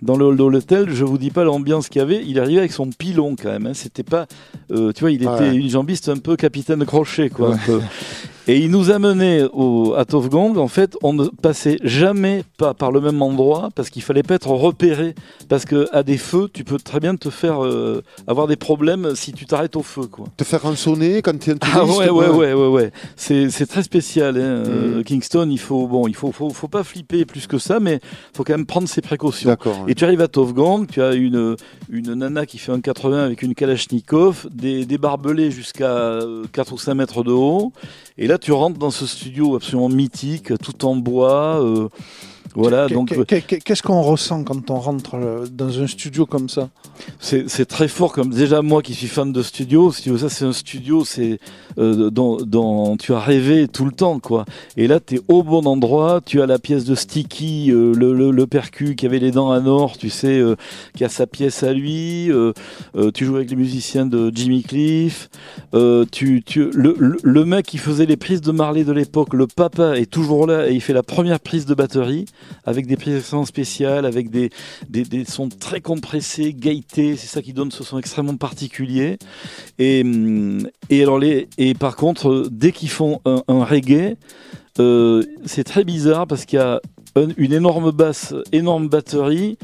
dans 0.06 0.16
le 0.16 0.26
hall 0.26 0.38
de 0.38 0.44
l'hôtel, 0.46 0.90
je 0.94 1.04
vous 1.04 1.18
dis 1.18 1.32
pas 1.32 1.44
l'ambiance 1.44 1.90
qu'il 1.90 2.00
y 2.00 2.04
avait. 2.04 2.24
Il 2.26 2.40
arrivait 2.40 2.60
avec 2.60 2.72
son 2.72 2.90
pilon 2.90 3.36
quand 3.36 3.50
même. 3.50 3.66
hein. 3.68 3.74
C'était 3.74 4.04
pas, 4.04 4.28
euh, 4.72 4.92
tu 4.94 5.02
vois, 5.02 5.12
il 5.12 5.16
était 5.24 5.28
Ouais. 5.28 5.56
unijambiste 5.56 6.08
un 6.10 6.18
peu 6.18 6.36
capitaine 6.38 6.86
crochet 6.86 7.30
quoi. 7.30 7.54
un 7.56 7.58
peu. 7.58 7.82
Et 8.48 8.60
il 8.60 8.70
nous 8.70 8.92
amenait 8.92 9.44
au, 9.54 9.96
à 9.96 10.06
Tofgong. 10.06 10.58
En 10.58 10.68
fait, 10.68 10.96
on 11.02 11.14
ne 11.14 11.26
passait 11.26 11.78
jamais 11.84 12.44
pas 12.58 12.74
par 12.74 12.92
le 12.92 13.02
même 13.02 13.22
endroit 13.22 13.70
parce 13.76 13.90
qu'il 13.90 14.02
fallait 14.04 14.24
pas 14.24 14.36
être 14.36 14.50
repéré. 14.50 15.16
Parce 15.50 15.66
que 15.66 15.88
à 15.92 16.04
des 16.04 16.18
feux, 16.18 16.50
tu 16.54 16.64
peux 16.64 16.78
très 16.78 17.00
bien 17.00 17.16
te 17.16 17.30
faire 17.30 17.64
euh, 17.64 18.04
avoir 18.28 18.48
des 18.48 18.56
problèmes 18.56 19.16
si 19.16 19.34
tu 19.34 19.46
t'arrêtes 19.46 19.76
au 19.76 19.82
feu, 19.84 20.04
quoi. 20.08 20.26
Te 20.38 20.44
faire 20.44 20.62
rançonner 20.62 21.22
quand 21.22 21.38
tu 21.40 21.50
es 21.50 21.54
un 21.54 21.58
touriste. 21.58 21.78
Ah 21.78 21.86
ouais, 21.86 22.10
ouais, 22.10 22.28
quoi. 22.28 22.38
ouais, 22.38 22.54
ouais, 22.54 22.68
ouais. 22.68 22.92
C'est, 23.16 23.50
c'est 23.50 23.66
très 23.66 23.84
spécial. 23.84 24.38
Hein. 24.38 24.40
euh, 24.40 25.00
Mm. 25.00 25.04
Kingston, 25.04 25.48
il 25.50 25.60
faut, 25.60 25.88
bon, 25.88 26.08
il 26.08 26.16
faut, 26.16 26.32
faut, 26.32 26.50
faut 26.50 26.68
pas 26.68 26.84
flipper 26.84 27.26
plus 27.26 27.48
que 27.48 27.58
ça, 27.58 27.80
mais 27.80 28.00
faut 28.34 28.44
quand 28.44 28.54
même 28.54 28.66
prendre 28.66 28.88
ses 28.88 29.02
précautions. 29.02 29.50
D'accord. 29.50 29.82
ouais. 29.86 29.92
Et 29.92 29.96
tu 29.96 30.04
arrives 30.04 30.22
à 30.22 30.28
Tovgang, 30.28 30.86
tu 30.88 31.02
as 31.02 31.14
une, 31.14 31.56
une 31.90 32.14
nana 32.14 32.46
qui 32.46 32.58
fait 32.58 32.72
un 32.72 32.82
80 32.82 33.24
avec 33.26 33.42
une 33.42 33.56
Kalachnikov, 33.56 34.48
des, 34.52 34.86
des 34.86 34.98
barbelés 34.98 35.52
jusqu'à 35.52 35.90
euh, 35.92 36.44
4 36.52 36.74
ou 36.74 36.78
5 36.78 36.94
mètres 36.94 37.24
de 37.24 37.32
haut. 37.32 37.72
Et 38.18 38.28
là, 38.28 38.38
tu 38.38 38.54
rentres 38.54 38.80
dans 38.80 38.92
ce 38.92 39.06
studio 39.06 39.56
absolument 39.56 39.90
mythique, 39.90 40.58
tout 40.60 40.86
en 40.86 40.96
bois. 40.96 41.62
euh, 41.62 41.90
Voilà, 42.56 42.88
donc 42.88 43.10
qu'est- 43.26 43.42
qu'est- 43.42 43.60
Qu'est-ce 43.60 43.84
qu'on 43.84 44.02
ressent 44.02 44.44
quand 44.44 44.70
on 44.70 44.80
rentre 44.80 45.16
euh, 45.16 45.46
dans 45.52 45.80
un 45.82 45.88
studio 45.88 46.26
comme 46.26 46.48
ça? 46.50 46.70
C'est 47.20 47.66
très 47.66 47.88
fort. 47.88 48.14
Comme 48.14 48.30
déjà 48.30 48.62
moi 48.62 48.82
qui 48.82 48.94
suis 48.94 49.08
fan 49.08 49.32
de 49.34 49.42
studio, 49.44 49.92
si 49.92 50.18
ça 50.18 50.30
c'est 50.30 50.46
un 50.46 50.54
studio, 50.54 51.04
c'est 51.04 51.40
euh, 51.78 52.10
dont, 52.10 52.38
dont 52.38 52.96
tu 52.98 53.14
as 53.14 53.20
rêvé 53.20 53.68
tout 53.68 53.84
le 53.86 53.92
temps, 53.92 54.20
quoi. 54.20 54.46
Et 54.78 54.88
là, 54.88 55.00
tu 55.00 55.16
es 55.16 55.22
au 55.28 55.44
bon 55.44 55.66
endroit. 55.66 56.22
Tu 56.26 56.42
as 56.42 56.46
la 56.46 56.58
pièce 56.60 56.86
de 56.86 56.96
Sticky, 56.96 57.72
euh, 57.72 57.94
le, 57.94 58.14
le, 58.14 58.32
le 58.32 58.48
percu 58.48 58.96
qui 58.96 59.06
avait 59.06 59.20
les 59.20 59.32
dents 59.32 59.52
à 59.52 59.60
Nord, 59.60 59.98
tu 59.98 60.10
sais, 60.10 60.40
euh, 60.40 60.56
qui 60.96 61.04
a 61.04 61.10
sa 61.10 61.28
pièce 61.28 61.64
à 61.64 61.74
lui. 61.74 62.32
euh, 62.32 62.54
euh, 62.96 63.12
tu 63.12 63.26
joues 63.26 63.36
avec 63.36 63.50
les 63.50 63.56
musiciens 63.58 64.06
de 64.06 64.32
Jimmy 64.34 64.64
Cliff. 64.64 65.30
Euh, 65.74 66.06
tu, 66.10 66.42
tu, 66.46 66.70
le, 66.74 67.18
le 67.22 67.46
mec 67.46 67.66
qui 67.66 67.78
faisait 67.78 68.06
les 68.06 68.18
prises 68.18 68.42
de 68.42 68.52
Marley 68.52 68.84
de 68.86 68.94
l'époque, 68.94 69.34
le 69.34 69.48
papa 69.48 69.98
est 69.98 70.10
toujours 70.10 70.48
là 70.48 70.70
et 70.70 70.74
il 70.74 70.82
fait 70.82 70.94
la 70.94 71.04
première 71.04 71.40
prise 71.40 71.66
de 71.66 71.74
batterie 71.74 72.26
avec 72.66 72.88
des 72.88 72.98
extrêmement 72.98 73.46
spéciales, 73.46 74.06
avec 74.06 74.30
des, 74.30 74.50
des, 74.90 75.26
sons 75.26 75.50
très 75.50 75.82
compressés, 75.82 76.54
gaietés. 76.54 77.16
C'est 77.16 77.28
ça 77.28 77.42
qui 77.42 77.54
donne 77.54 77.72
ce 77.72 77.84
son 77.84 77.98
extrêmement 78.00 78.38
particulier. 78.38 79.18
Et, 79.80 80.02
hum, 80.04 80.68
et 80.90 81.06
et 81.58 81.74
par 81.74 81.96
contre, 81.96 82.48
dès 82.52 82.72
qu'ils 82.72 82.90
font 82.90 83.20
un, 83.26 83.42
reggae, 83.64 84.16
euh, 84.80 85.24
c'est 85.46 85.64
très 85.64 85.84
bizarre 85.84 86.28
parce 86.28 86.46
qu'il 86.46 86.60
y 86.60 86.62
a 86.62 86.82
un- 87.16 87.30
une 87.38 87.54
énorme 87.54 87.92
basse, 87.92 88.34
énorme 88.52 88.90
batterie, 88.90 89.58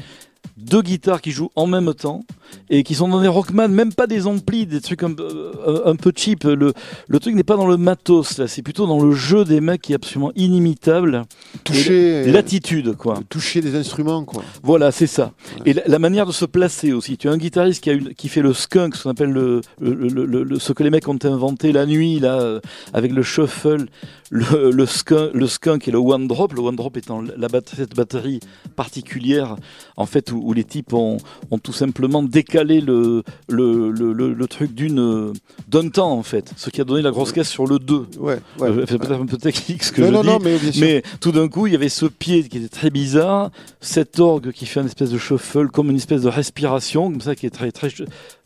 deux 0.56 0.82
guitares 0.82 1.20
qui 1.20 1.30
jouent 1.30 1.50
en 1.56 1.66
même 1.66 1.92
temps 1.94 2.24
et 2.68 2.82
qui 2.82 2.94
sont 2.94 3.08
dans 3.08 3.20
des 3.22 3.28
Rockman, 3.28 3.68
même 3.68 3.92
pas 3.94 4.06
des 4.06 4.26
amplis, 4.26 4.66
des 4.66 4.80
trucs 4.80 5.02
un, 5.02 5.12
peu- 5.14 5.52
un- 5.66 5.90
un 5.90 5.96
peu 5.96 6.12
cheap. 6.14 6.44
Le, 6.44 6.72
le 7.08 7.20
truc 7.20 7.34
n'est 7.34 7.42
pas 7.44 7.56
dans 7.56 7.66
le 7.66 7.76
matos, 7.78 8.38
là, 8.38 8.46
c'est 8.46 8.62
plutôt 8.62 8.86
dans 8.86 9.02
le 9.02 9.12
jeu 9.12 9.44
des 9.44 9.60
mecs 9.60 9.80
qui 9.82 9.92
est 9.92 9.94
absolument 9.96 10.32
inimitable. 10.36 11.22
Toucher, 11.64 12.30
L'attitude, 12.30 12.94
quoi. 12.96 13.20
toucher 13.28 13.60
des 13.60 13.74
instruments, 13.76 14.24
quoi. 14.24 14.42
Voilà, 14.62 14.92
c'est 14.92 15.06
ça. 15.06 15.32
Et 15.64 15.72
la, 15.72 15.82
la 15.86 15.98
manière 15.98 16.26
de 16.26 16.32
se 16.32 16.44
placer 16.44 16.92
aussi. 16.92 17.16
Tu 17.16 17.28
as 17.28 17.32
un 17.32 17.38
guitariste 17.38 17.82
qui, 17.82 17.90
a 17.90 17.94
une, 17.94 18.14
qui 18.14 18.28
fait 18.28 18.42
le 18.42 18.52
skunk, 18.52 18.96
ce 18.96 19.04
qu'on 19.04 19.10
appelle 19.10 19.30
le, 19.30 19.60
le, 19.80 19.94
le- 20.26 20.58
ce 20.58 20.72
que 20.72 20.82
les 20.82 20.90
mecs 20.90 21.08
ont 21.08 21.18
inventé 21.24 21.72
la 21.72 21.86
nuit, 21.86 22.20
là, 22.20 22.40
euh, 22.40 22.60
avec 22.92 23.12
le 23.12 23.22
shuffle, 23.22 23.86
le, 24.30 24.70
le, 24.70 24.86
skunk, 24.86 25.30
le 25.34 25.46
skunk 25.46 25.88
et 25.88 25.90
le 25.90 25.98
one 25.98 26.26
drop. 26.28 26.52
Le 26.52 26.60
one 26.60 26.76
drop 26.76 26.96
étant 26.96 27.22
la 27.22 27.48
cette 27.74 27.94
batterie 27.94 28.40
particulière, 28.76 29.56
en 29.96 30.06
fait, 30.06 30.31
où, 30.32 30.40
où 30.44 30.52
les 30.52 30.64
types 30.64 30.92
ont, 30.92 31.18
ont 31.50 31.58
tout 31.58 31.72
simplement 31.72 32.22
décalé 32.22 32.80
le, 32.80 33.22
le, 33.48 33.90
le, 33.90 34.12
le- 34.12 34.32
le 34.32 34.46
truc 34.46 34.74
d'une, 34.74 34.98
euh, 35.00 35.32
d'un 35.68 35.88
temps, 35.88 36.12
en 36.12 36.22
fait. 36.22 36.52
Ce 36.56 36.70
qui 36.70 36.80
a 36.80 36.84
donné 36.84 37.02
la 37.02 37.10
grosse 37.10 37.32
caisse 37.32 37.48
sur 37.48 37.66
le 37.66 37.78
2. 37.78 38.06
Ouais, 38.18 38.38
ouais. 38.58 38.68
Euh, 38.68 38.84
c'est 38.88 38.98
peut-être 38.98 39.20
un 39.20 39.26
peu 39.26 39.36
technique 39.36 39.82
ce 39.84 39.92
que 39.92 40.02
non, 40.02 40.08
je 40.08 40.12
non, 40.12 40.38
dis. 40.38 40.44
non, 40.46 40.70
mais 40.80 41.02
tout 41.20 41.32
d'un 41.32 41.48
coup, 41.48 41.66
il 41.66 41.72
y 41.72 41.76
avait 41.76 41.88
ce 41.88 42.06
pied 42.06 42.48
qui 42.48 42.58
était 42.58 42.68
très 42.68 42.90
bizarre, 42.90 43.50
cet 43.80 44.18
orgue 44.20 44.52
qui 44.52 44.66
fait 44.66 44.80
une 44.80 44.86
espèce 44.86 45.10
de 45.10 45.18
shuffle, 45.18 45.68
comme 45.68 45.90
une 45.90 45.96
espèce 45.96 46.22
de 46.22 46.28
respiration, 46.28 47.10
comme 47.10 47.20
ça, 47.20 47.34
qui 47.34 47.46
est 47.46 47.50
très, 47.50 47.70
très, 47.72 47.88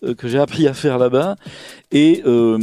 euh, 0.05 0.15
que 0.15 0.29
j'ai 0.29 0.39
appris 0.39 0.67
à 0.67 0.75
faire 0.75 0.99
là-bas, 0.99 1.37
et, 1.93 2.23
euh, 2.27 2.59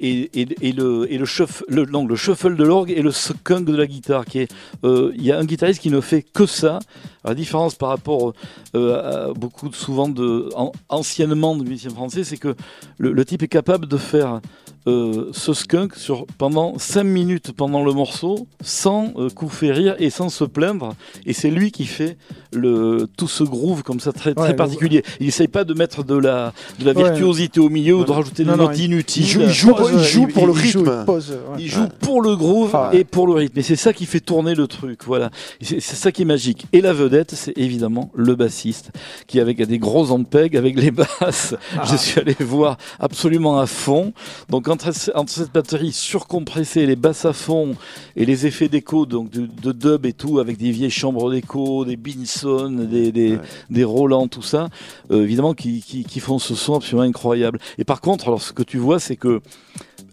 et, 0.00 0.30
et, 0.40 0.48
et 0.60 0.72
le, 0.72 1.06
et 1.12 1.18
le, 1.18 1.24
shuff- 1.24 1.62
le, 1.68 1.84
non, 1.86 2.06
le 2.06 2.16
shuffle 2.16 2.56
de 2.56 2.64
l'orgue 2.64 2.90
et 2.90 3.02
le 3.02 3.10
skunk 3.12 3.64
de 3.64 3.76
la 3.76 3.86
guitare, 3.86 4.24
est, 4.34 4.50
euh, 4.84 5.12
il 5.16 5.22
y 5.24 5.32
a 5.32 5.38
un 5.38 5.44
guitariste 5.44 5.80
qui 5.80 5.90
ne 5.90 6.00
fait 6.00 6.22
que 6.22 6.46
ça. 6.46 6.78
La 7.26 7.34
différence 7.34 7.74
par 7.74 7.88
rapport 7.88 8.32
euh, 8.76 9.30
à 9.30 9.32
beaucoup 9.34 9.72
souvent 9.72 10.08
de, 10.08 10.48
an- 10.54 10.72
anciennement 10.88 11.56
de 11.56 11.64
musiciens 11.64 11.90
français, 11.90 12.22
c'est 12.24 12.36
que 12.36 12.54
le 12.98 13.24
type 13.24 13.42
est 13.42 13.48
capable 13.48 13.86
de 13.86 13.96
faire 13.96 14.40
euh, 14.86 15.30
ce 15.32 15.52
skunk 15.52 15.94
sur, 15.96 16.26
pendant 16.38 16.78
5 16.78 17.02
minutes 17.04 17.52
pendant 17.52 17.82
le 17.84 17.92
morceau 17.92 18.46
sans 18.60 19.12
euh, 19.16 19.28
coup 19.30 19.50
rire 19.60 19.96
et 19.98 20.10
sans 20.10 20.28
se 20.28 20.44
plaindre. 20.44 20.94
Et 21.26 21.32
c'est 21.32 21.50
lui 21.50 21.72
qui 21.72 21.86
fait 21.86 22.16
le, 22.52 23.08
tout 23.16 23.28
ce 23.28 23.42
groove 23.44 23.82
comme 23.82 24.00
ça 24.00 24.12
très, 24.12 24.32
très 24.34 24.48
Ouais, 24.50 24.54
particulier. 24.54 25.02
Il 25.20 25.28
essaye 25.28 25.48
pas 25.48 25.64
de 25.64 25.74
mettre 25.74 26.04
de 26.04 26.16
la, 26.16 26.52
de 26.78 26.84
la 26.84 26.92
Ouais. 26.92 27.02
virtuosité 27.04 27.60
au 27.60 27.68
milieu 27.68 27.96
ou 27.96 28.04
de 28.04 28.10
rajouter 28.12 28.44
des 28.44 28.54
notes 28.56 28.78
il- 28.78 28.84
inutiles. 28.84 29.24
il 29.24 29.28
joue- 29.28 29.42
il 29.42 29.50
joue- 29.50 29.74
Pose, 29.74 29.90
il 29.94 30.04
joue 30.04 30.26
pour 30.28 30.46
le 30.46 30.52
rythme. 30.52 30.96
il 31.00 31.04
pose, 31.04 31.30
ouais. 31.30 31.56
Il 31.58 31.68
joue 31.68 31.88
pour 32.00 32.22
le 32.22 32.36
groove 32.36 32.70
Ah. 32.74 32.90
et 32.92 33.04
pour 33.04 33.26
le 33.26 33.32
rythme. 33.34 33.58
Et 33.58 33.62
c'est 33.62 33.76
ça 33.76 33.92
qui 33.92 34.06
fait 34.06 34.20
tourner 34.20 34.54
le 34.54 34.66
truc. 34.66 35.00
Voilà. 35.04 35.30
C'est 35.60 35.80
ça 35.80 36.12
qui 36.12 36.22
est 36.22 36.26
magique. 36.26 36.66
Et 36.72 36.80
la 36.80 36.92
vedette, 36.92 37.32
c'est 37.34 37.56
évidemment 37.58 38.10
le 38.14 38.34
bassiste 38.36 38.90
qui, 39.26 39.40
avec 39.40 39.60
des 39.60 39.78
gros 39.78 40.10
ampeg, 40.12 40.56
avec 40.56 40.78
les 40.80 40.90
basses, 40.92 41.54
Ah. 41.76 41.82
je 41.90 41.96
suis 41.96 42.20
allé 42.20 42.36
voir 42.40 42.76
absolument 43.00 43.58
à 43.58 43.66
fond. 43.66 44.12
Donc 44.48 44.68
entre, 44.76 45.12
entre 45.14 45.32
cette 45.32 45.52
batterie 45.52 45.92
surcompressée, 45.92 46.86
les 46.86 46.96
basses 46.96 47.24
à 47.24 47.32
fond 47.32 47.74
et 48.14 48.24
les 48.26 48.46
effets 48.46 48.68
d'écho, 48.68 49.06
donc 49.06 49.30
de, 49.30 49.46
de 49.46 49.72
dub 49.72 50.06
et 50.06 50.12
tout, 50.12 50.38
avec 50.38 50.56
des 50.58 50.70
vieilles 50.70 50.90
chambres 50.90 51.30
d'écho, 51.30 51.84
des 51.84 51.96
Binson, 51.96 52.70
des, 52.70 53.12
des, 53.12 53.32
Ouais. 53.36 53.40
des 53.70 53.84
Roland, 53.84 54.28
tout 54.28 54.42
ça, 54.42 54.68
euh, 55.10 55.24
évidemment, 55.24 55.54
qui, 55.54 55.82
qui, 55.82 56.04
qui 56.04 56.20
font 56.20 56.38
ce 56.38 56.54
son 56.54 56.74
absolument 56.76 57.02
incroyable. 57.08 57.58
Et 57.78 57.84
par 57.84 58.00
contre, 58.00 58.28
alors 58.28 58.42
ce 58.42 58.52
que 58.52 58.62
tu 58.62 58.78
vois, 58.78 59.00
c'est 59.00 59.16
que 59.16 59.40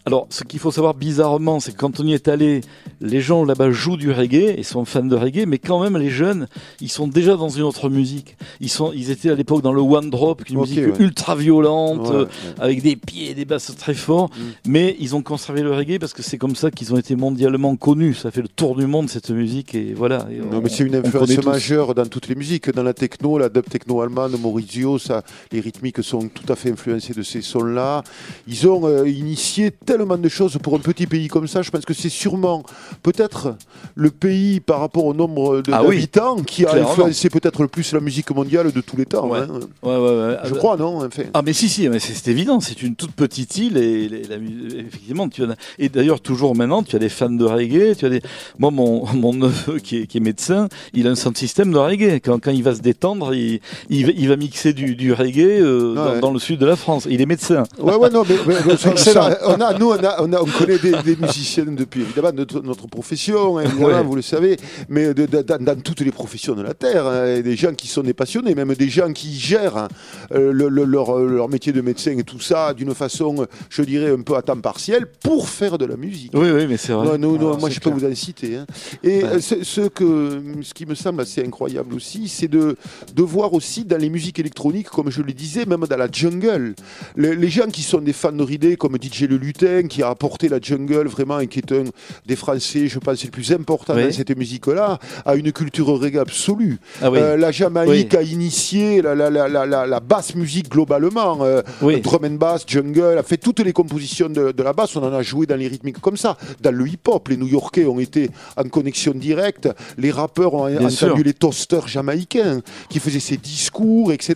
alors, 0.05 0.27
ce 0.29 0.43
qu'il 0.43 0.59
faut 0.59 0.71
savoir 0.71 0.93
bizarrement, 0.95 1.59
c'est 1.61 1.71
que 1.71 1.77
quand 1.77 1.99
on 1.99 2.05
y 2.05 2.13
est 2.13 2.27
allé, 2.27 2.59
les 2.99 3.21
gens 3.21 3.45
là-bas 3.45 3.71
jouent 3.71 3.95
du 3.95 4.11
reggae 4.11 4.53
et 4.57 4.63
sont 4.63 4.83
fans 4.83 5.03
de 5.05 5.15
reggae, 5.15 5.45
mais 5.47 5.59
quand 5.59 5.81
même, 5.81 5.97
les 5.97 6.09
jeunes, 6.09 6.47
ils 6.81 6.89
sont 6.91 7.07
déjà 7.07 7.35
dans 7.37 7.47
une 7.49 7.63
autre 7.63 7.87
musique. 7.89 8.35
Ils, 8.59 8.69
sont, 8.69 8.91
ils 8.93 9.11
étaient 9.11 9.29
à 9.29 9.35
l'époque 9.35 9.61
dans 9.61 9.71
le 9.71 9.81
one 9.81 10.09
drop, 10.09 10.43
une 10.49 10.59
musique 10.59 10.79
ouais. 10.79 10.93
ultra 10.99 11.35
violente, 11.35 12.07
Ouais, 12.09 12.15
euh, 12.15 12.23
ouais. 12.25 12.29
avec 12.59 12.81
des 12.81 12.95
pieds 12.97 13.31
et 13.31 13.33
des 13.33 13.45
basses 13.45 13.73
très 13.77 13.93
forts, 13.93 14.29
Mm. 14.33 14.41
mais 14.67 14.95
ils 14.99 15.15
ont 15.15 15.21
conservé 15.21 15.61
le 15.61 15.71
reggae 15.73 15.99
parce 15.99 16.13
que 16.13 16.21
c'est 16.21 16.37
comme 16.37 16.55
ça 16.55 16.69
qu'ils 16.71 16.93
ont 16.93 16.97
été 16.97 17.15
mondialement 17.15 17.75
connus. 17.75 18.13
Ça 18.15 18.29
fait 18.31 18.41
le 18.41 18.47
tour 18.49 18.75
du 18.75 18.85
monde, 18.87 19.09
cette 19.09 19.29
musique, 19.29 19.73
et 19.75 19.93
voilà. 19.93 20.27
Et 20.31 20.37
Non, 20.39 20.57
on- 20.57 20.61
mais 20.61 20.69
c'est 20.69 20.83
une 20.83 20.95
influence 20.95 21.37
majeure 21.45 21.95
dans 21.95 22.05
toutes 22.05 22.27
les 22.27 22.35
musiques. 22.35 22.69
Dans 22.71 22.83
la 22.83 22.93
techno, 22.93 23.37
la 23.37 23.47
dub 23.49 23.65
techno 23.69 24.01
allemande, 24.01 24.35
Maurizio, 24.39 24.99
ça, 24.99 25.23
les 25.51 25.59
rythmiques 25.61 26.03
sont 26.03 26.27
tout 26.27 26.51
à 26.51 26.55
fait 26.55 26.71
influencés 26.71 27.13
de 27.13 27.23
ces 27.23 27.41
sons-là. 27.41 28.03
Ils 28.47 28.67
ont 28.67 28.85
euh, 28.87 29.07
initié 29.07 29.71
tellement 29.97 30.17
de 30.17 30.29
choses 30.29 30.57
pour 30.61 30.75
un 30.75 30.79
petit 30.79 31.07
pays 31.07 31.27
comme 31.27 31.47
ça. 31.47 31.61
Je 31.61 31.71
pense 31.71 31.85
que 31.85 31.93
c'est 31.93 32.09
sûrement 32.09 32.63
peut-être 33.03 33.55
le 33.95 34.09
pays 34.09 34.59
par 34.59 34.79
rapport 34.79 35.05
au 35.05 35.13
nombre 35.13 35.61
de- 35.61 35.71
Ah 35.71 35.83
oui, 35.83 35.95
d'habitants 35.95 36.37
qui 36.37 36.65
a 36.65 36.69
clairement. 36.69 36.89
influencé 36.91 37.29
peut-être 37.29 37.61
le 37.61 37.67
plus 37.67 37.93
la 37.93 37.99
musique 37.99 38.31
mondiale 38.31 38.71
de 38.71 38.81
tous 38.81 38.97
les 38.97 39.05
temps. 39.05 39.27
Ouais. 39.27 39.39
hein. 39.39 39.59
Ouais, 39.83 39.95
ouais, 39.97 39.99
ouais. 40.27 40.37
Je 40.45 40.53
crois, 40.53 40.77
non. 40.77 41.07
Ah 41.33 41.41
mais 41.45 41.53
si 41.53 41.69
si 41.69 41.87
mais 41.89 41.99
c'est 41.99 42.13
c'est 42.13 42.31
évident 42.31 42.59
c'est 42.59 42.81
une 42.81 42.95
toute 42.95 43.11
petite 43.11 43.57
île 43.57 43.77
et, 43.77 44.07
les- 44.07 44.23
la 44.23 44.37
mu- 44.37 44.67
effectivement 44.87 45.27
tu 45.29 45.43
en 45.43 45.51
as 45.51 45.55
et 45.79 45.89
d'ailleurs 45.89 46.21
toujours 46.21 46.55
maintenant 46.55 46.81
tu 46.83 46.95
as 46.95 46.99
des 46.99 47.09
fans 47.09 47.29
de 47.29 47.45
reggae 47.45 47.95
tu 47.97 48.05
as 48.05 48.09
des 48.09 48.21
moi 48.59 48.71
mon, 48.71 49.05
mon 49.13 49.33
neveu 49.33 49.79
qui 49.79 49.97
est, 49.99 50.07
qui 50.07 50.17
est 50.17 50.21
médecin 50.21 50.67
il 50.93 51.07
a 51.07 51.11
un 51.11 51.15
sound 51.15 51.37
système 51.37 51.71
de 51.71 51.77
reggae 51.77 52.19
quand, 52.23 52.39
quand 52.41 52.51
il 52.51 52.63
va 52.63 52.73
se 52.75 52.81
détendre 52.81 53.33
il, 53.33 53.59
il, 53.89 54.05
va, 54.05 54.11
il 54.15 54.27
va 54.29 54.35
mixer 54.35 54.73
du, 54.73 54.95
du 54.95 55.13
reggae 55.13 55.59
euh, 55.61 55.93
Ah 55.97 55.99
dans, 56.05 56.11
ouais. 56.13 56.19
dans 56.21 56.31
le 56.31 56.39
sud 56.39 56.59
de 56.59 56.65
la 56.65 56.75
France 56.75 57.07
il 57.09 57.21
est 57.21 57.25
médecin 57.25 57.63
Ouais, 57.79 57.95
ouais, 57.95 58.09
non, 58.09 58.23
mais, 58.27 58.35
mais- 58.47 58.55
mais 58.65 58.77
ça, 58.97 59.37
on 59.47 59.61
a, 59.61 59.77
nous, 59.83 59.89
on, 59.91 60.03
a, 60.03 60.21
on, 60.21 60.31
a- 60.31 60.41
on 60.41 60.45
connaît 60.45 60.77
des, 60.77 60.91
des 61.03 61.15
musiciens 61.17 61.65
depuis, 61.65 62.01
évidemment, 62.01 62.31
notre, 62.33 62.61
notre 62.61 62.87
profession, 62.87 63.57
hein, 63.57 63.63
évidemment, 63.63 63.87
Ouais. 63.87 64.03
vous 64.03 64.15
le 64.15 64.21
savez, 64.21 64.55
mais 64.87 65.13
de- 65.13 65.25
de- 65.25 65.41
dans, 65.41 65.61
dans 65.61 65.75
toutes 65.81 65.99
les 66.01 66.11
professions 66.11 66.55
de 66.55 66.61
la 66.61 66.73
Terre, 66.73 67.05
hein, 67.05 67.41
des 67.41 67.55
gens 67.57 67.73
qui 67.73 67.87
sont 67.87 68.01
des 68.01 68.13
passionnés, 68.13 68.55
même 68.55 68.73
des 68.75 68.87
gens 68.89 69.11
qui 69.11 69.37
gèrent 69.37 69.75
hein, 69.77 69.87
euh, 70.33 70.53
le- 70.53 70.69
le- 70.69 70.85
leur, 70.85 71.19
leur 71.19 71.49
métier 71.49 71.73
de 71.73 71.81
médecin 71.81 72.17
et 72.17 72.23
tout 72.23 72.39
ça 72.39 72.73
d'une 72.73 72.93
façon, 72.95 73.45
je 73.69 73.81
dirais, 73.81 74.11
un 74.11 74.21
peu 74.21 74.35
à 74.35 74.41
temps 74.41 74.55
partiel 74.59 75.05
pour 75.21 75.49
faire 75.49 75.77
de 75.77 75.85
la 75.85 75.97
musique. 75.97 76.31
oui 76.33 76.49
oui 76.51 76.65
mais 76.67 76.77
c'est 76.77 76.93
vrai 76.93 77.05
Non, 77.05 77.17
non, 77.17 77.37
non, 77.37 77.57
moi 77.57 77.69
je 77.69 77.79
peux 77.79 77.89
clair. 77.89 77.95
vous 77.97 78.05
en 78.11 78.15
citer. 78.15 78.55
hein. 78.57 78.65
Et 79.03 79.23
Ouais. 79.23 79.41
ce, 79.41 79.63
ce 79.63 79.81
que, 79.89 80.41
ce 80.61 80.73
qui 80.73 80.85
me 80.85 80.95
semble 80.95 81.21
assez 81.21 81.41
incroyable 81.43 81.93
aussi, 81.95 82.27
c'est 82.29 82.47
de, 82.47 82.75
de 83.13 83.23
voir 83.23 83.53
aussi 83.53 83.83
dans 83.83 83.97
les 83.97 84.09
musiques 84.09 84.39
électroniques, 84.39 84.87
comme 84.89 85.09
je 85.11 85.21
le 85.21 85.33
disais, 85.33 85.65
même 85.65 85.85
dans 85.89 85.97
la 85.97 86.07
jungle, 86.11 86.73
le- 87.15 87.33
les 87.33 87.49
gens 87.49 87.67
qui 87.67 87.81
sont 87.81 87.99
des 87.99 88.13
fans 88.13 88.31
de 88.31 88.43
comme 88.75 88.95
DJ 89.01 89.23
Le 89.27 89.37
Lutin, 89.37 89.72
qui 89.81 90.03
a 90.03 90.09
apporté 90.09 90.47
la 90.49 90.59
jungle 90.61 91.07
vraiment 91.07 91.39
et 91.39 91.47
qui 91.47 91.59
est 91.59 91.71
un 91.71 91.85
des 92.25 92.35
Français, 92.35 92.87
je 92.87 92.99
pense, 92.99 93.23
le 93.23 93.31
plus 93.31 93.51
important 93.51 93.93
Oui. 93.95 94.03
dans 94.05 94.11
cette 94.11 94.35
musique-là, 94.37 94.99
a 95.25 95.35
une 95.35 95.51
culture 95.51 95.87
reggae 95.87 96.17
absolue. 96.17 96.77
ah 97.01 97.09
oui 97.09 97.19
Euh, 97.19 97.37
la 97.37 97.51
Jamaïque 97.51 98.11
Oui. 98.13 98.17
a 98.17 98.21
initié 98.21 99.01
la, 99.01 99.15
la, 99.15 99.29
la, 99.29 99.99
basse 99.99 100.35
musique 100.35 100.69
globalement. 100.69 101.39
euh, 101.41 101.61
Drum 102.03 102.25
and 102.25 102.35
bass, 102.35 102.63
jungle, 102.67 103.17
a 103.17 103.23
fait 103.23 103.37
toutes 103.37 103.59
les 103.61 103.73
compositions 103.73 104.29
de, 104.29 104.51
de 104.51 104.63
la 104.63 104.73
basse, 104.73 104.95
on 104.95 105.03
en 105.03 105.13
a 105.13 105.21
joué 105.21 105.45
dans 105.45 105.55
les 105.55 105.67
rythmiques 105.67 105.99
comme 106.01 106.17
ça. 106.17 106.37
Dans 106.61 106.71
le 106.75 106.85
hip-hop, 106.87 107.27
les 107.29 107.37
New-Yorkais 107.37 107.85
ont 107.85 107.99
été 107.99 108.29
en 108.57 108.63
connexion 108.63 109.13
directe, 109.15 109.69
les 109.97 110.11
rappeurs 110.11 110.53
ont 110.53 110.67
entendu 110.73 110.93
sûr. 110.95 111.15
les 111.17 111.33
toasters 111.33 111.87
jamaïcains 111.87 112.59
qui 112.89 112.99
faisaient 112.99 113.19
ces 113.21 113.37
discours, 113.37 114.11
etc. 114.11 114.35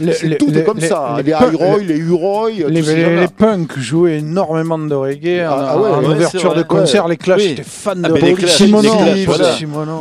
Les- 0.00 0.12
les- 0.22 0.36
tout 0.36 0.50
les- 0.50 0.58
est 0.60 0.64
comme 0.64 0.78
les- 0.78 0.88
ça. 0.88 1.14
les 1.18 1.22
Les 1.22 1.32
High 1.32 1.86
les 1.86 1.98
Uroy, 1.98 2.50
Les, 2.68 2.82
les- 2.82 3.16
les 3.20 3.28
punks 3.28 3.78
jouaient 3.78 4.18
énormément 4.18 4.67
énormément 4.68 4.88
de 4.88 4.94
reggae 4.94 5.46
en, 5.46 5.50
Ah, 5.52 5.66
ah 5.70 5.78
ouais, 5.80 5.88
en 5.90 6.00
ouais, 6.02 6.14
ouverture 6.16 6.54
de 6.54 6.62
concert. 6.62 7.04
Ouais. 7.04 7.10
Les 7.10 7.16
Clash 7.16 7.40
Oui. 7.42 7.48
étaient 7.52 7.62
fans 7.62 7.92
Ah, 8.02 8.08
de 8.08 8.46
Simonon. 8.46 8.90
Paul 8.96 9.24
voilà. 9.26 9.54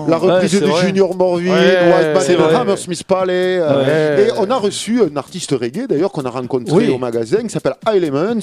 La 0.07 0.17
reprise 0.17 0.59
de. 0.61 0.67
Junior 0.85 1.15
Morville, 1.15 1.49
White 1.51 2.37
vrai. 2.37 2.55
Hammersmith 2.55 3.03
Palais. 3.03 3.59
euh. 3.61 4.27
Et 4.27 4.31
on 4.37 4.49
a 4.51 4.55
reçu 4.55 5.01
un 5.01 5.15
artiste 5.17 5.51
reggae 5.51 5.87
d'ailleurs 5.87 6.11
qu'on 6.11 6.23
a 6.23 6.29
rencontré 6.29 6.75
Oui. 6.75 6.89
au 6.89 6.97
magasin 6.97 7.41
qui 7.43 7.49
s'appelle 7.49 7.75
Elements 7.91 8.39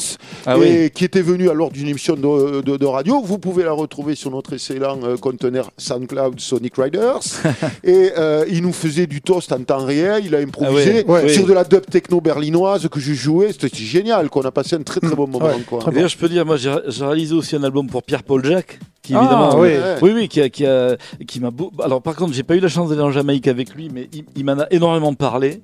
Ah 0.47 0.57
et 0.57 0.61
oui. 0.85 0.91
qui 0.91 1.05
était 1.05 1.21
venu 1.23 1.49
alors 1.51 1.71
d'une 1.71 1.89
émission 1.89 2.15
de, 2.15 2.61
de- 2.63 2.77
de 2.77 2.87
radio. 2.87 3.21
Vous 3.23 3.39
pouvez 3.39 3.65
la 3.65 3.73
retrouver 3.73 4.15
sur 4.15 4.31
notre 4.31 4.53
excellent 4.55 4.99
euh, 5.05 5.17
conteneur 5.17 5.71
SoundCloud 5.79 6.41
Sonic 6.41 6.75
Riders. 6.77 7.21
et 7.85 8.11
euh, 8.19 8.45
il 8.49 8.63
nous 8.63 8.73
faisait 8.73 9.07
du 9.07 9.21
toast 9.21 9.53
en 9.53 9.63
temps 9.63 9.85
réel. 9.85 10.23
Il 10.27 10.35
a 10.35 10.39
improvisé 10.39 11.05
sur 11.29 11.47
de 11.47 11.53
la 11.53 11.65
dub 11.65 11.85
techno 11.91 12.21
berlinoise 12.21 12.89
que 12.89 13.01
je 13.01 13.13
jouais. 13.13 13.53
C'était 13.53 13.75
génial. 13.75 14.29
Qu'on 14.31 14.43
a 14.43 14.51
passé 14.51 14.77
un 14.77 14.83
très 14.83 15.01
très 15.01 15.15
bon 15.15 15.27
moment. 15.27 15.47
Ouais. 15.47 15.63
quoi. 15.69 15.79
Très 15.81 15.93
D'ailleurs, 15.93 16.09
je 16.15 16.19
peux 16.19 16.29
dire, 16.29 16.47
moi, 16.47 16.57
j'ai 16.57 16.71
réalisé 17.05 17.35
aussi 17.35 17.57
un 17.57 17.65
album 17.65 17.89
pour 17.89 18.05
Pierre-Paul 18.05 18.45
Jacques, 18.45 18.79
qui 19.03 19.15
Ah, 19.15 19.19
évidemment, 19.21 19.55
oui. 19.59 19.69
Ouais. 19.71 19.97
oui, 20.01 20.13
oui, 20.15 20.29
qui 20.29 20.41
a, 20.41 20.49
qui 20.49 20.65
a, 20.65 20.97
qui 21.27 21.41
m'a. 21.41 21.51
beau- 21.51 21.73
Alors, 21.83 22.01
par 22.01 22.15
contre, 22.15 22.33
j'ai 22.33 22.45
pas 22.45 22.55
eu 22.55 22.61
la 22.61 22.69
chance 22.69 22.89
d'aller 22.89 23.03
en 23.03 23.11
Jamaïque 23.11 23.49
avec 23.49 23.75
lui, 23.75 23.91
mais 23.93 24.09
il, 24.13 24.25
il 24.37 24.45
m'en 24.45 24.53
a 24.61 24.67
énormément 24.71 25.13
parlé. 25.15 25.61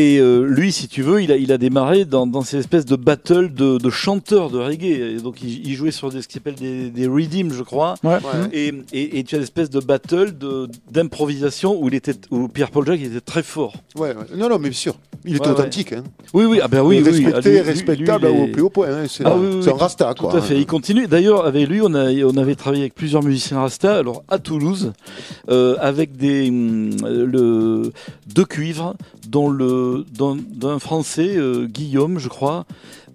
Et 0.00 0.18
euh, 0.18 0.46
lui, 0.46 0.72
si 0.72 0.88
tu 0.88 1.02
veux, 1.02 1.22
il 1.22 1.30
a, 1.30 1.36
il 1.36 1.52
a 1.52 1.58
démarré 1.58 2.06
dans, 2.06 2.26
dans 2.26 2.40
ces 2.40 2.56
espèces 2.56 2.86
de 2.86 2.96
battles 2.96 3.52
de, 3.52 3.76
de 3.76 3.90
chanteurs 3.90 4.48
de 4.48 4.56
reggae. 4.58 4.84
Et 5.16 5.16
donc, 5.22 5.42
il, 5.42 5.66
il 5.66 5.74
jouait 5.74 5.90
sur 5.90 6.08
des, 6.10 6.22
ce 6.22 6.28
qu'il 6.28 6.38
appelle 6.38 6.54
des, 6.54 6.88
des 6.88 7.06
redeems, 7.06 7.52
je 7.52 7.62
crois. 7.62 7.96
Ouais. 8.02 8.14
Ouais. 8.14 8.48
Et, 8.54 8.72
et, 8.94 9.18
et 9.18 9.24
tu 9.24 9.34
as 9.34 9.38
une 9.38 9.44
espèce 9.44 9.68
de 9.68 9.78
battle 9.80 10.38
de- 10.38 10.68
d'improvisation 10.90 11.78
où 11.78 11.88
il 11.88 11.94
était, 11.94 12.14
où 12.30 12.48
Pierre-Paul 12.48 12.86
Jacques 12.86 13.02
était 13.02 13.20
très 13.20 13.42
fort. 13.42 13.74
Ouais, 13.94 14.10
ouais. 14.10 14.36
Non, 14.38 14.48
non, 14.48 14.58
mais 14.58 14.70
bien 14.70 14.78
sûr. 14.78 14.94
Il 15.26 15.32
était 15.36 15.42
Ouais, 15.42 15.48
ouais. 15.48 15.60
authentique. 15.60 15.92
Hein. 15.92 16.04
Oui, 16.32 16.46
oui, 16.46 16.60
ah 16.62 16.68
ben 16.68 16.80
oui, 16.82 16.96
Et 16.96 17.02
oui. 17.02 17.08
respecté, 17.10 17.32
Ah, 17.34 17.40
lui- 17.50 17.60
respectable 17.60 18.28
lui, 18.28 18.40
au 18.40 18.46
plus 18.46 18.62
haut 18.62 18.70
point. 18.70 18.88
hein. 18.88 19.04
C'est 19.06 19.24
Ah 19.26 19.36
oui, 19.36 19.48
oui, 19.56 19.60
c'est 19.62 19.70
un 19.70 19.74
rasta, 19.74 20.14
Tout 20.14 20.22
quoi. 20.28 20.36
à 20.38 20.40
fait. 20.40 20.56
Il 20.56 20.64
continue. 20.64 21.06
D'ailleurs, 21.08 21.44
avec 21.44 21.68
lui, 21.68 21.80
on, 21.82 21.92
a, 21.94 22.10
on 22.24 22.36
avait 22.38 22.54
travaillé 22.54 22.84
avec 22.84 22.94
plusieurs 22.94 23.22
musiciens 23.22 23.58
Rasta. 23.60 23.98
Alors 23.98 24.22
à 24.28 24.38
Toulouse, 24.38 24.92
euh, 25.50 25.76
avec 25.80 26.16
des 26.16 26.48
hum, 26.48 26.90
euh, 27.04 27.26
le 27.26 27.92
deux 28.34 28.46
cuivres, 28.46 28.94
d'un 29.30 30.78
Français 30.78 31.36
euh, 31.36 31.66
Guillaume, 31.66 32.18
je 32.18 32.28
crois. 32.28 32.64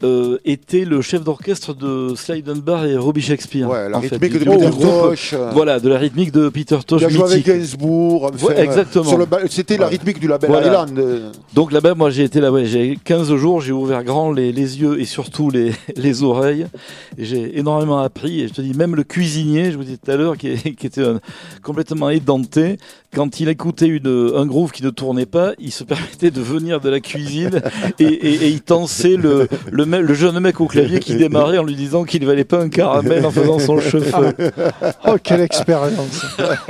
euh, 0.04 0.38
était 0.46 0.84
le 0.86 1.02
chef 1.02 1.24
d'orchestre 1.24 1.74
de 1.74 2.14
Bar 2.60 2.86
et 2.86 2.98
Robbie 2.98 3.22
Shakespeare. 3.22 3.68
Ouais, 3.70 3.90
la 3.90 3.98
en 3.98 4.02
rythmique 4.02 4.34
de 4.34 4.40
Peter. 4.40 4.70
Tosh. 4.82 5.34
euh, 5.34 5.52
Voilà, 5.54 5.80
de 5.80 5.88
la 5.90 5.98
rythmique 5.98 6.32
de 6.34 6.50
Peter 6.50 6.78
Tosh. 6.86 7.02
Il 7.02 7.06
a 7.06 7.10
joué 7.10 7.24
avec. 7.24 7.46
Gainsbourg. 7.46 8.30
enfin, 8.34 8.46
Ouais, 8.48 8.60
exactement. 8.62 9.16
le 9.18 9.26
C'était 9.50 9.78
la 9.78 9.88
rythmique 9.88 10.20
du 10.20 10.28
label 10.28 10.50
Voilà. 10.50 10.68
Island. 10.68 11.00
euh. 11.00 11.32
Donc 11.54 11.72
là-bas, 11.72 11.96
moi 11.96 12.10
j'ai 12.10 12.24
été 12.24 12.42
là, 12.42 12.52
ouais, 12.52 12.66
j'ai 12.66 12.98
15 13.04 13.34
jours, 13.36 13.62
j'ai 13.62 13.72
ouvert 13.72 14.04
grand 14.04 14.32
les, 14.34 14.52
les 14.52 14.82
yeux 14.82 15.00
et 15.00 15.06
surtout 15.06 15.50
les, 15.50 15.72
les 15.96 16.24
oreilles. 16.24 16.68
J'ai 17.18 17.58
énormément 17.58 18.00
appris. 18.00 18.42
Et 18.42 18.48
je 18.50 18.54
te 18.54 18.62
dis, 18.62 18.74
même 18.74 18.96
le 18.96 19.04
cuisinier, 19.04 19.72
je 19.72 19.78
vous 19.78 19.84
disais 19.86 19.98
tout 20.04 20.12
à 20.12 20.18
l'heure, 20.18 20.38
qui, 20.38 20.56
qui 20.76 20.88
était 20.88 21.00
euh, 21.02 21.20
complètement 21.64 22.10
édenté, 22.10 22.78
quand 23.16 23.40
il 23.40 23.50
écoutait 23.50 23.88
une, 23.88 24.32
un 24.36 24.46
groove 24.46 24.72
qui 24.72 24.84
ne 24.84 24.90
tournait 24.90 25.26
pas, 25.26 25.54
il 25.60 25.72
se 25.72 25.84
permettait 25.86 26.32
de 26.32 26.42
venir 26.42 26.82
de 26.82 26.90
la 26.90 27.00
cuisine 27.00 27.62
et, 28.00 28.04
et, 28.04 28.34
et 28.46 28.48
il 28.50 28.62
tensait 28.62 29.16
le, 29.16 29.48
le, 29.72 29.86
me- 29.86 30.02
le 30.02 30.14
jeune 30.14 30.40
mec 30.40 30.60
au 30.62 30.68
clavier 30.68 31.00
qui 31.00 31.16
démarrait 31.16 31.58
en 31.58 31.64
lui 31.64 31.76
disant 31.76 32.04
qu'il 32.04 32.26
valait 32.26 32.44
pas 32.44 32.60
un 32.62 32.70
caramel 32.70 33.26
en 33.26 33.32
faisant 33.32 33.60
son 33.60 33.80
cheveu. 33.80 34.34
Oh, 35.08 35.16
quelle 35.24 35.42
expérience. 35.42 36.26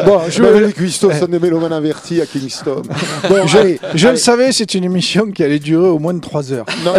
bon, 0.06 0.20
je, 0.30 0.42
Valérie 0.44 0.74
Cuistot, 0.74 1.12
son 1.12 1.26
des 1.26 1.40
mélomanes 1.40 1.74
avertis 1.74 2.22
à 2.22 2.26
Kingston. 2.26 2.84
Bon, 3.30 3.48
je, 3.48 3.58
allez, 3.58 3.80
je 3.96 4.08
le 4.10 4.16
savais, 4.18 4.52
c'est 4.52 4.74
une 4.76 4.84
émission 4.84 5.32
qui 5.32 5.44
allait 5.44 5.60
durer 5.60 5.88
au 5.90 6.00
moins 6.00 6.14
de 6.14 6.20
3 6.22 6.54
heures. 6.54 6.66
Non, 6.86 6.94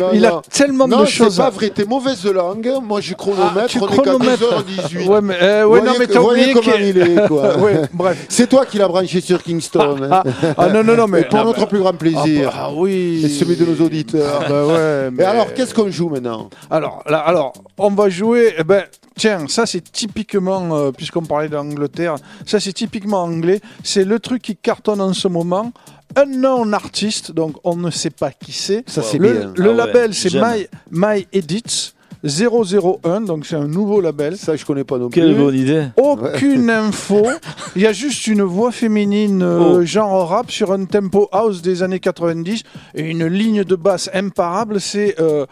non, 0.00 0.06
Il 0.12 0.22
non. 0.22 0.28
a 0.38 0.42
tellement 0.50 0.88
Non, 0.88 1.00
de 1.02 1.06
c'est 1.06 1.12
choses 1.12 1.36
pas 1.36 1.46
à 1.46 1.50
vrai, 1.50 1.70
t'es 1.70 1.84
mauvaise 1.84 2.24
langue. 2.24 2.70
Moi, 2.82 3.00
je 3.00 3.14
chronomètre, 3.14 3.52
Ah, 3.56 3.66
tu 3.68 3.78
on 3.80 3.86
est 3.86 3.96
qu'à 3.96 4.02
chronomètres. 4.02 4.64
2h18. 4.92 5.06
Ouais, 5.06 5.20
mais, 5.22 5.36
euh, 5.40 5.66
ouais, 5.66 5.80
non, 5.82 5.92
mais 5.98 6.06
voyez 6.06 6.52
comment 6.52 6.72
il 6.78 6.98
est, 6.98 7.26
quoi. 7.28 7.56
ouais, 7.58 7.80
bref. 7.92 8.26
C'est 8.40 8.46
toi 8.46 8.64
qui 8.64 8.78
l'as 8.78 8.88
branché 8.88 9.20
sur 9.20 9.42
Kingston. 9.42 9.98
hein. 10.02 10.08
Ah, 10.10 10.24
ah, 10.56 10.68
non, 10.70 10.82
non, 10.82 10.96
non, 10.96 11.06
mais. 11.06 11.20
Et 11.20 11.24
pour 11.24 11.40
ah, 11.40 11.44
notre 11.44 11.66
plus 11.66 11.78
grand 11.80 11.90
ah, 11.90 11.92
plaisir. 11.92 12.48
bah, 12.50 12.56
ah 12.56 12.72
oui. 12.72 13.20
Et 13.22 13.28
celui 13.28 13.54
de 13.54 13.66
nos 13.66 13.84
auditeurs. 13.84 14.40
Ah, 14.46 14.48
bah 14.48 14.66
ouais, 14.66 15.10
mais- 15.10 15.22
Et 15.22 15.26
alors, 15.26 15.52
qu'est-ce 15.52 15.74
qu'on 15.74 15.90
joue 15.90 16.08
maintenant? 16.08 16.48
Alors, 16.70 17.02
là, 17.06 17.18
alors, 17.18 17.52
on 17.76 17.90
va 17.90 18.08
jouer. 18.08 18.54
eh 18.56 18.64
ben, 18.64 18.84
tiens, 19.14 19.46
ça 19.46 19.66
c'est 19.66 19.82
typiquement, 19.92 20.74
euh, 20.74 20.90
puisqu'on 20.90 21.20
parlait 21.20 21.50
d'Angleterre, 21.50 22.14
ça 22.46 22.60
c'est 22.60 22.72
typiquement 22.72 23.24
anglais. 23.24 23.60
C'est 23.84 24.04
le 24.04 24.18
truc 24.18 24.40
qui 24.40 24.56
cartonne 24.56 25.02
en 25.02 25.12
ce 25.12 25.28
moment. 25.28 25.70
Unknown 26.16 26.72
artist, 26.72 27.32
donc 27.32 27.56
on 27.62 27.76
ne 27.76 27.90
sait 27.90 28.08
pas 28.08 28.30
qui 28.30 28.52
c'est. 28.52 28.84
Ça, 28.88 29.02
c'est 29.02 29.18
Le, 29.18 29.32
bien. 29.32 29.52
le 29.54 29.64
Ah 29.66 29.68
ouais, 29.72 29.76
label 29.76 30.14
c'est 30.14 30.30
j'aime. 30.30 30.46
My, 30.50 30.66
My 30.90 31.26
Edits 31.34 31.92
001, 32.24 33.22
donc 33.22 33.46
c'est 33.46 33.56
un 33.56 33.66
nouveau 33.66 34.00
label. 34.00 34.36
Ça, 34.36 34.56
je 34.56 34.64
connais 34.64 34.84
pas 34.84 34.98
non 34.98 35.08
Quelle 35.08 35.34
plus. 35.34 35.42
bonne 35.42 35.54
idée. 35.54 35.86
Aucune 35.96 36.68
info. 36.70 37.26
Il 37.76 37.82
y 37.82 37.86
a 37.86 37.92
juste 37.92 38.26
une 38.26 38.42
voix 38.42 38.72
féminine 38.72 39.42
euh, 39.42 39.78
Oh. 39.80 39.84
genre 39.84 40.28
rap 40.28 40.50
sur 40.50 40.72
un 40.72 40.84
tempo 40.84 41.28
house 41.32 41.62
des 41.62 41.82
années 41.82 42.00
90 42.00 42.62
et 42.94 43.02
une 43.08 43.26
ligne 43.26 43.64
de 43.64 43.76
basse 43.76 44.10
imparable. 44.12 44.80
C'est 44.80 45.18
euh, 45.20 45.46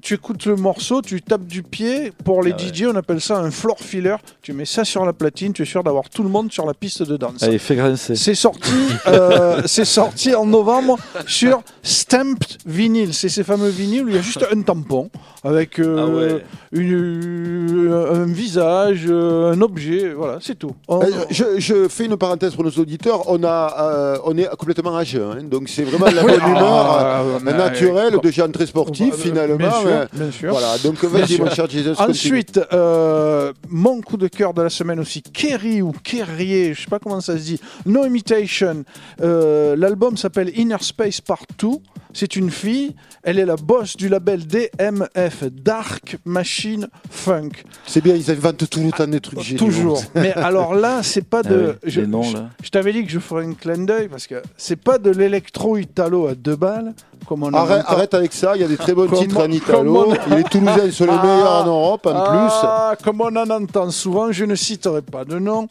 tu 0.00 0.14
écoutes 0.14 0.46
le 0.46 0.56
morceau, 0.56 1.02
tu 1.02 1.20
tapes 1.22 1.46
du 1.46 1.62
pied. 1.62 2.12
Pour 2.24 2.42
les 2.42 2.52
Ah 2.52 2.56
ouais. 2.62 2.72
DJ, 2.74 2.84
on 2.92 2.96
appelle 2.96 3.20
ça 3.20 3.38
un 3.38 3.50
floor 3.50 3.78
filler. 3.80 4.16
Tu 4.42 4.52
mets 4.52 4.64
ça 4.64 4.84
sur 4.84 5.04
la 5.04 5.12
platine, 5.12 5.52
tu 5.52 5.62
es 5.62 5.64
sûr 5.64 5.82
d'avoir 5.84 6.08
tout 6.08 6.22
le 6.22 6.28
monde 6.28 6.52
sur 6.52 6.66
la 6.66 6.74
piste 6.74 7.02
de 7.02 7.16
danse. 7.16 7.42
Allez, 7.42 7.58
fais 7.58 7.76
grincer. 7.76 8.14
C'est 8.16 8.34
sorti, 8.34 8.70
euh, 9.06 9.62
c'est 9.66 9.84
sorti 9.84 10.34
en 10.34 10.46
novembre 10.46 10.98
sur 11.26 11.62
Stamped 11.82 12.58
Vinyl. 12.66 13.14
C'est 13.14 13.28
ces 13.28 13.44
fameux 13.44 13.68
vinyles 13.70 14.04
où 14.04 14.08
il 14.08 14.14
y 14.14 14.18
a 14.18 14.22
juste 14.22 14.44
un 14.52 14.62
tampon 14.62 15.10
avec 15.44 15.78
euh, 15.78 15.96
Ah 15.98 16.06
ouais. 16.06 16.44
une- 16.72 17.92
un 17.92 18.24
visage, 18.26 19.04
euh, 19.08 19.52
un 19.52 19.60
objet. 19.62 20.12
Voilà, 20.14 20.38
c'est 20.40 20.58
tout. 20.58 20.72
On- 20.88 21.00
Euh, 21.02 21.06
je, 21.30 21.44
je 21.58 21.88
fais 21.88 22.04
une 22.06 22.16
parenthèse 22.16 22.54
pour 22.54 22.64
nos 22.64 22.70
auditeurs. 22.70 23.22
On, 23.30 23.42
a, 23.44 23.76
euh, 23.80 24.18
on 24.24 24.36
est 24.36 24.48
complètement 24.58 24.96
à 24.96 25.04
jeun. 25.04 25.22
hein. 25.38 25.42
donc, 25.44 25.68
c'est 25.68 25.82
vraiment 25.84 26.06
la 26.06 26.22
bonne 26.22 26.34
humeur 26.34 26.62
ah, 26.98 27.22
euh, 27.22 27.38
mais- 27.42 27.52
naturelle 27.54 28.18
de 28.22 28.30
gens 28.30 28.50
très 28.50 28.66
sportifs, 28.66 29.14
finalement. 29.16 29.69
Bien 29.70 29.80
sûr, 29.80 30.06
bien 30.12 30.30
sûr. 30.30 30.50
Voilà, 30.50 30.78
donc 30.78 31.02
vas-y, 31.04 31.38
mon 31.38 31.50
cher 31.50 31.68
Jesus. 31.68 31.94
Ensuite, 31.98 32.60
euh, 32.72 33.52
mon 33.68 34.00
coup 34.00 34.16
de 34.16 34.28
cœur 34.28 34.54
de 34.54 34.62
la 34.62 34.70
semaine 34.70 35.00
aussi, 35.00 35.22
Kerry 35.22 35.82
ou 35.82 35.92
Kerrier, 35.92 36.74
je 36.74 36.82
sais 36.82 36.88
pas 36.90 36.98
comment 36.98 37.20
ça 37.20 37.36
se 37.38 37.42
dit, 37.42 37.60
No 37.86 38.04
Imitation. 38.04 38.84
Euh, 39.20 39.76
L'album 39.76 40.16
s'appelle 40.16 40.50
Inner 40.58 40.76
Space 40.80 41.20
Part 41.20 41.44
2. 41.58 41.68
C'est 42.12 42.34
une 42.34 42.50
fille, 42.50 42.96
elle 43.22 43.38
est 43.38 43.44
la 43.44 43.54
boss 43.56 43.96
du 43.96 44.08
label 44.08 44.44
DMF, 44.46 45.44
Dark 45.52 46.16
Machine 46.24 46.88
Funk. 47.08 47.50
c'est 47.86 48.02
bien, 48.02 48.14
ils 48.16 48.30
inventent 48.30 48.68
tout 48.68 48.80
le 48.82 48.90
temps 48.90 49.06
des 49.06 49.20
trucs 49.20 49.40
géniaux. 49.40 49.58
Toujours. 49.58 50.02
Mais 50.16 50.32
alors 50.34 50.74
là, 50.74 51.02
c'est 51.04 51.24
pas 51.24 51.42
Ah 51.44 51.48
de. 51.48 51.56
ouais, 51.66 51.74
je 51.84 52.00
les 52.00 52.06
noms, 52.08 52.32
là. 52.32 52.50
je 52.62 52.70
t'avais 52.70 52.92
dit 52.92 53.04
que 53.04 53.10
je 53.12 53.20
ferais 53.20 53.44
un 53.44 53.54
clin 53.54 53.78
d'œil 53.84 54.08
parce 54.08 54.26
que 54.26 54.42
c'est 54.56 54.76
pas 54.76 54.98
de 54.98 55.10
l'électro-italo 55.10 56.26
à 56.26 56.34
deux 56.34 56.56
balles, 56.56 56.94
comme 57.26 57.44
on 57.44 57.48
en 57.48 57.54
Arrête, 57.54 57.84
entend. 57.84 57.92
arrête 57.92 58.14
avec 58.14 58.32
ça, 58.32 58.52
il 58.56 58.62
y 58.62 58.64
a 58.64 58.68
des 58.68 58.76
très 58.76 58.94
bons 58.94 59.06
titres 59.08 59.38
en 59.38 59.50
italo. 59.50 60.12
on- 60.30 60.34
Les 60.34 60.42
Toulousains 60.44 60.90
sont 60.90 61.04
les 61.04 61.10
Ah, 61.12 61.22
meilleurs 61.24 61.52
en 61.62 61.66
Europe 61.66 62.06
en 62.06 62.12
Ah, 62.14 62.96
comme 63.04 63.20
on 63.20 63.36
en 63.36 63.50
entend 63.50 63.90
souvent, 63.90 64.32
je 64.32 64.44
ne 64.44 64.54
citerai 64.56 65.02
pas 65.02 65.24
de 65.24 65.38
nom. 65.38 65.68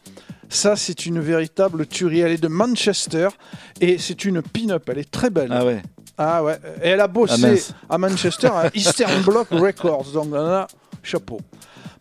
Ça, 0.51 0.75
c'est 0.75 1.05
une 1.05 1.19
véritable 1.19 1.85
tuerie. 1.85 2.21
Elle 2.21 2.31
est 2.31 2.41
de 2.41 2.47
Manchester 2.47 3.27
et 3.81 3.99
c'est 3.99 4.25
une 4.25 4.41
pin-up. 4.41 4.81
Elle 4.89 4.97
est 4.97 5.11
très 5.11 5.29
belle. 5.29 5.49
Ah 5.51 5.63
ouais. 5.63 5.83
Ah 6.21 6.43
ouais. 6.43 6.59
Et 6.83 6.89
elle 6.89 6.99
a 6.99 7.05
Ah 7.05 7.07
bossé 7.07 7.41
mince. 7.41 7.73
à 7.89 7.97
Manchester 7.97 8.47
à 8.53 8.69
Eastern 8.73 9.21
Bloc 9.25 9.47
Records. 9.51 10.07
Donc 10.13 10.31
là, 10.33 10.67
chapeau. 11.01 11.39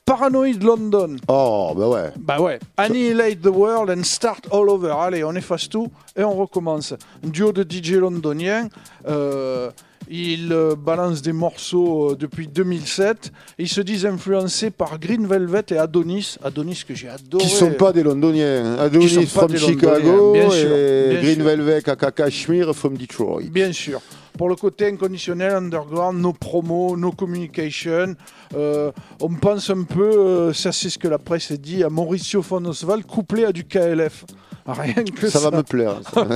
Paranoid 0.04 0.60
London. 0.62 1.16
Oh, 1.28 1.72
bah 1.76 1.86
ouais. 1.88 2.10
Bah 2.18 2.40
ouais. 2.40 2.58
Annihilate 2.78 3.42
the 3.42 3.46
world 3.54 3.90
and 3.90 4.02
start 4.04 4.46
all 4.50 4.68
over. 4.70 4.90
Allez, 4.90 5.22
on 5.22 5.34
efface 5.34 5.68
tout 5.68 5.88
et 6.16 6.24
on 6.24 6.34
recommence. 6.34 6.94
Un 7.24 7.28
duo 7.28 7.52
de 7.52 7.62
DJ 7.62 7.92
londoniens. 7.92 8.68
Euh, 9.06 9.70
ils 10.10 10.52
euh, 10.52 10.74
balancent 10.74 11.22
des 11.22 11.32
morceaux 11.32 12.12
euh, 12.12 12.16
depuis 12.16 12.46
2007. 12.48 13.32
Ils 13.58 13.68
se 13.68 13.80
disent 13.80 14.06
influencés 14.06 14.70
par 14.70 14.98
Green 14.98 15.26
Velvet 15.26 15.64
et 15.70 15.78
Adonis. 15.78 16.36
Adonis 16.42 16.82
que 16.86 16.94
j'ai 16.94 17.08
adoré. 17.08 17.44
Qui 17.44 17.50
sont 17.50 17.72
pas 17.72 17.92
des 17.92 18.02
Londoniens. 18.02 18.64
hein. 18.64 18.76
Adonis 18.78 19.26
from 19.26 19.54
Chicago 19.56 20.32
Londoniens, 20.32 20.32
bien 20.32 20.50
sûr, 20.50 20.72
et 20.76 21.08
bien 21.10 21.20
Green 21.22 21.34
sûr. 21.36 21.44
Velvet 21.44 21.82
Kaka 21.82 22.10
Kashmir 22.10 22.74
from 22.74 22.96
Detroit. 22.96 23.42
Bien 23.50 23.72
sûr. 23.72 24.00
Pour 24.36 24.48
le 24.48 24.54
côté 24.54 24.86
inconditionnel, 24.86 25.52
underground, 25.52 26.20
nos 26.20 26.32
promos, 26.32 26.96
nos 26.96 27.10
communications, 27.10 28.14
euh, 28.54 28.92
on 29.20 29.30
pense 29.34 29.68
un 29.68 29.82
peu, 29.82 30.08
euh, 30.16 30.52
ça 30.52 30.70
c'est 30.70 30.90
ce 30.90 30.98
que 30.98 31.08
la 31.08 31.18
presse 31.18 31.50
dit, 31.52 31.82
à 31.82 31.90
Mauricio 31.90 32.40
von 32.40 32.64
Oswald 32.66 33.04
couplé 33.04 33.44
à 33.44 33.52
du 33.52 33.64
KLF. 33.64 34.24
Rien 34.68 35.02
que 35.04 35.28
Ça 35.30 35.38
ça. 35.40 35.50
va 35.50 35.56
me 35.56 35.62
plaire. 35.62 36.00
ça. 36.14 36.26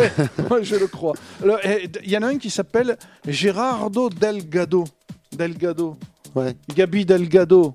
Moi, 0.48 0.62
je 0.62 0.76
le 0.76 0.86
crois. 0.86 1.14
Eh, 1.64 1.88
Il 2.04 2.10
y 2.10 2.16
en 2.16 2.22
a 2.22 2.28
un 2.28 2.38
qui 2.38 2.48
s'appelle 2.50 2.96
Gerardo 3.28 4.08
Delgado. 4.08 4.84
Delgado. 5.30 5.96
Ouais. 6.34 6.56
Gabi 6.74 7.04
Delgado. 7.04 7.74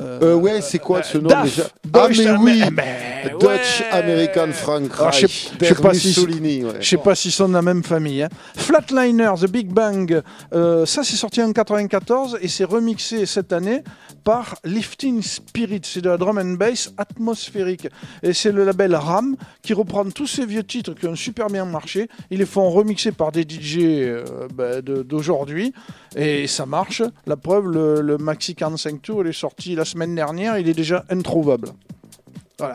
Euh, 0.00 0.34
ouais, 0.34 0.60
c'est 0.60 0.78
quoi 0.78 1.02
ce 1.02 1.18
nom 1.18 1.28
Daf, 1.28 1.44
déjà 1.44 1.62
Deutsch- 1.86 2.20
Ah, 2.26 2.38
mais 2.42 2.44
oui 2.44 2.62
mais- 2.72 2.82
Ouais, 3.24 3.30
Dutch 3.38 3.80
ouais. 3.80 3.86
American 3.92 4.52
Frank 4.52 4.82
je 4.90 4.96
sais- 4.96 5.04
Reich, 5.04 5.20
je 5.60 5.66
sais 5.66 5.74
pas 5.76 5.94
si- 5.94 6.20
ouais. 6.64 6.72
Je 6.80 6.88
sais 6.88 6.96
pas 6.96 7.14
s'ils 7.14 7.30
sont 7.32 7.48
de 7.48 7.54
la 7.54 7.62
même 7.62 7.84
famille. 7.84 8.22
hein. 8.22 8.28
Flatliner, 8.56 9.30
The 9.40 9.46
Big 9.48 9.68
Bang, 9.72 10.22
euh, 10.54 10.86
ça 10.86 11.02
c'est 11.04 11.16
sorti 11.16 11.40
en 11.42 11.52
94 11.52 12.38
et 12.40 12.48
c'est 12.48 12.64
remixé 12.64 13.26
cette 13.26 13.52
année 13.52 13.82
par 14.24 14.56
Lifting 14.64 15.22
Spirit. 15.22 15.80
C'est 15.84 16.00
de 16.00 16.08
la 16.10 16.16
drum 16.16 16.38
and 16.38 16.54
bass 16.54 16.92
atmosphérique. 16.98 17.88
Et 18.22 18.32
c'est 18.32 18.52
le 18.52 18.64
label 18.64 18.94
RAM 18.96 19.36
qui 19.62 19.72
reprend 19.74 20.04
tous 20.10 20.26
ces 20.26 20.46
vieux 20.46 20.64
titres 20.64 20.94
qui 20.94 21.06
ont 21.06 21.14
super 21.16 21.46
bien 21.48 21.64
marché. 21.64 22.08
Ils 22.30 22.38
les 22.38 22.46
font 22.46 22.70
remixer 22.70 23.12
par 23.12 23.30
des 23.32 23.42
DJ 23.42 23.78
euh, 23.80 24.24
bah, 24.54 24.80
de- 24.82 25.02
d'aujourd'hui 25.02 25.72
et 26.16 26.46
ça 26.46 26.66
marche. 26.66 27.02
La 27.26 27.36
preuve, 27.36 27.66
le, 27.68 28.00
le 28.00 28.18
Maxi 28.18 28.54
45 28.54 29.00
Tour, 29.02 29.22
il 29.24 29.30
est 29.30 29.32
sorti 29.32 29.74
semaine 29.84 30.14
dernière, 30.14 30.58
il 30.58 30.68
est 30.68 30.74
déjà 30.74 31.04
introuvable. 31.10 31.68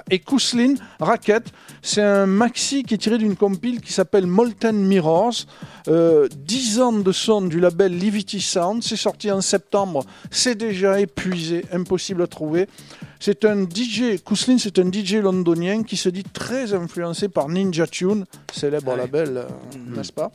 Et 0.09 0.19
Kousslin, 0.19 0.75
Racket, 0.99 1.51
c'est 1.81 2.01
un 2.01 2.25
maxi 2.25 2.83
qui 2.83 2.95
est 2.95 2.97
tiré 2.97 3.17
d'une 3.17 3.35
compile 3.35 3.81
qui 3.81 3.93
s'appelle 3.93 4.27
Molten 4.27 4.75
Mirrors. 4.75 5.45
Euh, 5.87 6.27
10 6.35 6.81
ans 6.81 6.93
de 6.93 7.11
son 7.11 7.43
du 7.43 7.59
label 7.59 7.97
Livity 7.97 8.41
Sound. 8.41 8.83
C'est 8.83 8.97
sorti 8.97 9.31
en 9.31 9.41
septembre. 9.41 10.03
C'est 10.31 10.55
déjà 10.55 10.99
épuisé, 10.99 11.65
impossible 11.71 12.21
à 12.21 12.27
trouver. 12.27 12.67
C'est 13.19 13.45
un 13.45 13.63
DJ, 13.63 14.21
Kousslin, 14.23 14.57
c'est 14.59 14.77
un 14.79 14.91
DJ 14.91 15.15
londonien 15.15 15.83
qui 15.83 15.97
se 15.97 16.09
dit 16.09 16.23
très 16.23 16.73
influencé 16.73 17.27
par 17.29 17.49
Ninja 17.49 17.87
Tune, 17.87 18.25
célèbre 18.53 18.91
Ouais. 18.91 18.97
label, 18.97 19.37
euh, 19.37 19.43
Mhm. 19.75 19.97
n'est-ce 19.97 20.11
pas 20.13 20.31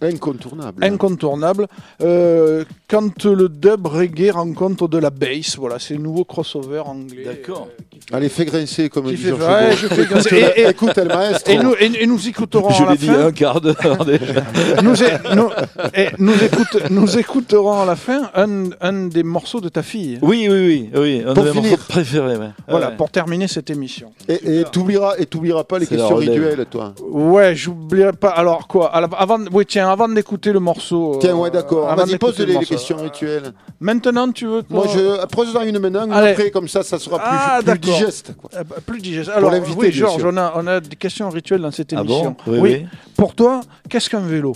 Incontournable. 0.00 0.84
Incontournable. 0.84 1.66
Euh, 2.00 2.64
quand 2.88 3.24
le 3.24 3.48
dub 3.48 3.86
reggae 3.86 4.30
rencontre 4.32 4.88
de 4.88 4.98
la 4.98 5.10
bass, 5.10 5.56
voilà, 5.56 5.78
c'est 5.78 5.94
le 5.94 6.00
nouveau 6.00 6.24
crossover 6.24 6.80
anglais. 6.80 7.24
D'accord. 7.24 7.68
euh, 7.70 7.82
fait- 8.08 8.14
Allez, 8.14 8.28
fais 8.28 8.44
grincer 8.44 8.88
comme 8.88 9.06
qui 9.06 9.10
dit 9.14 9.22
fait- 9.22 9.28
Georges 9.28 9.42
ouais, 9.42 9.76
je 9.76 9.86
fais 9.86 10.04
grincer. 10.06 10.36
Et- 10.56 10.60
et- 10.62 10.68
Écoute, 10.68 10.96
El 10.98 11.08
Maestro. 11.08 11.52
Et 11.52 11.56
nous, 11.58 11.74
et, 11.78 12.02
et 12.02 12.06
nous 12.06 12.28
écouterons 12.28 12.70
Je 12.70 12.82
à 12.82 12.86
la 12.86 12.92
l'ai 12.92 12.98
dit 12.98 13.06
fin. 13.06 13.26
un 13.26 13.32
quart 13.32 13.60
d'heure 13.60 14.04
déjà. 14.04 14.42
nous, 14.82 15.02
é- 15.02 15.18
nous- 15.36 15.50
et 15.94 16.08
nous, 16.18 16.32
écoute- 16.34 16.90
nous 16.90 17.18
écouterons 17.18 17.80
à 17.82 17.84
la 17.86 17.94
fin 17.96 18.30
un, 18.34 18.70
un 18.80 19.06
des 19.06 19.22
morceaux 19.22 19.60
de 19.60 19.68
ta 19.68 19.82
fille. 19.82 20.18
Oui, 20.22 20.48
oui, 20.50 20.88
oui, 20.92 21.00
oui. 21.00 21.22
Un 21.26 21.34
Pour 21.34 21.44
de 21.44 21.48
mes 21.50 21.54
finir. 21.54 21.70
morceaux 21.70 21.84
préférés. 21.88 22.11
Ouais. 22.20 22.50
Voilà, 22.68 22.90
Ouais. 22.90 22.96
pour 22.96 23.10
terminer 23.10 23.48
cette 23.48 23.70
émission. 23.70 24.12
Et 24.28 24.64
t'oublieras 24.70 25.14
et 25.18 25.26
t'oublieras 25.26 25.64
pas 25.64 25.78
les 25.78 25.86
questions 25.86 26.16
rituelles, 26.16 26.66
toi. 26.70 26.94
Ouais, 27.02 27.54
j'oublierai 27.54 28.12
pas. 28.12 28.30
Alors 28.30 28.66
quoi 28.68 28.90
la- 29.00 29.06
avant, 29.18 29.38
Oui, 29.52 29.64
tiens, 29.66 29.90
avant 29.90 30.08
d'écouter 30.08 30.52
le 30.52 30.60
morceau. 30.60 31.18
Tiens, 31.20 31.30
euh, 31.34 31.34
ouais, 31.40 31.50
d'accord. 31.50 31.94
Vas-y, 31.94 32.18
pose 32.18 32.38
les, 32.38 32.58
questions 32.64 32.96
rituelles. 32.96 33.52
Maintenant, 33.80 34.30
tu 34.30 34.46
veux 34.46 34.62
Moi, 34.70 34.86
je 34.92 35.26
pose-en 35.26 35.62
une 35.62 35.78
maintenant, 35.78 36.10
après, 36.10 36.50
comme 36.50 36.68
ça, 36.68 36.82
ça 36.82 36.98
sera 36.98 37.18
plus, 37.18 37.26
Ah, 37.30 37.60
plus 37.64 37.78
digeste. 37.78 38.34
quoi. 38.40 38.50
Euh, 38.54 38.64
bah, 38.64 38.76
plus 38.84 39.00
digeste. 39.00 39.30
Alors, 39.30 39.52
oui, 39.76 39.92
Georges, 39.92 40.24
on 40.24 40.36
a, 40.36 40.52
on 40.56 40.66
a 40.66 40.80
des 40.80 40.96
questions 40.96 41.28
rituelles 41.30 41.60
dans 41.62 41.70
cette 41.70 41.92
Ah 41.92 42.00
émission. 42.00 42.36
bon 42.46 42.52
Oui, 42.52 42.58
oui. 42.60 42.86
Pour 43.16 43.34
toi, 43.34 43.60
qu'est-ce 43.88 44.08
qu'un 44.10 44.20
vélo? 44.20 44.54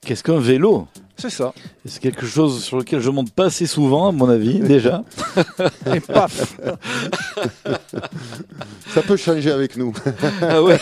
Qu'est-ce 0.00 0.22
qu'un 0.22 0.38
vélo? 0.38 0.86
C'est 1.18 1.30
ça. 1.30 1.52
C'est 1.84 2.00
quelque 2.00 2.26
chose 2.26 2.62
sur 2.62 2.78
lequel 2.78 3.00
je 3.00 3.10
monte 3.10 3.32
pas 3.32 3.46
assez 3.46 3.66
souvent, 3.66 4.08
à 4.08 4.12
mon 4.12 4.28
avis, 4.28 4.60
déjà. 4.60 5.02
Et 5.92 5.98
paf 5.98 6.56
Ça 8.94 9.02
peut 9.02 9.16
changer 9.16 9.50
avec 9.50 9.76
nous. 9.76 9.92
ah 10.42 10.62
ouais, 10.62 10.78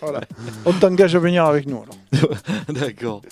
voilà. 0.00 0.22
On 0.64 0.72
t'engage 0.72 1.14
à 1.14 1.18
venir 1.18 1.44
avec 1.44 1.66
nous. 1.66 1.82
Alors. 1.82 2.30
d'accord. 2.68 3.22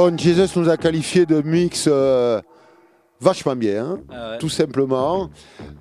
Bon, 0.00 0.16
Jesus 0.16 0.58
nous 0.58 0.70
a 0.70 0.78
qualifié 0.78 1.26
de 1.26 1.42
mix 1.42 1.84
euh, 1.86 2.40
vachement 3.20 3.54
bien, 3.54 3.84
hein, 3.84 3.98
Ah 4.10 4.30
ouais. 4.30 4.38
tout 4.38 4.48
simplement. 4.48 5.28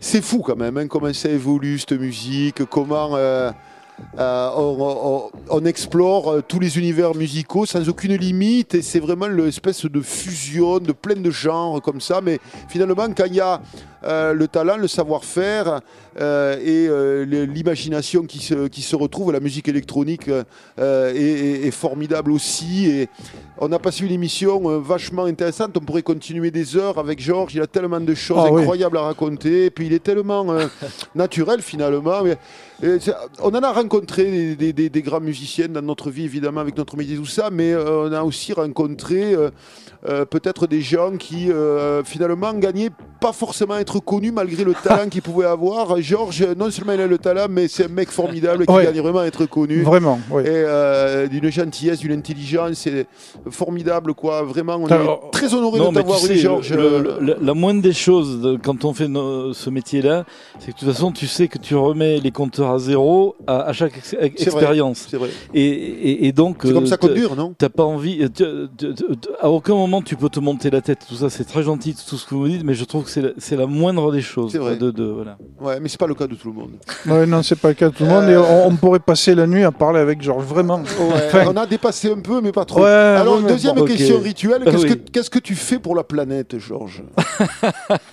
C'est 0.01 0.21
fou 0.21 0.39
quand 0.39 0.57
même, 0.57 0.77
hein, 0.77 0.87
comment 0.87 1.13
ça 1.13 1.29
évolue 1.29 1.79
cette 1.79 1.93
musique, 1.93 2.65
comment 2.65 3.15
euh, 3.15 3.49
euh, 4.19 4.49
on, 4.57 4.75
on- 4.81 5.31
on 5.61 5.63
explore 5.65 6.43
tous 6.49 6.59
les 6.59 6.77
univers 6.77 7.15
musicaux 7.15 7.65
sans 7.65 7.87
aucune 7.87 8.15
limite, 8.17 8.75
et 8.75 8.81
c'est 8.81 8.99
vraiment 8.99 9.27
l'espèce 9.29 9.85
de 9.85 10.01
fusion 10.01 10.79
de 10.79 10.91
plein 10.91 11.15
de 11.15 11.31
genres 11.31 11.81
comme 11.81 12.01
ça. 12.01 12.19
Mais 12.19 12.39
finalement, 12.67 13.07
quand 13.15 13.23
il 13.25 13.35
y 13.35 13.39
a 13.39 13.61
euh, 14.03 14.33
le 14.33 14.47
talent, 14.47 14.77
le 14.77 14.87
savoir-faire 14.87 15.81
euh, 16.19 16.57
et 16.63 16.87
euh, 16.87 17.25
l'imagination 17.45 18.23
qui 18.23 18.39
se, 18.39 18.67
qui 18.67 18.81
se 18.81 18.95
retrouve, 18.95 19.31
la 19.31 19.39
musique 19.39 19.67
électronique 19.67 20.29
est, 20.77 21.71
formidable 21.71 22.31
aussi. 22.31 22.87
Et 22.89 23.09
on 23.59 23.71
a 23.71 23.79
passé 23.79 24.05
une 24.05 24.11
émission 24.11 24.79
vachement 24.79 25.25
intéressante. 25.25 25.75
On 25.77 25.81
pourrait 25.81 26.01
continuer 26.01 26.51
des 26.51 26.75
heures 26.77 26.97
avec 26.97 27.19
Georges. 27.21 27.55
Il 27.55 27.61
a 27.61 27.67
tellement 27.67 27.99
de 27.99 28.13
choses 28.15 28.37
Ah 28.45 28.51
oui. 28.51 28.61
incroyables 28.61 28.97
à 28.97 29.01
raconter. 29.01 29.65
Et 29.65 29.69
puis 29.69 29.87
il 29.87 29.93
est 29.93 30.03
tellement 30.03 30.45
naturel 31.15 31.61
finalement. 31.61 32.23
Mais, 32.23 32.37
on 33.41 33.49
en 33.53 33.61
a 33.61 33.71
rencontré 33.73 34.23
des, 34.31 34.55
des- 34.55 34.73
des- 34.73 34.89
des 34.89 35.01
grands 35.01 35.19
musiciens 35.19 35.67
dans 35.67 35.81
notre 35.81 36.09
vie, 36.09 36.23
évidemment, 36.23 36.61
avec 36.61 36.77
notre 36.77 36.95
métier, 36.95 37.17
tout 37.17 37.25
ça. 37.25 37.49
Mais 37.51 37.75
on 37.75 38.11
a 38.13 38.23
aussi 38.23 38.53
rencontré 38.53 39.35
euh, 40.07 40.23
peut-être 40.25 40.65
des 40.67 40.81
gens 40.81 41.17
qui 41.17 41.51
euh, 41.51 42.03
finalement 42.03 42.53
gagnaient 42.53 42.89
pas 43.19 43.33
forcément 43.33 43.73
à 43.73 43.79
être 43.81 43.99
connus 43.99 44.31
malgré 44.31 44.63
le 44.63 44.73
talent 44.73 45.09
qu'ils 45.11 45.21
pouvaient 45.21 45.45
avoir. 45.45 45.99
Georges, 46.01 46.45
non 46.57 46.71
seulement 46.71 46.93
il 46.93 47.01
a 47.01 47.07
le 47.07 47.17
talent, 47.17 47.47
mais 47.49 47.67
c'est 47.67 47.85
un 47.85 47.89
mec 47.89 48.09
formidable 48.09 48.65
qui 48.65 48.71
Ouais. 48.73 48.85
gagne 48.85 49.01
vraiment 49.01 49.19
à 49.19 49.25
être 49.25 49.45
connu. 49.45 49.81
Vraiment, 49.81 50.19
oui. 50.31 50.43
Et 50.43 50.47
euh, 50.47 51.27
d'une 51.27 51.49
gentillesse, 51.51 51.99
d'une 51.99 52.13
intelligence, 52.13 52.77
c'est 52.77 53.07
formidable 53.49 54.13
quoi. 54.13 54.43
Vraiment, 54.43 54.77
on 54.77 54.85
Alors, 54.87 55.25
est 55.27 55.31
très 55.31 55.53
honoré 55.53 55.79
de 55.79 55.85
tu 55.87 55.93
t'avoir 55.93 56.19
sais, 56.19 56.35
eu, 56.35 56.37
Georges. 56.37 56.73
la 57.41 57.53
moindre 57.53 57.81
des 57.81 57.93
choses 57.93 58.41
de- 58.41 58.57
quand 58.61 58.85
on 58.85 58.93
fait 58.93 59.07
no- 59.07 59.51
ce 59.53 59.69
métier-là, 59.69 60.25
c'est 60.59 60.67
que 60.71 60.79
de 60.79 60.85
toute 60.85 60.93
façon, 60.93 61.11
tu 61.11 61.27
sais 61.27 61.47
que 61.47 61.57
tu 61.57 61.75
remets 61.75 62.19
les 62.19 62.31
compteurs 62.31 62.69
à 62.71 62.79
zéro 62.79 63.35
à, 63.47 63.61
à 63.63 63.73
chaque 63.73 63.97
ex- 63.97 64.15
expérience. 64.21 65.07
C'est 65.09 65.17
vrai. 65.17 65.29
Et, 65.53 65.61
et, 65.67 66.27
et 66.27 66.31
donc, 66.31 66.59
C'est 66.63 66.73
comme 66.73 66.87
ça 66.87 66.97
qu'on 66.97 67.07
dure, 67.09 67.35
non? 67.35 67.53
T'as 67.57 67.69
pas 67.69 67.83
envie. 67.83 68.19
tu- 68.31 68.43
tu- 68.77 68.93
tu- 68.95 69.03
à 69.41 69.49
aucun 69.49 69.73
moment 69.75 69.88
tu 70.03 70.15
peux 70.15 70.29
te 70.29 70.39
monter 70.39 70.69
la 70.69 70.81
tête. 70.81 70.99
Tout 71.07 71.15
ça, 71.15 71.29
c'est 71.29 71.43
très 71.43 71.63
gentil, 71.63 71.95
tout 72.07 72.17
ce 72.17 72.25
que 72.25 72.35
vous 72.35 72.47
dites, 72.47 72.63
mais 72.63 72.73
je 72.73 72.83
trouve 72.85 73.03
que 73.05 73.09
c'est 73.37 73.55
la, 73.55 73.65
moindre 73.65 74.11
des 74.11 74.21
choses. 74.21 74.51
C'est 74.51 74.57
vrai. 74.57 74.75
De, 74.77 74.91
de- 74.91 75.03
voilà. 75.03 75.37
Ouais, 75.59 75.79
mais 75.79 75.89
c'est 75.89 75.99
pas 75.99 76.07
le 76.07 76.15
cas 76.15 76.27
de 76.27 76.35
tout 76.35 76.47
le 76.49 76.53
monde. 76.53 76.71
Ouais, 77.07 77.25
non, 77.25 77.43
c'est 77.43 77.55
pas 77.59 77.69
le 77.69 77.73
cas 77.73 77.89
de 77.89 77.95
tout 77.95 78.03
le 78.03 78.09
monde. 78.09 78.29
Et 78.29 78.37
on, 78.37 78.67
on 78.67 78.75
pourrait 78.75 78.99
passer 78.99 79.35
la 79.35 79.47
nuit 79.47 79.63
à 79.63 79.71
parler 79.71 79.99
avec 79.99 80.21
Georges, 80.21 80.45
vraiment. 80.45 80.77
Ouais, 80.79 80.85
Enfin, 81.27 81.43
on 81.47 81.57
a 81.57 81.65
dépassé 81.65 82.11
un 82.11 82.19
peu, 82.19 82.41
mais 82.41 82.51
pas 82.51 82.65
trop. 82.65 82.81
Ouais, 82.81 82.87
Alors, 82.89 83.35
ouais, 83.37 83.41
mais 83.43 83.49
deuxième 83.49 83.75
bon, 83.75 83.85
question 83.85 84.19
rituelle, 84.19 84.61
Ah 84.65 84.71
qu'est-ce, 84.71 84.83
oui. 84.85 85.29
que, 85.31 85.39
tu 85.39 85.55
fais 85.55 85.79
pour 85.79 85.95
la 85.95 86.03
planète, 86.03 86.57
Georges? 86.57 87.03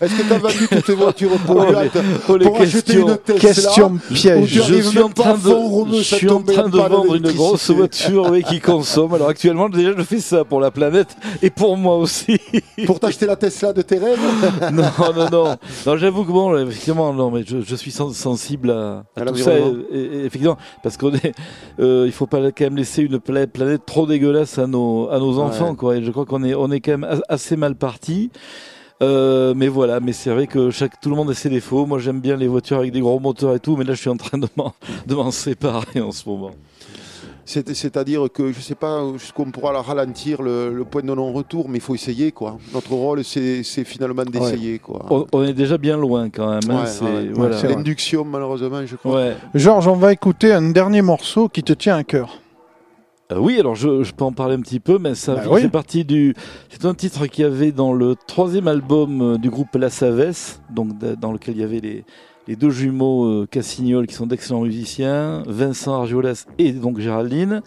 Est-ce 0.01 0.15
que 0.15 0.23
tu 0.27 0.33
as 0.33 0.39
vendu 0.39 0.69
toutes 0.71 0.85
tes 0.85 0.95
voitures 0.95 1.31
Oh, 1.35 1.39
polluantes 1.47 1.95
les- 1.95 2.01
oh, 2.29 2.37
les 2.37 2.47
pour 2.47 2.61
acheter 2.61 2.83
questions. 2.83 3.09
une 3.09 3.17
Tesla 3.19 3.41
question 3.49 3.99
piège. 4.13 4.51
tu 4.53 4.63
Je 4.63 4.81
suis 4.83 4.99
en 5.01 5.09
pas 5.11 5.23
train 5.23 5.35
de, 5.35 5.97
je 5.99 6.03
suis 6.03 6.29
en 6.31 6.43
train 6.43 6.69
de 6.69 6.77
pas 6.79 6.89
vendre 6.89 7.15
une 7.15 7.31
grosse 7.33 7.71
voiture 7.71 8.29
oui, 8.31 8.43
qui 8.43 8.61
consomme. 8.61 9.15
Alors 9.15 9.29
actuellement, 9.29 9.69
déjà, 9.69 9.93
je 9.97 10.03
fais 10.03 10.21
ça 10.21 10.45
pour 10.45 10.61
la 10.61 10.71
planète 10.71 11.17
et 11.43 11.51
pour 11.51 11.66
moi 11.75 11.97
aussi. 11.97 12.39
Pour 12.87 13.01
t'acheter 13.01 13.27
la 13.27 13.35
Tesla 13.35 13.73
de 13.73 13.83
tes 13.83 13.99
rêves 13.99 14.21
non, 14.73 14.85
non, 15.17 15.29
non. 15.33 15.57
Non, 15.87 15.97
j'avoue 15.97 16.25
que 16.25 16.31
bon, 16.31 16.57
effectivement, 16.57 17.13
non, 17.13 17.31
mais 17.33 17.43
je, 17.45 17.63
je 17.63 17.75
suis 17.75 17.91
sen- 17.91 18.13
sensible 18.13 18.71
à, 18.71 19.05
à 19.17 19.23
À 19.23 19.25
tout 19.25 19.37
ça. 19.37 19.51
l'environnement. 19.51 19.83
Et, 19.91 19.99
et- 19.99 20.25
effectivement, 20.27 20.57
parce 20.85 20.97
qu'on 20.97 21.13
est, 21.15 21.33
euh, 21.81 22.05
il 22.07 22.13
faut 22.13 22.27
pas 22.27 22.39
quand 22.53 22.61
même 22.65 22.77
laisser 22.77 23.03
une 23.03 23.19
pla- 23.19 23.47
planète 23.49 23.87
trop 23.87 24.07
dégueulasse 24.07 24.59
à 24.59 24.67
nos, 24.69 25.09
à 25.11 25.19
nos 25.19 25.39
enfants, 25.41 25.75
quoi. 25.75 25.97
Et 25.97 26.05
je 26.05 26.11
crois 26.13 26.27
qu'on 26.27 26.45
est, 26.45 26.55
on 26.55 26.71
est 26.71 26.81
quand 26.81 26.93
même 26.93 27.05
as- 27.05 27.23
assez 27.29 27.57
mal 27.57 27.75
parti. 27.75 28.31
Euh, 29.03 29.53
mais 29.55 29.69
voilà, 29.69 30.01
mais 30.01 30.13
c'est 30.13 30.31
vrai 30.31 30.47
que 30.47 30.71
chaque, 30.71 30.99
tout 31.03 31.11
le 31.11 31.17
monde 31.17 31.29
a 31.31 31.35
ses 31.35 31.51
défauts. 31.51 31.85
Moi, 31.85 31.99
j'aime 31.99 32.21
bien 32.21 32.37
les 32.37 32.49
voitures 32.49 32.79
avec 32.79 32.93
des 32.93 33.01
gros 33.01 33.21
moteurs 33.21 33.55
et 33.55 33.61
tout, 33.61 33.77
mais 33.77 33.85
là, 33.85 33.93
je 33.93 34.01
suis 34.01 34.09
en 34.09 34.17
train 34.17 34.39
de 34.39 34.49
m'en 35.15 35.31
séparer 35.31 36.01
en 36.01 36.13
ce 36.13 36.27
moment. 36.29 36.53
C'est- 37.49 37.73
C'est-à-dire 37.75 38.27
que 38.35 38.53
je 38.53 38.61
sais 38.61 38.75
pas 38.75 39.01
jusqu'où 39.17 39.43
on 39.43 39.51
pourra 39.53 39.73
la 39.73 39.81
ralentir 39.81 40.43
le, 40.43 40.73
le 40.75 40.85
point 40.85 41.01
de 41.03 41.07
non-retour, 41.07 41.69
mais 41.69 41.79
il 41.79 41.81
faut 41.81 41.95
essayer, 41.95 42.33
quoi. 42.33 42.59
Notre 42.75 42.93
rôle, 42.93 43.23
c'est 43.25 43.63
finalement 43.85 44.25
d'essayer, 44.25 44.79
quoi. 44.81 45.07
On, 45.11 45.27
on 45.33 45.43
est 45.45 45.53
déjà 45.55 45.79
bien 45.79 45.97
loin 45.97 46.29
quand 46.29 46.49
même. 46.51 46.71
hein, 46.71 46.81
Ouais, 46.83 46.87
c'est, 46.87 47.29
voilà. 47.33 47.63
L'induction, 47.63 48.25
malheureusement, 48.25 48.85
je 48.85 48.97
crois. 48.97 49.15
Ouais. 49.15 49.37
Georges, 49.55 49.87
on 49.87 49.95
va 49.95 50.13
écouter 50.13 50.53
un 50.53 50.71
dernier 50.71 51.03
morceau 51.03 51.49
qui 51.49 51.63
te 51.63 51.73
tient 51.73 51.97
à 51.97 52.05
cœur. 52.05 52.41
Euh, 53.33 53.39
oui, 53.39 53.59
alors 53.59 53.75
je, 53.75 54.03
je 54.05 54.13
peux 54.13 54.25
en 54.25 54.33
parler 54.33 54.55
un 54.55 54.61
petit 54.61 54.79
peu, 54.81 54.99
mais 54.99 55.15
ça 55.17 55.35
Bah 55.35 55.43
fait 55.43 55.49
oui. 55.49 55.69
partie 55.69 56.05
du. 56.05 56.35
C'est 56.69 56.85
un 56.85 56.95
titre 56.95 57.27
qu'il 57.27 57.43
y 57.43 57.47
avait 57.47 57.73
dans 57.73 57.93
le 57.93 58.15
troisième 58.27 58.69
album 58.69 59.21
euh, 59.21 59.37
du 59.39 59.51
groupe 59.51 59.75
La 59.75 59.91
Savesse, 59.91 60.61
donc 60.71 60.91
dans 60.99 61.33
lequel 61.33 61.55
il 61.57 61.61
y 61.61 61.65
avait 61.65 61.81
les, 61.81 62.05
les 62.47 62.57
deux 62.57 62.71
jumeaux 62.71 63.25
euh, 63.25 63.47
Cassignol 63.51 64.07
qui 64.07 64.15
sont 64.15 64.27
d'excellents 64.27 64.63
musiciens, 64.63 65.43
Vincent 65.47 65.95
Argiolas 65.95 66.47
et 66.59 66.73
donc 66.73 66.99
Géraldine. 66.99 67.63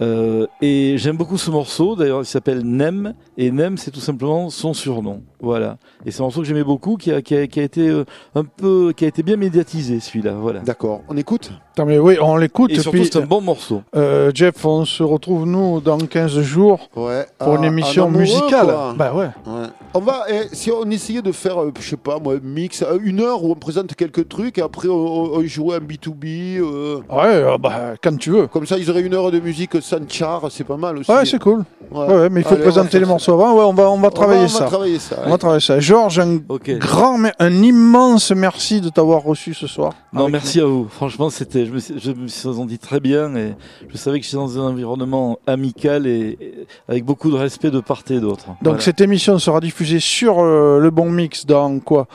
Euh, 0.00 0.46
et 0.60 0.94
j'aime 0.96 1.16
beaucoup 1.16 1.38
ce 1.38 1.50
morceau, 1.50 1.96
d'ailleurs 1.96 2.22
il 2.22 2.26
s'appelle 2.26 2.62
Nem, 2.62 3.14
et 3.36 3.50
Nem 3.50 3.76
c'est 3.76 3.90
tout 3.90 4.00
simplement 4.00 4.48
son 4.48 4.72
surnom. 4.72 5.22
Voilà. 5.40 5.76
Et 6.04 6.10
c'est 6.10 6.20
un 6.20 6.24
morceau 6.24 6.40
que 6.40 6.46
j'aimais 6.46 6.64
beaucoup, 6.64 6.96
qui 6.96 7.12
a, 7.12 7.22
qui 7.22 7.36
a, 7.36 7.46
qui 7.46 7.60
a 7.60 7.62
été 7.62 7.88
euh, 7.88 8.04
un 8.34 8.44
peu, 8.44 8.92
qui 8.96 9.04
a 9.04 9.08
été 9.08 9.22
bien 9.22 9.36
médiatisé 9.36 10.00
celui-là. 10.00 10.32
Voilà. 10.40 10.60
D'accord. 10.60 11.00
On 11.08 11.16
écoute 11.16 11.52
Attends, 11.72 11.86
mais 11.86 11.98
oui, 12.00 12.16
on 12.20 12.36
l'écoute. 12.36 12.72
Et 12.72 12.80
surtout 12.80 13.04
c'est 13.04 13.16
un 13.18 13.26
bon 13.26 13.40
morceau. 13.40 13.82
euh, 13.94 14.32
Jeff, 14.34 14.64
on 14.64 14.84
se 14.84 15.02
retrouve 15.04 15.46
nous 15.46 15.80
dans 15.80 15.96
15 15.98 16.40
jours 16.40 16.88
Ouais. 16.96 17.24
pour 17.38 17.54
une 17.54 17.62
émission 17.64 18.04
un 18.04 18.06
amoureux, 18.06 18.22
musicale. 18.22 18.66
quoi. 18.66 18.94
Bah 18.96 19.12
ouais. 19.14 19.26
Ouais. 19.46 19.66
On 19.94 20.00
va, 20.00 20.24
eh, 20.28 20.48
si 20.52 20.72
on 20.72 20.90
essayait 20.90 21.22
de 21.22 21.30
faire, 21.30 21.62
euh, 21.62 21.72
je 21.80 21.88
sais 21.90 21.96
pas 21.96 22.18
moi, 22.18 22.34
un 22.34 22.40
mix, 22.42 22.82
euh, 22.82 22.98
une 23.04 23.20
heure 23.20 23.44
où 23.44 23.52
on 23.52 23.54
présente 23.54 23.94
quelques 23.94 24.28
trucs, 24.28 24.58
et 24.58 24.62
après 24.62 24.88
on, 24.88 25.34
on- 25.36 25.42
jouait 25.44 25.76
un 25.76 25.80
B2B, 25.80 26.58
euh, 26.60 26.96
Ouais, 27.08 27.58
bah, 27.58 27.94
quand 28.02 28.16
tu 28.18 28.30
veux. 28.30 28.48
comme 28.48 28.66
ça 28.66 28.76
ils 28.76 28.90
auraient 28.90 29.00
une 29.02 29.14
heure 29.14 29.30
de 29.30 29.38
musique 29.38 29.80
sans 29.80 30.06
char, 30.08 30.42
c'est 30.50 30.64
pas 30.64 30.76
mal 30.76 30.98
aussi. 30.98 31.10
Ouais, 31.10 31.24
c'est 31.24 31.38
cool. 31.38 31.64
Ouais. 31.92 32.28
Mais 32.28 32.40
il 32.40 32.44
faut 32.44 32.54
Allez, 32.54 32.62
présenter 32.64 32.98
les 32.98 33.04
ça. 33.04 33.08
morceaux 33.10 33.32
avant. 33.34 33.54
Ouais, 33.54 33.62
on 33.64 33.72
va, 33.72 33.88
on 33.90 33.98
va 33.98 34.08
On 34.08 34.10
travailler 34.10 34.40
va- 34.40 34.44
on 34.46 34.48
ça. 34.48 34.64
va 34.64 34.70
travailler 34.70 34.98
ça. 34.98 35.16
On 35.28 35.32
va 35.32 35.38
travailler 35.38 35.60
ça. 35.60 35.78
Georges, 35.80 36.18
un 36.18 36.36
grand, 36.78 37.18
un 37.38 37.52
immense 37.62 38.30
merci 38.32 38.80
de 38.80 38.88
t'avoir 38.88 39.22
reçu 39.22 39.54
ce 39.54 39.66
soir. 39.66 39.92
Non, 40.12 40.28
merci 40.28 40.60
à 40.60 40.64
vous. 40.64 40.86
Franchement, 40.90 41.30
c'était, 41.30 41.66
je 41.66 41.72
me, 41.72 41.78
suis, 41.78 41.94
je 41.98 42.10
me 42.12 42.26
suis 42.28 42.40
senti 42.40 42.78
très 42.78 43.00
bien 43.00 43.34
et 43.36 43.54
je 43.88 43.96
savais 43.96 44.18
que 44.18 44.24
j'étais 44.24 44.36
dans 44.38 44.58
un 44.58 44.62
environnement 44.70 45.38
amical 45.46 46.06
et, 46.06 46.36
et 46.40 46.66
avec 46.88 47.04
beaucoup 47.04 47.30
de 47.30 47.36
respect 47.36 47.70
de 47.70 47.80
part 47.80 48.02
et 48.10 48.20
d'autre. 48.20 48.46
Donc 48.46 48.56
Voilà. 48.62 48.80
cette 48.80 49.00
émission 49.00 49.38
sera 49.38 49.60
diffusée 49.60 50.00
sur 50.00 50.40
euh, 50.40 50.78
le 50.80 50.90
Bon 50.90 51.10
Mix 51.10 51.46
dans 51.46 51.78
quoi? 51.80 52.06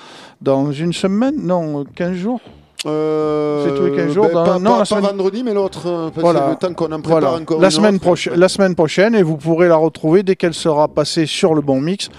Dans 0.42 0.72
une 0.72 0.92
semaine? 0.94 1.36
Non, 1.38 1.82
euh, 1.82 1.84
15 1.96 2.16
jours? 2.16 2.40
Euh, 2.86 3.64
C'est 3.66 3.76
tous 3.78 3.86
les 3.86 3.96
15 3.96 4.12
jours, 4.14 4.26
ben, 4.28 4.34
dans- 4.34 4.44
pas, 4.44 4.60
non, 4.60 4.64
pas- 4.64 4.72
la 4.72 4.78
pas 4.80 4.86
semaine- 4.86 5.04
vendredi, 5.04 5.42
mais 5.44 5.54
l'autre. 5.54 5.88
euh, 5.88 6.10
Voilà. 6.16 6.50
le 6.50 6.56
temps 6.58 6.74
qu'on 6.74 6.92
en 6.92 7.00
prépare 7.00 7.22
Voilà, 7.22 7.34
encore 7.42 7.62
la 7.62 7.68
une 7.68 7.72
semaine, 7.72 7.96
autre. 7.96 8.04
prochaine, 8.04 8.34
la 8.36 8.50
semaine 8.50 8.76
prochaine, 8.76 9.16
et 9.16 9.24
vous 9.24 9.38
pourrez 9.38 9.70
la 9.70 9.78
retrouver 9.78 10.22
dès 10.24 10.36
qu'elle 10.36 10.54
sera 10.54 10.90
passée 10.90 11.26
sur 11.26 11.54
le 11.54 11.62
Bon 11.62 11.80
Mix. 11.80 12.10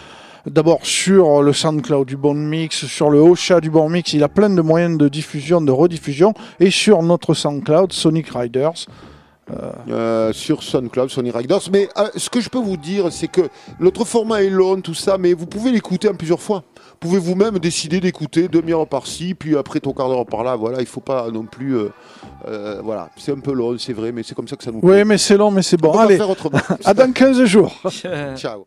D'abord 0.47 0.81
sur 0.83 1.43
le 1.43 1.53
SoundCloud 1.55 2.07
du 2.07 2.17
Bon 2.19 2.35
Mix, 2.35 2.85
sur 2.87 3.09
le 3.09 3.19
Ocha 3.19 3.61
du 3.61 3.71
Bon 3.71 3.89
Mix, 3.89 4.13
il 4.13 4.23
a 4.23 4.29
plein 4.29 4.51
de 4.51 4.61
moyens 4.61 4.99
de 4.99 5.09
diffusion, 5.09 5.61
de 5.63 5.73
rediffusion, 5.73 6.35
et 6.61 6.71
sur 6.71 7.03
notre 7.03 7.33
SoundCloud, 7.33 7.93
Sonic 7.93 8.29
Riders. 8.29 8.87
Euh, 9.91 10.33
sur 10.33 10.63
SoundCloud, 10.63 11.11
Sony 11.11 11.31
Riders. 11.31 11.61
Mais 11.71 11.89
euh, 11.99 12.09
ce 12.17 12.31
que 12.31 12.41
je 12.41 12.49
peux 12.49 12.59
vous 12.59 12.79
dire, 12.79 13.13
c'est 13.13 13.29
que 13.29 13.43
notre 13.79 14.07
format 14.07 14.43
est 14.43 14.49
long, 14.49 14.81
tout 14.81 14.95
ça, 14.95 15.19
mais 15.19 15.35
vous 15.35 15.45
pouvez 15.45 15.71
l'écouter 15.71 16.09
en 16.09 16.15
plusieurs 16.15 16.41
fois. 16.41 16.63
Vous 16.77 17.09
pouvez 17.11 17.19
vous-même 17.19 17.59
décider 17.59 18.01
d'écouter 18.01 18.49
demi-heure 18.49 18.87
par-ci, 18.87 19.35
puis 19.35 19.55
après 19.57 19.81
ton 19.81 19.93
quart 19.93 20.09
d'heure 20.09 20.25
par-là. 20.25 20.57
Voilà, 20.57 20.81
il 20.81 20.87
faut 20.87 21.01
pas 21.03 21.31
non 21.31 21.45
plus. 21.45 21.77
euh, 21.77 21.89
euh, 22.49 22.81
voilà, 22.83 23.11
c'est 23.19 23.33
un 23.33 23.41
peu 23.41 23.53
long, 23.53 23.77
c'est 23.79 23.93
vrai, 23.93 24.13
mais 24.13 24.23
c'est 24.23 24.35
comme 24.35 24.49
ça 24.49 24.57
que 24.57 24.65
ça 24.65 24.71
nous 24.71 24.81
Oui, 24.83 24.93
plaît. 24.93 25.05
mais 25.05 25.19
c'est 25.19 25.37
long, 25.37 25.51
mais 25.51 25.61
c'est 25.63 25.77
bon. 25.77 25.91
On 25.91 25.97
va 25.97 26.03
Allez, 26.05 26.17
faire 26.17 26.31
autrement. 26.31 26.59
à 26.85 26.95
dans 26.95 27.13
15 27.13 27.45
jours. 27.45 27.75
Ciao. 28.37 28.65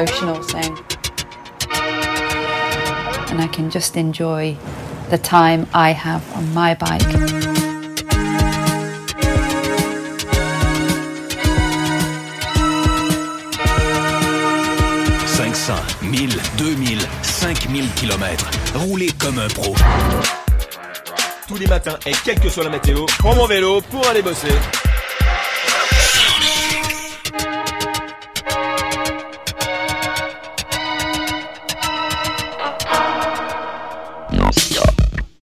emotional 0.00 0.42
thing. 0.42 0.78
And 3.30 3.40
I 3.40 3.48
can 3.52 3.70
just 3.70 3.96
enjoy 3.96 4.56
the 5.10 5.18
time 5.18 5.66
I 5.74 5.90
have 5.90 6.22
on 6.36 6.54
my 6.54 6.74
bike. 6.74 7.02
«1000, 16.02 16.30
2000, 16.56 16.98
5000 17.22 17.88
km. 17.94 18.50
Roulez 18.74 19.10
comme 19.18 19.38
un 19.38 19.48
pro. 19.48 19.74
Tous 21.46 21.56
les 21.56 21.66
matins 21.66 21.98
et 22.06 22.12
quelle 22.24 22.40
que 22.40 22.48
soit 22.48 22.64
la 22.64 22.70
météo, 22.70 23.04
prends 23.18 23.36
mon 23.36 23.46
vélo 23.46 23.80
pour 23.82 24.04
aller 24.08 24.22
bosser. 24.22 24.48